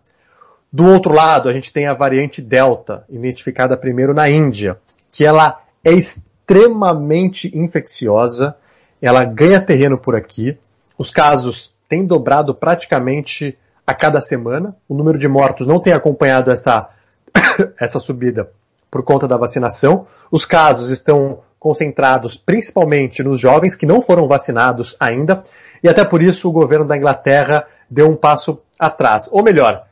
Do 0.72 0.86
outro 0.86 1.12
lado, 1.12 1.50
a 1.50 1.54
gente 1.54 1.74
tem 1.74 1.88
a 1.88 1.96
variante 1.96 2.44
Delta, 2.44 3.06
identificada 3.10 3.76
primeiro 3.76 4.14
na 4.14 4.30
Índia, 4.30 4.78
que 5.12 5.26
ela 5.26 5.60
é 5.84 5.92
extremamente 5.92 7.52
infecciosa, 7.58 8.56
ela 9.02 9.24
ganha 9.24 9.60
terreno 9.60 9.98
por 9.98 10.16
aqui, 10.16 10.56
os 10.96 11.10
casos 11.10 11.74
têm 11.90 12.06
dobrado 12.06 12.54
praticamente 12.54 13.58
a 13.86 13.94
cada 13.94 14.22
semana, 14.22 14.76
o 14.88 14.94
número 14.94 15.18
de 15.18 15.28
mortos 15.28 15.66
não 15.66 15.80
tem 15.80 15.92
acompanhado 15.92 16.52
essa, 16.52 16.90
essa 17.82 17.98
subida 17.98 18.52
por 18.90 19.04
conta 19.04 19.28
da 19.28 19.36
vacinação, 19.36 20.06
os 20.32 20.46
casos 20.46 20.92
estão 20.92 21.40
concentrados 21.60 22.38
principalmente 22.38 23.24
nos 23.24 23.40
jovens 23.40 23.76
que 23.76 23.86
não 23.86 24.02
foram 24.02 24.28
vacinados 24.28 24.96
ainda, 25.00 25.42
e 25.84 25.90
até 25.90 26.06
por 26.06 26.22
isso 26.22 26.48
o 26.48 26.52
governo 26.52 26.86
da 26.86 26.96
Inglaterra 26.96 27.66
deu 27.90 28.08
um 28.08 28.16
passo 28.16 28.60
atrás. 28.80 29.28
Ou 29.32 29.44
melhor, 29.44 29.86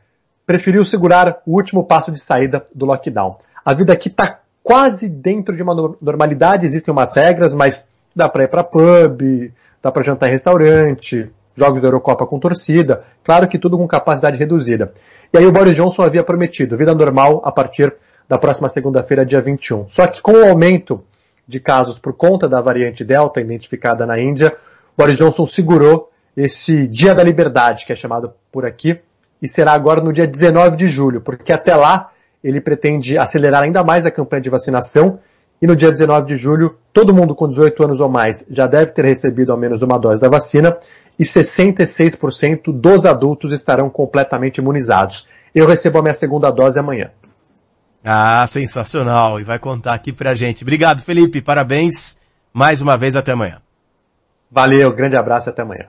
preferiu 0.46 0.84
segurar 0.84 1.42
o 1.44 1.56
último 1.56 1.84
passo 1.84 2.12
de 2.12 2.20
saída 2.20 2.64
do 2.74 2.86
lockdown. 2.86 3.36
A 3.64 3.74
vida 3.74 3.92
aqui 3.92 4.08
está 4.08 4.38
quase 4.62 5.08
dentro 5.08 5.56
de 5.56 5.62
uma 5.62 5.74
normalidade, 6.00 6.64
existem 6.64 6.92
umas 6.92 7.14
regras, 7.14 7.52
mas 7.52 7.86
dá 8.14 8.28
para 8.28 8.44
ir 8.44 8.48
para 8.48 8.64
pub, 8.64 9.52
dá 9.82 9.90
para 9.90 10.02
jantar 10.02 10.28
em 10.28 10.32
restaurante, 10.32 11.30
jogos 11.58 11.82
da 11.82 11.88
Eurocopa 11.88 12.26
com 12.26 12.38
torcida, 12.38 13.02
claro 13.24 13.48
que 13.48 13.58
tudo 13.58 13.76
com 13.76 13.86
capacidade 13.86 14.36
reduzida. 14.36 14.92
E 15.32 15.38
aí 15.38 15.46
o 15.46 15.52
Boris 15.52 15.76
Johnson 15.76 16.02
havia 16.02 16.22
prometido 16.22 16.76
vida 16.76 16.94
normal 16.94 17.42
a 17.44 17.50
partir 17.52 17.94
da 18.28 18.38
próxima 18.38 18.68
segunda-feira, 18.68 19.24
dia 19.24 19.40
21. 19.40 19.88
Só 19.88 20.06
que 20.06 20.22
com 20.22 20.32
o 20.32 20.48
aumento 20.48 21.02
de 21.46 21.58
casos 21.58 21.98
por 21.98 22.12
conta 22.12 22.48
da 22.48 22.60
variante 22.60 23.04
Delta 23.04 23.40
identificada 23.40 24.06
na 24.06 24.20
Índia, 24.20 24.54
Boris 24.96 25.18
Johnson 25.18 25.46
segurou 25.46 26.10
esse 26.36 26.86
Dia 26.86 27.14
da 27.14 27.22
Liberdade, 27.22 27.84
que 27.84 27.92
é 27.92 27.96
chamado 27.96 28.32
por 28.52 28.64
aqui, 28.64 29.00
e 29.40 29.48
será 29.48 29.72
agora 29.72 30.00
no 30.00 30.12
dia 30.12 30.26
19 30.26 30.76
de 30.76 30.86
julho, 30.86 31.20
porque 31.20 31.52
até 31.52 31.74
lá 31.74 32.10
ele 32.42 32.60
pretende 32.60 33.18
acelerar 33.18 33.64
ainda 33.64 33.82
mais 33.82 34.06
a 34.06 34.10
campanha 34.10 34.42
de 34.42 34.50
vacinação 34.50 35.18
e 35.60 35.66
no 35.66 35.74
dia 35.74 35.90
19 35.90 36.26
de 36.26 36.36
julho 36.36 36.76
todo 36.92 37.14
mundo 37.14 37.34
com 37.34 37.48
18 37.48 37.84
anos 37.84 38.00
ou 38.00 38.08
mais 38.08 38.46
já 38.48 38.66
deve 38.66 38.92
ter 38.92 39.04
recebido 39.04 39.50
ao 39.52 39.58
menos 39.58 39.82
uma 39.82 39.98
dose 39.98 40.20
da 40.20 40.28
vacina 40.28 40.76
e 41.18 41.24
66% 41.24 42.72
dos 42.72 43.04
adultos 43.04 43.52
estarão 43.52 43.90
completamente 43.90 44.58
imunizados. 44.58 45.26
Eu 45.54 45.66
recebo 45.66 45.98
a 45.98 46.02
minha 46.02 46.14
segunda 46.14 46.50
dose 46.50 46.78
amanhã. 46.78 47.10
Ah, 48.04 48.46
sensacional! 48.46 49.40
E 49.40 49.44
vai 49.44 49.58
contar 49.58 49.94
aqui 49.94 50.12
pra 50.12 50.34
gente. 50.34 50.62
Obrigado, 50.62 51.02
Felipe. 51.02 51.42
Parabéns. 51.42 52.18
Mais 52.52 52.80
uma 52.80 52.96
vez, 52.96 53.16
até 53.16 53.32
amanhã. 53.32 53.60
Valeu, 54.50 54.92
grande 54.92 55.16
abraço 55.16 55.48
e 55.48 55.50
até 55.50 55.62
amanhã. 55.62 55.88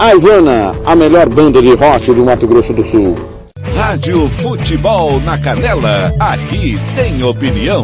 A 0.00 0.14
Ivana, 0.14 0.74
a 0.86 0.96
melhor 0.96 1.28
banda 1.28 1.60
de 1.60 1.74
rock 1.74 2.06
do 2.14 2.24
Mato 2.24 2.46
Grosso 2.46 2.72
do 2.72 2.82
Sul. 2.82 3.18
Rádio 3.76 4.30
Futebol 4.30 5.20
na 5.20 5.36
Canela, 5.36 6.10
aqui 6.18 6.74
tem 6.96 7.22
opinião. 7.22 7.82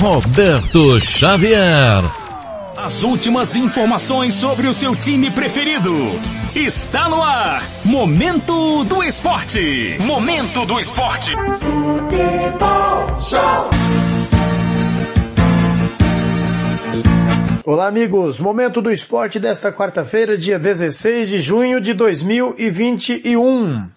Roberto 0.00 0.98
Xavier. 1.00 2.02
As 2.74 3.02
últimas 3.02 3.54
informações 3.54 4.32
sobre 4.32 4.68
o 4.68 4.72
seu 4.72 4.96
time 4.96 5.30
preferido. 5.30 5.94
Está 6.54 7.10
no 7.10 7.22
ar. 7.22 7.62
Momento 7.84 8.84
do 8.84 9.02
Esporte. 9.02 9.98
Momento 10.00 10.64
do 10.64 10.80
Esporte. 10.80 11.32
Futebol 11.60 13.20
Show. 13.20 14.17
Olá, 17.70 17.86
amigos. 17.86 18.40
Momento 18.40 18.80
do 18.80 18.90
esporte 18.90 19.38
desta 19.38 19.70
quarta-feira, 19.70 20.38
dia 20.38 20.58
16 20.58 21.28
de 21.28 21.38
junho 21.38 21.78
de 21.82 21.92
2021. 21.92 23.90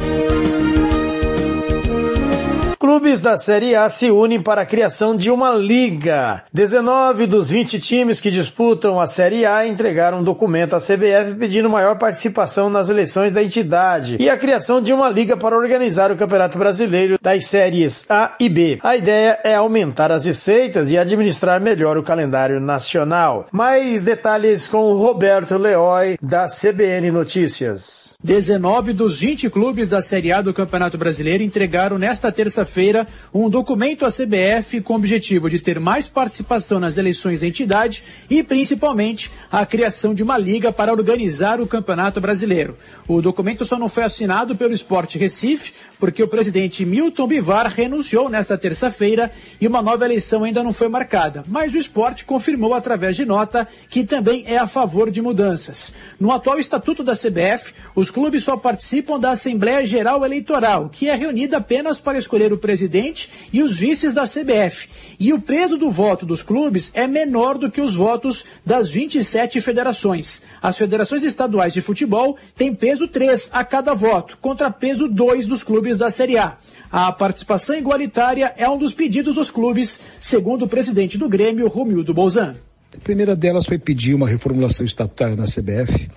Clubes 2.81 3.21
da 3.21 3.37
Série 3.37 3.75
A 3.75 3.87
se 3.91 4.09
unem 4.09 4.41
para 4.41 4.63
a 4.63 4.65
criação 4.65 5.15
de 5.15 5.29
uma 5.29 5.51
liga. 5.51 6.43
19 6.51 7.27
dos 7.27 7.51
20 7.51 7.79
times 7.79 8.19
que 8.19 8.31
disputam 8.31 8.99
a 8.99 9.05
Série 9.05 9.45
A 9.45 9.67
entregaram 9.67 10.17
um 10.17 10.23
documento 10.23 10.75
à 10.75 10.79
CBF 10.79 11.35
pedindo 11.37 11.69
maior 11.69 11.99
participação 11.99 12.71
nas 12.71 12.89
eleições 12.89 13.33
da 13.33 13.43
entidade 13.43 14.17
e 14.19 14.27
a 14.27 14.35
criação 14.35 14.81
de 14.81 14.91
uma 14.91 15.11
liga 15.11 15.37
para 15.37 15.55
organizar 15.55 16.11
o 16.11 16.15
Campeonato 16.15 16.57
Brasileiro 16.57 17.19
das 17.21 17.45
séries 17.45 18.09
A 18.09 18.33
e 18.39 18.49
B. 18.49 18.79
A 18.81 18.97
ideia 18.97 19.37
é 19.43 19.53
aumentar 19.53 20.11
as 20.11 20.25
receitas 20.25 20.89
e 20.89 20.97
administrar 20.97 21.61
melhor 21.61 21.99
o 21.99 22.03
calendário 22.03 22.59
nacional. 22.59 23.45
Mais 23.51 24.03
detalhes 24.03 24.67
com 24.67 24.95
Roberto 24.95 25.55
Leoi 25.55 26.17
da 26.19 26.47
CBN 26.47 27.11
Notícias. 27.11 28.17
19 28.23 28.91
dos 28.93 29.19
20 29.19 29.51
clubes 29.51 29.87
da 29.87 30.01
Série 30.01 30.31
A 30.31 30.41
do 30.41 30.51
Campeonato 30.51 30.97
Brasileiro 30.97 31.43
entregaram 31.43 31.99
nesta 31.99 32.31
terça-feira 32.31 32.70
feira 32.71 33.05
um 33.33 33.49
documento 33.49 34.05
à 34.05 34.09
CBF 34.09 34.79
com 34.81 34.93
o 34.93 34.95
objetivo 34.95 35.49
de 35.49 35.59
ter 35.59 35.79
mais 35.79 36.07
participação 36.07 36.79
nas 36.79 36.97
eleições 36.97 37.41
da 37.41 37.47
entidade 37.47 38.03
e, 38.29 38.41
principalmente, 38.41 39.29
a 39.51 39.65
criação 39.65 40.13
de 40.13 40.23
uma 40.23 40.37
liga 40.37 40.71
para 40.71 40.91
organizar 40.91 41.59
o 41.59 41.67
Campeonato 41.67 42.21
Brasileiro. 42.21 42.77
O 43.07 43.21
documento 43.21 43.65
só 43.65 43.77
não 43.77 43.89
foi 43.89 44.03
assinado 44.03 44.55
pelo 44.55 44.73
Esporte 44.73 45.17
Recife, 45.17 45.73
porque 45.99 46.23
o 46.23 46.27
presidente 46.27 46.85
Milton 46.85 47.27
Bivar 47.27 47.67
renunciou 47.67 48.29
nesta 48.29 48.57
terça-feira 48.57 49.31
e 49.59 49.67
uma 49.67 49.81
nova 49.81 50.05
eleição 50.05 50.43
ainda 50.43 50.63
não 50.63 50.71
foi 50.71 50.87
marcada. 50.87 51.43
Mas 51.47 51.73
o 51.73 51.77
esporte 51.77 52.25
confirmou 52.25 52.73
através 52.73 53.15
de 53.15 53.25
nota 53.25 53.67
que 53.89 54.05
também 54.05 54.43
é 54.47 54.57
a 54.57 54.65
favor 54.65 55.11
de 55.11 55.21
mudanças. 55.21 55.91
No 56.19 56.31
atual 56.31 56.57
estatuto 56.57 57.03
da 57.03 57.13
CBF, 57.13 57.73
os 57.93 58.09
clubes 58.09 58.43
só 58.43 58.55
participam 58.55 59.19
da 59.19 59.31
Assembleia 59.31 59.85
Geral 59.85 60.23
Eleitoral, 60.23 60.89
que 60.89 61.09
é 61.09 61.15
reunida 61.15 61.57
apenas 61.57 61.99
para 61.99 62.17
escolher 62.17 62.53
o 62.53 62.57
presidente 62.61 63.29
e 63.51 63.61
os 63.61 63.77
vices 63.77 64.13
da 64.13 64.23
CBF. 64.23 64.87
E 65.19 65.33
o 65.33 65.41
peso 65.41 65.77
do 65.77 65.91
voto 65.91 66.25
dos 66.25 66.41
clubes 66.41 66.91
é 66.93 67.07
menor 67.07 67.57
do 67.57 67.69
que 67.69 67.81
os 67.81 67.95
votos 67.95 68.45
das 68.65 68.89
27 68.89 69.59
federações. 69.59 70.41
As 70.61 70.77
federações 70.77 71.23
estaduais 71.23 71.73
de 71.73 71.81
futebol 71.81 72.37
têm 72.55 72.73
peso 72.73 73.07
3 73.07 73.49
a 73.51 73.65
cada 73.65 73.93
voto, 73.93 74.37
contra 74.37 74.71
peso 74.71 75.09
2 75.09 75.47
dos 75.47 75.63
clubes 75.63 75.97
da 75.97 76.09
Série 76.09 76.37
A. 76.37 76.57
A 76.91 77.11
participação 77.11 77.75
igualitária 77.75 78.53
é 78.57 78.69
um 78.69 78.77
dos 78.77 78.93
pedidos 78.93 79.35
dos 79.35 79.49
clubes, 79.49 79.99
segundo 80.19 80.65
o 80.65 80.67
presidente 80.67 81.17
do 81.17 81.27
Grêmio, 81.27 81.67
Romildo 81.67 82.13
Bolzan. 82.13 82.55
A 82.93 82.99
primeira 82.99 83.35
delas 83.35 83.65
foi 83.65 83.79
pedir 83.79 84.13
uma 84.13 84.27
reformulação 84.27 84.85
estatutária 84.85 85.35
na 85.35 85.45
CBF 85.45 86.09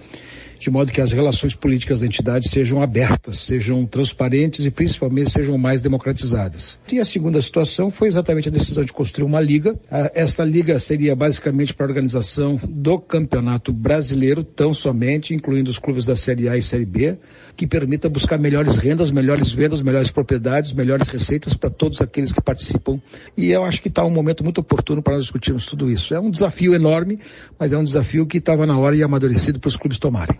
de 0.58 0.70
modo 0.70 0.92
que 0.92 1.00
as 1.00 1.12
relações 1.12 1.54
políticas 1.54 2.00
da 2.00 2.06
entidade 2.06 2.48
sejam 2.48 2.82
abertas, 2.82 3.38
sejam 3.38 3.84
transparentes 3.86 4.64
e 4.64 4.70
principalmente 4.70 5.30
sejam 5.30 5.58
mais 5.58 5.80
democratizadas. 5.80 6.80
E 6.90 6.98
a 6.98 7.04
segunda 7.04 7.40
situação 7.40 7.90
foi 7.90 8.08
exatamente 8.08 8.48
a 8.48 8.52
decisão 8.52 8.84
de 8.84 8.92
construir 8.92 9.26
uma 9.26 9.40
liga. 9.40 9.78
Esta 10.14 10.44
liga 10.44 10.78
seria 10.78 11.14
basicamente 11.14 11.74
para 11.74 11.86
a 11.86 11.88
organização 11.88 12.58
do 12.68 12.98
Campeonato 12.98 13.72
Brasileiro, 13.72 14.44
tão 14.44 14.72
somente, 14.72 15.34
incluindo 15.34 15.70
os 15.70 15.78
clubes 15.78 16.04
da 16.04 16.16
Série 16.16 16.48
A 16.48 16.56
e 16.56 16.62
Série 16.62 16.86
B, 16.86 17.18
que 17.56 17.66
permita 17.66 18.08
buscar 18.08 18.38
melhores 18.38 18.76
rendas, 18.76 19.10
melhores 19.10 19.52
vendas, 19.52 19.80
melhores 19.80 20.10
propriedades, 20.10 20.72
melhores 20.72 21.08
receitas 21.08 21.54
para 21.54 21.70
todos 21.70 22.00
aqueles 22.00 22.32
que 22.32 22.40
participam. 22.40 23.00
E 23.36 23.50
eu 23.50 23.64
acho 23.64 23.80
que 23.80 23.88
está 23.88 24.04
um 24.04 24.10
momento 24.10 24.42
muito 24.42 24.60
oportuno 24.60 25.02
para 25.02 25.14
nós 25.14 25.24
discutirmos 25.24 25.66
tudo 25.66 25.90
isso. 25.90 26.14
É 26.14 26.20
um 26.20 26.30
desafio 26.30 26.74
enorme, 26.74 27.18
mas 27.58 27.72
é 27.72 27.78
um 27.78 27.84
desafio 27.84 28.26
que 28.26 28.38
estava 28.38 28.66
na 28.66 28.78
hora 28.78 28.96
e 28.96 29.02
amadurecido 29.02 29.60
para 29.60 29.68
os 29.68 29.76
clubes 29.76 29.98
tomarem. 29.98 30.36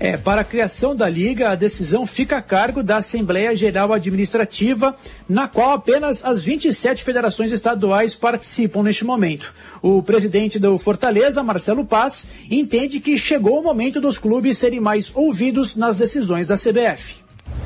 É, 0.00 0.16
para 0.16 0.42
a 0.42 0.44
criação 0.44 0.94
da 0.94 1.08
Liga, 1.08 1.50
a 1.50 1.56
decisão 1.56 2.06
fica 2.06 2.36
a 2.36 2.42
cargo 2.42 2.84
da 2.84 2.98
Assembleia 2.98 3.54
Geral 3.56 3.92
Administrativa, 3.92 4.94
na 5.28 5.48
qual 5.48 5.72
apenas 5.72 6.24
as 6.24 6.44
27 6.44 7.02
federações 7.02 7.50
estaduais 7.50 8.14
participam 8.14 8.84
neste 8.84 9.04
momento. 9.04 9.52
O 9.82 10.00
presidente 10.00 10.56
do 10.56 10.78
Fortaleza, 10.78 11.42
Marcelo 11.42 11.84
Paz, 11.84 12.26
entende 12.48 13.00
que 13.00 13.18
chegou 13.18 13.58
o 13.58 13.62
momento 13.62 14.00
dos 14.00 14.18
clubes 14.18 14.58
serem 14.58 14.78
mais 14.78 15.10
ouvidos 15.16 15.74
nas 15.74 15.96
decisões 15.96 16.46
da 16.46 16.54
CBF. 16.54 17.16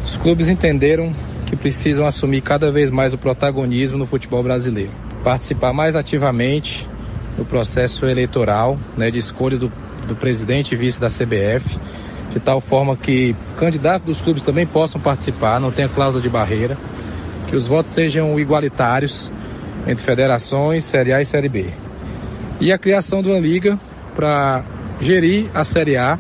Os 0.03 0.17
clubes 0.17 0.49
entenderam 0.49 1.13
que 1.47 1.55
precisam 1.55 2.07
assumir 2.07 2.41
cada 2.41 2.73
vez 2.73 2.91
mais 2.91 3.13
o 3.13 3.19
protagonismo 3.19 3.99
no 3.99 4.07
futebol 4.07 4.43
brasileiro, 4.43 4.93
participar 5.23 5.75
mais 5.75 5.95
ativamente 5.95 6.89
no 7.37 7.45
processo 7.45 8.07
eleitoral, 8.07 8.79
né, 8.97 9.11
de 9.11 9.19
escolha 9.19 9.59
do, 9.59 9.71
do 10.09 10.17
presidente 10.17 10.73
e 10.73 10.79
vice 10.79 10.99
da 10.99 11.09
CBF 11.09 11.79
de 12.33 12.41
tal 12.41 12.61
forma 12.61 12.97
que 12.97 13.37
candidatos 13.57 14.05
dos 14.05 14.21
clubes 14.21 14.43
também 14.43 14.67
possam 14.67 15.01
participar, 15.01 15.61
não 15.61 15.71
tenha 15.71 15.89
cláusula 15.89 16.23
de 16.23 16.29
barreira, 16.29 16.77
que 17.49 17.57
os 17.57 17.67
votos 17.67 17.93
sejam 17.93 18.39
igualitários 18.39 19.31
entre 19.87 20.05
federações, 20.05 20.85
Série 20.85 21.13
A 21.13 21.21
e 21.21 21.27
Série 21.27 21.49
B. 21.49 21.67
E 22.61 22.73
a 22.73 22.79
criação 22.79 23.23
de 23.23 23.29
uma 23.29 23.39
liga 23.39 23.79
para 24.15 24.65
gerir 25.01 25.51
a 25.53 25.65
Série 25.65 25.97
A 25.97 26.19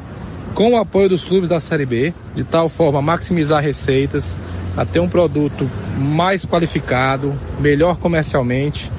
com 0.54 0.72
o 0.72 0.76
apoio 0.76 1.08
dos 1.08 1.24
clubes 1.24 1.48
da 1.48 1.60
Série 1.60 1.86
B, 1.86 2.12
de 2.34 2.44
tal 2.44 2.68
forma 2.68 2.98
a 2.98 3.02
maximizar 3.02 3.62
receitas, 3.62 4.36
a 4.76 4.84
ter 4.84 5.00
um 5.00 5.08
produto 5.08 5.68
mais 5.96 6.44
qualificado, 6.44 7.34
melhor 7.60 7.96
comercialmente. 7.96 8.90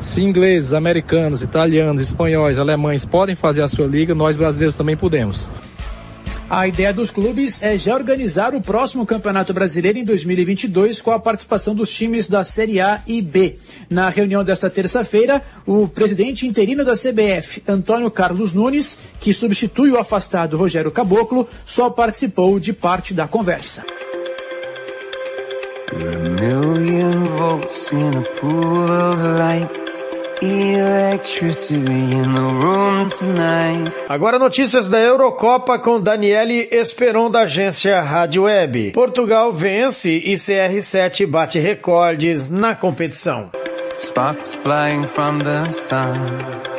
Se 0.00 0.22
ingleses, 0.22 0.72
americanos, 0.72 1.42
italianos, 1.42 2.00
espanhóis, 2.00 2.58
alemães 2.58 3.04
podem 3.04 3.34
fazer 3.34 3.62
a 3.62 3.68
sua 3.68 3.86
liga, 3.86 4.14
nós 4.14 4.36
brasileiros 4.36 4.74
também 4.74 4.96
podemos. 4.96 5.48
A 6.50 6.66
ideia 6.66 6.92
dos 6.92 7.12
clubes 7.12 7.62
é 7.62 7.78
já 7.78 7.94
organizar 7.94 8.56
o 8.56 8.60
próximo 8.60 9.06
Campeonato 9.06 9.54
Brasileiro 9.54 9.98
em 9.98 10.04
2022 10.04 11.00
com 11.00 11.12
a 11.12 11.20
participação 11.20 11.76
dos 11.76 11.92
times 11.92 12.26
da 12.26 12.42
Série 12.42 12.80
A 12.80 13.00
e 13.06 13.22
B. 13.22 13.56
Na 13.88 14.10
reunião 14.10 14.42
desta 14.42 14.68
terça-feira, 14.68 15.40
o 15.64 15.86
presidente 15.86 16.48
interino 16.48 16.84
da 16.84 16.94
CBF, 16.94 17.62
Antônio 17.68 18.10
Carlos 18.10 18.52
Nunes, 18.52 18.98
que 19.20 19.32
substitui 19.32 19.92
o 19.92 19.96
afastado 19.96 20.56
Rogério 20.56 20.90
Caboclo, 20.90 21.48
só 21.64 21.88
participou 21.88 22.58
de 22.58 22.72
parte 22.72 23.14
da 23.14 23.28
conversa. 23.28 23.84
Agora 34.08 34.38
notícias 34.38 34.88
da 34.88 34.98
Eurocopa 34.98 35.78
com 35.78 36.00
Daniele 36.00 36.66
Esperon 36.72 37.30
da 37.30 37.40
agência 37.40 38.00
Rádio 38.00 38.44
Web. 38.44 38.92
Portugal 38.92 39.52
vence 39.52 40.10
e 40.10 40.32
CR7 40.32 41.26
bate 41.26 41.58
recordes 41.58 42.48
na 42.48 42.74
competição. 42.74 43.50
Sparks 43.98 44.54
flying 44.54 45.06
from 45.06 45.40
the 45.40 45.70
sun. 45.72 46.70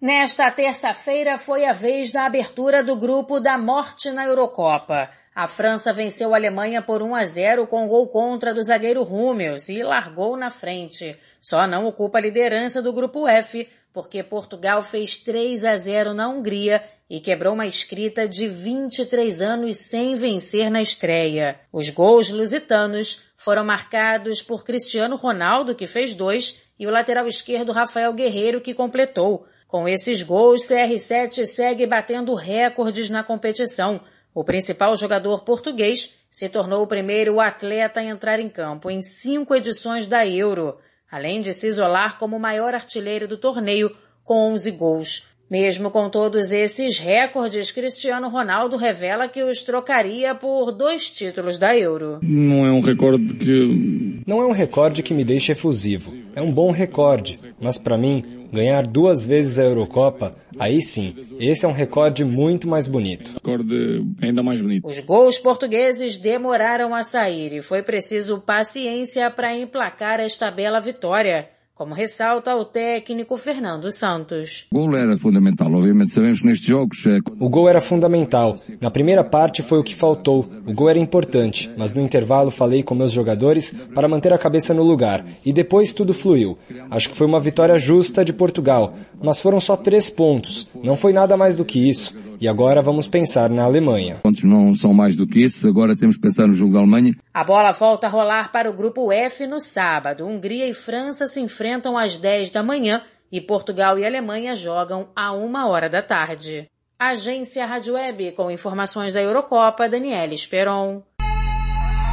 Nesta 0.00 0.50
terça-feira 0.50 1.36
foi 1.36 1.66
a 1.66 1.74
vez 1.74 2.10
da 2.10 2.24
abertura 2.24 2.82
do 2.82 2.96
grupo 2.96 3.38
da 3.38 3.58
morte 3.58 4.10
na 4.12 4.24
Eurocopa. 4.24 5.10
A 5.36 5.46
França 5.46 5.92
venceu 5.92 6.32
a 6.32 6.38
Alemanha 6.38 6.80
por 6.80 7.02
1 7.02 7.14
a 7.14 7.22
0 7.26 7.66
com 7.66 7.86
gol 7.86 8.08
contra 8.08 8.54
do 8.54 8.62
zagueiro 8.62 9.02
Rúmeus 9.02 9.68
e 9.68 9.82
largou 9.82 10.34
na 10.34 10.48
frente. 10.48 11.14
Só 11.38 11.66
não 11.66 11.84
ocupa 11.84 12.16
a 12.16 12.22
liderança 12.22 12.80
do 12.80 12.90
grupo 12.90 13.28
F, 13.28 13.68
porque 13.92 14.22
Portugal 14.22 14.82
fez 14.82 15.18
3 15.18 15.66
a 15.66 15.76
0 15.76 16.14
na 16.14 16.26
Hungria 16.26 16.82
e 17.10 17.20
quebrou 17.20 17.52
uma 17.52 17.66
escrita 17.66 18.26
de 18.26 18.48
23 18.48 19.42
anos 19.42 19.76
sem 19.76 20.16
vencer 20.16 20.70
na 20.70 20.80
estreia. 20.80 21.60
Os 21.70 21.90
gols 21.90 22.30
lusitanos 22.30 23.20
foram 23.36 23.62
marcados 23.62 24.40
por 24.40 24.64
Cristiano 24.64 25.16
Ronaldo, 25.16 25.74
que 25.74 25.86
fez 25.86 26.14
dois, 26.14 26.62
e 26.78 26.86
o 26.86 26.90
lateral 26.90 27.28
esquerdo 27.28 27.72
Rafael 27.72 28.14
Guerreiro, 28.14 28.62
que 28.62 28.72
completou. 28.72 29.46
Com 29.68 29.86
esses 29.86 30.22
gols, 30.22 30.62
CR7 30.62 31.44
segue 31.44 31.86
batendo 31.86 32.34
recordes 32.34 33.10
na 33.10 33.22
competição. 33.22 34.00
O 34.36 34.44
principal 34.44 34.94
jogador 34.98 35.44
português 35.44 36.14
se 36.28 36.46
tornou 36.46 36.82
o 36.82 36.86
primeiro 36.86 37.40
atleta 37.40 38.00
a 38.00 38.04
entrar 38.04 38.38
em 38.38 38.50
campo 38.50 38.90
em 38.90 39.00
cinco 39.00 39.54
edições 39.54 40.06
da 40.06 40.26
Euro, 40.26 40.76
além 41.10 41.40
de 41.40 41.54
se 41.54 41.66
isolar 41.66 42.18
como 42.18 42.36
o 42.36 42.38
maior 42.38 42.74
artilheiro 42.74 43.26
do 43.26 43.38
torneio 43.38 43.90
com 44.22 44.52
11 44.52 44.70
gols. 44.72 45.26
Mesmo 45.50 45.90
com 45.90 46.10
todos 46.10 46.52
esses 46.52 46.98
recordes, 46.98 47.72
Cristiano 47.72 48.28
Ronaldo 48.28 48.76
revela 48.76 49.26
que 49.26 49.42
os 49.42 49.62
trocaria 49.62 50.34
por 50.34 50.70
dois 50.70 51.10
títulos 51.10 51.56
da 51.56 51.74
Euro. 51.74 52.18
Não 52.22 52.66
é 52.66 52.70
um 52.70 52.80
recorde 52.80 53.36
que. 53.36 54.22
Não 54.26 54.42
é 54.42 54.46
um 54.46 54.52
recorde 54.52 55.02
que 55.02 55.14
me 55.14 55.24
deixe 55.24 55.52
efusivo. 55.52 56.12
É 56.34 56.42
um 56.42 56.52
bom 56.52 56.70
recorde, 56.72 57.40
mas 57.58 57.78
para 57.78 57.96
mim 57.96 58.35
ganhar 58.56 58.86
duas 58.86 59.24
vezes 59.24 59.58
a 59.58 59.64
Eurocopa, 59.64 60.34
aí 60.58 60.80
sim, 60.80 61.14
esse 61.38 61.64
é 61.64 61.68
um 61.68 61.72
recorde 61.72 62.24
muito 62.24 62.66
mais 62.66 62.86
bonito. 62.86 63.32
Recorde 63.34 64.04
ainda 64.20 64.42
mais 64.42 64.60
bonito. 64.60 64.86
Os 64.86 64.98
gols 65.00 65.38
portugueses 65.38 66.16
demoraram 66.16 66.94
a 66.94 67.02
sair 67.02 67.52
e 67.54 67.62
foi 67.62 67.82
preciso 67.82 68.40
paciência 68.40 69.30
para 69.30 69.54
emplacar 69.54 70.20
esta 70.20 70.50
bela 70.50 70.80
vitória 70.80 71.55
como 71.76 71.92
ressalta 71.92 72.56
o 72.56 72.64
técnico 72.64 73.36
Fernando 73.36 73.92
Santos. 73.92 74.66
O 74.72 74.78
gol 74.78 74.96
era 74.96 75.18
fundamental, 75.18 75.70
obviamente 75.74 76.10
sabemos 76.10 76.40
que 76.40 76.46
nestes 76.46 76.66
jogos... 76.66 77.04
É... 77.04 77.18
O 77.38 77.50
gol 77.50 77.68
era 77.68 77.82
fundamental. 77.82 78.56
Na 78.80 78.90
primeira 78.90 79.22
parte 79.22 79.62
foi 79.62 79.78
o 79.78 79.84
que 79.84 79.94
faltou. 79.94 80.46
O 80.66 80.72
gol 80.72 80.88
era 80.88 80.98
importante, 80.98 81.70
mas 81.76 81.92
no 81.92 82.00
intervalo 82.00 82.50
falei 82.50 82.82
com 82.82 82.94
meus 82.94 83.12
jogadores 83.12 83.74
para 83.94 84.08
manter 84.08 84.32
a 84.32 84.38
cabeça 84.38 84.72
no 84.72 84.82
lugar. 84.82 85.26
E 85.44 85.52
depois 85.52 85.92
tudo 85.92 86.14
fluiu. 86.14 86.56
Acho 86.90 87.10
que 87.10 87.16
foi 87.16 87.26
uma 87.26 87.40
vitória 87.40 87.76
justa 87.76 88.24
de 88.24 88.32
Portugal, 88.32 88.94
mas 89.22 89.38
foram 89.38 89.60
só 89.60 89.76
três 89.76 90.08
pontos. 90.08 90.66
Não 90.82 90.96
foi 90.96 91.12
nada 91.12 91.36
mais 91.36 91.56
do 91.56 91.64
que 91.64 91.86
isso. 91.86 92.14
E 92.40 92.46
agora 92.46 92.82
vamos 92.82 93.08
pensar 93.08 93.48
na 93.48 93.64
Alemanha. 93.64 94.20
Pontos 94.22 94.44
não 94.44 94.74
são 94.74 94.92
mais 94.92 95.16
do 95.16 95.26
que 95.26 95.40
isso, 95.40 95.66
agora 95.66 95.96
temos 95.96 96.16
que 96.16 96.22
pensar 96.22 96.46
no 96.46 96.52
jogo 96.52 96.74
da 96.74 96.80
Alemanha. 96.80 97.14
A 97.32 97.42
bola 97.42 97.72
volta 97.72 98.06
a 98.06 98.10
rolar 98.10 98.52
para 98.52 98.70
o 98.70 98.74
grupo 98.74 99.10
F 99.10 99.46
no 99.46 99.58
sábado. 99.58 100.26
Hungria 100.26 100.68
e 100.68 100.74
França 100.74 101.26
se 101.26 101.40
enfrentam 101.40 101.96
às 101.96 102.18
10 102.18 102.50
da 102.50 102.62
manhã 102.62 103.02
e 103.32 103.40
Portugal 103.40 103.98
e 103.98 104.04
Alemanha 104.04 104.54
jogam 104.54 105.08
a 105.16 105.32
uma 105.32 105.66
hora 105.68 105.88
da 105.88 106.02
tarde. 106.02 106.68
Agência 106.98 107.66
Rádio 107.66 107.94
Web 107.94 108.32
com 108.32 108.50
informações 108.50 109.12
da 109.12 109.20
Eurocopa, 109.20 109.88
Daniela 109.88 110.32
Esperon. 110.32 111.02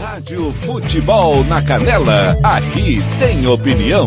Rádio 0.00 0.54
Futebol 0.64 1.44
na 1.44 1.62
Canela, 1.62 2.34
aqui 2.42 3.00
tem 3.18 3.46
opinião. 3.46 4.06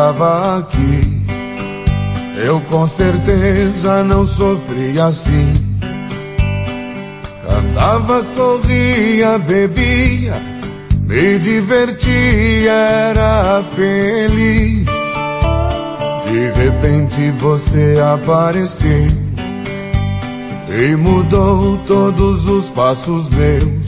Tava 0.00 0.58
aqui, 0.58 1.26
eu 2.42 2.58
com 2.70 2.88
certeza 2.88 4.02
não 4.02 4.26
sofria 4.26 5.04
assim. 5.04 5.52
Cantava, 7.46 8.22
sorria, 8.34 9.38
bebia, 9.38 10.34
me 11.02 11.38
divertia, 11.38 12.72
era 12.72 13.62
feliz. 13.76 14.86
De 16.24 16.50
repente 16.52 17.30
você 17.32 17.98
apareceu 18.14 19.08
e 20.78 20.96
mudou 20.96 21.76
todos 21.86 22.48
os 22.48 22.68
passos 22.68 23.28
meus. 23.28 23.86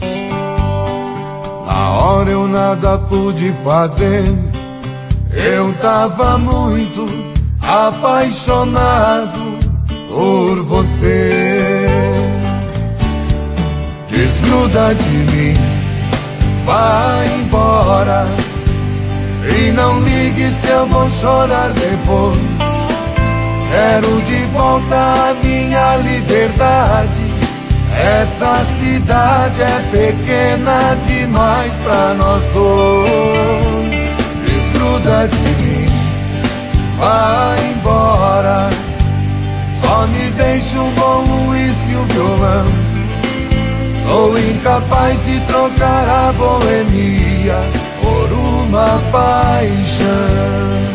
Na 1.65 1.91
hora 1.93 2.29
eu 2.29 2.47
nada 2.47 2.99
pude 2.99 3.51
fazer, 3.63 4.52
eu 5.35 5.73
tava 5.81 6.37
muito 6.37 7.07
apaixonado 7.61 9.41
por 10.09 10.63
você. 10.63 11.87
Desgruda 14.09 14.93
de 14.93 15.17
mim, 15.31 15.53
vai 16.65 17.27
embora. 17.39 18.27
E 19.57 19.71
não 19.71 19.99
ligue 19.99 20.49
se 20.49 20.67
eu 20.67 20.85
vou 20.87 21.09
chorar 21.09 21.69
depois. 21.69 22.39
Quero 23.69 24.21
de 24.21 24.45
volta 24.53 24.95
a 24.95 25.33
minha 25.43 25.95
liberdade. 25.97 27.23
Essa 27.95 28.63
cidade 28.77 29.61
é 29.61 29.81
pequena 29.91 30.95
demais 31.05 31.73
pra 31.83 32.13
nós 32.13 32.43
dois. 32.53 33.72
De 35.03 35.63
mim, 35.63 35.85
vai 36.97 37.71
embora. 37.71 38.69
Só 39.81 40.07
me 40.07 40.31
deixa 40.31 40.79
um 40.79 40.91
bom 40.91 41.49
uísque 41.49 41.91
e 41.91 41.95
um 41.97 42.05
violão. 42.05 42.65
Sou 44.07 44.39
incapaz 44.39 45.25
de 45.25 45.41
trocar 45.41 46.07
a 46.07 46.31
boemia 46.31 47.59
por 48.01 48.31
uma 48.31 48.97
paixão. 49.11 50.93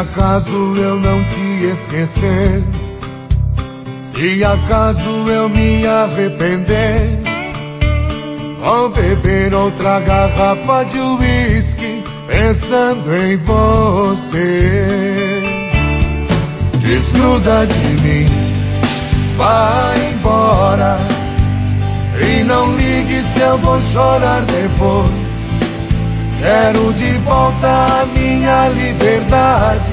Acaso 0.00 0.74
eu 0.76 0.98
não 0.98 1.22
te 1.24 1.66
esquecer, 1.66 2.64
se 4.00 4.42
acaso 4.42 5.28
eu 5.28 5.48
me 5.48 5.86
arrepender, 5.86 7.20
vou 8.62 8.88
beber 8.90 9.54
outra 9.54 10.00
garrafa 10.00 10.84
de 10.86 10.98
uísque 10.98 12.02
pensando 12.26 13.14
em 13.14 13.36
você. 13.36 15.42
Desgruda 16.78 17.66
de 17.66 18.02
mim, 18.02 18.26
vai 19.36 20.12
embora 20.12 20.98
e 22.18 22.42
não 22.44 22.74
ligue 22.74 23.22
se 23.22 23.40
eu 23.40 23.58
vou 23.58 23.80
chorar 23.82 24.42
depois. 24.42 25.30
Quero 26.40 26.90
de 26.94 27.18
volta 27.18 27.68
a 27.68 28.06
minha 28.06 28.68
liberdade. 28.68 29.89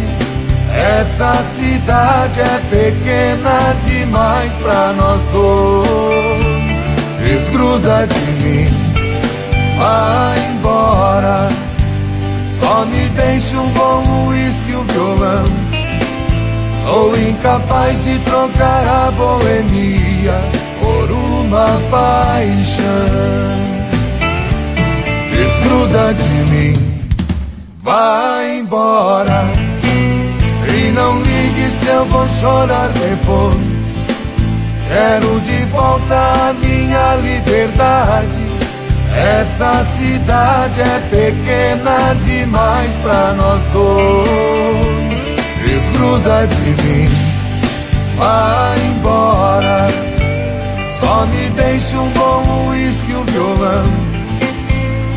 Essa 0.78 1.34
cidade 1.56 2.40
é 2.40 2.60
pequena 2.70 3.76
demais 3.84 4.54
pra 4.54 4.94
nós 4.94 5.22
dois. 5.34 6.88
Desgruda 7.24 8.08
de 8.08 8.32
mim, 8.44 8.68
vai 9.80 10.52
embora. 10.52 11.50
Só 12.60 12.86
me 12.86 13.10
deixa 13.10 13.58
um 13.58 13.70
bom 13.70 14.28
uísque 14.28 14.72
e 14.72 14.76
um 14.76 14.84
violão. 14.84 15.46
Sou 16.86 17.18
incapaz 17.18 18.04
de 18.04 18.20
trocar 18.20 18.88
a 18.88 19.12
boemia 19.12 20.40
por 20.80 21.12
uma 21.12 21.82
paixão 21.90 23.58
desgruda 25.38 26.14
de 26.14 26.52
mim, 26.52 26.74
vai 27.84 28.60
embora. 28.60 29.67
Não 30.98 31.22
ligue 31.22 31.70
se 31.80 31.88
eu 31.90 32.06
vou 32.06 32.28
chorar 32.28 32.90
depois. 32.90 33.56
Quero 34.88 35.40
de 35.42 35.66
volta 35.66 36.16
a 36.16 36.54
minha 36.54 37.16
liberdade. 37.18 38.42
Essa 39.14 39.86
cidade 39.96 40.82
é 40.82 41.00
pequena 41.12 42.16
demais 42.24 42.92
pra 43.04 43.34
nós 43.34 43.62
dois. 43.74 45.28
Desgruda 45.64 46.48
de 46.48 46.84
mim, 46.84 47.08
vai 48.18 48.80
embora. 48.88 49.88
Só 51.00 51.28
me 51.28 51.50
deixa 51.52 51.96
um 51.96 52.10
bom 52.10 52.70
uísque 52.70 53.12
e 53.12 53.16
um 53.16 53.24
violão. 53.24 53.84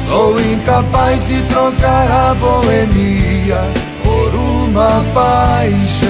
Sou 0.07 0.39
incapaz 0.39 1.27
de 1.27 1.43
trocar 1.45 2.11
a 2.11 2.35
boemia 2.35 3.80
uma 4.71 5.03
paixão. 5.13 6.09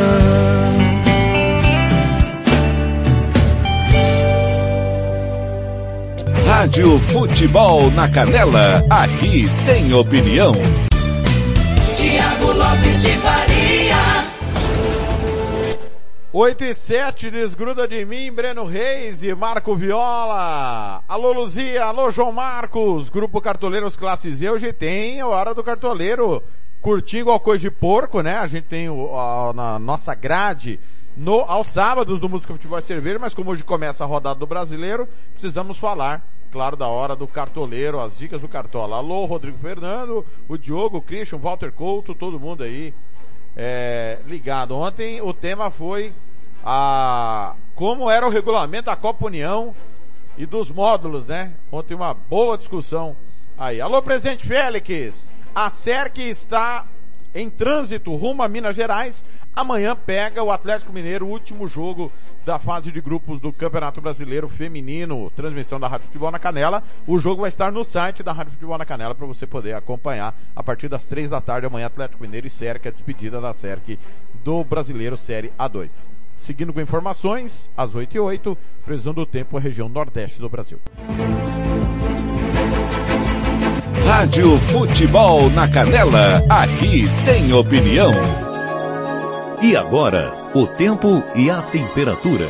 Rádio 6.47 7.01
Futebol 7.01 7.91
na 7.93 8.09
Canela, 8.09 8.83
aqui 8.91 9.47
tem 9.65 9.95
opinião. 9.95 10.53
Tiago 11.97 12.53
Lopes 12.53 13.03
de 13.03 13.09
Faria. 13.09 14.31
8 16.33 16.65
e 16.65 16.75
7, 16.75 17.31
desgruda 17.31 17.89
de 17.89 18.05
mim, 18.05 18.31
Breno 18.31 18.65
Reis 18.65 19.23
e 19.25 19.35
Marco 19.35 19.75
Viola. 19.75 21.03
Alô 21.09 21.33
Luzia, 21.33 21.85
alô 21.85 22.11
João 22.11 22.31
Marcos, 22.31 23.09
Grupo 23.09 23.41
Cartoleiros 23.41 23.97
Classes 23.97 24.41
E, 24.41 24.49
hoje 24.49 24.73
tem 24.73 25.21
a 25.21 25.27
Hora 25.27 25.53
do 25.53 25.65
Cartoleiro, 25.65 26.41
curtindo 26.81 27.23
igual 27.23 27.41
coisa 27.41 27.63
de 27.63 27.71
porco, 27.71 28.23
né? 28.23 28.37
A 28.37 28.47
gente 28.47 28.65
tem 28.65 28.89
o, 28.89 29.17
a, 29.17 29.53
na 29.53 29.79
nossa 29.79 30.15
grade 30.15 30.81
no, 31.17 31.41
aos 31.41 31.69
sábados 31.69 32.21
do 32.21 32.29
Música 32.29 32.53
Futebol 32.53 32.79
e 32.79 32.83
Cerveja, 32.83 33.19
mas 33.19 33.35
como 33.35 33.51
hoje 33.51 33.65
começa 33.65 34.05
a 34.05 34.07
rodada 34.07 34.39
do 34.39 34.47
brasileiro, 34.47 35.09
precisamos 35.33 35.77
falar, 35.77 36.27
claro, 36.51 36.77
da 36.77 36.87
hora 36.87 37.15
do 37.15 37.27
cartoleiro, 37.27 38.01
as 38.01 38.17
dicas 38.17 38.41
do 38.41 38.49
Cartola. 38.49 38.97
Alô, 38.97 39.25
Rodrigo 39.27 39.59
Fernando, 39.59 40.25
o 40.49 40.57
Diogo, 40.57 40.99
o 40.99 41.03
Christian, 41.03 41.37
o 41.37 41.41
Walter 41.41 41.73
Couto, 41.73 42.15
todo 42.15 42.41
mundo 42.41 42.63
aí 42.63 42.95
é, 43.57 44.21
ligado. 44.25 44.77
Ontem 44.77 45.21
o 45.21 45.35
tema 45.35 45.71
foi 45.71 46.15
a 46.65 47.55
como 47.75 48.11
era 48.11 48.27
o 48.27 48.31
regulamento 48.31 48.87
da 48.87 48.97
Copa 48.97 49.27
União 49.27 49.75
e 50.37 50.47
dos 50.47 50.71
módulos, 50.71 51.27
né? 51.27 51.53
Ontem 51.73 51.95
uma 51.95 52.15
boa 52.15 52.57
discussão 52.57 53.17
aí. 53.59 53.81
Alô, 53.81 54.01
presidente 54.03 54.47
Félix! 54.47 55.27
A 55.55 55.69
SERC 55.69 56.19
está 56.21 56.87
em 57.35 57.49
trânsito 57.51 58.15
rumo 58.15 58.43
a 58.43 58.49
Minas 58.49 58.77
Gerais. 58.77 59.25
Amanhã 59.55 59.97
pega 59.97 60.43
o 60.43 60.51
Atlético 60.51 60.93
Mineiro, 60.93 61.27
o 61.27 61.31
último 61.31 61.67
jogo 61.67 62.11
da 62.45 62.59
fase 62.59 62.93
de 62.93 63.01
grupos 63.01 63.41
do 63.41 63.53
Campeonato 63.53 64.01
Brasileiro 64.01 64.49
Feminino, 64.49 65.31
transmissão 65.31 65.81
da 65.81 65.89
Rádio 65.89 66.07
Futebol 66.07 66.31
na 66.31 66.39
Canela. 66.39 66.83
O 67.07 67.19
jogo 67.19 67.43
vai 67.43 67.49
estar 67.49 67.73
no 67.73 67.85
site 67.85 68.23
da 68.23 68.33
Rádio 68.33 68.53
Futebol 68.53 68.79
na 68.79 68.87
Canela 68.87 69.15
para 69.15 69.27
você 69.27 69.47
poder 69.47 69.75
acompanhar 69.75 70.35
a 70.55 70.63
partir 70.63 70.89
das 70.89 71.05
três 71.05 71.31
da 71.31 71.41
tarde 71.41 71.67
amanhã 71.67 71.87
Atlético 71.87 72.23
Mineiro 72.23 72.47
e 72.47 72.51
SERC, 72.51 72.87
a 72.87 72.91
despedida 72.93 73.41
da 73.41 73.53
SERC 73.53 73.99
do 74.45 74.63
Brasileiro 74.65 75.17
Série 75.17 75.53
A2. 75.59 76.07
Seguindo 76.37 76.73
com 76.73 76.81
informações, 76.81 77.71
às 77.77 77.95
8 77.95 78.17
e 78.17 78.21
8, 78.21 78.57
previsão 78.85 79.13
do 79.13 79.27
tempo, 79.27 79.59
região 79.59 79.89
nordeste 79.89 80.41
do 80.41 80.49
Brasil. 80.49 80.81
Rádio 84.11 84.59
Futebol 84.63 85.49
na 85.51 85.69
Canela, 85.69 86.43
aqui 86.49 87.05
tem 87.25 87.53
opinião. 87.53 88.11
E 89.63 89.77
agora, 89.77 90.35
o 90.53 90.67
tempo 90.67 91.23
e 91.37 91.49
a 91.49 91.63
temperatura. 91.63 92.49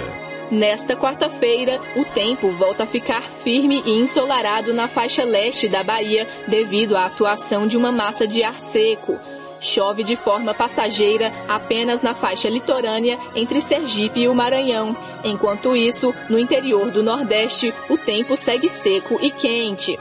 Nesta 0.51 0.97
quarta-feira, 0.97 1.79
o 1.97 2.05
tempo 2.07 2.49
volta 2.53 2.85
a 2.85 2.87
ficar 2.87 3.21
firme 3.45 3.83
e 3.85 3.91
ensolarado 3.91 4.73
na 4.73 4.89
faixa 4.89 5.23
leste 5.23 5.69
da 5.69 5.85
Bahia 5.85 6.27
devido 6.49 6.97
à 6.97 7.05
atuação 7.05 7.67
de 7.67 7.77
uma 7.77 7.93
massa 7.93 8.27
de 8.27 8.43
ar 8.43 8.59
seco. 8.59 9.19
Chove 9.61 10.03
de 10.03 10.17
forma 10.17 10.55
passageira 10.55 11.31
apenas 11.47 12.01
na 12.01 12.15
faixa 12.15 12.49
litorânea 12.49 13.19
entre 13.37 13.61
Sergipe 13.61 14.21
e 14.21 14.29
o 14.29 14.35
Maranhão. 14.35 14.97
Enquanto 15.23 15.77
isso, 15.77 16.15
no 16.31 16.39
interior 16.39 16.91
do 16.91 17.03
Nordeste, 17.03 17.75
o 17.91 17.99
tempo 17.99 18.35
segue 18.35 18.71
seco 18.71 19.19
e 19.21 19.31
quente. 19.31 19.99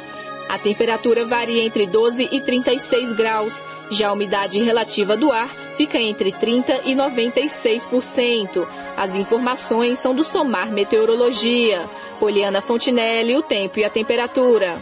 A 0.49 0.57
temperatura 0.57 1.25
varia 1.25 1.63
entre 1.63 1.85
12 1.85 2.27
e 2.31 2.41
36 2.41 3.13
graus. 3.13 3.63
Já 3.91 4.09
a 4.09 4.13
umidade 4.13 4.59
relativa 4.61 5.15
do 5.15 5.31
ar 5.31 5.47
fica 5.77 5.99
entre 5.99 6.31
30 6.31 6.81
e 6.85 6.95
96%. 6.95 8.67
As 8.97 9.13
informações 9.13 9.99
são 9.99 10.15
do 10.15 10.23
Somar 10.23 10.71
Meteorologia. 10.71 11.85
Poliana 12.19 12.61
Fontinelli, 12.61 13.37
o 13.37 13.43
tempo 13.43 13.79
e 13.79 13.85
a 13.85 13.89
temperatura. 13.91 14.77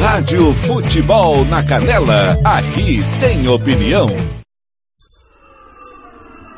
Rádio 0.00 0.54
Futebol 0.66 1.44
na 1.44 1.62
Canela, 1.62 2.38
aqui 2.44 3.00
tem 3.20 3.46
opinião. 3.48 4.39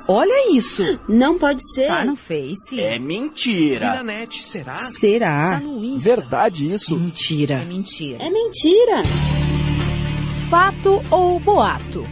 Olha 0.09 0.55
isso. 0.57 0.83
Não 1.09 1.39
pode 1.39 1.61
ser. 1.74 1.87
Tá 1.89 2.05
no 2.05 2.16
Face. 2.16 2.81
É 2.81 2.99
mentira. 2.99 3.95
na 3.97 4.03
net, 4.03 4.43
será? 4.43 4.77
Será? 4.99 5.51
Tá 5.53 5.61
no 5.61 5.83
Insta. 5.85 6.16
Verdade 6.16 6.73
isso? 6.73 6.97
Mentira. 6.97 7.55
É 7.57 7.65
mentira. 7.65 8.24
É 8.24 8.31
mentira. 8.31 9.03
Fato 10.51 11.03
ou 11.11 11.39
boato? 11.41 12.05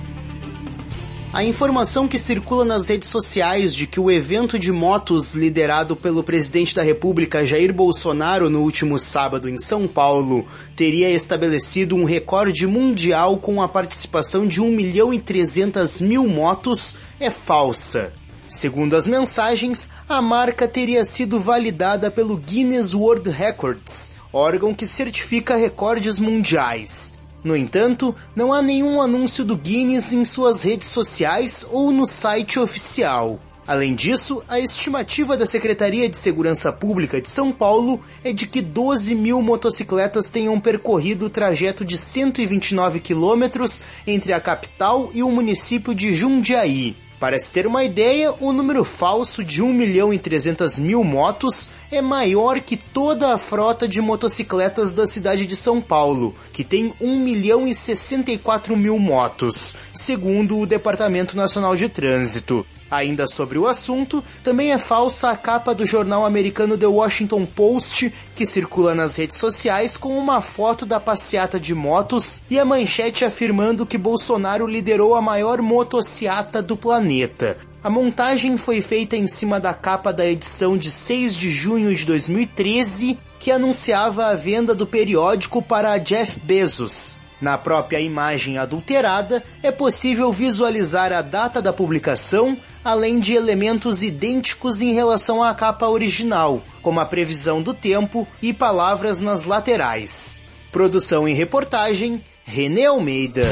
A 1.32 1.44
informação 1.44 2.08
que 2.08 2.18
circula 2.18 2.64
nas 2.64 2.88
redes 2.88 3.08
sociais 3.08 3.72
de 3.72 3.86
que 3.86 4.00
o 4.00 4.10
evento 4.10 4.58
de 4.58 4.72
motos 4.72 5.30
liderado 5.30 5.94
pelo 5.94 6.24
presidente 6.24 6.74
da 6.74 6.82
República 6.82 7.46
Jair 7.46 7.72
Bolsonaro 7.72 8.50
no 8.50 8.62
último 8.62 8.98
sábado 8.98 9.48
em 9.48 9.56
São 9.56 9.86
Paulo 9.86 10.44
teria 10.74 11.08
estabelecido 11.08 11.94
um 11.94 12.02
recorde 12.02 12.66
mundial 12.66 13.36
com 13.36 13.62
a 13.62 13.68
participação 13.68 14.44
de 14.44 14.60
1 14.60 14.72
milhão 14.72 15.14
e 15.14 15.20
300 15.20 16.00
mil 16.00 16.26
motos 16.26 16.96
é 17.20 17.30
falsa. 17.30 18.12
Segundo 18.48 18.96
as 18.96 19.06
mensagens, 19.06 19.88
a 20.08 20.20
marca 20.20 20.66
teria 20.66 21.04
sido 21.04 21.38
validada 21.38 22.10
pelo 22.10 22.36
Guinness 22.36 22.92
World 22.92 23.30
Records, 23.30 24.10
órgão 24.32 24.74
que 24.74 24.84
certifica 24.84 25.54
recordes 25.54 26.18
mundiais. 26.18 27.19
No 27.42 27.56
entanto, 27.56 28.14
não 28.36 28.52
há 28.52 28.60
nenhum 28.60 29.00
anúncio 29.00 29.44
do 29.44 29.56
Guinness 29.56 30.12
em 30.12 30.24
suas 30.24 30.64
redes 30.64 30.88
sociais 30.88 31.64
ou 31.70 31.90
no 31.90 32.06
site 32.06 32.58
oficial. 32.58 33.40
Além 33.66 33.94
disso, 33.94 34.42
a 34.48 34.58
estimativa 34.58 35.36
da 35.36 35.46
Secretaria 35.46 36.08
de 36.08 36.16
Segurança 36.16 36.72
Pública 36.72 37.20
de 37.20 37.28
São 37.28 37.52
Paulo 37.52 38.00
é 38.24 38.32
de 38.32 38.46
que 38.46 38.60
12 38.60 39.14
mil 39.14 39.40
motocicletas 39.40 40.26
tenham 40.26 40.58
percorrido 40.58 41.26
o 41.26 41.30
trajeto 41.30 41.84
de 41.84 41.96
129 41.96 43.00
quilômetros 43.00 43.82
entre 44.06 44.32
a 44.32 44.40
capital 44.40 45.10
e 45.14 45.22
o 45.22 45.30
município 45.30 45.94
de 45.94 46.12
Jundiaí. 46.12 46.96
Para 47.20 47.38
se 47.38 47.52
ter 47.52 47.66
uma 47.66 47.84
ideia, 47.84 48.32
o 48.40 48.50
número 48.50 48.82
falso 48.82 49.44
de 49.44 49.62
1 49.62 49.70
milhão 49.74 50.10
e 50.10 50.18
300 50.18 50.78
mil 50.78 51.04
motos 51.04 51.68
é 51.92 52.00
maior 52.00 52.62
que 52.62 52.78
toda 52.78 53.34
a 53.34 53.36
frota 53.36 53.86
de 53.86 54.00
motocicletas 54.00 54.90
da 54.90 55.04
cidade 55.06 55.44
de 55.44 55.54
São 55.54 55.82
Paulo, 55.82 56.34
que 56.50 56.64
tem 56.64 56.94
1 56.98 57.18
milhão 57.18 57.68
e 57.68 57.74
64 57.74 58.74
mil 58.74 58.98
motos, 58.98 59.76
segundo 59.92 60.58
o 60.58 60.66
Departamento 60.66 61.36
Nacional 61.36 61.76
de 61.76 61.90
Trânsito. 61.90 62.64
Ainda 62.90 63.26
sobre 63.26 63.56
o 63.56 63.68
assunto, 63.68 64.22
também 64.42 64.72
é 64.72 64.78
falsa 64.78 65.30
a 65.30 65.36
capa 65.36 65.72
do 65.72 65.86
jornal 65.86 66.24
americano 66.24 66.76
The 66.76 66.88
Washington 66.88 67.46
Post, 67.46 68.12
que 68.34 68.44
circula 68.44 68.96
nas 68.96 69.14
redes 69.14 69.36
sociais 69.36 69.96
com 69.96 70.18
uma 70.18 70.40
foto 70.40 70.84
da 70.84 70.98
passeata 70.98 71.60
de 71.60 71.72
motos 71.72 72.42
e 72.50 72.58
a 72.58 72.64
manchete 72.64 73.24
afirmando 73.24 73.86
que 73.86 73.96
Bolsonaro 73.96 74.66
liderou 74.66 75.14
a 75.14 75.22
maior 75.22 75.62
motociata 75.62 76.60
do 76.60 76.76
planeta. 76.76 77.58
A 77.82 77.88
montagem 77.88 78.58
foi 78.58 78.82
feita 78.82 79.16
em 79.16 79.28
cima 79.28 79.60
da 79.60 79.72
capa 79.72 80.12
da 80.12 80.26
edição 80.26 80.76
de 80.76 80.90
6 80.90 81.36
de 81.36 81.48
junho 81.48 81.94
de 81.94 82.04
2013, 82.04 83.18
que 83.38 83.52
anunciava 83.52 84.26
a 84.26 84.34
venda 84.34 84.74
do 84.74 84.86
periódico 84.86 85.62
para 85.62 85.96
Jeff 85.98 86.40
Bezos. 86.40 87.19
Na 87.40 87.56
própria 87.56 88.00
imagem 88.00 88.58
adulterada, 88.58 89.42
é 89.62 89.70
possível 89.70 90.30
visualizar 90.30 91.12
a 91.12 91.22
data 91.22 91.62
da 91.62 91.72
publicação, 91.72 92.56
além 92.84 93.18
de 93.18 93.32
elementos 93.32 94.02
idênticos 94.02 94.82
em 94.82 94.94
relação 94.94 95.42
à 95.42 95.54
capa 95.54 95.88
original, 95.88 96.62
como 96.82 97.00
a 97.00 97.06
previsão 97.06 97.62
do 97.62 97.72
tempo 97.72 98.28
e 98.42 98.52
palavras 98.52 99.18
nas 99.18 99.44
laterais. 99.44 100.42
Produção 100.70 101.28
e 101.28 101.32
reportagem, 101.32 102.22
René 102.44 102.86
Almeida. 102.86 103.48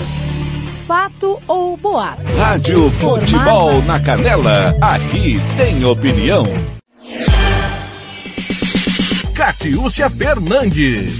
Fato 0.86 1.38
ou 1.46 1.76
boato? 1.76 2.22
Rádio 2.36 2.90
Futebol 2.92 3.82
na 3.82 4.00
Canela, 4.00 4.74
aqui 4.80 5.36
tem 5.56 5.84
opinião. 5.84 6.44
Catiúcia 9.34 10.08
Fernandes. 10.10 11.18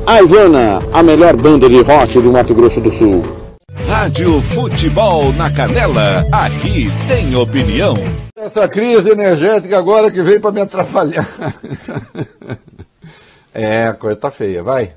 A 0.05 0.21
Ivana, 0.21 0.79
a 0.91 1.03
melhor 1.03 1.35
banda 1.35 1.69
de 1.69 1.81
rock 1.81 2.19
do 2.19 2.31
Mato 2.31 2.53
Grosso 2.55 2.81
do 2.81 2.91
Sul. 2.91 3.23
Rádio 3.87 4.41
Futebol 4.41 5.31
na 5.33 5.49
Canela, 5.51 6.25
aqui 6.31 6.87
tem 7.07 7.35
opinião. 7.35 7.93
Essa 8.35 8.67
crise 8.67 9.09
energética 9.09 9.77
agora 9.77 10.09
que 10.09 10.21
veio 10.21 10.41
para 10.41 10.51
me 10.51 10.61
atrapalhar. 10.61 11.27
é, 13.53 13.87
a 13.87 13.93
coisa 13.93 14.19
tá 14.19 14.31
feia, 14.31 14.63
vai. 14.63 14.93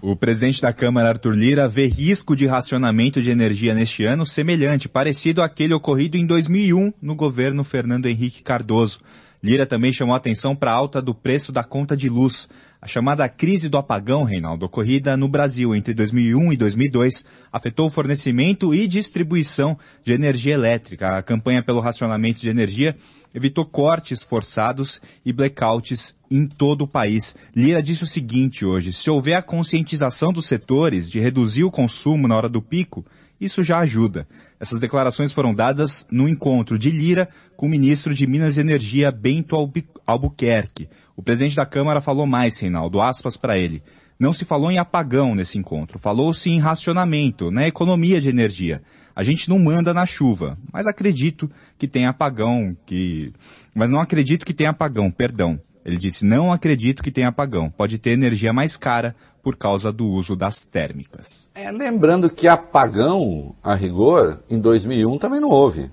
O 0.00 0.16
presidente 0.16 0.62
da 0.62 0.72
Câmara, 0.72 1.10
Arthur 1.10 1.34
Lira, 1.34 1.68
vê 1.68 1.86
risco 1.86 2.34
de 2.34 2.46
racionamento 2.46 3.20
de 3.20 3.30
energia 3.30 3.74
neste 3.74 4.04
ano 4.04 4.24
semelhante, 4.24 4.88
parecido 4.88 5.42
àquele 5.42 5.74
ocorrido 5.74 6.16
em 6.16 6.26
2001 6.26 6.92
no 7.00 7.14
governo 7.14 7.62
Fernando 7.62 8.06
Henrique 8.06 8.42
Cardoso. 8.42 9.00
Lira 9.42 9.66
também 9.66 9.92
chamou 9.92 10.14
atenção 10.14 10.56
para 10.56 10.72
a 10.72 10.74
alta 10.74 11.00
do 11.00 11.14
preço 11.14 11.52
da 11.52 11.62
conta 11.62 11.96
de 11.96 12.08
luz. 12.08 12.48
A 12.80 12.86
chamada 12.86 13.28
crise 13.28 13.68
do 13.68 13.78
apagão, 13.78 14.22
Reinaldo, 14.22 14.66
ocorrida 14.66 15.16
no 15.16 15.28
Brasil 15.28 15.74
entre 15.74 15.94
2001 15.94 16.52
e 16.52 16.56
2002, 16.56 17.24
afetou 17.50 17.86
o 17.86 17.90
fornecimento 17.90 18.74
e 18.74 18.86
distribuição 18.86 19.78
de 20.04 20.12
energia 20.12 20.54
elétrica. 20.54 21.08
A 21.08 21.22
campanha 21.22 21.62
pelo 21.62 21.80
racionamento 21.80 22.40
de 22.40 22.48
energia 22.48 22.96
evitou 23.34 23.64
cortes 23.64 24.22
forçados 24.22 25.00
e 25.24 25.32
blackouts 25.32 26.14
em 26.30 26.46
todo 26.46 26.82
o 26.82 26.88
país. 26.88 27.34
Lira 27.54 27.82
disse 27.82 28.02
o 28.02 28.06
seguinte 28.06 28.64
hoje, 28.64 28.92
se 28.92 29.10
houver 29.10 29.34
a 29.34 29.42
conscientização 29.42 30.32
dos 30.32 30.46
setores 30.46 31.10
de 31.10 31.20
reduzir 31.20 31.64
o 31.64 31.70
consumo 31.70 32.28
na 32.28 32.36
hora 32.36 32.48
do 32.48 32.62
pico, 32.62 33.04
isso 33.40 33.62
já 33.62 33.78
ajuda. 33.80 34.26
Essas 34.58 34.80
declarações 34.80 35.32
foram 35.32 35.54
dadas 35.54 36.06
no 36.10 36.26
encontro 36.26 36.78
de 36.78 36.90
Lira 36.90 37.28
com 37.54 37.66
o 37.66 37.70
ministro 37.70 38.14
de 38.14 38.26
Minas 38.26 38.56
e 38.56 38.60
Energia, 38.60 39.10
Bento 39.10 39.54
Albu 39.54 39.82
Albuquerque. 40.06 40.88
O 41.16 41.22
presidente 41.22 41.56
da 41.56 41.64
Câmara 41.64 42.00
falou 42.00 42.26
mais, 42.26 42.60
Reinaldo, 42.60 43.00
aspas 43.00 43.36
para 43.36 43.58
ele. 43.58 43.82
Não 44.18 44.32
se 44.32 44.44
falou 44.44 44.70
em 44.70 44.78
apagão 44.78 45.34
nesse 45.34 45.58
encontro, 45.58 45.98
falou-se 45.98 46.50
em 46.50 46.58
racionamento, 46.58 47.50
na 47.50 47.66
economia 47.66 48.20
de 48.20 48.28
energia. 48.28 48.82
A 49.14 49.22
gente 49.22 49.48
não 49.48 49.58
manda 49.58 49.94
na 49.94 50.04
chuva, 50.04 50.58
mas 50.72 50.86
acredito 50.86 51.50
que 51.78 51.88
tem 51.88 52.06
apagão, 52.06 52.76
que... 52.84 53.32
Mas 53.74 53.90
não 53.90 54.00
acredito 54.00 54.44
que 54.44 54.54
tenha 54.54 54.70
apagão, 54.70 55.10
perdão. 55.10 55.58
Ele 55.84 55.96
disse, 55.96 56.24
não 56.24 56.52
acredito 56.52 57.02
que 57.02 57.10
tenha 57.10 57.28
apagão. 57.28 57.70
Pode 57.70 57.98
ter 57.98 58.10
energia 58.10 58.52
mais 58.52 58.76
cara 58.76 59.14
por 59.42 59.56
causa 59.56 59.92
do 59.92 60.06
uso 60.06 60.34
das 60.34 60.64
térmicas. 60.64 61.50
É, 61.54 61.70
lembrando 61.70 62.28
que 62.28 62.48
apagão, 62.48 63.54
a 63.62 63.74
rigor, 63.74 64.40
em 64.50 64.58
2001 64.58 65.18
também 65.18 65.40
não 65.40 65.48
houve. 65.48 65.90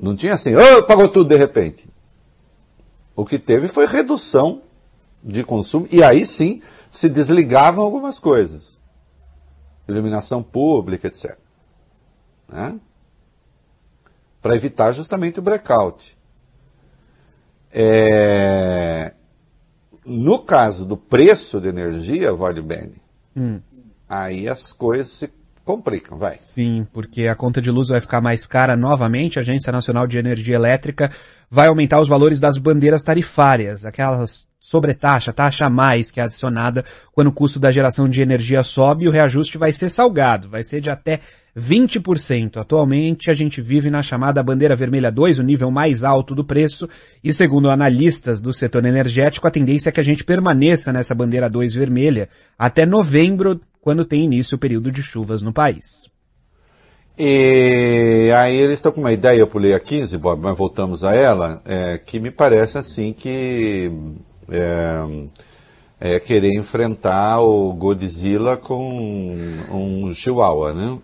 Não 0.00 0.16
tinha 0.16 0.32
assim, 0.32 0.54
oh, 0.54 0.78
apagou 0.78 1.08
tudo 1.08 1.28
de 1.28 1.36
repente. 1.36 1.86
O 3.16 3.24
que 3.24 3.38
teve 3.38 3.66
foi 3.66 3.86
redução 3.86 4.62
de 5.24 5.42
consumo, 5.42 5.88
e 5.90 6.02
aí 6.04 6.26
sim 6.26 6.62
se 6.90 7.08
desligavam 7.08 7.82
algumas 7.82 8.18
coisas. 8.18 8.78
Iluminação 9.88 10.42
pública, 10.42 11.08
etc. 11.08 11.36
Né? 12.46 12.78
Para 14.42 14.54
evitar 14.54 14.92
justamente 14.92 15.38
o 15.38 15.42
blackout. 15.42 16.16
É... 17.72 19.14
No 20.04 20.38
caso 20.40 20.84
do 20.84 20.96
preço 20.96 21.60
de 21.60 21.68
energia, 21.68 22.32
Vale 22.32 22.62
Bene, 22.62 23.02
Hum. 23.36 23.60
aí 24.08 24.48
as 24.48 24.72
coisas 24.72 25.08
se 25.08 25.32
complicam, 25.66 26.16
vai. 26.16 26.38
Sim, 26.38 26.86
porque 26.92 27.26
a 27.26 27.34
conta 27.34 27.60
de 27.60 27.70
luz 27.70 27.88
vai 27.88 28.00
ficar 28.00 28.22
mais 28.22 28.46
cara 28.46 28.76
novamente. 28.76 29.38
A 29.38 29.42
Agência 29.42 29.72
Nacional 29.72 30.06
de 30.06 30.16
Energia 30.16 30.54
Elétrica 30.54 31.10
vai 31.50 31.66
aumentar 31.66 32.00
os 32.00 32.08
valores 32.08 32.38
das 32.38 32.56
bandeiras 32.56 33.02
tarifárias, 33.02 33.84
aquelas 33.84 34.46
sobretaxa, 34.66 35.32
taxa 35.32 35.66
a 35.66 35.70
mais 35.70 36.10
que 36.10 36.18
é 36.18 36.24
adicionada 36.24 36.84
quando 37.12 37.28
o 37.28 37.32
custo 37.32 37.60
da 37.60 37.70
geração 37.70 38.08
de 38.08 38.20
energia 38.20 38.64
sobe 38.64 39.04
e 39.04 39.08
o 39.08 39.12
reajuste 39.12 39.56
vai 39.56 39.70
ser 39.70 39.88
salgado, 39.88 40.48
vai 40.48 40.64
ser 40.64 40.80
de 40.80 40.90
até 40.90 41.20
20%. 41.56 42.56
Atualmente 42.56 43.30
a 43.30 43.34
gente 43.34 43.60
vive 43.60 43.90
na 43.90 44.02
chamada 44.02 44.42
bandeira 44.42 44.74
vermelha 44.74 45.10
2, 45.10 45.38
o 45.38 45.44
nível 45.44 45.70
mais 45.70 46.02
alto 46.02 46.34
do 46.34 46.44
preço, 46.44 46.88
e 47.22 47.32
segundo 47.32 47.70
analistas 47.70 48.42
do 48.42 48.52
setor 48.52 48.84
energético, 48.84 49.46
a 49.46 49.52
tendência 49.52 49.88
é 49.88 49.92
que 49.92 50.00
a 50.00 50.04
gente 50.04 50.24
permaneça 50.24 50.92
nessa 50.92 51.14
bandeira 51.14 51.48
2 51.48 51.72
vermelha 51.74 52.28
até 52.58 52.84
novembro, 52.84 53.60
quando 53.86 54.04
tem 54.04 54.24
início 54.24 54.56
o 54.56 54.58
período 54.58 54.90
de 54.90 55.00
chuvas 55.00 55.42
no 55.42 55.52
país. 55.52 56.10
E 57.16 58.32
aí 58.36 58.56
eles 58.56 58.78
estão 58.78 58.90
com 58.90 58.98
uma 58.98 59.12
ideia, 59.12 59.38
eu 59.38 59.46
pulei 59.46 59.74
a 59.74 59.78
15, 59.78 60.18
Bob, 60.18 60.42
mas 60.42 60.58
voltamos 60.58 61.04
a 61.04 61.14
ela, 61.14 61.62
é, 61.64 61.96
que 61.96 62.18
me 62.18 62.32
parece 62.32 62.76
assim 62.78 63.12
que 63.12 63.88
é, 64.50 65.28
é 65.98 66.20
querer 66.20 66.54
enfrentar 66.54 67.40
o 67.40 67.72
Godzilla 67.72 68.56
com 68.58 69.34
um 69.70 70.12
Chihuahua, 70.12 70.74
né? 70.74 70.98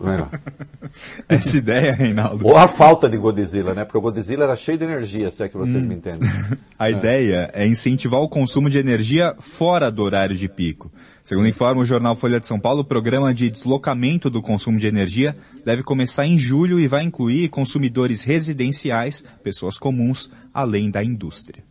Essa 1.27 1.57
ideia, 1.57 1.93
Reinaldo. 1.93 2.45
Ou 2.45 2.55
a 2.55 2.67
falta 2.67 3.09
de 3.09 3.17
Godzilla, 3.17 3.73
né? 3.73 3.85
Porque 3.85 3.97
o 3.97 4.01
Godzilla 4.01 4.43
era 4.43 4.55
cheio 4.55 4.77
de 4.77 4.83
energia, 4.83 5.31
se 5.31 5.41
é 5.41 5.49
que 5.49 5.57
vocês 5.57 5.83
me 5.83 5.95
entendem. 5.95 6.29
A 6.77 6.91
ideia 6.91 7.49
é 7.53 7.65
incentivar 7.65 8.19
o 8.19 8.29
consumo 8.29 8.69
de 8.69 8.77
energia 8.77 9.35
fora 9.39 9.89
do 9.89 10.03
horário 10.03 10.35
de 10.35 10.47
pico. 10.47 10.91
Segundo 11.23 11.47
informa 11.47 11.81
o 11.81 11.85
jornal 11.85 12.15
Folha 12.15 12.39
de 12.39 12.45
São 12.45 12.59
Paulo, 12.59 12.81
o 12.81 12.85
programa 12.85 13.33
de 13.33 13.49
deslocamento 13.49 14.29
do 14.29 14.41
consumo 14.41 14.77
de 14.77 14.87
energia 14.87 15.35
deve 15.65 15.81
começar 15.81 16.25
em 16.25 16.37
julho 16.37 16.79
e 16.79 16.87
vai 16.87 17.03
incluir 17.03 17.49
consumidores 17.49 18.23
residenciais, 18.23 19.23
pessoas 19.41 19.77
comuns, 19.77 20.29
além 20.53 20.91
da 20.91 21.03
indústria. 21.03 21.63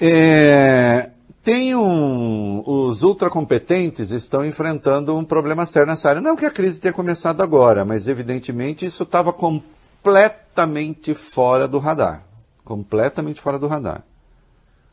É, 0.00 1.10
tem 1.42 1.74
um, 1.74 2.62
os 2.66 3.02
ultracompetentes 3.02 4.10
estão 4.10 4.44
enfrentando 4.44 5.14
um 5.14 5.24
problema 5.24 5.66
sério 5.66 5.88
nessa 5.88 6.08
área. 6.08 6.22
Não 6.22 6.36
que 6.36 6.46
a 6.46 6.50
crise 6.50 6.80
tenha 6.80 6.94
começado 6.94 7.42
agora, 7.42 7.84
mas 7.84 8.08
evidentemente 8.08 8.86
isso 8.86 9.02
estava 9.02 9.32
completamente 9.32 11.12
fora 11.12 11.68
do 11.68 11.78
radar. 11.78 12.24
Completamente 12.64 13.40
fora 13.40 13.58
do 13.58 13.66
radar. 13.66 14.04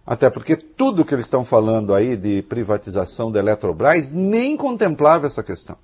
Até 0.06 0.30
porque 0.30 0.56
tudo 0.56 1.04
que 1.04 1.14
eles 1.14 1.26
estão 1.26 1.44
falando 1.44 1.94
aí 1.94 2.16
de 2.16 2.42
privatização 2.42 3.30
da 3.30 3.40
Eletrobras 3.40 4.10
nem 4.10 4.56
contemplava 4.56 5.28
essa 5.28 5.44
questão. 5.44 5.78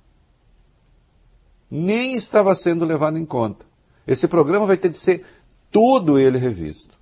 Nem 1.70 2.14
estava 2.14 2.54
sendo 2.54 2.84
levado 2.84 3.18
em 3.18 3.24
conta. 3.26 3.64
Esse 4.06 4.26
programa 4.26 4.64
vai 4.64 4.76
ter 4.76 4.88
de 4.88 4.98
ser 4.98 5.24
todo 5.70 6.18
ele 6.18 6.38
revisto. 6.38 6.94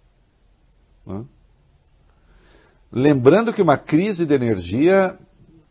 Lembrando 2.92 3.54
que 3.54 3.62
uma 3.62 3.78
crise 3.78 4.26
de 4.26 4.34
energia, 4.34 5.18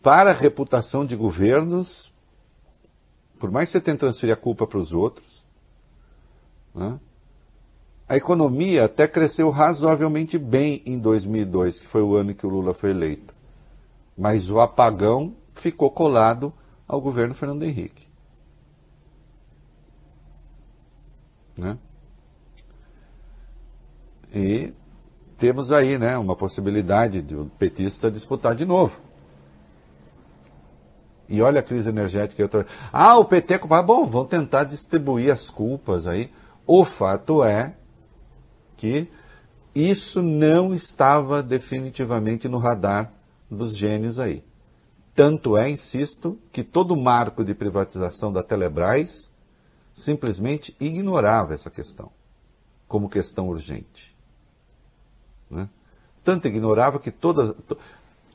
para 0.02 0.31
a 0.31 0.34
reputação 0.34 1.06
de 1.06 1.15
governos, 1.15 2.11
por 3.38 3.52
mais 3.52 3.69
que 3.69 3.73
você 3.73 3.81
tente 3.81 3.99
transferir 3.99 4.34
a 4.34 4.38
culpa 4.38 4.65
para 4.65 4.80
os 4.80 4.91
outros, 4.91 5.45
né? 6.73 6.99
a 8.10 8.18
economia 8.18 8.85
até 8.85 9.07
cresceu 9.07 9.52
razoavelmente 9.52 10.39
bem 10.39 10.81
em 10.84 10.98
2002, 10.98 11.80
que 11.80 11.88
foi 11.88 12.02
o 12.02 12.15
ano 12.15 12.34
que 12.34 12.45
o 12.45 12.49
Lula 12.49 12.73
foi 12.73 12.89
eleito. 12.89 13.35
Mas 14.18 14.49
o 14.49 14.60
apagão 14.60 15.35
ficou 15.52 15.91
colado 15.91 16.52
ao 16.88 16.99
governo 16.99 17.35
Fernando 17.35 17.64
Henrique. 17.64 18.07
Né? 21.56 21.77
E 24.34 24.73
temos 25.42 25.72
aí 25.72 25.98
né, 25.98 26.16
uma 26.20 26.36
possibilidade 26.36 27.20
de 27.20 27.36
o 27.36 27.48
petista 27.58 28.12
disputar 28.12 28.54
de 28.54 28.64
novo. 28.64 29.02
E 31.28 31.42
olha 31.42 31.62
a 31.62 31.64
crise 31.64 31.90
energética. 31.90 32.44
Outra... 32.44 32.68
Ah, 32.94 33.18
o 33.18 33.26
PT 33.26 33.56
é 33.56 33.58
culpado. 33.58 33.88
Bom, 33.88 34.06
vão 34.06 34.24
tentar 34.24 34.66
distribuir 34.66 35.34
as 35.34 35.50
culpas 35.50 36.06
aí. 36.06 36.32
O 36.68 36.86
fato 36.86 37.44
é 37.44 37.74
que 38.78 39.08
isso 39.74 40.22
não 40.22 40.76
estava 40.76 41.42
definitivamente 41.42 42.48
no 42.48 42.60
radar 42.60 43.12
dos 43.50 43.76
gênios 43.76 44.20
aí. 44.20 44.44
Tanto 45.16 45.58
é, 45.58 45.68
insisto, 45.72 46.38
que 46.52 46.64
todo 46.64 46.92
o 46.92 47.02
marco 47.02 47.44
de 47.44 47.56
privatização 47.56 48.32
da 48.32 48.44
Telebrás 48.44 49.32
simplesmente 49.96 50.76
ignorava 50.80 51.56
essa 51.56 51.72
questão 51.72 52.12
como 52.88 53.10
questão 53.10 53.50
urgente. 53.50 54.11
Né? 55.52 55.68
Tanto 56.23 56.48
ignorava 56.48 56.98
que 56.98 57.11
todas, 57.11 57.53
to, 57.68 57.78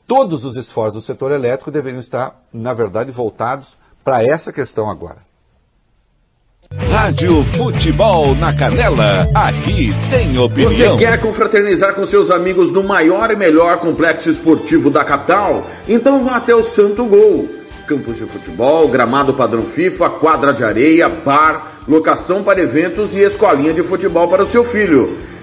todos 0.05 0.45
os 0.45 0.55
esforços 0.55 0.93
do 0.93 1.01
setor 1.01 1.31
elétrico 1.31 1.71
deveriam 1.71 1.99
estar, 1.99 2.39
na 2.53 2.73
verdade, 2.73 3.11
voltados 3.11 3.75
para 4.03 4.23
essa 4.23 4.53
questão 4.53 4.89
agora. 4.89 5.27
Rádio 6.75 7.43
Futebol 7.45 8.35
na 8.35 8.53
Canela, 8.53 9.25
aqui 9.33 9.89
tem 10.09 10.37
opinião. 10.37 10.71
Você 10.71 10.97
quer 10.97 11.19
confraternizar 11.19 11.95
com 11.95 12.05
seus 12.05 12.29
amigos 12.29 12.71
no 12.71 12.83
maior 12.83 13.31
e 13.31 13.37
melhor 13.37 13.77
complexo 13.77 14.29
esportivo 14.29 14.89
da 14.89 15.03
capital? 15.05 15.65
Então 15.87 16.25
vá 16.25 16.35
até 16.35 16.53
o 16.53 16.61
Santo 16.61 17.05
Gol. 17.05 17.47
Campos 17.87 18.17
de 18.17 18.25
futebol, 18.25 18.85
gramado 18.89 19.33
padrão 19.33 19.63
FIFA, 19.63 20.09
quadra 20.11 20.53
de 20.53 20.61
areia, 20.61 21.07
bar, 21.07 21.71
locação 21.87 22.43
para 22.43 22.61
eventos 22.61 23.15
e 23.15 23.19
escolinha 23.19 23.73
de 23.73 23.81
futebol 23.81 24.27
para 24.27 24.43
o 24.43 24.47
seu 24.47 24.65
filho. 24.65 25.17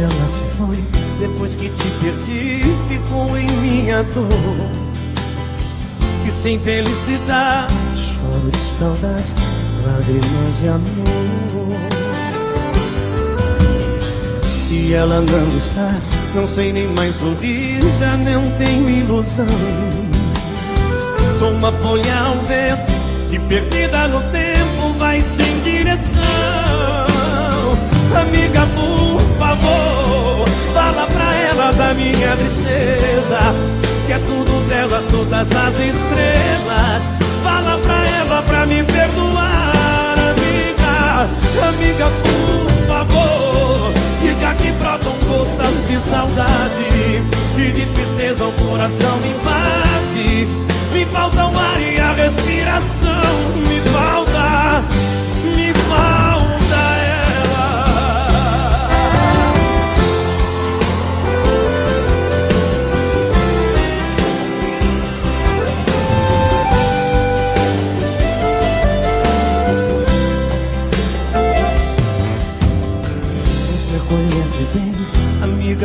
Ela 0.00 0.26
se 0.26 0.44
foi, 0.56 0.84
depois 1.18 1.56
que 1.56 1.68
te 1.68 1.90
perdi, 2.00 2.62
ficou 2.88 3.36
em 3.36 3.46
minha 3.46 4.02
dor. 4.02 4.28
E 6.26 6.30
sem 6.30 6.58
felicidade, 6.60 7.74
choro 7.94 8.50
de 8.50 8.62
saudade, 8.62 9.32
lágrimas 9.84 10.60
de 10.60 10.68
amor. 10.68 11.78
Se 14.66 14.94
ela 14.94 15.20
não 15.20 15.56
está, 15.56 15.98
não 16.34 16.46
sei 16.46 16.72
nem 16.72 16.86
mais 16.88 17.14
sorrir, 17.14 17.80
já 17.98 18.16
não 18.16 18.50
tenho 18.58 18.90
ilusão. 18.90 19.46
Sou 21.38 21.50
uma 21.50 21.72
folha 21.72 22.18
ao 22.18 22.34
vento, 22.46 22.92
que 23.30 23.38
perdida 23.40 24.08
no 24.08 24.20
tempo 24.30 24.98
vai 24.98 25.20
sem 25.20 25.60
direção. 25.60 26.18
Amiga, 28.20 28.66
por 28.74 29.07
favor, 29.48 30.48
fala 30.74 31.06
pra 31.06 31.34
ela 31.34 31.72
da 31.72 31.94
minha 31.94 32.36
tristeza, 32.36 33.38
que 34.06 34.12
é 34.12 34.18
tudo 34.18 34.68
dela, 34.68 35.02
todas 35.10 35.48
as 35.50 35.74
estrelas. 35.74 37.08
Fala 37.42 37.78
pra 37.78 38.06
ela 38.06 38.42
pra 38.42 38.66
me 38.66 38.82
perdoar, 38.82 40.14
amiga, 40.32 41.68
amiga, 41.68 42.10
por 42.22 42.86
favor. 42.86 43.92
Diga 44.20 44.54
que 44.54 44.72
brotam 44.72 45.14
gotas 45.26 45.88
de 45.88 45.98
saudade 46.10 47.22
E 47.56 47.70
de 47.70 47.86
tristeza 47.86 48.44
o 48.44 48.52
coração 48.52 49.16
me 49.18 49.28
invade 49.30 50.48
Me 50.92 51.04
falta 51.06 51.46
o 51.46 51.58
ar 51.58 51.80
e 51.80 52.00
a 52.00 52.12
respiração 52.12 53.32
Me 53.68 53.80
falta, 53.92 54.84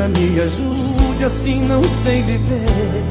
me 0.08 0.40
ajude, 0.40 1.24
assim 1.24 1.66
não 1.66 1.82
sei 1.84 2.22
viver. 2.24 3.04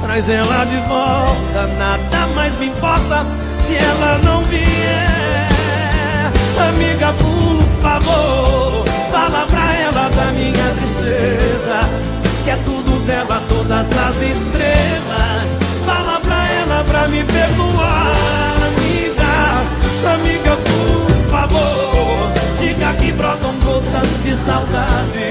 Traz 0.00 0.28
ela 0.28 0.64
de 0.64 0.76
volta, 0.88 1.66
nada 1.78 2.26
mais 2.34 2.58
me 2.58 2.66
importa 2.66 3.26
se 3.60 3.76
ela 3.76 4.18
não 4.24 4.42
vier. 4.44 5.48
Amiga, 6.68 7.12
por 7.14 7.82
favor, 7.82 8.84
fala 9.10 9.46
pra 9.46 9.74
ela 9.74 10.08
da 10.08 10.32
minha 10.32 10.74
tristeza, 10.78 11.80
que 12.44 12.50
é 12.50 12.56
tudo 12.64 13.06
dela, 13.06 13.42
todas 13.48 13.86
as 13.90 14.16
estrelas. 14.16 15.56
Fala 15.84 16.20
pra 16.20 16.48
ela 16.48 16.84
pra 16.84 17.08
me 17.08 17.22
perdoar, 17.24 18.56
amiga, 20.04 20.56
por 20.56 21.30
favor. 21.30 22.32
Diga 22.60 22.92
que 22.94 23.12
brotam 23.12 23.54
gotas 23.60 24.08
de 24.24 24.34
saudade 24.34 25.28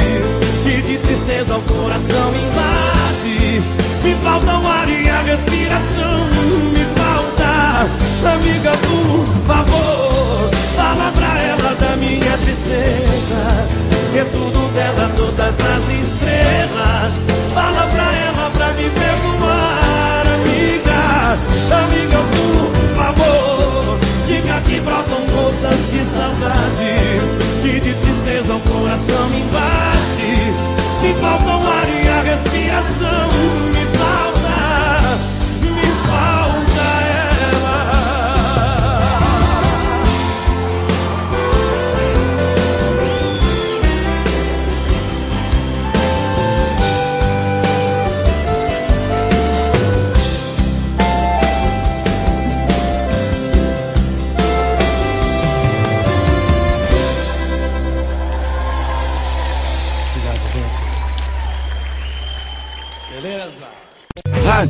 E 0.66 0.82
de 0.82 0.98
tristeza 1.00 1.58
o 1.58 1.62
coração 1.64 2.30
invade. 2.30 3.64
Me 4.04 4.16
falta 4.24 4.58
o 4.60 4.68
ar 4.68 4.88
e 4.88 5.10
a 5.10 5.22
respiração 5.22 6.28
Me 6.72 6.86
falta, 6.96 7.90
amiga, 8.36 8.72
por 8.78 9.26
favor 9.48 10.50
Fala 10.76 11.12
pra 11.12 11.42
ela 11.42 11.76
da 11.76 11.96
minha 11.98 12.38
tristeza 12.38 13.68
Que 14.14 14.20
é 14.20 14.26
tudo 14.26 14.72
dela, 14.74 15.12
todas 15.18 15.56
as 15.60 15.90
estrelas. 16.00 17.14
Fala 17.54 17.88
pra 17.88 18.16
ela 18.16 18.52
pra 18.52 18.68
me 18.74 18.90
perdoar, 18.90 20.24
amiga. 20.36 21.38
Amiga, 21.84 22.20
por 22.32 22.96
favor 22.96 23.75
Que 24.64 24.80
brotam 24.80 25.22
gotas 25.28 25.80
de 25.92 26.06
saudade 26.06 26.96
E 27.64 27.80
de 27.80 27.94
tristeza 27.94 28.56
o 28.56 28.60
coração 28.62 29.30
me 29.30 29.42
invade. 29.42 30.76
Me 31.02 31.14
falta 31.22 31.46
o 31.46 31.68
ar 31.68 31.88
e 31.90 32.08
a 32.08 32.22
respiração 32.22 33.75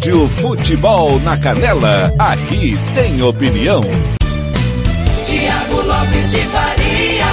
Rádio 0.05 0.29
Futebol 0.29 1.19
na 1.19 1.35
Canela, 1.35 2.11
aqui 2.19 2.75
tem 2.93 3.23
opinião. 3.23 3.81
Tiago 5.25 5.81
Lopes 5.81 6.29
de 6.29 6.37
Faria. 6.41 7.25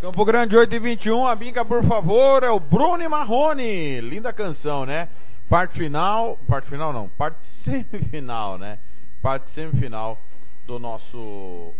Campo 0.00 0.24
Grande 0.24 0.56
8 0.56 0.72
e 0.72 0.78
21, 0.78 1.26
a 1.26 1.34
binca 1.34 1.64
por 1.64 1.82
favor, 1.82 2.44
é 2.44 2.50
o 2.50 2.60
Bruno 2.60 3.02
e 3.02 3.08
Marrone. 3.08 4.00
Linda 4.00 4.32
canção, 4.32 4.86
né? 4.86 5.08
Parte 5.48 5.76
final, 5.76 6.38
parte 6.46 6.68
final 6.68 6.92
não, 6.92 7.08
parte 7.08 7.42
semifinal, 7.42 8.56
né? 8.56 8.78
Parte 9.20 9.48
semifinal 9.48 10.22
do 10.68 10.78
nosso 10.78 11.74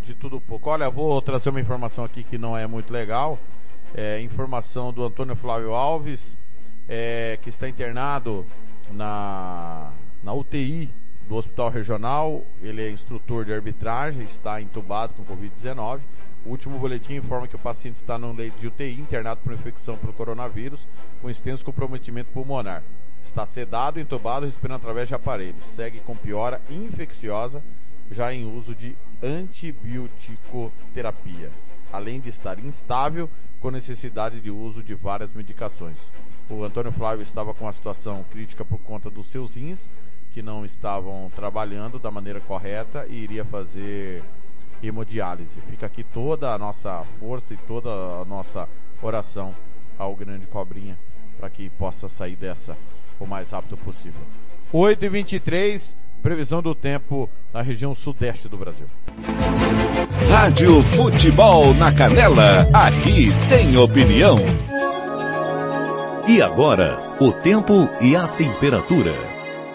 de 0.00 0.14
tudo 0.14 0.40
pouco. 0.40 0.70
Olha, 0.70 0.88
vou 0.88 1.20
trazer 1.20 1.50
uma 1.50 1.60
informação 1.60 2.02
aqui 2.02 2.22
que 2.22 2.38
não 2.38 2.56
é 2.56 2.66
muito 2.66 2.90
legal. 2.90 3.38
É, 3.94 4.22
informação 4.22 4.90
do 4.90 5.04
Antônio 5.04 5.36
Flávio 5.36 5.74
Alves, 5.74 6.34
é, 6.88 7.38
que 7.42 7.50
está 7.50 7.68
internado 7.68 8.46
na, 8.90 9.92
na 10.22 10.32
UTI 10.32 10.90
do 11.28 11.36
Hospital 11.36 11.70
Regional. 11.70 12.44
Ele 12.62 12.82
é 12.82 12.90
instrutor 12.90 13.44
de 13.44 13.52
arbitragem, 13.52 14.24
está 14.24 14.62
entubado 14.62 15.12
com 15.14 15.24
Covid-19. 15.24 16.00
O 16.46 16.50
último 16.50 16.78
boletim 16.78 17.16
informa 17.16 17.46
que 17.46 17.56
o 17.56 17.58
paciente 17.58 17.96
está 17.96 18.16
no 18.16 18.32
leito 18.32 18.56
de 18.58 18.68
UTI, 18.68 18.98
internado 18.98 19.42
por 19.42 19.52
infecção 19.52 19.98
pelo 19.98 20.14
coronavírus, 20.14 20.88
com 21.20 21.28
extenso 21.28 21.62
comprometimento 21.64 22.30
pulmonar. 22.32 22.82
Está 23.22 23.44
sedado, 23.44 24.00
entubado, 24.00 24.46
respirando 24.46 24.78
através 24.78 25.08
de 25.08 25.14
aparelhos. 25.14 25.66
Segue 25.66 26.00
com 26.00 26.16
piora 26.16 26.62
infecciosa, 26.70 27.62
já 28.10 28.32
em 28.32 28.46
uso 28.46 28.74
de 28.74 28.96
antibioticoterapia, 29.22 31.50
além 31.92 32.18
de 32.20 32.30
estar 32.30 32.58
instável, 32.58 33.28
com 33.60 33.70
necessidade 33.70 34.40
de 34.40 34.50
uso 34.50 34.82
de 34.82 34.94
várias 34.94 35.32
medicações. 35.32 36.12
O 36.48 36.64
Antônio 36.64 36.92
Flávio 36.92 37.22
estava 37.22 37.52
com 37.52 37.64
uma 37.64 37.72
situação 37.72 38.24
crítica 38.30 38.64
por 38.64 38.78
conta 38.78 39.10
dos 39.10 39.26
seus 39.28 39.54
rins, 39.54 39.90
que 40.30 40.42
não 40.42 40.64
estavam 40.64 41.30
trabalhando 41.34 41.98
da 41.98 42.10
maneira 42.10 42.40
correta 42.40 43.06
e 43.08 43.14
iria 43.14 43.44
fazer 43.44 44.22
hemodiálise. 44.82 45.60
Fica 45.62 45.86
aqui 45.86 46.04
toda 46.04 46.54
a 46.54 46.58
nossa 46.58 47.04
força 47.18 47.54
e 47.54 47.56
toda 47.56 47.90
a 47.90 48.24
nossa 48.24 48.68
oração 49.02 49.54
ao 49.98 50.14
grande 50.14 50.46
cobrinha 50.46 50.98
para 51.38 51.50
que 51.50 51.68
possa 51.70 52.08
sair 52.08 52.36
dessa 52.36 52.76
o 53.18 53.26
mais 53.26 53.50
rápido 53.50 53.76
possível. 53.76 54.20
8 54.72 55.04
e 55.04 55.08
23 55.08 55.96
previsão 56.22 56.60
do 56.62 56.74
tempo 56.74 57.28
na 57.52 57.62
região 57.62 57.94
sudeste 57.94 58.48
do 58.48 58.56
Brasil. 58.56 58.86
Rádio 60.30 60.82
Futebol 60.84 61.74
na 61.74 61.92
Canela, 61.92 62.66
aqui 62.72 63.28
tem 63.48 63.76
opinião. 63.76 64.36
E 66.28 66.42
agora, 66.42 66.98
o 67.20 67.32
tempo 67.32 67.88
e 68.00 68.14
a 68.14 68.28
temperatura. 68.28 69.14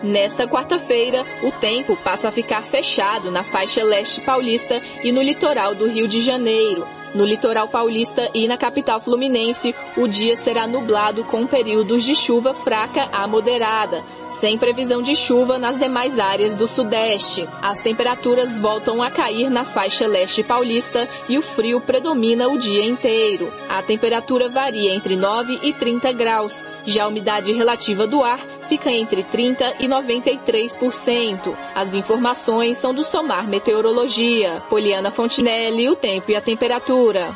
Nesta 0.03 0.48
quarta-feira, 0.48 1.24
o 1.41 1.52
tempo 1.52 1.95
passa 1.95 2.28
a 2.28 2.32
ficar 2.32 2.61
fechado 2.64 3.32
na 3.32 3.44
faixa 3.44 3.84
leste 3.84 4.22
paulista 4.22 4.82
e 5.03 5.11
no 5.11 5.22
litoral 5.22 5.74
do 5.74 5.88
Rio 5.88 6.07
de 6.07 6.22
Janeiro. 6.22 6.86
No 7.14 7.23
litoral 7.23 7.68
paulista 7.68 8.27
e 8.34 8.48
na 8.48 8.57
capital 8.57 8.99
fluminense, 8.99 9.76
o 9.95 10.07
dia 10.07 10.35
será 10.35 10.65
nublado 10.65 11.23
com 11.26 11.45
períodos 11.45 12.03
de 12.03 12.15
chuva 12.15 12.56
fraca 12.56 13.07
a 13.11 13.27
moderada, 13.27 14.03
sem 14.40 14.57
previsão 14.57 15.02
de 15.02 15.15
chuva 15.15 15.60
nas 15.60 15.77
demais 15.77 16.18
áreas 16.18 16.56
do 16.56 16.68
sudeste. 16.68 17.48
As 17.61 17.77
temperaturas 17.80 18.57
voltam 18.57 19.03
a 19.03 19.11
cair 19.11 19.49
na 19.49 19.64
faixa 19.64 20.07
leste 20.07 20.41
paulista 20.44 21.07
e 21.30 21.38
o 21.38 21.44
frio 21.44 21.80
predomina 21.80 22.48
o 22.48 22.57
dia 22.57 22.84
inteiro. 22.84 23.52
A 23.69 23.84
temperatura 23.84 24.49
varia 24.49 24.95
entre 24.95 25.15
9 25.15 25.60
e 25.61 25.72
30 25.72 26.11
graus. 26.14 26.64
Já 26.85 27.03
a 27.03 27.07
umidade 27.07 27.52
relativa 27.53 28.07
do 28.07 28.23
ar 28.23 28.40
fica 28.73 28.91
entre 28.91 29.21
30 29.21 29.75
e 29.81 29.87
93%. 29.87 31.55
As 31.75 31.93
informações 31.93 32.79
são 32.79 32.91
do 32.91 33.03
Somar 33.03 33.47
Meteorologia. 33.47 34.63
Poliana 34.67 35.11
Fontinelli, 35.11 35.87
o 35.89 35.95
tempo 35.95 36.31
e 36.31 36.35
a 36.35 36.41
temperatura. 36.41 37.31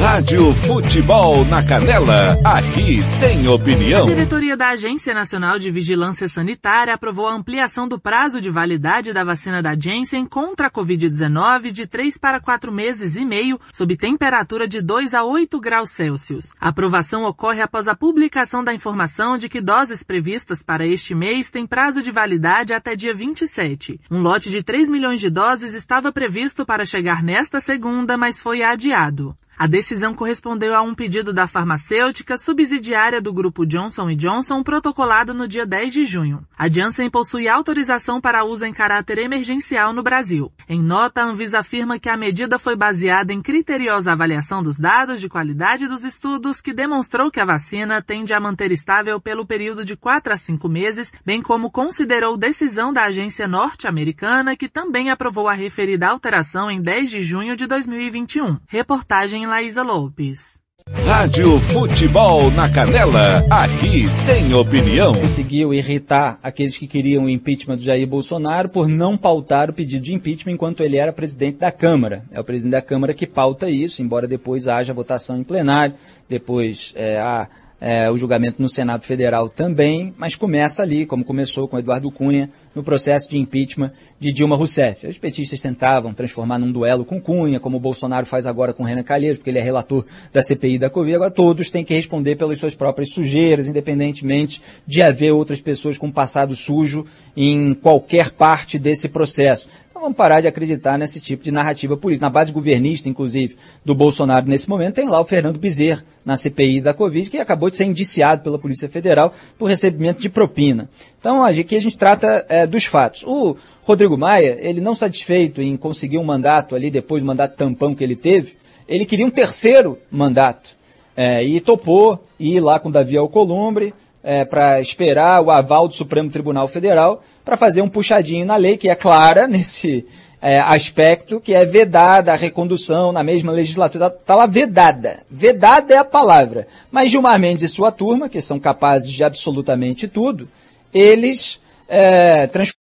Rádio 0.00 0.54
Futebol 0.54 1.44
na 1.44 1.62
Canela, 1.62 2.34
aqui 2.42 3.00
tem 3.20 3.46
opinião. 3.46 4.04
A 4.04 4.06
diretoria 4.06 4.56
da 4.56 4.70
Agência 4.70 5.12
Nacional 5.12 5.58
de 5.58 5.70
Vigilância 5.70 6.26
Sanitária 6.26 6.94
aprovou 6.94 7.28
a 7.28 7.34
ampliação 7.34 7.86
do 7.86 8.00
prazo 8.00 8.40
de 8.40 8.50
validade 8.50 9.12
da 9.12 9.22
vacina 9.22 9.62
da 9.62 9.78
Janssen 9.78 10.24
contra 10.24 10.68
a 10.68 10.70
Covid-19 10.70 11.70
de 11.70 11.86
3 11.86 12.16
para 12.16 12.40
4 12.40 12.72
meses 12.72 13.14
e 13.14 13.26
meio, 13.26 13.60
sob 13.70 13.94
temperatura 13.94 14.66
de 14.66 14.80
2 14.80 15.12
a 15.12 15.22
8 15.22 15.60
graus 15.60 15.90
Celsius. 15.90 16.54
A 16.58 16.70
aprovação 16.70 17.24
ocorre 17.24 17.60
após 17.60 17.86
a 17.86 17.94
publicação 17.94 18.64
da 18.64 18.72
informação 18.72 19.36
de 19.36 19.50
que 19.50 19.60
doses 19.60 20.02
previstas 20.02 20.62
para 20.62 20.86
este 20.86 21.14
mês 21.14 21.50
têm 21.50 21.66
prazo 21.66 22.02
de 22.02 22.10
validade 22.10 22.72
até 22.72 22.96
dia 22.96 23.14
27. 23.14 24.00
Um 24.10 24.22
lote 24.22 24.48
de 24.48 24.62
3 24.62 24.88
milhões 24.88 25.20
de 25.20 25.28
doses 25.28 25.74
estava 25.74 26.10
previsto 26.10 26.64
para 26.64 26.86
chegar 26.86 27.22
nesta 27.22 27.60
segunda, 27.60 28.16
mas 28.16 28.40
foi 28.40 28.62
adiado. 28.62 29.36
A 29.60 29.66
decisão 29.66 30.14
correspondeu 30.14 30.74
a 30.74 30.80
um 30.80 30.94
pedido 30.94 31.34
da 31.34 31.46
farmacêutica 31.46 32.38
subsidiária 32.38 33.20
do 33.20 33.30
grupo 33.30 33.66
Johnson 33.66 34.08
Johnson 34.16 34.62
protocolado 34.62 35.34
no 35.34 35.46
dia 35.46 35.66
10 35.66 35.92
de 35.92 36.06
junho. 36.06 36.46
A 36.56 36.66
Janssen 36.66 37.10
possui 37.10 37.46
autorização 37.46 38.22
para 38.22 38.42
uso 38.42 38.64
em 38.64 38.72
caráter 38.72 39.18
emergencial 39.18 39.92
no 39.92 40.02
Brasil. 40.02 40.50
Em 40.66 40.80
nota, 40.82 41.20
a 41.20 41.24
Anvisa 41.26 41.58
afirma 41.58 41.98
que 41.98 42.08
a 42.08 42.16
medida 42.16 42.58
foi 42.58 42.74
baseada 42.74 43.34
em 43.34 43.42
criteriosa 43.42 44.12
avaliação 44.12 44.62
dos 44.62 44.78
dados 44.78 45.20
de 45.20 45.28
qualidade 45.28 45.86
dos 45.86 46.04
estudos 46.04 46.62
que 46.62 46.72
demonstrou 46.72 47.30
que 47.30 47.38
a 47.38 47.44
vacina 47.44 48.00
tende 48.00 48.32
a 48.32 48.40
manter 48.40 48.72
estável 48.72 49.20
pelo 49.20 49.44
período 49.44 49.84
de 49.84 49.94
4 49.94 50.32
a 50.32 50.38
5 50.38 50.66
meses, 50.70 51.12
bem 51.22 51.42
como 51.42 51.70
considerou 51.70 52.38
decisão 52.38 52.94
da 52.94 53.04
agência 53.04 53.46
norte-americana 53.46 54.56
que 54.56 54.70
também 54.70 55.10
aprovou 55.10 55.48
a 55.48 55.52
referida 55.52 56.08
alteração 56.08 56.70
em 56.70 56.80
10 56.80 57.10
de 57.10 57.20
junho 57.20 57.54
de 57.54 57.66
2021. 57.66 58.56
Reportagem 58.66 59.49
Laísa 59.50 59.82
Lopes. 59.82 60.60
Rádio 60.88 61.58
Futebol 61.58 62.52
na 62.52 62.70
Canela, 62.72 63.44
aqui 63.50 64.04
tem 64.24 64.54
opinião. 64.54 65.12
Conseguiu 65.12 65.74
irritar 65.74 66.38
aqueles 66.40 66.78
que 66.78 66.86
queriam 66.86 67.24
o 67.24 67.28
impeachment 67.28 67.74
do 67.74 67.82
Jair 67.82 68.06
Bolsonaro 68.06 68.68
por 68.68 68.86
não 68.86 69.16
pautar 69.16 69.68
o 69.68 69.72
pedido 69.72 70.04
de 70.04 70.14
impeachment 70.14 70.52
enquanto 70.52 70.84
ele 70.84 70.96
era 70.96 71.12
presidente 71.12 71.58
da 71.58 71.72
Câmara. 71.72 72.24
É 72.30 72.38
o 72.38 72.44
presidente 72.44 72.70
da 72.70 72.80
Câmara 72.80 73.12
que 73.12 73.26
pauta 73.26 73.68
isso, 73.68 74.00
embora 74.00 74.28
depois 74.28 74.68
haja 74.68 74.94
votação 74.94 75.36
em 75.36 75.42
plenário, 75.42 75.96
depois 76.28 76.92
é, 76.94 77.18
há 77.18 77.48
é, 77.80 78.10
o 78.10 78.16
julgamento 78.16 78.60
no 78.60 78.68
Senado 78.68 79.04
Federal 79.04 79.48
também, 79.48 80.12
mas 80.18 80.34
começa 80.34 80.82
ali, 80.82 81.06
como 81.06 81.24
começou 81.24 81.66
com 81.66 81.78
Eduardo 81.78 82.10
Cunha, 82.10 82.50
no 82.74 82.84
processo 82.84 83.28
de 83.28 83.38
impeachment 83.38 83.92
de 84.18 84.32
Dilma 84.32 84.56
Rousseff. 84.56 85.06
Os 85.06 85.16
petistas 85.16 85.60
tentavam 85.60 86.12
transformar 86.12 86.58
num 86.58 86.70
duelo 86.70 87.04
com 87.04 87.20
Cunha, 87.20 87.58
como 87.58 87.78
o 87.78 87.80
Bolsonaro 87.80 88.26
faz 88.26 88.46
agora 88.46 88.74
com 88.74 88.84
Renan 88.84 89.02
Calheiros, 89.02 89.38
porque 89.38 89.50
ele 89.50 89.58
é 89.58 89.62
relator 89.62 90.04
da 90.32 90.42
CPI 90.42 90.78
da 90.78 90.90
Covid. 90.90 91.16
Agora 91.16 91.30
todos 91.30 91.70
têm 91.70 91.84
que 91.84 91.94
responder 91.94 92.36
pelas 92.36 92.58
suas 92.58 92.74
próprias 92.74 93.12
sujeiras, 93.12 93.66
independentemente 93.66 94.60
de 94.86 95.00
haver 95.00 95.32
outras 95.32 95.60
pessoas 95.60 95.96
com 95.96 96.10
passado 96.10 96.54
sujo 96.54 97.06
em 97.36 97.72
qualquer 97.72 98.30
parte 98.30 98.78
desse 98.78 99.08
processo. 99.08 99.68
Então 100.00 100.06
vamos 100.08 100.16
parar 100.16 100.40
de 100.40 100.48
acreditar 100.48 100.96
nesse 100.96 101.20
tipo 101.20 101.44
de 101.44 101.50
narrativa 101.50 101.94
política. 101.94 102.24
Na 102.24 102.30
base 102.30 102.50
governista, 102.50 103.06
inclusive, 103.06 103.54
do 103.84 103.94
Bolsonaro 103.94 104.48
nesse 104.48 104.66
momento, 104.66 104.94
tem 104.94 105.06
lá 105.06 105.20
o 105.20 105.26
Fernando 105.26 105.58
Bezerra, 105.58 106.02
na 106.24 106.36
CPI 106.36 106.80
da 106.80 106.94
Covid, 106.94 107.28
que 107.28 107.36
acabou 107.36 107.68
de 107.68 107.76
ser 107.76 107.84
indiciado 107.84 108.42
pela 108.42 108.58
Polícia 108.58 108.88
Federal 108.88 109.30
por 109.58 109.66
recebimento 109.66 110.18
de 110.18 110.30
propina. 110.30 110.88
Então 111.18 111.44
aqui 111.44 111.76
a 111.76 111.80
gente 111.82 111.98
trata 111.98 112.46
é, 112.48 112.66
dos 112.66 112.86
fatos. 112.86 113.24
O 113.26 113.58
Rodrigo 113.82 114.16
Maia, 114.16 114.56
ele 114.62 114.80
não 114.80 114.94
satisfeito 114.94 115.60
em 115.60 115.76
conseguir 115.76 116.16
um 116.16 116.24
mandato 116.24 116.74
ali, 116.74 116.90
depois 116.90 117.22
do 117.22 117.26
mandato 117.26 117.54
tampão 117.54 117.94
que 117.94 118.02
ele 118.02 118.16
teve, 118.16 118.54
ele 118.88 119.04
queria 119.04 119.26
um 119.26 119.30
terceiro 119.30 119.98
mandato. 120.10 120.78
É, 121.14 121.44
e 121.44 121.60
topou 121.60 122.24
ir 122.38 122.58
lá 122.60 122.80
com 122.80 122.90
Davi 122.90 123.18
Alcolumbre, 123.18 123.92
é, 124.22 124.44
para 124.44 124.80
esperar 124.80 125.42
o 125.42 125.50
aval 125.50 125.88
do 125.88 125.94
Supremo 125.94 126.30
Tribunal 126.30 126.68
Federal 126.68 127.22
para 127.44 127.56
fazer 127.56 127.82
um 127.82 127.88
puxadinho 127.88 128.44
na 128.44 128.56
lei, 128.56 128.76
que 128.76 128.88
é 128.88 128.94
clara 128.94 129.46
nesse 129.48 130.06
é, 130.42 130.58
aspecto, 130.60 131.40
que 131.40 131.54
é 131.54 131.64
vedada 131.64 132.32
a 132.32 132.36
recondução 132.36 133.12
na 133.12 133.22
mesma 133.22 133.52
legislatura. 133.52 134.06
Está 134.06 134.34
lá 134.34 134.46
vedada. 134.46 135.20
Vedada 135.30 135.94
é 135.94 135.98
a 135.98 136.04
palavra. 136.04 136.66
Mas 136.90 137.10
Gilmar 137.10 137.38
Mendes 137.38 137.62
e 137.62 137.68
sua 137.68 137.90
turma, 137.90 138.28
que 138.28 138.40
são 138.40 138.58
capazes 138.58 139.10
de 139.12 139.22
absolutamente 139.22 140.08
tudo, 140.08 140.48
eles 140.92 141.60
é, 141.88 142.46
transformaram 142.46 142.80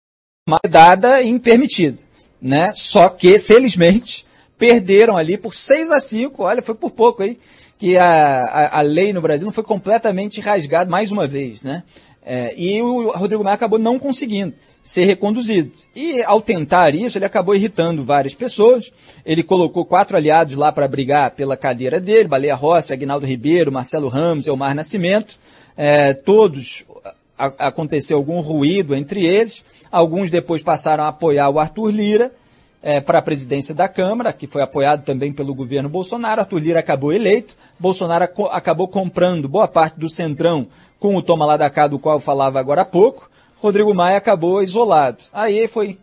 vedada 0.64 1.22
em 1.22 1.38
permitida. 1.40 2.02
Né? 2.42 2.72
Só 2.76 3.10
que, 3.10 3.40
felizmente, 3.40 4.26
perderam 4.58 5.18
ali 5.18 5.38
por 5.38 5.54
6 5.54 5.92
a 5.92 6.00
5, 6.00 6.44
olha, 6.44 6.62
foi 6.62 6.76
por 6.76 6.92
pouco 6.92 7.24
aí, 7.24 7.40
que 7.78 7.98
a, 7.98 8.44
a, 8.44 8.80
a 8.80 8.82
lei 8.82 9.14
no 9.14 9.22
Brasil 9.22 9.46
não 9.46 9.52
foi 9.52 9.64
completamente 9.64 10.42
rasgada 10.42 10.90
mais 10.90 11.12
uma 11.12 11.28
vez, 11.28 11.62
né? 11.62 11.84
É, 12.30 12.54
e 12.58 12.82
o 12.82 13.12
Rodrigo 13.12 13.42
Maia 13.42 13.54
acabou 13.54 13.80
não 13.80 13.98
conseguindo 13.98 14.54
ser 14.84 15.06
reconduzido. 15.06 15.72
E 15.96 16.22
ao 16.24 16.42
tentar 16.42 16.94
isso, 16.94 17.18
ele 17.18 17.24
acabou 17.24 17.56
irritando 17.56 18.04
várias 18.04 18.36
pessoas. 18.36 18.92
Ele 19.26 19.44
colocou 19.44 19.86
quatro 19.86 20.18
aliados 20.18 20.54
lá 20.56 20.70
para 20.70 20.90
brigar 20.90 21.32
pela 21.32 21.56
cadeira 21.56 22.02
dele, 22.02 22.28
Baleia 22.28 22.54
Rossi, 22.54 22.92
Aguinaldo 22.92 23.26
Ribeiro, 23.26 23.72
Marcelo 23.72 24.10
Ramos, 24.10 24.46
Elmar 24.46 24.76
Nascimento. 24.76 25.40
É, 25.78 26.14
todos 26.14 26.84
a, 27.38 27.68
aconteceu 27.68 28.18
algum 28.18 28.42
ruído 28.42 28.94
entre 28.94 29.26
eles. 29.26 29.64
Alguns 29.90 30.30
depois 30.30 30.62
passaram 30.62 31.06
a 31.06 31.10
apoiar 31.10 31.50
o 31.50 31.60
Arthur 31.60 31.92
Lira 31.92 32.32
é, 32.88 33.02
para 33.02 33.20
a 33.20 33.22
presidência 33.22 33.76
da 33.76 33.90
Câmara, 33.90 34.32
que 34.32 34.48
foi 34.48 34.62
apoiado 34.62 35.04
também 35.04 35.34
pelo 35.34 35.54
governo 35.54 35.90
Bolsonaro. 35.90 36.40
Arthur 36.40 36.60
Lira 36.60 36.80
acabou 36.80 37.12
eleito. 37.12 37.54
Bolsonaro 37.78 38.30
acabou 38.50 38.88
comprando 38.88 39.50
boa 39.50 39.68
parte 39.68 40.00
do 40.00 40.08
centrão 40.08 40.68
com 40.98 41.14
o 41.14 41.22
toma 41.22 41.46
lá 41.46 41.58
da 41.58 41.70
cá, 41.70 41.86
do 41.86 42.00
qual 42.00 42.16
eu 42.16 42.22
falava 42.22 42.62
agora 42.62 42.84
há 42.84 42.86
pouco. 42.86 43.30
Rodrigo 43.58 43.94
Maia 43.94 44.16
acabou 44.16 44.64
isolado. 44.64 45.18
Aí 45.34 45.68
foi, 45.68 45.98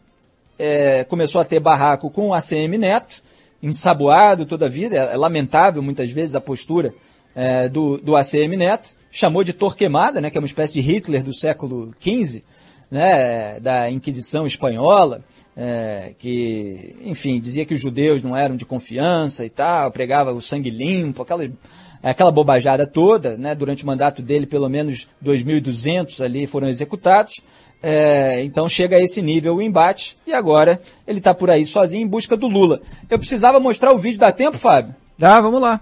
é, 0.59 1.05
começou 1.05 1.41
a 1.41 1.45
ter 1.47 1.59
barraco 1.59 2.11
com 2.11 2.29
o 2.29 2.35
ACM 2.35 2.77
Neto, 2.77 3.23
ensaboado 3.63 4.45
toda 4.45 4.67
a 4.67 4.69
vida. 4.69 4.95
É, 4.95 5.17
lamentável 5.17 5.83
muitas 5.83 6.11
vezes 6.11 6.35
a 6.35 6.41
postura 6.41 6.95
é, 7.35 7.67
do, 7.67 7.97
do 7.97 8.15
ACM 8.15 8.59
Neto. 8.59 8.91
Chamou 9.11 9.43
de 9.43 9.55
Torquemada, 9.55 10.21
né, 10.21 10.29
que 10.29 10.37
é 10.37 10.41
uma 10.41 10.47
espécie 10.47 10.75
de 10.75 10.81
Hitler 10.81 11.23
do 11.23 11.33
século 11.33 11.95
XV, 11.99 12.43
né, 12.91 13.59
da 13.59 13.91
Inquisição 13.91 14.45
espanhola 14.45 15.25
é, 15.57 16.13
que, 16.19 16.97
enfim, 17.03 17.39
dizia 17.39 17.65
que 17.65 17.75
os 17.75 17.81
judeus 17.81 18.23
não 18.23 18.37
eram 18.37 18.57
de 18.57 18.65
confiança 18.65 19.45
e 19.45 19.51
tal, 19.51 19.91
pregava 19.91 20.33
o 20.33 20.41
sangue 20.41 20.71
limpo, 20.71 21.23
aquela, 21.23 21.49
aquela 22.03 22.31
bobajada 22.31 22.87
toda, 22.87 23.37
né? 23.37 23.55
Durante 23.55 23.85
o 23.85 23.87
mandato 23.87 24.21
dele, 24.21 24.47
pelo 24.47 24.69
menos 24.69 25.09
2.200 25.25 26.25
ali 26.25 26.47
foram 26.47 26.69
executados. 26.69 27.35
É, 27.83 28.43
então 28.43 28.69
chega 28.69 28.97
a 28.97 29.01
esse 29.01 29.21
nível 29.21 29.57
o 29.57 29.63
embate 29.63 30.17
e 30.27 30.33
agora 30.33 30.81
ele 31.07 31.19
está 31.19 31.35
por 31.35 31.51
aí 31.51 31.67
sozinho 31.67 32.03
em 32.03 32.09
busca 32.09 32.37
do 32.37 32.49
Lula. 32.49 32.81
Eu 33.11 33.19
precisava 33.19 33.61
mostrar 33.61 33.93
o 33.93 33.99
vídeo, 33.99 34.19
dá 34.19 34.33
tempo, 34.33 34.57
Fábio? 34.57 34.95
Dá, 35.19 35.41
vamos 35.41 35.61
lá. 35.61 35.81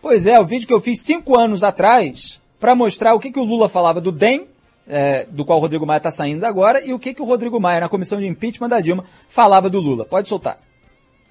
Pois 0.00 0.26
é, 0.26 0.38
o 0.38 0.46
vídeo 0.46 0.66
que 0.66 0.74
eu 0.74 0.80
fiz 0.80 1.00
cinco 1.00 1.36
anos 1.36 1.64
atrás 1.64 2.40
para 2.60 2.76
mostrar 2.76 3.14
o 3.14 3.20
que, 3.20 3.32
que 3.32 3.40
o 3.40 3.44
Lula 3.44 3.68
falava 3.68 4.00
do 4.00 4.12
DEM 4.12 4.46
é, 4.86 5.26
do 5.26 5.44
qual 5.44 5.58
o 5.58 5.60
Rodrigo 5.60 5.86
Maia 5.86 5.98
está 5.98 6.10
saindo 6.10 6.44
agora, 6.44 6.84
e 6.84 6.92
o 6.92 6.98
que, 6.98 7.14
que 7.14 7.22
o 7.22 7.24
Rodrigo 7.24 7.60
Maia, 7.60 7.80
na 7.80 7.88
comissão 7.88 8.20
de 8.20 8.26
impeachment 8.26 8.68
da 8.68 8.80
Dilma, 8.80 9.04
falava 9.28 9.68
do 9.70 9.80
Lula. 9.80 10.04
Pode 10.04 10.28
soltar. 10.28 10.58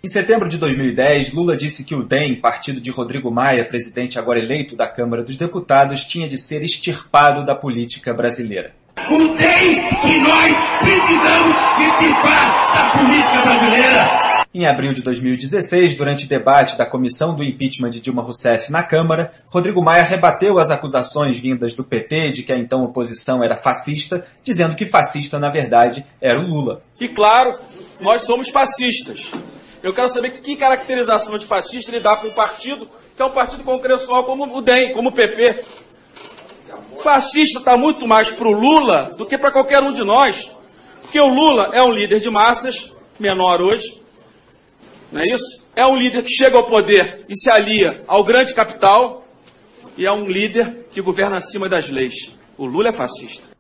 Em 0.04 0.08
setembro 0.08 0.50
de 0.50 0.58
2010, 0.58 1.34
Lula 1.34 1.56
disse 1.56 1.84
que 1.84 1.94
o 1.94 2.04
DEM, 2.04 2.42
partido 2.42 2.82
de 2.82 2.90
Rodrigo 2.90 3.30
Maia, 3.30 3.64
presidente 3.64 4.18
agora 4.18 4.40
eleito 4.40 4.76
da 4.76 4.88
Câmara 4.88 5.24
dos 5.24 5.36
Deputados, 5.36 6.04
tinha 6.06 6.28
de 6.28 6.40
ser 6.40 6.64
extirpado 6.64 7.46
da 7.46 7.54
política 7.54 8.12
brasileira. 8.12 8.74
O 9.08 9.18
DEM 9.36 9.76
que 10.02 10.20
nós 10.22 10.56
precisamos 10.80 11.56
extirpar 11.80 12.74
da 12.74 13.00
política 13.00 13.42
brasileira 13.44 14.21
em 14.54 14.66
abril 14.66 14.94
de 14.94 15.02
2016, 15.02 15.96
durante 15.96 16.28
debate 16.28 16.78
da 16.78 16.86
comissão 16.86 17.34
do 17.34 17.44
impeachment 17.44 17.90
de 17.90 18.02
Dilma 18.02 18.22
Rousseff 18.22 18.70
na 18.70 18.84
Câmara, 18.84 19.32
Rodrigo 19.48 19.82
Maia 19.82 20.04
rebateu 20.04 20.60
as 20.60 20.70
acusações 20.70 21.40
vindas 21.40 21.74
do 21.74 21.86
PT 21.86 22.32
de 22.32 22.44
que 22.44 22.52
a 22.52 22.58
então 22.58 22.82
oposição 22.82 23.42
era 23.42 23.56
fascista, 23.56 24.26
dizendo 24.44 24.76
que 24.76 24.86
fascista, 24.86 25.40
na 25.40 25.50
verdade, 25.50 26.06
era 26.20 26.38
o 26.38 26.44
Lula. 26.44 26.82
Que 26.96 27.08
claro, 27.08 27.60
nós 28.02 28.24
somos 28.24 28.50
fascistas. 28.50 29.32
Eu 29.82 29.94
quero 29.94 30.10
saber 30.10 30.42
que 30.42 30.58
caracterização 30.58 31.38
de 31.38 31.46
fascista 31.46 31.90
ele 31.90 32.02
dá 32.02 32.16
para 32.16 32.28
um 32.28 32.34
partido 32.34 32.88
que 33.16 33.22
é 33.22 33.26
um 33.26 33.34
partido 33.34 33.64
congressual 33.64 34.26
como 34.26 34.58
o 34.58 34.62
DEM, 34.62 34.94
como 34.94 35.10
o 35.10 35.14
PP. 35.14 35.64
Fascista 37.02 37.60
está 37.60 37.78
muito 37.78 38.08
mais 38.08 38.32
para 38.32 38.48
o 38.48 38.52
Lula 38.52 39.14
do 39.18 39.26
que 39.26 39.38
para 39.38 39.52
qualquer 39.52 39.82
um 39.82 39.92
de 39.92 40.04
nós. 40.04 40.56
Porque 41.02 41.20
o 41.20 41.28
Lula 41.28 41.72
é 41.74 41.82
um 41.82 41.92
líder 41.92 42.20
de 42.20 42.30
massas, 42.30 42.94
menor 43.20 43.62
hoje, 43.62 44.01
não 45.12 45.22
é 45.22 45.26
isso? 45.26 45.66
É 45.76 45.86
um 45.86 45.96
líder 45.96 46.24
que 46.24 46.32
chega 46.32 46.58
ao 46.58 46.66
poder 46.66 47.26
e 47.28 47.36
se 47.36 47.50
alia 47.50 48.04
ao 48.08 48.24
grande 48.24 48.54
capital 48.54 49.26
e 49.98 50.06
é 50.06 50.12
um 50.12 50.26
líder 50.26 50.88
que 50.92 51.02
governa 51.02 51.38
acima 51.38 51.68
das 51.68 51.90
leis. 51.90 52.32
O 52.58 52.66
Lula 52.66 52.90
é 52.90 52.94
fascista. 52.94 53.51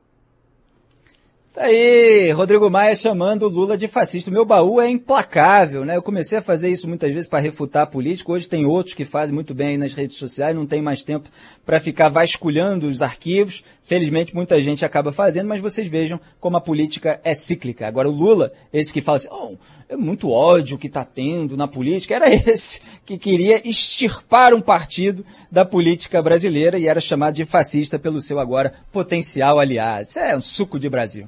Tá 1.53 1.63
aí, 1.63 2.31
Rodrigo 2.31 2.69
Maia 2.69 2.95
chamando 2.95 3.49
Lula 3.49 3.77
de 3.77 3.85
fascista. 3.85 4.31
Meu 4.31 4.45
baú 4.45 4.79
é 4.79 4.87
implacável, 4.87 5.83
né? 5.83 5.97
Eu 5.97 6.01
comecei 6.01 6.37
a 6.37 6.41
fazer 6.41 6.69
isso 6.69 6.87
muitas 6.87 7.11
vezes 7.11 7.27
para 7.27 7.39
refutar 7.39 7.87
político. 7.87 8.31
Hoje 8.31 8.47
tem 8.47 8.65
outros 8.65 8.95
que 8.95 9.03
fazem 9.03 9.35
muito 9.35 9.53
bem 9.53 9.67
aí 9.67 9.77
nas 9.77 9.91
redes 9.91 10.15
sociais, 10.15 10.55
não 10.55 10.65
tem 10.65 10.81
mais 10.81 11.03
tempo 11.03 11.29
para 11.65 11.81
ficar 11.81 12.07
vasculhando 12.07 12.87
os 12.87 13.01
arquivos. 13.01 13.65
Felizmente 13.83 14.33
muita 14.33 14.61
gente 14.61 14.85
acaba 14.85 15.11
fazendo, 15.11 15.49
mas 15.49 15.59
vocês 15.59 15.89
vejam 15.89 16.21
como 16.39 16.55
a 16.55 16.61
política 16.61 17.19
é 17.21 17.33
cíclica. 17.33 17.85
Agora 17.85 18.07
o 18.07 18.13
Lula, 18.13 18.53
esse 18.71 18.93
que 18.93 19.01
fala 19.01 19.17
assim, 19.17 19.27
oh, 19.29 19.57
é 19.89 19.97
muito 19.97 20.29
ódio 20.29 20.77
que 20.77 20.87
está 20.87 21.03
tendo 21.03 21.57
na 21.57 21.67
política, 21.67 22.15
era 22.15 22.29
esse 22.33 22.79
que 23.05 23.17
queria 23.17 23.67
extirpar 23.67 24.53
um 24.53 24.61
partido 24.61 25.25
da 25.51 25.65
política 25.65 26.21
brasileira 26.21 26.79
e 26.79 26.87
era 26.87 27.01
chamado 27.01 27.35
de 27.35 27.43
fascista 27.43 27.99
pelo 27.99 28.21
seu 28.21 28.39
agora 28.39 28.71
potencial 28.89 29.59
aliado. 29.59 30.03
Isso 30.03 30.17
é 30.17 30.33
um 30.33 30.39
suco 30.39 30.79
de 30.79 30.87
Brasil. 30.87 31.27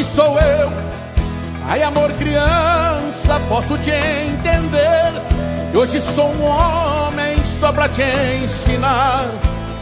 Que 0.00 0.04
sou 0.04 0.38
eu. 0.38 0.72
Ai, 1.68 1.82
amor, 1.82 2.10
criança, 2.12 3.40
posso 3.48 3.76
te 3.78 3.90
entender. 3.90 5.12
Hoje 5.74 6.00
sou 6.00 6.32
um 6.32 6.42
homem 6.42 7.36
só 7.60 7.70
pra 7.70 7.86
te 7.88 8.02
ensinar. 8.42 9.26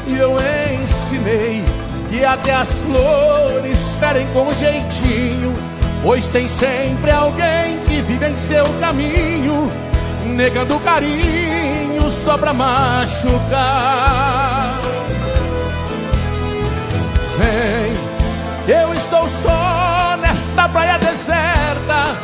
E 0.07 0.19
eu 0.19 0.35
ensinei 0.83 1.65
que 2.11 2.25
até 2.25 2.53
as 2.53 2.83
flores 2.83 3.97
ferem 4.01 4.27
com 4.33 4.53
jeitinho. 4.55 5.55
Pois 6.03 6.27
tem 6.29 6.49
sempre 6.49 7.11
alguém 7.11 7.79
que 7.87 8.01
vive 8.03 8.27
em 8.27 8.37
seu 8.37 8.65
caminho, 8.81 9.71
negando 10.27 10.79
carinho 10.81 12.11
só 12.25 12.37
pra 12.39 12.53
machucar. 12.53 13.59
Vem, 17.39 18.75
eu 18.75 18.95
estou 18.95 19.29
só 19.43 19.68
nesta 20.59 20.69
praia 20.71 20.99
deserta. 20.99 22.19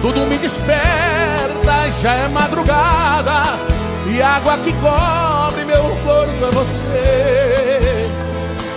Tudo 0.00 0.20
me 0.26 0.38
desperta, 0.38 1.90
já 2.00 2.12
é 2.14 2.28
madrugada. 2.28 3.58
E 4.06 4.22
a 4.22 4.36
água 4.36 4.56
que 4.58 4.72
cobre 4.74 5.64
meu 5.64 5.82
corpo 6.04 6.44
é 6.44 6.50
você. 6.52 8.10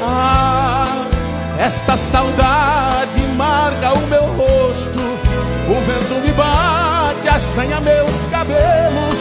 Ah, 0.04 1.06
esta 1.60 1.98
saudade 1.98 3.22
marca 3.36 3.94
o 3.94 4.08
meu 4.08 4.24
rosto. 4.24 5.00
O 5.68 5.82
vento 5.86 6.22
me 6.22 6.32
bate, 6.34 7.28
assanha 7.28 7.80
meus 7.82 8.30
cabelos. 8.32 9.20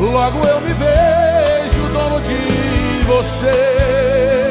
Logo 0.00 0.46
eu 0.46 0.60
me 0.60 0.72
vejo 0.72 1.92
dono 1.92 2.20
de 2.20 3.04
você. 3.04 4.43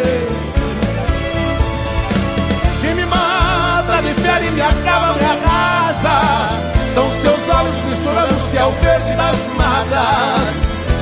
Me 4.34 4.40
fere, 4.40 4.52
me 4.52 4.62
acaba, 4.62 5.14
me 5.16 5.24
arrasa. 5.24 6.10
São 6.94 7.12
seus 7.12 7.50
olhos 7.50 7.84
misturando 7.86 8.36
o 8.36 8.40
céu 8.52 8.72
verde 8.82 9.16
das 9.16 9.48
matas. 9.58 10.50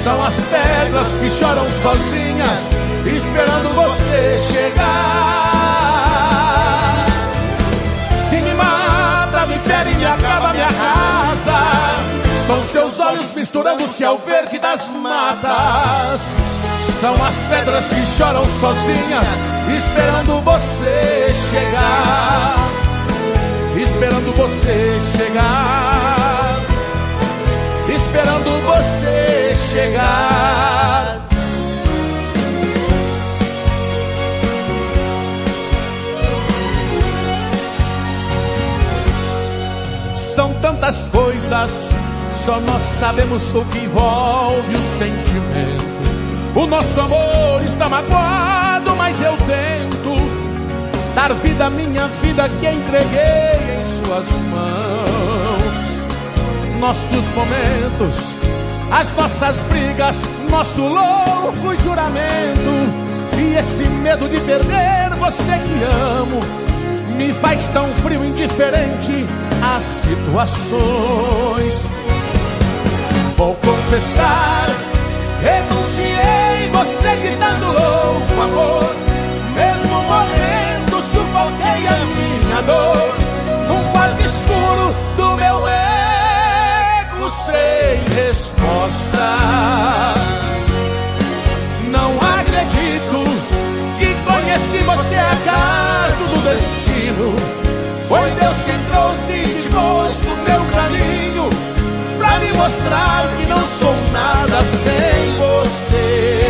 São 0.04 0.26
as 0.26 0.34
pedras 0.34 1.08
que 1.20 1.32
choram 1.32 1.70
sozinhas, 1.82 2.60
esperando 3.06 3.70
você 3.76 4.40
chegar. 4.54 5.46
Que 8.30 8.38
me 8.38 8.54
mata, 8.54 9.46
me 9.48 9.60
fere, 9.60 9.96
me 9.96 10.06
acaba, 10.06 10.54
me 10.54 10.62
arrasa. 10.62 11.60
São 12.48 12.64
seus 12.72 13.00
olhos 13.00 13.34
misturando 13.36 13.84
o 13.84 13.94
céu 13.94 14.18
verde 14.26 14.60
das 14.60 14.90
matas. 14.90 16.22
São 17.00 17.26
as 17.26 17.36
pedras 17.50 17.86
que 17.86 18.06
choram 18.18 18.46
sozinhas, 18.60 19.28
esperando 19.78 20.42
você 20.44 21.34
chegar 21.50 22.61
esperando 24.32 24.38
você 24.38 25.00
chegar, 25.18 26.60
esperando 27.90 28.50
você 28.66 29.56
chegar. 29.72 31.28
São 40.36 40.54
tantas 40.62 41.08
coisas, 41.08 41.90
só 42.46 42.60
nós 42.62 42.82
sabemos 43.00 43.54
o 43.54 43.66
que 43.66 43.80
envolve 43.80 44.76
o 44.76 45.00
sentimento. 45.00 45.92
O 46.56 46.68
nosso 46.68 47.00
amor 47.00 47.64
está 47.68 47.90
magoado, 47.90 48.96
mas 48.96 49.22
eu 49.22 49.38
tento 49.38 49.91
dar 51.16 51.34
vida 51.36 51.66
à 51.66 51.70
minha 51.70 52.08
vida 52.08 52.50
que 52.50 52.68
entreguei 52.68 53.80
em 53.80 53.86
suas 53.86 54.28
mãos. 54.50 55.76
Nossos 56.80 57.28
momentos, 57.36 58.18
as 58.92 59.16
nossas 59.16 59.58
brigas, 59.70 60.20
nosso 60.50 60.82
louco 60.82 61.76
juramento. 61.84 62.72
E 63.38 63.56
esse 63.56 63.88
medo 63.88 64.28
de 64.30 64.40
perder 64.42 65.12
você 65.20 65.44
que 65.44 65.84
amo 65.84 66.40
me 67.18 67.34
faz 67.34 67.68
tão 67.68 67.88
frio, 68.04 68.26
indiferente 68.26 69.26
às 69.62 69.84
situações. 69.84 71.86
Vou 73.38 73.56
confessar, 73.56 74.68
renunciei 75.42 76.70
você 76.72 77.16
gritando 77.18 77.66
louco 77.66 78.42
amor, 78.42 78.96
mesmo 79.56 80.02
minha 82.62 82.64
dor 82.64 83.16
num 83.68 83.92
quarto 83.92 84.22
escuro 84.26 84.96
do 85.18 85.36
meu 85.36 85.68
ego 85.68 87.32
sem 87.46 88.04
resposta. 88.16 89.28
Não 91.90 92.18
acredito 92.40 93.24
que 93.98 94.16
conheci 94.26 94.78
você 94.84 95.16
acaso 95.16 96.24
do 96.30 96.42
destino. 96.44 97.36
Foi 98.08 98.30
Deus 98.32 98.58
quem 98.66 98.80
trouxe 98.90 99.34
e 99.34 99.62
te 99.62 99.70
pôs 99.70 100.22
no 100.24 100.36
meu 100.38 100.66
caminho 100.72 101.50
pra 102.18 102.40
me 102.40 102.54
mostrar 102.54 103.28
que 103.38 103.46
não 103.48 103.62
sou 103.80 103.96
nada 104.12 104.62
sem 104.64 105.32
você. 105.38 106.41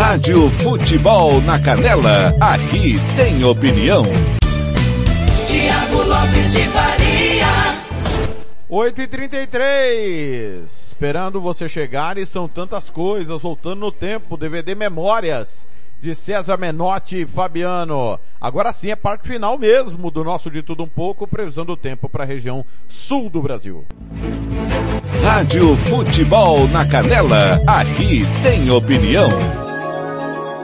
Rádio 0.00 0.48
Futebol 0.52 1.42
na 1.42 1.60
Canela, 1.60 2.34
aqui 2.40 2.96
tem 3.14 3.44
opinião. 3.44 4.02
Tiago 5.46 6.02
Lopes 6.04 6.52
de 6.52 6.62
Faria. 6.68 7.46
8 8.66 9.00
e 9.02 9.06
33 9.06 10.72
esperando 10.72 11.38
você 11.38 11.68
chegar 11.68 12.16
e 12.16 12.24
são 12.24 12.48
tantas 12.48 12.88
coisas, 12.88 13.42
voltando 13.42 13.80
no 13.80 13.92
tempo, 13.92 14.38
DVD 14.38 14.74
Memórias. 14.74 15.66
de 16.00 16.14
César 16.14 16.56
Menotti 16.56 17.20
e 17.20 17.26
Fabiano. 17.26 18.18
Agora 18.40 18.72
sim 18.72 18.90
é 18.90 18.96
parte 18.96 19.28
final 19.28 19.58
mesmo 19.58 20.10
do 20.10 20.24
nosso 20.24 20.50
De 20.50 20.62
Tudo 20.62 20.84
Um 20.84 20.88
Pouco, 20.88 21.28
previsão 21.28 21.66
do 21.66 21.76
tempo 21.76 22.08
para 22.08 22.24
a 22.24 22.26
região 22.26 22.64
sul 22.88 23.28
do 23.28 23.42
Brasil. 23.42 23.84
Rádio 25.22 25.76
Futebol 25.76 26.66
na 26.68 26.88
Canela, 26.88 27.60
aqui 27.66 28.22
tem 28.42 28.70
opinião. 28.70 29.69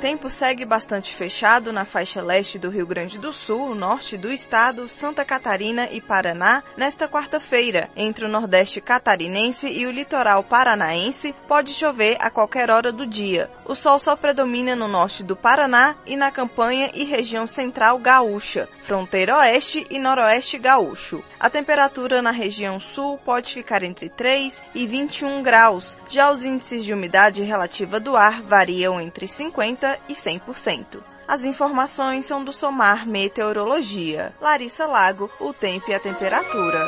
Tempo 0.00 0.30
segue 0.30 0.64
bastante 0.64 1.12
fechado 1.12 1.72
na 1.72 1.84
faixa 1.84 2.22
leste 2.22 2.56
do 2.56 2.70
Rio 2.70 2.86
Grande 2.86 3.18
do 3.18 3.32
Sul, 3.32 3.74
norte 3.74 4.16
do 4.16 4.32
estado, 4.32 4.88
Santa 4.88 5.24
Catarina 5.24 5.88
e 5.90 6.00
Paraná 6.00 6.62
nesta 6.76 7.08
quarta-feira. 7.08 7.90
Entre 7.96 8.24
o 8.24 8.28
nordeste 8.28 8.80
catarinense 8.80 9.68
e 9.68 9.86
o 9.86 9.90
litoral 9.90 10.44
paranaense, 10.44 11.34
pode 11.48 11.72
chover 11.72 12.16
a 12.20 12.30
qualquer 12.30 12.70
hora 12.70 12.92
do 12.92 13.04
dia. 13.04 13.50
O 13.64 13.74
sol 13.74 13.98
só 13.98 14.14
predomina 14.14 14.76
no 14.76 14.86
norte 14.86 15.24
do 15.24 15.34
Paraná 15.34 15.96
e 16.06 16.16
na 16.16 16.30
campanha 16.30 16.92
e 16.94 17.02
região 17.02 17.48
central 17.48 17.98
gaúcha, 17.98 18.68
fronteira 18.84 19.36
oeste 19.38 19.84
e 19.90 19.98
noroeste 19.98 20.58
gaúcho. 20.58 21.24
A 21.40 21.50
temperatura 21.50 22.22
na 22.22 22.30
região 22.30 22.78
sul 22.78 23.18
pode 23.18 23.52
ficar 23.52 23.82
entre 23.82 24.08
3 24.08 24.62
e 24.74 24.86
21 24.86 25.42
graus. 25.42 25.98
Já 26.08 26.30
os 26.30 26.44
índices 26.44 26.84
de 26.84 26.94
umidade 26.94 27.42
relativa 27.42 27.98
do 27.98 28.16
ar 28.16 28.42
variam 28.42 29.00
entre 29.00 29.26
50 29.26 29.87
e 30.08 30.14
100%. 30.14 30.98
As 31.28 31.44
informações 31.44 32.24
são 32.24 32.42
do 32.42 32.52
Somar 32.52 33.06
Meteorologia. 33.06 34.32
Larissa 34.40 34.86
Lago, 34.86 35.30
o 35.38 35.52
tempo 35.52 35.90
e 35.90 35.94
a 35.94 36.00
temperatura. 36.00 36.86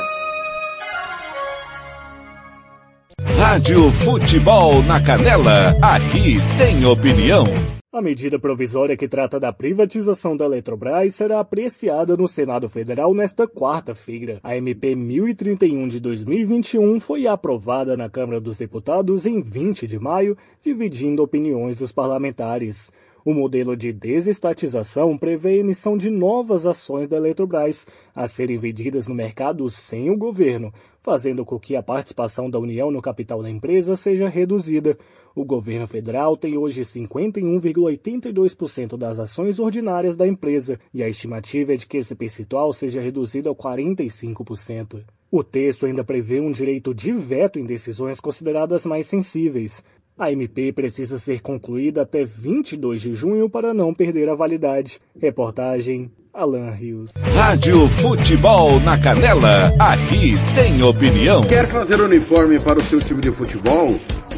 Rádio 3.37 3.91
Futebol 3.93 4.81
na 4.83 4.99
Canela, 4.99 5.73
aqui 5.81 6.37
tem 6.57 6.85
opinião. 6.85 7.45
A 7.93 8.01
medida 8.01 8.39
provisória 8.39 8.95
que 8.95 9.05
trata 9.05 9.37
da 9.37 9.51
privatização 9.51 10.37
da 10.37 10.45
Eletrobras 10.45 11.13
será 11.13 11.41
apreciada 11.41 12.15
no 12.15 12.25
Senado 12.25 12.69
Federal 12.69 13.13
nesta 13.13 13.45
quarta-feira. 13.45 14.39
A 14.41 14.55
MP 14.55 14.95
1031 14.95 15.89
de 15.89 15.99
2021 15.99 17.01
foi 17.01 17.27
aprovada 17.27 17.97
na 17.97 18.09
Câmara 18.09 18.39
dos 18.39 18.57
Deputados 18.57 19.25
em 19.25 19.41
20 19.41 19.87
de 19.87 19.99
maio, 19.99 20.37
dividindo 20.63 21.21
opiniões 21.21 21.75
dos 21.75 21.91
parlamentares. 21.91 22.93
O 23.25 23.33
modelo 23.33 23.75
de 23.75 23.91
desestatização 23.91 25.17
prevê 25.17 25.49
a 25.49 25.57
emissão 25.57 25.97
de 25.97 26.09
novas 26.09 26.65
ações 26.65 27.09
da 27.09 27.17
Eletrobras 27.17 27.85
a 28.15 28.25
serem 28.25 28.57
vendidas 28.57 29.05
no 29.05 29.13
mercado 29.13 29.69
sem 29.69 30.09
o 30.09 30.17
governo, 30.17 30.73
fazendo 31.01 31.43
com 31.43 31.59
que 31.59 31.75
a 31.75 31.83
participação 31.83 32.49
da 32.49 32.57
União 32.57 32.89
no 32.89 33.01
capital 33.01 33.43
da 33.43 33.49
empresa 33.49 33.97
seja 33.97 34.29
reduzida. 34.29 34.97
O 35.35 35.45
governo 35.45 35.87
federal 35.87 36.35
tem 36.35 36.57
hoje 36.57 36.81
51,82% 36.81 38.97
das 38.97 39.17
ações 39.19 39.59
ordinárias 39.59 40.13
da 40.15 40.27
empresa 40.27 40.77
e 40.93 41.01
a 41.01 41.07
estimativa 41.07 41.73
é 41.73 41.77
de 41.77 41.87
que 41.87 41.97
esse 41.97 42.13
percentual 42.15 42.73
seja 42.73 42.99
reduzido 42.99 43.49
a 43.49 43.55
45%. 43.55 45.05
O 45.31 45.41
texto 45.43 45.85
ainda 45.85 46.03
prevê 46.03 46.41
um 46.41 46.51
direito 46.51 46.93
de 46.93 47.13
veto 47.13 47.57
em 47.57 47.65
decisões 47.65 48.19
consideradas 48.19 48.85
mais 48.85 49.07
sensíveis. 49.07 49.81
A 50.17 50.29
MP 50.29 50.73
precisa 50.73 51.17
ser 51.17 51.39
concluída 51.41 52.01
até 52.01 52.25
22 52.25 53.01
de 53.01 53.13
junho 53.13 53.49
para 53.49 53.73
não 53.73 53.93
perder 53.93 54.27
a 54.27 54.35
validade. 54.35 54.99
Reportagem 55.17 56.11
Alan 56.33 56.71
Rios. 56.71 57.13
Rádio 57.33 57.87
Futebol 57.87 58.81
na 58.81 59.01
Canela, 59.01 59.71
aqui 59.79 60.33
tem 60.53 60.83
opinião. 60.83 61.43
Quer 61.43 61.65
fazer 61.67 62.01
uniforme 62.01 62.59
para 62.59 62.79
o 62.79 62.81
seu 62.81 62.99
time 62.99 63.21
de 63.21 63.31
futebol? 63.31 63.97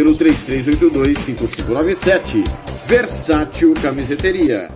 pelo 0.00 0.16
33825597 0.16 2.42
Versátil 2.86 3.74
Camiseteria 3.82 4.68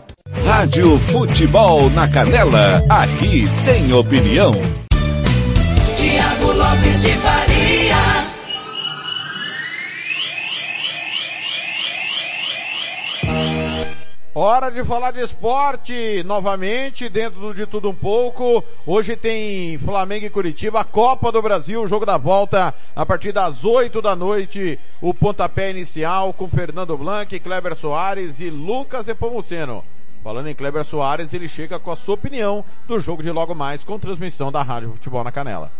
Rádio 0.45 0.99
Futebol 0.99 1.89
na 1.89 2.07
Canela, 2.07 2.83
aqui 2.91 3.47
tem 3.65 3.91
opinião. 3.95 4.53
Tiago 5.97 6.53
Lopes 6.53 7.01
de 7.01 7.09
Faria. 7.09 7.54
Hora 14.37 14.69
de 14.69 14.83
falar 14.83 15.13
de 15.13 15.21
esporte 15.21 16.25
novamente, 16.25 17.09
dentro 17.09 17.55
de 17.55 17.67
tudo 17.67 17.89
um 17.89 17.95
pouco. 17.95 18.65
Hoje 18.85 19.15
tem 19.15 19.79
Flamengo 19.79 20.27
e 20.27 20.31
Curitiba, 20.31 20.83
Copa 20.83 21.31
do 21.31 21.41
Brasil, 21.41 21.87
jogo 21.87 22.05
da 22.05 22.17
volta 22.17 22.75
a 22.97 23.07
partir 23.07 23.31
das 23.31 23.65
8 23.65 24.03
da 24.03 24.17
noite. 24.17 24.77
O 25.01 25.15
pontapé 25.15 25.71
inicial 25.71 26.33
com 26.33 26.49
Fernando 26.49 26.99
Blanc, 26.99 27.39
Kleber 27.39 27.77
Soares 27.77 28.41
e 28.41 28.51
Lucas 28.51 29.07
Epomuceno. 29.07 29.85
Falando 30.25 30.49
em 30.49 30.55
Kleber 30.55 30.83
Soares, 30.83 31.33
ele 31.33 31.47
chega 31.47 31.79
com 31.79 31.93
a 31.93 31.97
sua 31.97 32.15
opinião 32.15 32.65
do 32.89 32.99
jogo 32.99 33.23
de 33.23 33.31
logo 33.31 33.55
mais 33.55 33.85
com 33.85 34.01
transmissão 34.01 34.51
da 34.51 34.65
Rádio 34.65 34.91
Futebol 34.95 35.23
na 35.23 35.31
Canela. 35.31 35.71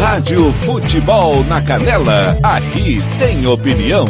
Rádio 0.00 0.52
Futebol 0.54 1.44
na 1.44 1.62
Canela, 1.62 2.36
aqui 2.42 2.98
tem 3.20 3.46
opinião. 3.46 4.04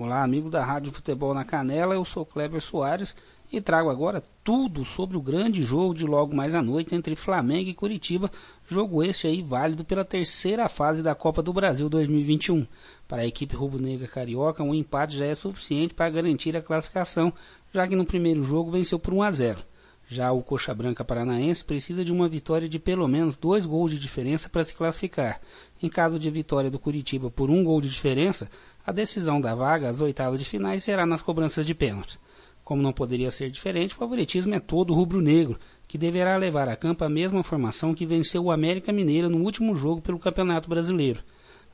Olá, 0.00 0.22
amigo 0.22 0.48
da 0.48 0.64
Rádio 0.64 0.92
Futebol 0.92 1.34
na 1.34 1.44
Canela, 1.44 1.92
eu 1.92 2.04
sou 2.04 2.24
Kleber 2.24 2.60
Soares 2.60 3.16
e 3.50 3.60
trago 3.60 3.90
agora 3.90 4.22
tudo 4.44 4.84
sobre 4.84 5.16
o 5.16 5.20
grande 5.20 5.60
jogo 5.60 5.92
de 5.92 6.04
logo 6.04 6.32
mais 6.36 6.54
à 6.54 6.62
noite 6.62 6.94
entre 6.94 7.16
Flamengo 7.16 7.68
e 7.68 7.74
Curitiba, 7.74 8.30
jogo 8.64 9.02
este 9.02 9.26
aí 9.26 9.42
válido 9.42 9.84
pela 9.84 10.04
terceira 10.04 10.68
fase 10.68 11.02
da 11.02 11.16
Copa 11.16 11.42
do 11.42 11.52
Brasil 11.52 11.88
2021. 11.88 12.64
Para 13.08 13.22
a 13.22 13.26
equipe 13.26 13.56
rubro-negra 13.56 14.06
carioca, 14.06 14.62
um 14.62 14.72
empate 14.72 15.16
já 15.16 15.24
é 15.24 15.34
suficiente 15.34 15.94
para 15.94 16.08
garantir 16.08 16.56
a 16.56 16.62
classificação, 16.62 17.32
já 17.74 17.84
que 17.88 17.96
no 17.96 18.06
primeiro 18.06 18.44
jogo 18.44 18.70
venceu 18.70 19.00
por 19.00 19.12
1 19.12 19.22
a 19.24 19.30
0. 19.32 19.58
Já 20.10 20.32
o 20.32 20.42
Coxa 20.42 20.72
Branca 20.74 21.04
Paranaense 21.04 21.62
precisa 21.62 22.02
de 22.02 22.10
uma 22.10 22.30
vitória 22.30 22.66
de 22.66 22.78
pelo 22.78 23.06
menos 23.06 23.36
dois 23.36 23.66
gols 23.66 23.90
de 23.90 23.98
diferença 23.98 24.48
para 24.48 24.64
se 24.64 24.74
classificar. 24.74 25.38
Em 25.82 25.88
caso 25.90 26.18
de 26.18 26.30
vitória 26.30 26.70
do 26.70 26.78
Curitiba 26.78 27.30
por 27.30 27.50
um 27.50 27.62
gol 27.62 27.78
de 27.78 27.90
diferença, 27.90 28.48
a 28.88 28.92
decisão 28.92 29.38
da 29.38 29.54
vaga 29.54 29.90
às 29.90 30.00
oitavas 30.00 30.38
de 30.38 30.46
finais 30.46 30.82
será 30.82 31.04
nas 31.04 31.20
cobranças 31.20 31.66
de 31.66 31.74
pênalti. 31.74 32.18
Como 32.64 32.80
não 32.80 32.90
poderia 32.90 33.30
ser 33.30 33.50
diferente, 33.50 33.92
o 33.92 33.98
favoritismo 33.98 34.54
é 34.54 34.60
todo 34.60 34.94
rubro-negro, 34.94 35.58
que 35.86 35.98
deverá 35.98 36.38
levar 36.38 36.70
a 36.70 36.74
campo 36.74 37.04
a 37.04 37.08
mesma 37.08 37.42
formação 37.42 37.94
que 37.94 38.06
venceu 38.06 38.44
o 38.44 38.50
América 38.50 38.90
Mineiro 38.90 39.28
no 39.28 39.44
último 39.44 39.76
jogo 39.76 40.00
pelo 40.00 40.18
Campeonato 40.18 40.70
Brasileiro. 40.70 41.22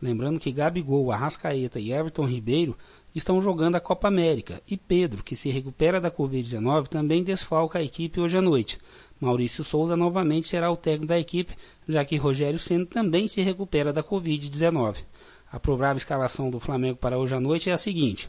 Lembrando 0.02 0.40
que 0.40 0.50
Gabigol, 0.50 1.12
Arrascaeta 1.12 1.78
e 1.78 1.92
Everton 1.92 2.26
Ribeiro 2.26 2.76
estão 3.14 3.40
jogando 3.40 3.76
a 3.76 3.80
Copa 3.80 4.08
América 4.08 4.60
e 4.66 4.76
Pedro, 4.76 5.22
que 5.22 5.36
se 5.36 5.50
recupera 5.50 6.00
da 6.00 6.10
Covid-19, 6.10 6.88
também 6.88 7.22
desfalca 7.22 7.78
a 7.78 7.82
equipe 7.84 8.20
hoje 8.20 8.36
à 8.36 8.42
noite. 8.42 8.76
Maurício 9.20 9.62
Souza 9.62 9.96
novamente 9.96 10.48
será 10.48 10.68
o 10.68 10.76
técnico 10.76 11.06
da 11.06 11.18
equipe, 11.18 11.54
já 11.88 12.04
que 12.04 12.16
Rogério 12.16 12.58
Senna 12.58 12.84
também 12.84 13.28
se 13.28 13.40
recupera 13.40 13.92
da 13.92 14.02
Covid-19. 14.02 14.96
A 15.54 15.60
provável 15.60 15.98
escalação 15.98 16.50
do 16.50 16.58
Flamengo 16.58 16.98
para 16.98 17.16
hoje 17.16 17.32
à 17.32 17.38
noite 17.38 17.70
é 17.70 17.72
a 17.72 17.78
seguinte. 17.78 18.28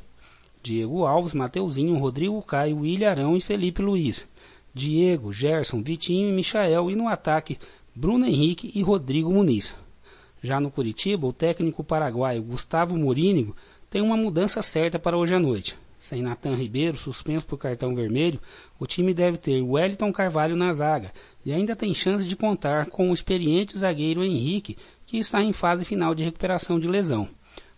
Diego 0.62 1.08
Alves, 1.08 1.34
Mateuzinho, 1.34 1.98
Rodrigo 1.98 2.40
Caio, 2.44 2.82
William 2.82 3.10
Arão 3.10 3.36
e 3.36 3.42
Felipe 3.42 3.82
Luiz. 3.82 4.28
Diego, 4.72 5.34
Gerson, 5.34 5.82
Vitinho 5.82 6.30
e 6.30 6.32
Michael 6.32 6.92
e 6.92 6.96
no 6.96 7.08
ataque 7.08 7.58
Bruno 7.96 8.28
Henrique 8.28 8.72
e 8.76 8.84
Rodrigo 8.84 9.34
Muniz. 9.34 9.76
Já 10.40 10.60
no 10.60 10.70
Curitiba, 10.70 11.26
o 11.26 11.34
técnico 11.34 11.84
paraguaio 11.84 12.44
Gustavo 12.44 12.96
Morínigo 12.96 13.56
tem 13.90 14.04
uma 14.04 14.16
mudança 14.16 14.62
certa 14.62 15.00
para 15.00 15.18
hoje 15.18 15.34
à 15.34 15.40
noite. 15.40 15.76
Sem 15.98 16.22
Natan 16.22 16.54
Ribeiro, 16.54 16.96
suspenso 16.96 17.48
por 17.48 17.58
cartão 17.58 17.96
vermelho, 17.96 18.40
o 18.80 18.86
time 18.86 19.12
deve 19.12 19.40
ter 19.40 19.64
Wellington 19.64 20.14
Carvalho 20.14 20.56
na 20.56 20.72
zaga 20.72 21.12
e 21.44 21.52
ainda 21.52 21.76
tem 21.76 21.96
chance 21.96 22.28
de 22.28 22.36
contar 22.36 22.86
com 22.92 23.10
o 23.10 23.14
experiente 23.16 23.76
zagueiro 23.76 24.24
Henrique, 24.24 24.78
que 25.06 25.18
está 25.18 25.42
em 25.44 25.54
fase 25.54 25.86
final 25.86 26.16
de 26.16 26.24
recuperação 26.24 26.80
de 26.80 26.88
lesão. 26.88 27.28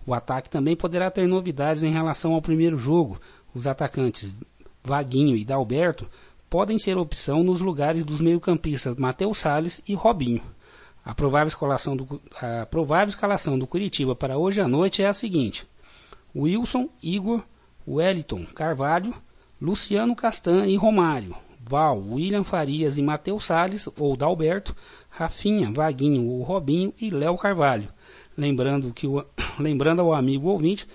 O 0.05 0.13
ataque 0.13 0.49
também 0.49 0.75
poderá 0.75 1.11
ter 1.11 1.27
novidades 1.27 1.83
em 1.83 1.91
relação 1.91 2.33
ao 2.33 2.41
primeiro 2.41 2.77
jogo. 2.77 3.19
Os 3.53 3.67
atacantes 3.67 4.33
Vaguinho 4.83 5.35
e 5.35 5.43
Dalberto 5.43 6.07
podem 6.49 6.79
ser 6.79 6.97
opção 6.97 7.43
nos 7.43 7.59
lugares 7.59 8.05
dos 8.05 8.21
meio-campistas 8.21 8.95
Matheus 8.95 9.37
Salles 9.39 9.81
e 9.87 9.93
Robinho. 9.93 10.41
A 11.03 11.13
provável, 11.13 11.47
escalação 11.47 11.95
do, 11.95 12.21
a 12.41 12.65
provável 12.65 13.09
escalação 13.09 13.57
do 13.59 13.67
Curitiba 13.67 14.15
para 14.15 14.37
hoje 14.37 14.61
à 14.61 14.67
noite 14.67 15.01
é 15.01 15.07
a 15.07 15.13
seguinte. 15.13 15.67
Wilson, 16.35 16.89
Igor, 17.01 17.43
Wellington 17.87 18.45
Carvalho, 18.45 19.13
Luciano 19.61 20.15
Castan 20.15 20.67
e 20.67 20.75
Romário, 20.75 21.35
Val, 21.61 21.99
William 21.99 22.43
Farias 22.43 22.97
e 22.97 23.01
Matheus 23.01 23.45
Salles, 23.45 23.89
ou 23.97 24.15
Dalberto, 24.15 24.75
Rafinha, 25.17 25.71
Vaguinho 25.71 26.27
ou 26.27 26.43
Robinho 26.43 26.93
e 27.01 27.09
Léo 27.09 27.35
Carvalho. 27.37 27.89
Lembrando, 28.37 28.93
que 28.93 29.07
o, 29.07 29.25
lembrando 29.57 30.01
ao 30.01 30.13
amigo 30.13 30.47
ouvinte, 30.47 30.87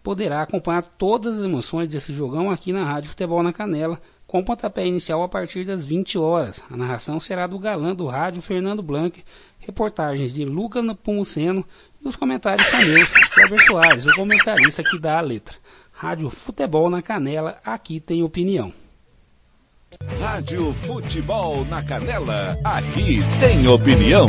poderá 0.00 0.42
acompanhar 0.42 0.84
todas 0.84 1.38
as 1.38 1.44
emoções 1.44 1.88
desse 1.88 2.12
jogão 2.12 2.52
aqui 2.52 2.72
na 2.72 2.84
Rádio 2.84 3.10
Futebol 3.10 3.42
na 3.42 3.52
Canela, 3.52 4.00
com 4.28 4.44
pontapé 4.44 4.86
inicial 4.86 5.24
a 5.24 5.28
partir 5.28 5.64
das 5.64 5.84
20 5.84 6.18
horas. 6.18 6.62
A 6.70 6.76
narração 6.76 7.18
será 7.18 7.48
do 7.48 7.58
galã 7.58 7.92
do 7.92 8.06
rádio 8.06 8.40
Fernando 8.40 8.80
Blanc, 8.80 9.24
reportagens 9.58 10.32
de 10.32 10.44
Luca 10.44 10.80
Pumuceno 10.94 11.64
e 12.00 12.08
os 12.08 12.14
comentários 12.14 12.68
são 12.68 12.78
meus, 12.78 13.10
Cleber 13.34 13.66
Soares, 13.66 14.06
o 14.06 14.14
comentarista 14.14 14.84
que 14.84 15.00
dá 15.00 15.18
a 15.18 15.20
letra. 15.20 15.56
Rádio 15.90 16.30
Futebol 16.30 16.88
na 16.88 17.02
Canela, 17.02 17.58
aqui 17.64 17.98
tem 17.98 18.22
opinião. 18.22 18.72
Rádio 20.00 20.72
Futebol 20.74 21.64
na 21.66 21.82
Canela, 21.82 22.56
aqui 22.64 23.18
tem 23.40 23.66
opinião. 23.66 24.26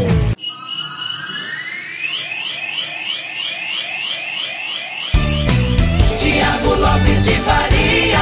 Tiago 6.19 6.75
Lopes 6.75 7.23
de 7.25 7.31
Faria. 7.31 8.19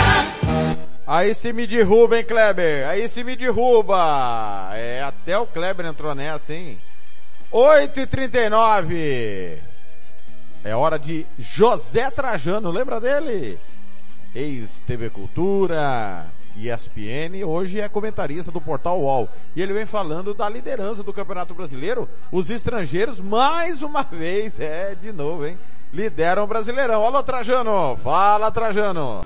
Aí 1.08 1.34
se 1.34 1.52
me 1.52 1.66
derruba, 1.66 2.18
hein, 2.18 2.24
Kleber? 2.24 2.88
Aí 2.88 3.08
se 3.08 3.24
me 3.24 3.36
derruba. 3.36 4.70
É, 4.74 5.02
até 5.02 5.36
o 5.38 5.48
Kleber 5.48 5.88
entrou 5.88 6.14
nessa, 6.14 6.54
hein? 6.54 6.78
8h39. 7.52 9.58
É 10.64 10.76
hora 10.76 11.00
de 11.00 11.26
José 11.40 12.12
Trajano, 12.12 12.70
lembra 12.70 13.02
dele? 13.02 13.58
Ex-TV 14.34 15.10
Cultura, 15.10 16.28
ESPN, 16.58 17.46
hoje 17.46 17.80
é 17.80 17.88
comentarista 17.90 18.52
do 18.52 18.62
Portal 18.62 19.02
UOL. 19.02 19.30
E 19.56 19.62
ele 19.62 19.74
vem 19.74 19.86
falando 19.86 20.34
da 20.34 20.48
liderança 20.50 21.04
do 21.04 21.14
Campeonato 21.14 21.54
Brasileiro. 21.54 22.08
Os 22.32 22.50
estrangeiros, 22.50 23.20
mais 23.20 23.82
uma 23.82 24.04
vez, 24.12 24.60
é, 24.60 24.96
de 24.96 25.12
novo, 25.12 25.46
hein? 25.46 25.58
Lideram 25.94 26.44
o 26.44 26.48
Brasileirão. 26.48 27.04
Alô, 27.06 27.22
Trajano! 27.22 27.98
Fala, 27.98 28.52
Trajano! 28.52 29.22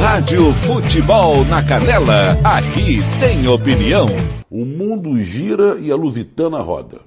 Rádio 0.00 0.52
Futebol 0.54 1.44
na 1.44 1.62
Canela, 1.62 2.30
aqui 2.44 2.98
tem 3.20 3.46
opinião. 3.46 4.06
O 4.50 4.64
mundo 4.64 5.20
gira 5.20 5.78
e 5.78 5.90
a 5.90 5.96
Lusitana 5.96 6.60
roda. 6.60 7.00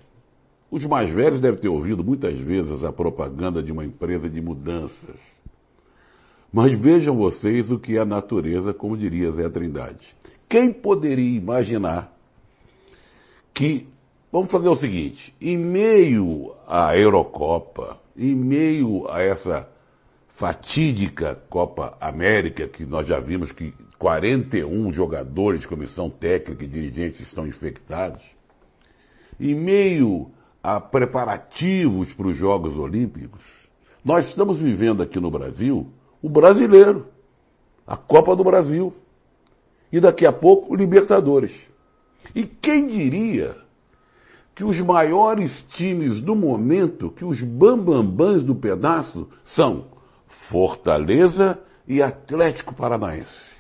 Os 0.70 0.86
mais 0.86 1.10
velhos 1.12 1.42
devem 1.42 1.60
ter 1.60 1.70
ouvido 1.70 2.04
muitas 2.04 2.40
vezes 2.40 2.84
a 2.84 2.92
propaganda 2.92 3.62
de 3.62 3.72
uma 3.72 3.86
empresa 3.86 4.30
de 4.30 4.42
mudanças. 4.42 5.33
Mas 6.54 6.78
vejam 6.78 7.18
vocês 7.18 7.72
o 7.72 7.80
que 7.80 7.98
é 7.98 8.02
a 8.02 8.06
natureza, 8.06 8.76
como 8.76 8.96
diria 8.96 9.32
Zé 9.32 9.50
Trindade. 9.50 10.16
Quem 10.48 10.72
poderia 10.72 11.36
imaginar 11.36 12.16
que, 13.52 13.88
vamos 14.32 14.52
fazer 14.52 14.70
o 14.70 14.76
seguinte, 14.76 15.34
em 15.42 15.58
meio 15.58 16.54
à 16.68 16.96
Eurocopa, 16.96 18.00
em 18.16 18.36
meio 18.36 19.10
a 19.10 19.20
essa 19.24 19.68
fatídica 20.30 21.42
Copa 21.50 21.98
América, 22.00 22.68
que 22.68 22.86
nós 22.86 23.08
já 23.08 23.20
vimos 23.20 23.52
que 23.52 23.74
41 23.98 24.94
jogadores, 24.94 25.66
comissão 25.66 26.08
técnica 26.08 26.64
e 26.64 26.68
dirigentes 26.68 27.22
estão 27.22 27.48
infectados, 27.48 28.22
em 29.40 29.56
meio 29.56 30.30
a 30.62 30.80
preparativos 30.80 32.14
para 32.14 32.28
os 32.28 32.38
Jogos 32.38 32.78
Olímpicos, 32.78 33.42
nós 34.06 34.28
estamos 34.28 34.60
vivendo 34.60 35.02
aqui 35.02 35.20
no 35.20 35.32
Brasil 35.32 35.92
o 36.24 36.30
brasileiro, 36.30 37.08
a 37.86 37.98
Copa 37.98 38.34
do 38.34 38.46
Brasil, 38.46 38.96
e 39.92 40.00
daqui 40.00 40.26
a 40.26 40.32
pouco 40.32 40.74
o 40.74 40.76
Libertadores. 40.76 41.52
E 42.34 42.46
quem 42.46 42.88
diria 42.88 43.58
que 44.56 44.64
os 44.64 44.80
maiores 44.80 45.66
times 45.70 46.22
do 46.22 46.34
momento, 46.34 47.12
que 47.12 47.26
os 47.26 47.42
bambambãs 47.42 48.42
do 48.42 48.56
pedaço, 48.56 49.28
são 49.44 49.86
Fortaleza 50.26 51.60
e 51.86 52.02
Atlético 52.02 52.74
Paranaense. 52.74 53.54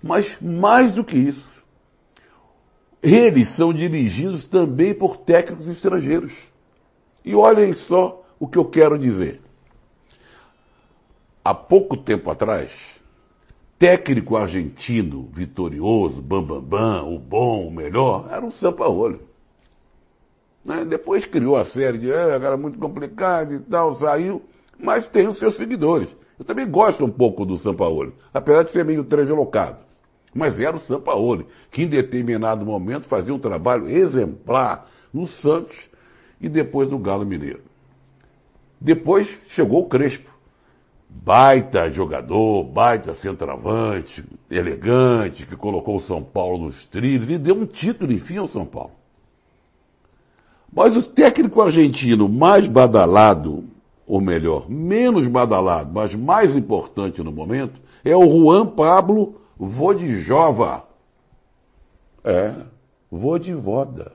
Mas 0.00 0.36
mais 0.40 0.94
do 0.94 1.02
que 1.02 1.16
isso, 1.16 1.64
eles 3.02 3.48
são 3.48 3.72
dirigidos 3.72 4.44
também 4.44 4.94
por 4.94 5.16
técnicos 5.16 5.66
estrangeiros. 5.66 6.34
E 7.24 7.34
olhem 7.34 7.74
só 7.74 8.24
o 8.38 8.46
que 8.46 8.58
eu 8.58 8.64
quero 8.64 8.98
dizer. 8.98 9.40
Há 11.44 11.52
pouco 11.52 11.94
tempo 11.94 12.30
atrás, 12.30 12.98
técnico 13.78 14.34
argentino 14.34 15.28
vitorioso, 15.30 16.22
bambambam, 16.22 16.62
bam, 16.62 17.02
bam, 17.02 17.14
o 17.14 17.18
bom, 17.18 17.68
o 17.68 17.70
melhor, 17.70 18.28
era 18.30 18.46
o 18.46 18.50
Sampaoli. 18.50 19.20
Né? 20.64 20.86
Depois 20.86 21.26
criou 21.26 21.56
a 21.56 21.64
série 21.66 21.98
de, 21.98 22.10
é, 22.10 22.30
era 22.30 22.56
muito 22.56 22.78
complicado 22.78 23.52
e 23.52 23.58
tal, 23.58 23.98
saiu, 23.98 24.42
mas 24.78 25.06
tem 25.06 25.28
os 25.28 25.38
seus 25.38 25.56
seguidores. 25.56 26.08
Eu 26.38 26.46
também 26.46 26.66
gosto 26.66 27.04
um 27.04 27.10
pouco 27.10 27.44
do 27.44 27.58
Sampaoli, 27.58 28.14
apesar 28.32 28.62
de 28.62 28.72
ser 28.72 28.84
meio 28.84 29.04
translocado. 29.04 29.76
Mas 30.34 30.58
era 30.58 30.76
o 30.76 30.80
Sampaoli, 30.80 31.46
que 31.70 31.82
em 31.82 31.88
determinado 31.88 32.64
momento 32.64 33.06
fazia 33.06 33.34
um 33.34 33.38
trabalho 33.38 33.86
exemplar 33.88 34.90
no 35.12 35.28
Santos 35.28 35.76
e 36.40 36.48
depois 36.48 36.90
no 36.90 36.98
Galo 36.98 37.26
Mineiro. 37.26 37.60
Depois 38.80 39.28
chegou 39.48 39.82
o 39.82 39.88
Crespo. 39.88 40.33
Baita 41.16 41.90
jogador, 41.90 42.64
baita 42.64 43.14
centroavante, 43.14 44.24
elegante, 44.50 45.46
que 45.46 45.56
colocou 45.56 45.96
o 45.96 46.02
São 46.02 46.22
Paulo 46.22 46.66
nos 46.66 46.84
trilhos 46.86 47.30
e 47.30 47.38
deu 47.38 47.54
um 47.54 47.64
título, 47.64 48.12
enfim, 48.12 48.36
ao 48.36 48.48
São 48.48 48.66
Paulo. 48.66 48.92
Mas 50.70 50.96
o 50.96 51.02
técnico 51.02 51.62
argentino 51.62 52.28
mais 52.28 52.66
badalado, 52.66 53.64
ou 54.06 54.20
melhor, 54.20 54.68
menos 54.68 55.26
badalado, 55.28 55.90
mas 55.94 56.14
mais 56.14 56.54
importante 56.56 57.22
no 57.22 57.30
momento, 57.30 57.80
é 58.04 58.14
o 58.14 58.26
Juan 58.26 58.66
Pablo 58.66 59.40
Vodijova. 59.56 60.84
É, 62.24 62.52
Vodivoda. 63.10 64.12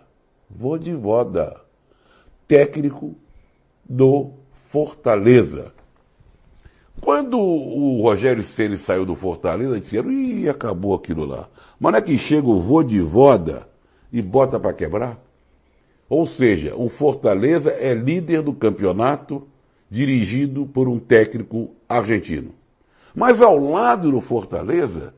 Vodivoda. 0.50 1.62
Técnico 2.46 3.16
do 3.88 4.32
Fortaleza. 4.52 5.79
Quando 7.02 7.40
o 7.40 8.02
Rogério 8.02 8.44
Ceni 8.44 8.78
saiu 8.78 9.06
do 9.06 9.16
Fortaleza, 9.16 9.80
disseram, 9.80 10.12
ih, 10.12 10.50
acabou 10.50 10.94
aquilo 10.94 11.26
lá. 11.26 11.48
Mas 11.80 11.92
não 11.92 12.00
é 12.00 12.02
que 12.02 12.18
chega 12.18 12.48
o 12.48 12.60
Vodivoda 12.60 13.68
e 14.12 14.22
bota 14.22 14.60
para 14.60 14.74
quebrar? 14.74 15.18
Ou 16.10 16.28
seja, 16.28 16.76
o 16.76 16.90
Fortaleza 16.90 17.72
é 17.72 17.94
líder 17.94 18.42
do 18.42 18.54
campeonato 18.54 19.48
dirigido 19.90 20.66
por 20.66 20.88
um 20.88 21.00
técnico 21.00 21.72
argentino. 21.88 22.54
Mas 23.16 23.42
ao 23.42 23.58
lado 23.58 24.12
do 24.12 24.22
Fortaleza 24.22 25.14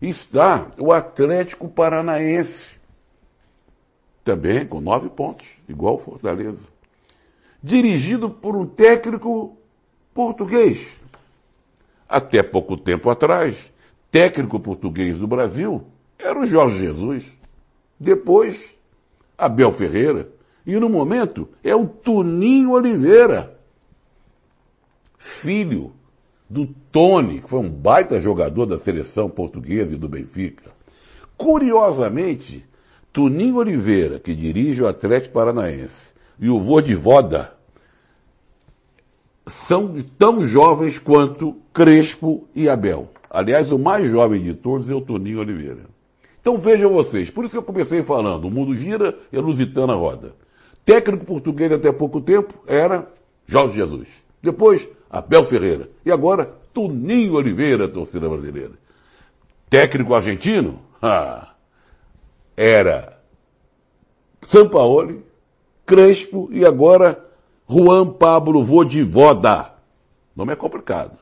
está 0.00 0.70
o 0.78 0.92
Atlético 0.92 1.68
Paranaense, 1.68 2.66
também 4.24 4.66
com 4.66 4.80
nove 4.80 5.08
pontos, 5.10 5.46
igual 5.68 5.94
o 5.94 5.98
Fortaleza, 5.98 6.58
dirigido 7.62 8.30
por 8.30 8.56
um 8.56 8.66
técnico 8.66 9.56
português. 10.14 10.99
Até 12.10 12.42
pouco 12.42 12.76
tempo 12.76 13.08
atrás, 13.08 13.56
técnico 14.10 14.58
português 14.58 15.16
do 15.16 15.28
Brasil 15.28 15.86
era 16.18 16.40
o 16.40 16.44
Jorge 16.44 16.80
Jesus. 16.80 17.32
Depois, 18.00 18.74
Abel 19.38 19.70
Ferreira. 19.70 20.28
E 20.66 20.74
no 20.74 20.88
momento 20.88 21.48
é 21.62 21.74
o 21.74 21.86
Tuninho 21.86 22.72
Oliveira, 22.72 23.56
filho 25.16 25.92
do 26.48 26.66
Tony, 26.90 27.40
que 27.40 27.48
foi 27.48 27.60
um 27.60 27.70
baita 27.70 28.20
jogador 28.20 28.66
da 28.66 28.76
seleção 28.76 29.30
portuguesa 29.30 29.94
e 29.94 29.98
do 29.98 30.08
Benfica. 30.08 30.72
Curiosamente, 31.36 32.66
Tuninho 33.12 33.56
Oliveira, 33.56 34.18
que 34.18 34.34
dirige 34.34 34.82
o 34.82 34.88
Atlético 34.88 35.34
Paranaense, 35.34 36.10
e 36.38 36.50
o 36.50 36.60
Vodivoda 36.60 37.54
são 39.50 40.02
tão 40.18 40.44
jovens 40.44 40.98
quanto 40.98 41.56
Crespo 41.72 42.48
e 42.54 42.68
Abel. 42.68 43.08
Aliás, 43.28 43.70
o 43.70 43.78
mais 43.78 44.10
jovem 44.10 44.42
de 44.42 44.54
todos 44.54 44.88
é 44.90 44.94
o 44.94 45.00
Toninho 45.00 45.40
Oliveira. 45.40 45.84
Então 46.40 46.56
vejam 46.56 46.92
vocês, 46.92 47.30
por 47.30 47.44
isso 47.44 47.52
que 47.52 47.58
eu 47.58 47.62
comecei 47.62 48.02
falando, 48.02 48.46
o 48.46 48.50
mundo 48.50 48.74
gira 48.74 49.16
e 49.30 49.36
a 49.36 49.40
Lusitana 49.40 49.94
roda. 49.94 50.34
Técnico 50.84 51.26
português 51.26 51.70
até 51.70 51.92
pouco 51.92 52.20
tempo 52.20 52.54
era 52.66 53.06
Jorge 53.46 53.76
Jesus. 53.76 54.08
Depois, 54.42 54.88
Abel 55.10 55.44
Ferreira. 55.44 55.90
E 56.04 56.10
agora, 56.10 56.46
Toninho 56.72 57.34
Oliveira, 57.34 57.88
torcida 57.88 58.28
brasileira. 58.28 58.72
Técnico 59.68 60.14
argentino? 60.14 60.80
Ah, 61.02 61.54
era 62.56 63.20
Sampaoli, 64.42 65.22
Crespo 65.84 66.48
e 66.52 66.64
agora 66.64 67.29
Juan 67.70 68.14
Pablo 68.14 68.64
Vodivoda. 68.64 69.72
Nome 70.34 70.52
é 70.52 70.56
complicado. 70.56 71.16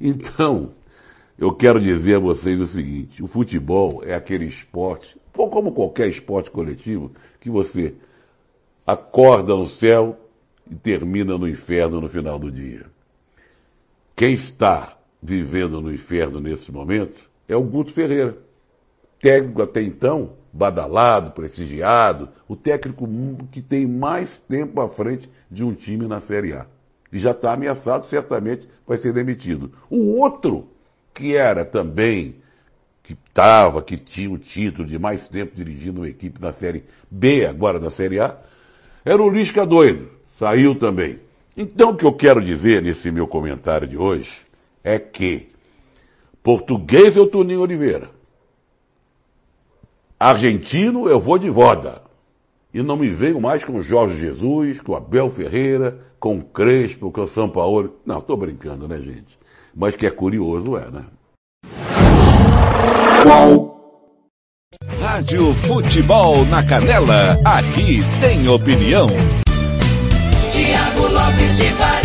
Então, 0.00 0.70
eu 1.36 1.52
quero 1.52 1.80
dizer 1.80 2.14
a 2.14 2.20
vocês 2.20 2.60
o 2.60 2.66
seguinte, 2.66 3.20
o 3.20 3.26
futebol 3.26 4.00
é 4.04 4.14
aquele 4.14 4.44
esporte, 4.44 5.16
como 5.32 5.72
qualquer 5.72 6.08
esporte 6.08 6.48
coletivo, 6.48 7.10
que 7.40 7.50
você 7.50 7.92
acorda 8.86 9.56
no 9.56 9.66
céu 9.66 10.16
e 10.70 10.76
termina 10.76 11.36
no 11.36 11.48
inferno 11.48 12.00
no 12.00 12.08
final 12.08 12.38
do 12.38 12.52
dia. 12.52 12.86
Quem 14.14 14.32
está 14.32 14.96
vivendo 15.20 15.80
no 15.80 15.92
inferno 15.92 16.38
nesse 16.38 16.70
momento 16.70 17.28
é 17.48 17.56
o 17.56 17.64
Guto 17.64 17.92
Ferreira. 17.92 18.38
Técnico 19.20 19.60
até 19.60 19.82
então, 19.82 20.30
badalado, 20.54 21.32
prestigiado, 21.32 22.28
o 22.46 22.54
técnico 22.54 23.08
que 23.50 23.60
tem 23.60 23.84
mais 23.84 24.38
tempo 24.48 24.80
à 24.80 24.88
frente 24.88 25.28
de 25.50 25.64
um 25.64 25.74
time 25.74 26.06
na 26.06 26.20
Série 26.20 26.52
A. 26.52 26.66
E 27.12 27.18
já 27.18 27.32
está 27.32 27.52
ameaçado, 27.52 28.06
certamente 28.06 28.68
vai 28.86 28.96
ser 28.96 29.12
demitido. 29.12 29.72
O 29.90 30.20
outro, 30.20 30.68
que 31.12 31.34
era 31.34 31.64
também, 31.64 32.36
que 33.02 33.14
estava, 33.14 33.82
que 33.82 33.96
tinha 33.96 34.30
o 34.30 34.38
título 34.38 34.86
de 34.86 34.96
mais 34.96 35.26
tempo 35.26 35.56
dirigindo 35.56 36.00
uma 36.00 36.08
equipe 36.08 36.40
na 36.40 36.52
Série 36.52 36.84
B, 37.10 37.46
agora 37.46 37.80
na 37.80 37.90
Série 37.90 38.20
A, 38.20 38.38
era 39.04 39.20
o 39.20 39.28
Lisca 39.28 39.66
doido. 39.66 40.08
Saiu 40.38 40.78
também. 40.78 41.18
Então 41.56 41.90
o 41.90 41.96
que 41.96 42.06
eu 42.06 42.12
quero 42.12 42.40
dizer 42.40 42.80
nesse 42.80 43.10
meu 43.10 43.26
comentário 43.26 43.88
de 43.88 43.96
hoje 43.96 44.32
é 44.84 45.00
que 45.00 45.48
português 46.42 47.16
é 47.16 47.20
o 47.20 47.26
Toninho 47.26 47.60
Oliveira. 47.60 48.10
Argentino 50.18 51.08
eu 51.08 51.18
vou 51.18 51.38
de 51.38 51.50
voda. 51.50 52.02
E 52.72 52.82
não 52.82 52.96
me 52.96 53.08
venho 53.08 53.40
mais 53.40 53.64
com 53.64 53.74
o 53.78 53.82
Jorge 53.82 54.18
Jesus, 54.18 54.80
com 54.80 54.92
o 54.92 54.96
Abel 54.96 55.30
Ferreira, 55.30 55.98
com 56.18 56.38
o 56.38 56.42
Crespo, 56.42 57.10
com 57.10 57.22
o 57.22 57.28
São 57.28 57.48
Paulo. 57.48 57.96
Não, 58.04 58.18
estou 58.18 58.36
brincando, 58.36 58.88
né, 58.88 58.98
gente? 58.98 59.38
Mas 59.74 59.94
que 59.94 60.06
é 60.06 60.10
curioso, 60.10 60.76
é, 60.76 60.90
né? 60.90 61.04
Rádio 65.00 65.54
Futebol 65.54 66.44
na 66.46 66.62
Canela, 66.66 67.38
aqui 67.44 68.00
tem 68.20 68.48
opinião. 68.48 69.06
Tiago 70.50 71.12
Lopes 71.12 71.56
de 71.56 71.70
Faria. 71.70 72.03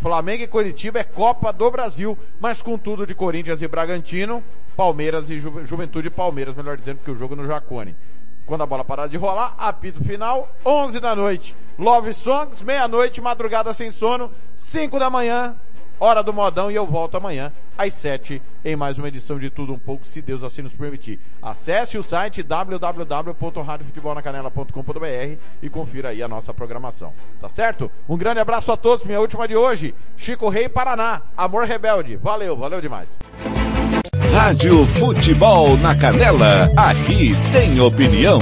Flamengo 0.00 0.42
e 0.42 0.48
Curitiba. 0.48 0.98
É 0.98 1.04
Copa 1.04 1.52
do 1.52 1.70
Brasil, 1.70 2.16
mas 2.40 2.62
com 2.62 2.78
tudo 2.78 3.06
de 3.06 3.14
Corinthians 3.14 3.62
e 3.62 3.68
Bragantino. 3.68 4.42
Palmeiras 4.76 5.28
e 5.28 5.40
Ju 5.40 5.64
Juventude 5.66 6.08
Palmeiras, 6.08 6.54
melhor 6.54 6.76
dizendo, 6.76 7.00
que 7.04 7.10
o 7.10 7.16
jogo 7.16 7.34
no 7.34 7.46
Jacone. 7.46 7.96
Quando 8.46 8.62
a 8.62 8.66
bola 8.66 8.84
parar 8.84 9.08
de 9.08 9.16
rolar, 9.16 9.54
apito 9.58 10.02
final, 10.02 10.48
11 10.64 11.00
da 11.00 11.14
noite. 11.14 11.54
Love 11.78 12.14
Songs, 12.14 12.62
meia-noite, 12.62 13.20
madrugada 13.20 13.74
sem 13.74 13.90
sono, 13.90 14.30
5 14.56 14.98
da 14.98 15.10
manhã, 15.10 15.54
hora 16.00 16.22
do 16.22 16.32
modão 16.32 16.70
e 16.70 16.74
eu 16.74 16.86
volto 16.86 17.16
amanhã 17.16 17.52
às 17.76 17.94
7 17.94 18.40
em 18.64 18.76
mais 18.76 18.98
uma 18.98 19.08
edição 19.08 19.36
de 19.38 19.50
Tudo 19.50 19.72
Um 19.72 19.78
Pouco, 19.78 20.06
se 20.06 20.22
Deus 20.22 20.42
assim 20.42 20.62
nos 20.62 20.72
permitir. 20.72 21.20
Acesse 21.42 21.98
o 21.98 22.02
site 22.02 22.42
www.radiofutebolnacanela.com.br 22.42 25.36
e 25.62 25.70
confira 25.70 26.08
aí 26.10 26.22
a 26.22 26.28
nossa 26.28 26.54
programação. 26.54 27.12
Tá 27.40 27.48
certo? 27.48 27.90
Um 28.08 28.16
grande 28.16 28.38
abraço 28.40 28.70
a 28.72 28.76
todos, 28.76 29.04
minha 29.04 29.20
última 29.20 29.48
de 29.48 29.56
hoje, 29.56 29.94
Chico 30.16 30.48
Rei 30.48 30.68
Paraná, 30.68 31.22
Amor 31.36 31.64
Rebelde. 31.64 32.14
Valeu, 32.16 32.56
valeu 32.56 32.80
demais. 32.80 33.18
Rádio 34.32 34.86
Futebol 34.86 35.76
na 35.78 35.96
Canela, 35.96 36.68
aqui 36.76 37.32
tem 37.52 37.80
opinião. 37.80 38.38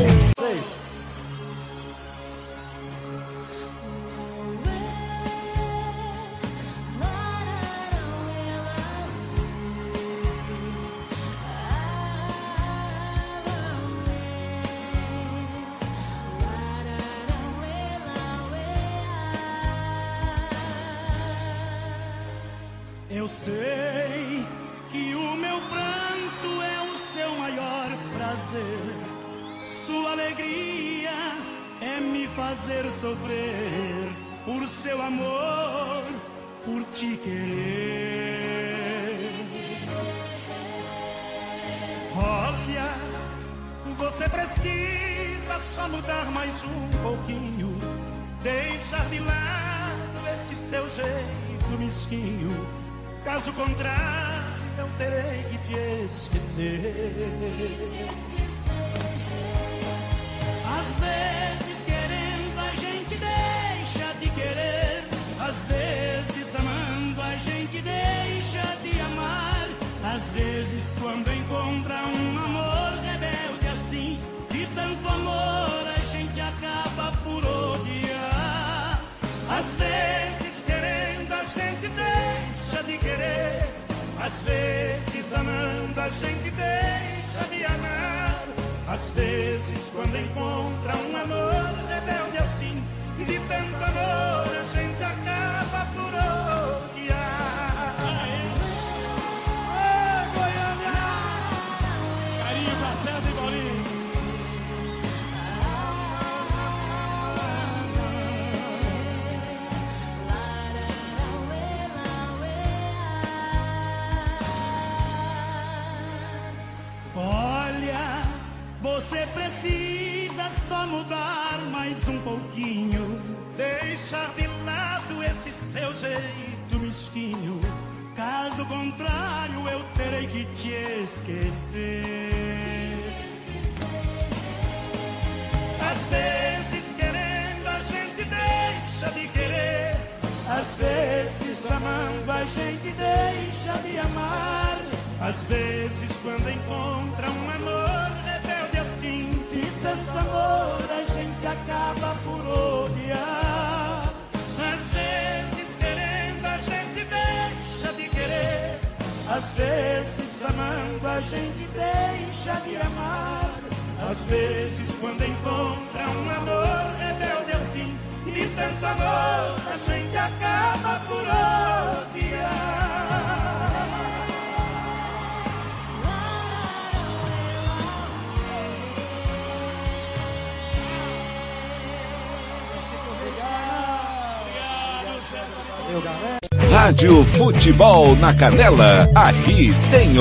Rádio 186.97 187.27
Futebol 187.27 188.17
na 188.17 188.33
Canela, 188.33 189.07
aqui 189.15 189.71
tem 189.91 190.19